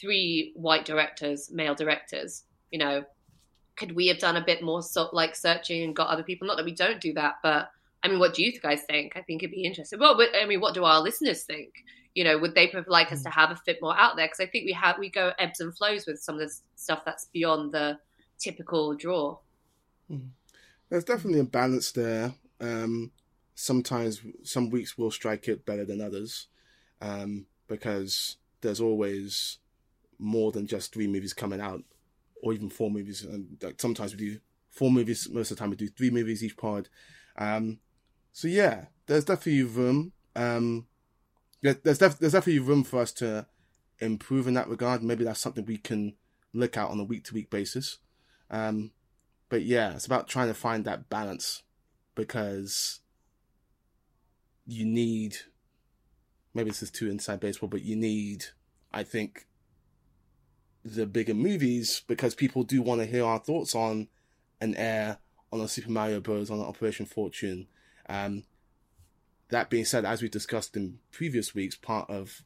three 0.00 0.52
white 0.54 0.84
directors, 0.84 1.50
male 1.50 1.74
directors. 1.74 2.44
You 2.70 2.78
know, 2.78 3.04
could 3.76 3.92
we 3.92 4.06
have 4.08 4.18
done 4.18 4.36
a 4.36 4.44
bit 4.44 4.62
more 4.62 4.82
so 4.82 5.08
like 5.12 5.34
searching 5.34 5.82
and 5.82 5.96
got 5.96 6.08
other 6.08 6.22
people? 6.22 6.46
Not 6.46 6.56
that 6.56 6.64
we 6.64 6.74
don't 6.74 7.00
do 7.00 7.12
that, 7.14 7.36
but 7.42 7.70
I 8.02 8.08
mean, 8.08 8.18
what 8.18 8.34
do 8.34 8.44
you 8.44 8.58
guys 8.60 8.82
think? 8.88 9.16
I 9.16 9.22
think 9.22 9.42
it'd 9.42 9.54
be 9.54 9.64
interesting. 9.64 9.98
Well, 9.98 10.16
but, 10.16 10.28
I 10.40 10.46
mean, 10.46 10.60
what 10.60 10.74
do 10.74 10.84
our 10.84 11.00
listeners 11.00 11.42
think? 11.42 11.72
You 12.16 12.24
know, 12.24 12.38
would 12.38 12.54
they 12.54 12.66
prefer 12.66 12.90
like 12.90 13.12
us 13.12 13.22
to 13.22 13.28
mm. 13.28 13.34
have 13.34 13.50
a 13.50 13.56
fit 13.56 13.78
more 13.82 13.96
out 13.96 14.16
there? 14.16 14.26
Because 14.26 14.40
I 14.40 14.46
think 14.46 14.64
we 14.64 14.72
have 14.72 14.98
we 14.98 15.10
go 15.10 15.32
ebbs 15.38 15.60
and 15.60 15.76
flows 15.76 16.06
with 16.06 16.18
some 16.18 16.36
of 16.36 16.40
the 16.40 16.52
stuff 16.74 17.04
that's 17.04 17.26
beyond 17.26 17.72
the 17.72 17.98
typical 18.38 18.94
draw. 18.94 19.36
Mm. 20.10 20.30
There's 20.88 21.04
definitely 21.04 21.40
a 21.40 21.44
balance 21.44 21.92
there. 21.92 22.32
Um, 22.58 23.12
sometimes 23.54 24.22
some 24.42 24.70
weeks 24.70 24.96
will 24.96 25.10
strike 25.10 25.46
it 25.46 25.66
better 25.66 25.84
than 25.84 26.00
others 26.00 26.46
um, 27.02 27.44
because 27.68 28.36
there's 28.62 28.80
always 28.80 29.58
more 30.18 30.52
than 30.52 30.66
just 30.66 30.94
three 30.94 31.06
movies 31.06 31.34
coming 31.34 31.60
out, 31.60 31.84
or 32.42 32.54
even 32.54 32.70
four 32.70 32.90
movies. 32.90 33.24
And 33.24 33.58
like 33.62 33.78
sometimes 33.78 34.12
we 34.16 34.18
do 34.18 34.40
four 34.70 34.90
movies. 34.90 35.28
Most 35.30 35.50
of 35.50 35.58
the 35.58 35.60
time 35.60 35.68
we 35.68 35.76
do 35.76 35.88
three 35.88 36.10
movies 36.10 36.42
each 36.42 36.56
pod. 36.56 36.88
Um, 37.36 37.80
so 38.32 38.48
yeah, 38.48 38.86
there's 39.06 39.26
definitely 39.26 39.64
room. 39.64 40.12
Um, 40.34 40.86
there's 41.62 41.98
def- 41.98 42.18
there's 42.18 42.32
definitely 42.32 42.60
room 42.60 42.84
for 42.84 43.00
us 43.00 43.12
to 43.14 43.46
improve 43.98 44.46
in 44.46 44.54
that 44.54 44.68
regard. 44.68 45.02
Maybe 45.02 45.24
that's 45.24 45.40
something 45.40 45.64
we 45.64 45.78
can 45.78 46.14
look 46.52 46.76
at 46.76 46.88
on 46.88 47.00
a 47.00 47.04
week 47.04 47.24
to 47.24 47.34
week 47.34 47.50
basis. 47.50 47.98
Um, 48.50 48.92
but 49.48 49.62
yeah, 49.62 49.94
it's 49.94 50.06
about 50.06 50.28
trying 50.28 50.48
to 50.48 50.54
find 50.54 50.84
that 50.84 51.08
balance 51.08 51.62
because 52.14 53.00
you 54.66 54.84
need 54.84 55.36
maybe 56.56 56.70
this 56.70 56.82
is 56.82 56.90
too 56.90 57.08
inside 57.08 57.38
baseball, 57.38 57.68
but 57.68 57.82
you 57.82 57.94
need, 57.94 58.46
I 58.92 59.02
think, 59.02 59.46
the 60.84 61.06
bigger 61.06 61.34
movies 61.34 62.02
because 62.08 62.34
people 62.34 62.62
do 62.62 62.80
want 62.80 63.00
to 63.00 63.06
hear 63.06 63.24
our 63.24 63.38
thoughts 63.38 63.74
on 63.74 64.08
an 64.60 64.74
air, 64.74 65.18
on 65.52 65.60
a 65.60 65.68
Super 65.68 65.90
Mario 65.90 66.20
Bros, 66.20 66.50
on 66.50 66.58
an 66.58 66.64
Operation 66.64 67.04
Fortune. 67.04 67.66
Um, 68.08 68.44
that 69.50 69.70
being 69.70 69.84
said, 69.84 70.04
as 70.04 70.22
we 70.22 70.28
discussed 70.28 70.76
in 70.76 70.98
previous 71.12 71.54
weeks, 71.54 71.76
part 71.76 72.10
of 72.10 72.42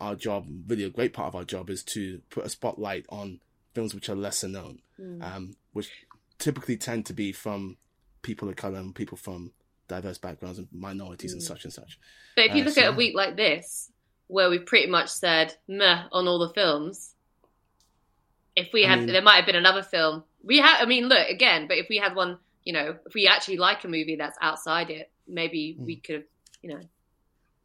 our 0.00 0.14
job, 0.14 0.46
really 0.66 0.84
a 0.84 0.90
great 0.90 1.12
part 1.12 1.28
of 1.28 1.34
our 1.34 1.44
job, 1.44 1.70
is 1.70 1.82
to 1.82 2.20
put 2.30 2.44
a 2.44 2.48
spotlight 2.48 3.06
on 3.08 3.40
films 3.74 3.94
which 3.94 4.08
are 4.08 4.14
lesser 4.14 4.48
known, 4.48 4.80
mm. 5.00 5.22
um, 5.22 5.54
which 5.72 5.90
typically 6.38 6.76
tend 6.76 7.06
to 7.06 7.12
be 7.12 7.32
from 7.32 7.76
people 8.22 8.48
of 8.48 8.56
color 8.56 8.78
and 8.78 8.94
people 8.94 9.16
from 9.16 9.52
diverse 9.88 10.18
backgrounds 10.18 10.58
and 10.58 10.68
minorities 10.72 11.32
mm. 11.32 11.34
and 11.34 11.42
such 11.42 11.64
and 11.64 11.72
such. 11.72 11.98
But 12.36 12.46
if 12.46 12.54
you 12.54 12.62
uh, 12.62 12.66
look 12.66 12.74
so, 12.74 12.82
at 12.82 12.92
a 12.92 12.96
week 12.96 13.14
like 13.14 13.36
this, 13.36 13.90
where 14.26 14.50
we've 14.50 14.66
pretty 14.66 14.88
much 14.88 15.08
said 15.08 15.54
meh 15.66 16.04
on 16.12 16.28
all 16.28 16.38
the 16.38 16.52
films, 16.52 17.14
if 18.54 18.68
we 18.72 18.82
had, 18.82 18.98
I 18.98 19.02
mean, 19.02 19.12
there 19.12 19.22
might 19.22 19.36
have 19.36 19.46
been 19.46 19.56
another 19.56 19.82
film. 19.82 20.24
We 20.42 20.58
had, 20.58 20.82
I 20.82 20.86
mean, 20.86 21.08
look 21.08 21.28
again, 21.28 21.66
but 21.66 21.78
if 21.78 21.88
we 21.88 21.96
had 21.96 22.14
one, 22.14 22.38
you 22.64 22.72
know, 22.72 22.96
if 23.06 23.14
we 23.14 23.26
actually 23.26 23.56
like 23.56 23.84
a 23.84 23.88
movie 23.88 24.16
that's 24.16 24.36
outside 24.40 24.90
it, 24.90 25.10
maybe 25.28 25.76
mm. 25.78 25.84
we 25.84 25.96
could 25.96 26.14
have, 26.16 26.24
you 26.62 26.70
know, 26.70 26.80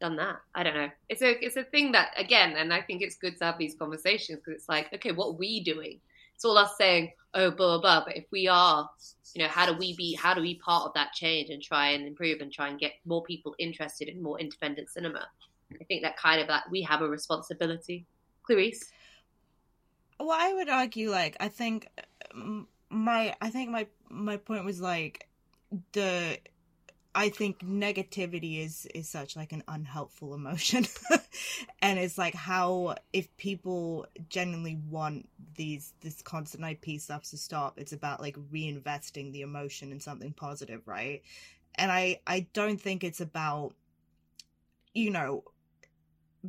done 0.00 0.16
that. 0.16 0.36
I 0.54 0.62
don't 0.62 0.74
know. 0.74 0.90
It's 1.08 1.22
a 1.22 1.44
it's 1.44 1.56
a 1.56 1.64
thing 1.64 1.92
that 1.92 2.10
again, 2.16 2.56
and 2.56 2.72
I 2.72 2.82
think 2.82 3.02
it's 3.02 3.16
good 3.16 3.36
to 3.38 3.44
have 3.44 3.58
these 3.58 3.74
conversations 3.74 4.38
because 4.38 4.60
it's 4.60 4.68
like, 4.68 4.92
okay, 4.94 5.12
what 5.12 5.28
are 5.28 5.32
we 5.32 5.62
doing? 5.62 6.00
It's 6.34 6.44
all 6.44 6.58
us 6.58 6.76
saying, 6.76 7.12
oh, 7.34 7.50
blah 7.50 7.78
blah 7.78 7.80
blah. 7.80 8.04
But 8.04 8.16
if 8.16 8.24
we 8.30 8.48
are, 8.48 8.90
you 9.34 9.42
know, 9.42 9.48
how 9.48 9.66
do 9.66 9.76
we 9.78 9.96
be? 9.96 10.14
How 10.14 10.34
do 10.34 10.40
we 10.40 10.56
part 10.56 10.86
of 10.86 10.94
that 10.94 11.12
change 11.12 11.50
and 11.50 11.62
try 11.62 11.90
and 11.90 12.06
improve 12.06 12.40
and 12.40 12.52
try 12.52 12.68
and 12.68 12.78
get 12.78 12.92
more 13.04 13.22
people 13.22 13.54
interested 13.58 14.08
in 14.08 14.22
more 14.22 14.40
independent 14.40 14.90
cinema? 14.90 15.26
I 15.80 15.84
think 15.84 16.02
that 16.02 16.16
kind 16.16 16.40
of 16.40 16.48
that 16.48 16.64
we 16.70 16.82
have 16.82 17.02
a 17.02 17.08
responsibility. 17.08 18.06
Clarisse. 18.48 18.84
Well, 20.20 20.38
I 20.38 20.52
would 20.52 20.68
argue, 20.68 21.10
like, 21.10 21.36
I 21.40 21.48
think 21.48 21.88
my, 22.90 23.34
I 23.40 23.50
think 23.50 23.70
my 23.70 23.86
my 24.08 24.36
point 24.36 24.64
was 24.64 24.80
like 24.80 25.28
the 25.92 26.38
I 27.14 27.28
think 27.28 27.60
negativity 27.60 28.64
is 28.64 28.86
is 28.94 29.08
such 29.08 29.36
like 29.36 29.52
an 29.52 29.62
unhelpful 29.68 30.34
emotion, 30.34 30.86
and 31.82 31.98
it's 31.98 32.18
like 32.18 32.34
how 32.34 32.96
if 33.12 33.34
people 33.36 34.06
genuinely 34.28 34.78
want 34.90 35.28
these 35.54 35.92
this 36.00 36.22
constant 36.22 36.64
IP 36.64 37.00
stuff 37.00 37.22
to 37.30 37.38
stop, 37.38 37.78
it's 37.78 37.92
about 37.92 38.20
like 38.20 38.36
reinvesting 38.52 39.32
the 39.32 39.42
emotion 39.42 39.92
in 39.92 40.00
something 40.00 40.32
positive, 40.32 40.82
right? 40.86 41.22
And 41.76 41.92
I 41.92 42.20
I 42.26 42.46
don't 42.52 42.80
think 42.80 43.04
it's 43.04 43.20
about 43.20 43.74
you 44.92 45.10
know 45.10 45.44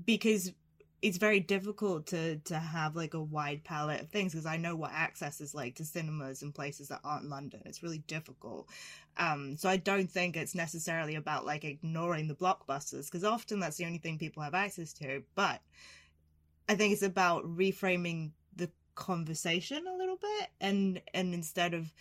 because 0.05 0.51
it's 1.05 1.19
very 1.19 1.39
difficult 1.39 2.07
to 2.07 2.37
to 2.37 2.57
have 2.57 2.95
like 2.95 3.13
a 3.13 3.21
wide 3.21 3.63
palette 3.63 4.01
of 4.01 4.09
things 4.09 4.31
because 4.31 4.47
I 4.47 4.57
know 4.57 4.75
what 4.75 4.89
access 4.91 5.39
is 5.39 5.53
like 5.53 5.75
to 5.75 5.85
cinemas 5.85 6.41
and 6.41 6.53
places 6.53 6.87
that 6.87 7.01
aren't 7.03 7.29
London. 7.29 7.61
It's 7.65 7.83
really 7.83 7.99
difficult. 7.99 8.67
Um, 9.17 9.55
so 9.55 9.69
I 9.69 9.77
don't 9.77 10.09
think 10.09 10.35
it's 10.35 10.55
necessarily 10.55 11.13
about 11.13 11.45
like 11.45 11.63
ignoring 11.63 12.27
the 12.27 12.33
blockbusters 12.33 13.05
because 13.05 13.23
often 13.23 13.59
that's 13.59 13.77
the 13.77 13.85
only 13.85 13.99
thing 13.99 14.17
people 14.17 14.41
have 14.41 14.55
access 14.55 14.93
to. 14.93 15.21
But 15.35 15.61
I 16.67 16.73
think 16.73 16.91
it's 16.93 17.03
about 17.03 17.43
reframing 17.43 18.31
the 18.55 18.71
conversation 18.95 19.85
a 19.87 19.97
little 19.97 20.17
bit 20.17 20.49
and 20.59 21.03
and 21.13 21.35
instead 21.35 21.75
of 21.75 21.93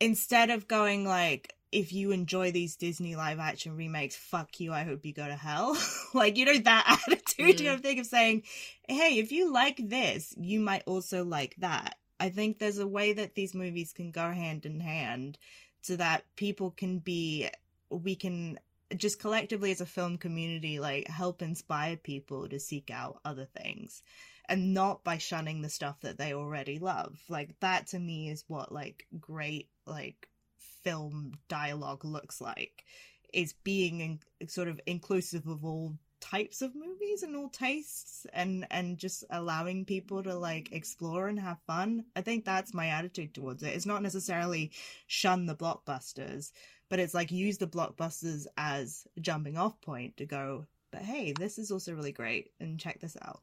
instead 0.00 0.50
of 0.50 0.68
going 0.68 1.06
like 1.06 1.54
if 1.70 1.92
you 1.92 2.12
enjoy 2.12 2.50
these 2.50 2.76
Disney 2.76 3.16
live 3.16 3.38
action 3.38 3.76
remakes, 3.76 4.16
fuck 4.16 4.58
you, 4.60 4.72
I 4.72 4.84
hope 4.84 5.04
you 5.04 5.12
go 5.12 5.26
to 5.26 5.36
hell. 5.36 5.76
like, 6.14 6.36
you 6.36 6.44
know, 6.44 6.58
that 6.58 7.00
attitude, 7.08 7.56
mm. 7.56 7.60
you 7.60 7.66
know, 7.66 7.78
thing 7.78 7.98
of 7.98 8.06
saying, 8.06 8.44
hey, 8.88 9.18
if 9.18 9.32
you 9.32 9.52
like 9.52 9.76
this, 9.88 10.34
you 10.38 10.60
might 10.60 10.82
also 10.86 11.24
like 11.24 11.56
that. 11.58 11.96
I 12.20 12.30
think 12.30 12.58
there's 12.58 12.78
a 12.78 12.86
way 12.86 13.12
that 13.12 13.34
these 13.34 13.54
movies 13.54 13.92
can 13.92 14.10
go 14.10 14.30
hand 14.30 14.66
in 14.66 14.80
hand 14.80 15.38
so 15.82 15.96
that 15.96 16.24
people 16.36 16.70
can 16.70 16.98
be, 16.98 17.48
we 17.90 18.16
can 18.16 18.58
just 18.96 19.20
collectively 19.20 19.70
as 19.70 19.80
a 19.80 19.86
film 19.86 20.16
community, 20.16 20.80
like, 20.80 21.06
help 21.06 21.42
inspire 21.42 21.96
people 21.96 22.48
to 22.48 22.58
seek 22.58 22.90
out 22.90 23.20
other 23.24 23.46
things 23.56 24.02
and 24.48 24.72
not 24.72 25.04
by 25.04 25.18
shunning 25.18 25.60
the 25.60 25.68
stuff 25.68 26.00
that 26.00 26.16
they 26.16 26.32
already 26.32 26.78
love. 26.78 27.20
Like, 27.28 27.60
that 27.60 27.88
to 27.88 27.98
me 27.98 28.30
is 28.30 28.44
what, 28.48 28.72
like, 28.72 29.06
great, 29.20 29.68
like, 29.86 30.28
film 30.82 31.32
dialogue 31.48 32.04
looks 32.04 32.40
like 32.40 32.84
is 33.32 33.54
being 33.64 34.00
in, 34.00 34.48
sort 34.48 34.68
of 34.68 34.80
inclusive 34.86 35.46
of 35.46 35.64
all 35.64 35.94
types 36.20 36.62
of 36.62 36.74
movies 36.74 37.22
and 37.22 37.36
all 37.36 37.48
tastes 37.48 38.26
and 38.32 38.66
and 38.72 38.98
just 38.98 39.22
allowing 39.30 39.84
people 39.84 40.20
to 40.20 40.34
like 40.34 40.72
explore 40.72 41.28
and 41.28 41.38
have 41.38 41.58
fun. 41.66 42.04
I 42.16 42.22
think 42.22 42.44
that's 42.44 42.74
my 42.74 42.88
attitude 42.88 43.34
towards 43.34 43.62
it. 43.62 43.74
It's 43.74 43.86
not 43.86 44.02
necessarily 44.02 44.72
shun 45.06 45.46
the 45.46 45.54
blockbusters 45.54 46.50
but 46.88 46.98
it's 46.98 47.14
like 47.14 47.30
use 47.30 47.58
the 47.58 47.66
blockbusters 47.66 48.46
as 48.56 49.06
a 49.16 49.20
jumping 49.20 49.56
off 49.56 49.80
point 49.80 50.16
to 50.16 50.26
go 50.26 50.66
but 50.90 51.02
hey 51.02 51.32
this 51.32 51.58
is 51.58 51.70
also 51.70 51.94
really 51.94 52.12
great 52.12 52.50
and 52.60 52.78
check 52.78 53.00
this 53.00 53.16
out 53.22 53.40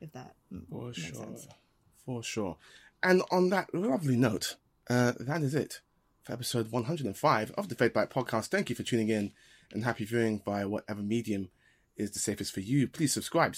if 0.00 0.12
that 0.12 0.34
for 0.70 0.86
makes 0.86 0.98
sure. 0.98 1.14
Sense. 1.14 1.48
for 2.04 2.22
sure. 2.22 2.56
And 3.02 3.22
on 3.30 3.50
that 3.50 3.74
lovely 3.74 4.16
note 4.16 4.56
uh 4.88 5.12
that 5.20 5.42
is 5.42 5.54
it 5.54 5.80
for 6.22 6.32
episode 6.32 6.70
105 6.70 7.50
of 7.52 7.68
the 7.68 7.74
Fade 7.74 7.92
Back 7.92 8.10
podcast. 8.10 8.46
Thank 8.46 8.70
you 8.70 8.76
for 8.76 8.82
tuning 8.82 9.08
in 9.08 9.32
and 9.72 9.84
happy 9.84 10.04
viewing 10.04 10.42
via 10.44 10.68
whatever 10.68 11.02
medium 11.02 11.50
is 11.96 12.10
the 12.10 12.18
safest 12.18 12.52
for 12.52 12.60
you. 12.60 12.88
Please 12.88 13.12
subscribe. 13.12 13.54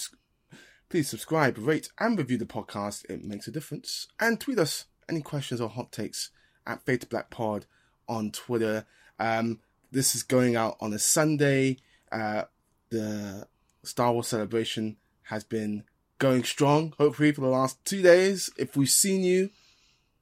Please 0.89 1.09
subscribe, 1.09 1.57
rate, 1.57 1.89
and 1.99 2.17
review 2.17 2.37
the 2.37 2.45
podcast. 2.45 3.09
It 3.09 3.23
makes 3.23 3.47
a 3.47 3.51
difference. 3.51 4.07
And 4.19 4.39
tweet 4.39 4.59
us 4.59 4.85
any 5.09 5.21
questions 5.21 5.59
or 5.59 5.69
hot 5.69 5.91
takes 5.91 6.29
at 6.65 6.85
Fade 6.85 7.01
to 7.01 7.07
Black 7.07 7.29
Pod 7.29 7.65
on 8.07 8.31
Twitter. 8.31 8.85
Um, 9.19 9.59
this 9.91 10.15
is 10.15 10.23
going 10.23 10.55
out 10.55 10.77
on 10.79 10.93
a 10.93 10.99
Sunday. 10.99 11.77
Uh, 12.11 12.43
the 12.89 13.47
Star 13.83 14.13
Wars 14.13 14.27
celebration 14.27 14.97
has 15.23 15.43
been 15.43 15.83
going 16.19 16.43
strong, 16.43 16.93
hopefully, 16.97 17.31
for 17.31 17.41
the 17.41 17.47
last 17.47 17.83
two 17.85 18.01
days. 18.01 18.49
If 18.57 18.77
we've 18.77 18.89
seen 18.89 19.23
you, 19.23 19.49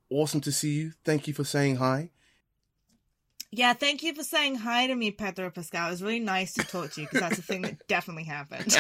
awesome 0.09 0.41
to 0.41 0.51
see 0.51 0.72
you. 0.72 0.93
Thank 1.03 1.27
you 1.27 1.34
for 1.34 1.43
saying 1.43 1.77
hi. 1.77 2.09
Yeah, 3.53 3.73
thank 3.73 4.02
you 4.02 4.14
for 4.15 4.23
saying 4.23 4.56
hi 4.56 4.88
to 4.88 4.95
me, 4.95 5.11
Pedro 5.11 5.49
Pascal. 5.52 5.88
It 5.88 5.91
was 5.91 6.02
really 6.03 6.22
nice 6.22 6.53
to 6.53 6.64
talk 6.64 6.91
to 6.94 7.02
you 7.02 7.07
because 7.07 7.19
that's 7.19 7.40
a 7.40 7.41
thing 7.41 7.64
that 7.64 7.86
definitely 7.88 8.23
happened. 8.23 8.73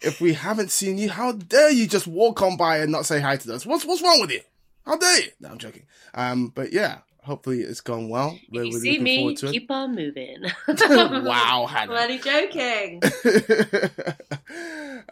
if 0.00 0.20
we 0.20 0.32
haven't 0.34 0.72
seen 0.72 0.98
you, 0.98 1.08
how 1.08 1.30
dare 1.32 1.70
you 1.70 1.86
just 1.86 2.08
walk 2.08 2.42
on 2.42 2.56
by 2.56 2.78
and 2.78 2.90
not 2.90 3.06
say 3.06 3.20
hi 3.20 3.36
to 3.36 3.54
us? 3.54 3.64
What's 3.64 3.84
what's 3.84 4.02
wrong 4.02 4.20
with 4.20 4.32
you? 4.32 4.40
How 4.84 4.96
dare 4.96 5.20
you? 5.20 5.28
No, 5.38 5.50
I'm 5.50 5.58
joking. 5.58 5.84
Um, 6.12 6.48
but 6.48 6.72
yeah, 6.72 6.98
hopefully 7.22 7.60
it's 7.60 7.80
gone 7.80 8.08
well. 8.08 8.36
We're 8.50 8.64
If 8.64 8.72
you 8.74 8.78
really 8.78 8.80
see 8.80 8.90
looking 8.90 9.04
me, 9.04 9.16
forward 9.18 9.36
to 9.36 9.46
it. 9.46 9.52
keep 9.52 9.70
on 9.70 9.94
moving. 9.94 10.42
wow, 11.24 11.66
Hanna. 11.70 11.92
I'm 11.92 12.02
only 12.02 12.18
joking. 12.18 13.00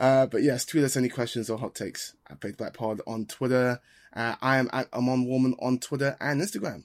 uh, 0.00 0.26
but 0.26 0.42
yes, 0.42 0.64
tweet 0.64 0.82
us 0.82 0.96
any 0.96 1.08
questions 1.08 1.48
or 1.50 1.58
hot 1.58 1.76
takes 1.76 2.14
at 2.28 2.40
Big 2.40 2.56
Black 2.56 2.74
Pod 2.74 3.00
on 3.06 3.26
Twitter. 3.26 3.80
Uh, 4.12 4.34
I 4.42 4.56
am 4.56 4.68
at 4.72 4.92
Amon 4.92 5.26
Warmann 5.26 5.54
on 5.60 5.78
Twitter 5.78 6.16
and 6.20 6.40
Instagram. 6.40 6.82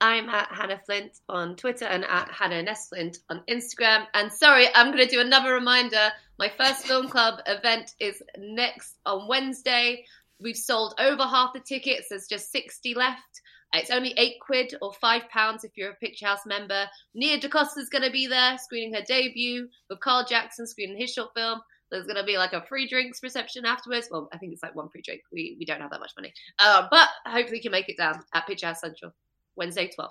I'm 0.00 0.28
at 0.28 0.48
Hanna 0.52 0.80
Flint 0.84 1.20
on 1.28 1.56
Twitter 1.56 1.84
and 1.84 2.04
at 2.04 2.30
Hanna 2.30 2.62
Ness 2.62 2.88
Flint 2.88 3.18
on 3.30 3.42
Instagram. 3.48 4.06
And 4.14 4.32
sorry, 4.32 4.66
I'm 4.74 4.92
going 4.92 5.06
to 5.06 5.10
do 5.10 5.20
another 5.20 5.52
reminder. 5.52 6.10
My 6.38 6.48
first 6.48 6.86
film 6.86 7.08
club 7.08 7.40
event 7.46 7.94
is 8.00 8.22
next 8.36 8.96
on 9.06 9.28
Wednesday. 9.28 10.04
We've 10.40 10.56
sold 10.56 10.94
over 10.98 11.22
half 11.22 11.52
the 11.54 11.60
tickets. 11.60 12.08
There's 12.10 12.26
just 12.26 12.50
60 12.52 12.94
left. 12.94 13.40
It's 13.72 13.90
only 13.90 14.14
eight 14.16 14.36
quid 14.40 14.74
or 14.80 14.92
five 14.92 15.28
pounds 15.30 15.64
if 15.64 15.72
you're 15.76 15.90
a 15.90 15.96
Picture 15.96 16.26
House 16.26 16.46
member. 16.46 16.86
Nia 17.14 17.40
DaCosta's 17.40 17.88
going 17.88 18.04
to 18.04 18.10
be 18.10 18.26
there 18.26 18.56
screening 18.58 18.94
her 18.94 19.02
debut 19.02 19.68
with 19.90 20.00
Carl 20.00 20.24
Jackson 20.28 20.66
screening 20.66 20.96
his 20.96 21.12
short 21.12 21.30
film. 21.34 21.60
There's 21.90 22.04
going 22.04 22.16
to 22.16 22.24
be 22.24 22.38
like 22.38 22.52
a 22.52 22.64
free 22.66 22.88
drinks 22.88 23.22
reception 23.22 23.64
afterwards. 23.64 24.08
Well, 24.10 24.28
I 24.32 24.38
think 24.38 24.52
it's 24.52 24.62
like 24.62 24.74
one 24.74 24.88
free 24.88 25.02
drink. 25.02 25.22
We, 25.32 25.56
we 25.58 25.64
don't 25.64 25.80
have 25.80 25.90
that 25.90 26.00
much 26.00 26.12
money. 26.16 26.32
Uh, 26.58 26.86
but 26.90 27.08
hopefully 27.26 27.58
you 27.58 27.62
can 27.62 27.72
make 27.72 27.88
it 27.88 27.96
down 27.96 28.22
at 28.32 28.46
Picture 28.46 28.66
House 28.66 28.80
Central. 28.80 29.12
Wednesday 29.56 29.90
12th. 29.98 30.10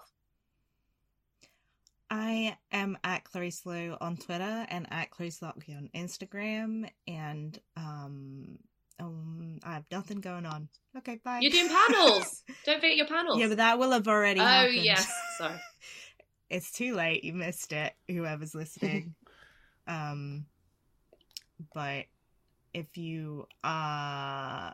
I 2.10 2.58
am 2.72 2.98
at 3.04 3.24
Clarisse 3.24 3.66
Lou 3.66 3.96
on 4.00 4.18
Twitter 4.18 4.66
and 4.70 4.88
at 4.92 5.10
Clarisse 5.10 5.40
Loughrey 5.42 5.76
on 5.76 5.90
Instagram, 5.96 6.88
and 7.08 7.58
um, 7.76 8.60
um, 9.00 9.60
I 9.64 9.74
have 9.74 9.86
nothing 9.92 10.20
going 10.22 10.46
on. 10.46 10.70
Okay, 10.98 11.20
bye. 11.24 11.40
You're 11.42 11.52
doing 11.52 11.70
panels. 11.70 12.44
Don't 12.66 12.76
forget 12.76 12.98
your 12.98 13.08
panels. 13.08 13.40
Yeah, 13.40 13.48
but 13.48 13.58
that 13.58 13.80
will 13.80 13.92
have 13.92 14.08
already 14.08 14.40
Oh, 14.40 14.44
happened. 14.44 14.76
yes. 14.84 15.12
Sorry. 15.40 15.60
it's 16.52 16.72
too 16.72 16.94
late. 16.94 17.24
You 17.24 17.34
missed 17.34 17.74
it. 17.74 17.94
Whoever's 18.08 18.54
listening. 18.54 19.16
um, 19.88 20.46
but 21.74 22.06
if 22.76 22.96
you 22.98 23.48
uh 23.64 24.72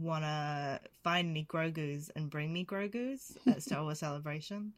wanna 0.00 0.80
find 1.02 1.30
any 1.30 1.44
Grogu's 1.44 2.10
and 2.16 2.30
bring 2.30 2.52
me 2.52 2.64
Grogu's 2.64 3.36
at 3.46 3.62
Star 3.66 3.82
Wars 3.82 4.00
Celebration, 4.00 4.72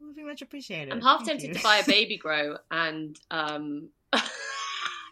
it 0.00 0.04
would 0.04 0.16
be 0.16 0.24
much 0.24 0.42
appreciated. 0.42 0.92
I'm 0.92 1.00
half 1.00 1.18
Thank 1.18 1.40
tempted 1.40 1.48
you. 1.48 1.54
to 1.54 1.62
buy 1.62 1.78
a 1.78 1.84
baby 1.86 2.16
grow 2.16 2.56
and 2.70 3.18
um 3.30 3.88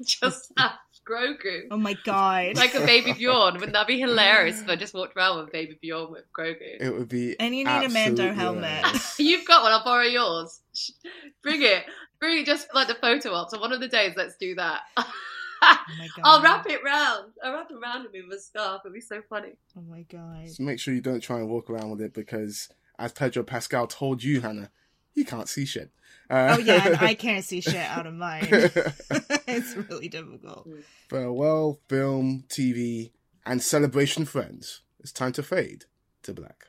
just 0.05 0.53
have 0.57 0.73
Grogu. 1.09 1.63
Oh 1.71 1.77
my 1.77 1.97
god! 2.05 2.57
Like 2.57 2.75
a 2.75 2.81
baby 2.81 3.13
Bjorn. 3.13 3.55
Wouldn't 3.55 3.73
that 3.73 3.87
be 3.87 3.99
hilarious 3.99 4.61
if 4.61 4.69
I 4.69 4.77
just 4.77 4.95
walked 4.95 5.17
around 5.17 5.41
with 5.41 5.53
baby 5.53 5.79
Bjorn 5.81 6.13
with 6.13 6.25
Grogu? 6.33 6.81
It 6.81 6.91
would 6.91 7.09
be. 7.09 7.39
And 7.41 7.55
you 7.57 7.65
need 7.65 7.85
a 7.85 7.89
Mando 7.89 8.33
helmet. 8.33 8.85
You've 9.19 9.47
got 9.47 9.63
one, 9.63 9.73
I'll 9.73 9.85
borrow 9.85 10.05
yours. 10.05 10.61
Bring 11.43 11.63
it. 11.63 11.85
Bring 12.21 12.39
it 12.39 12.47
just 12.47 12.69
for, 12.69 12.75
like 12.75 12.89
the 12.89 12.95
photo 12.95 13.33
op. 13.33 13.51
So 13.51 13.59
one 13.59 13.73
of 13.73 13.81
the 13.81 13.89
days 13.89 14.13
let's 14.17 14.37
do 14.37 14.55
that. 14.57 14.83
Oh! 16.19 16.21
I'll 16.25 16.43
wrap 16.43 16.67
it 16.69 16.83
round. 16.85 17.33
I'll 17.43 17.53
wrap 17.53 17.71
it 17.71 17.75
round 17.83 18.07
him 18.07 18.29
with 18.29 18.39
a 18.39 18.41
scarf. 18.41 18.83
It'll 18.85 18.95
be 18.95 19.01
so 19.01 19.23
funny. 19.29 19.51
Oh 19.77 19.83
my 19.83 20.03
god! 20.03 20.49
So 20.49 20.63
make 20.63 20.79
sure 20.79 20.95
you 20.95 21.01
don't 21.01 21.21
try 21.21 21.39
and 21.39 21.49
walk 21.49 21.69
around 21.69 21.91
with 21.91 22.01
it 22.01 22.15
because, 22.15 22.69
as 22.99 23.13
Pedro 23.13 23.43
Pascal 23.43 23.87
told 23.87 24.23
you, 24.23 24.41
Hanna, 24.41 24.71
you 25.15 25.25
can't 25.25 25.49
see 25.49 25.65
shit. 25.67 25.91
Uh, 26.29 26.57
Oh 26.57 26.61
yeah, 26.61 26.87
and 26.87 26.97
I 26.99 27.15
can't 27.27 27.45
see 27.45 27.61
shit 27.61 27.75
out 27.75 28.07
of 28.07 28.15
mine. 28.15 28.47
it's 28.51 29.75
really 29.77 30.09
difficult. 30.09 30.69
Farewell, 31.09 31.81
film, 31.89 32.45
TV, 32.49 33.11
and 33.45 33.61
celebration 33.63 34.25
friends. 34.25 34.83
It's 35.01 35.13
time 35.13 35.33
to 35.33 35.43
fade 35.43 35.85
to 36.23 36.33
black. 36.33 36.67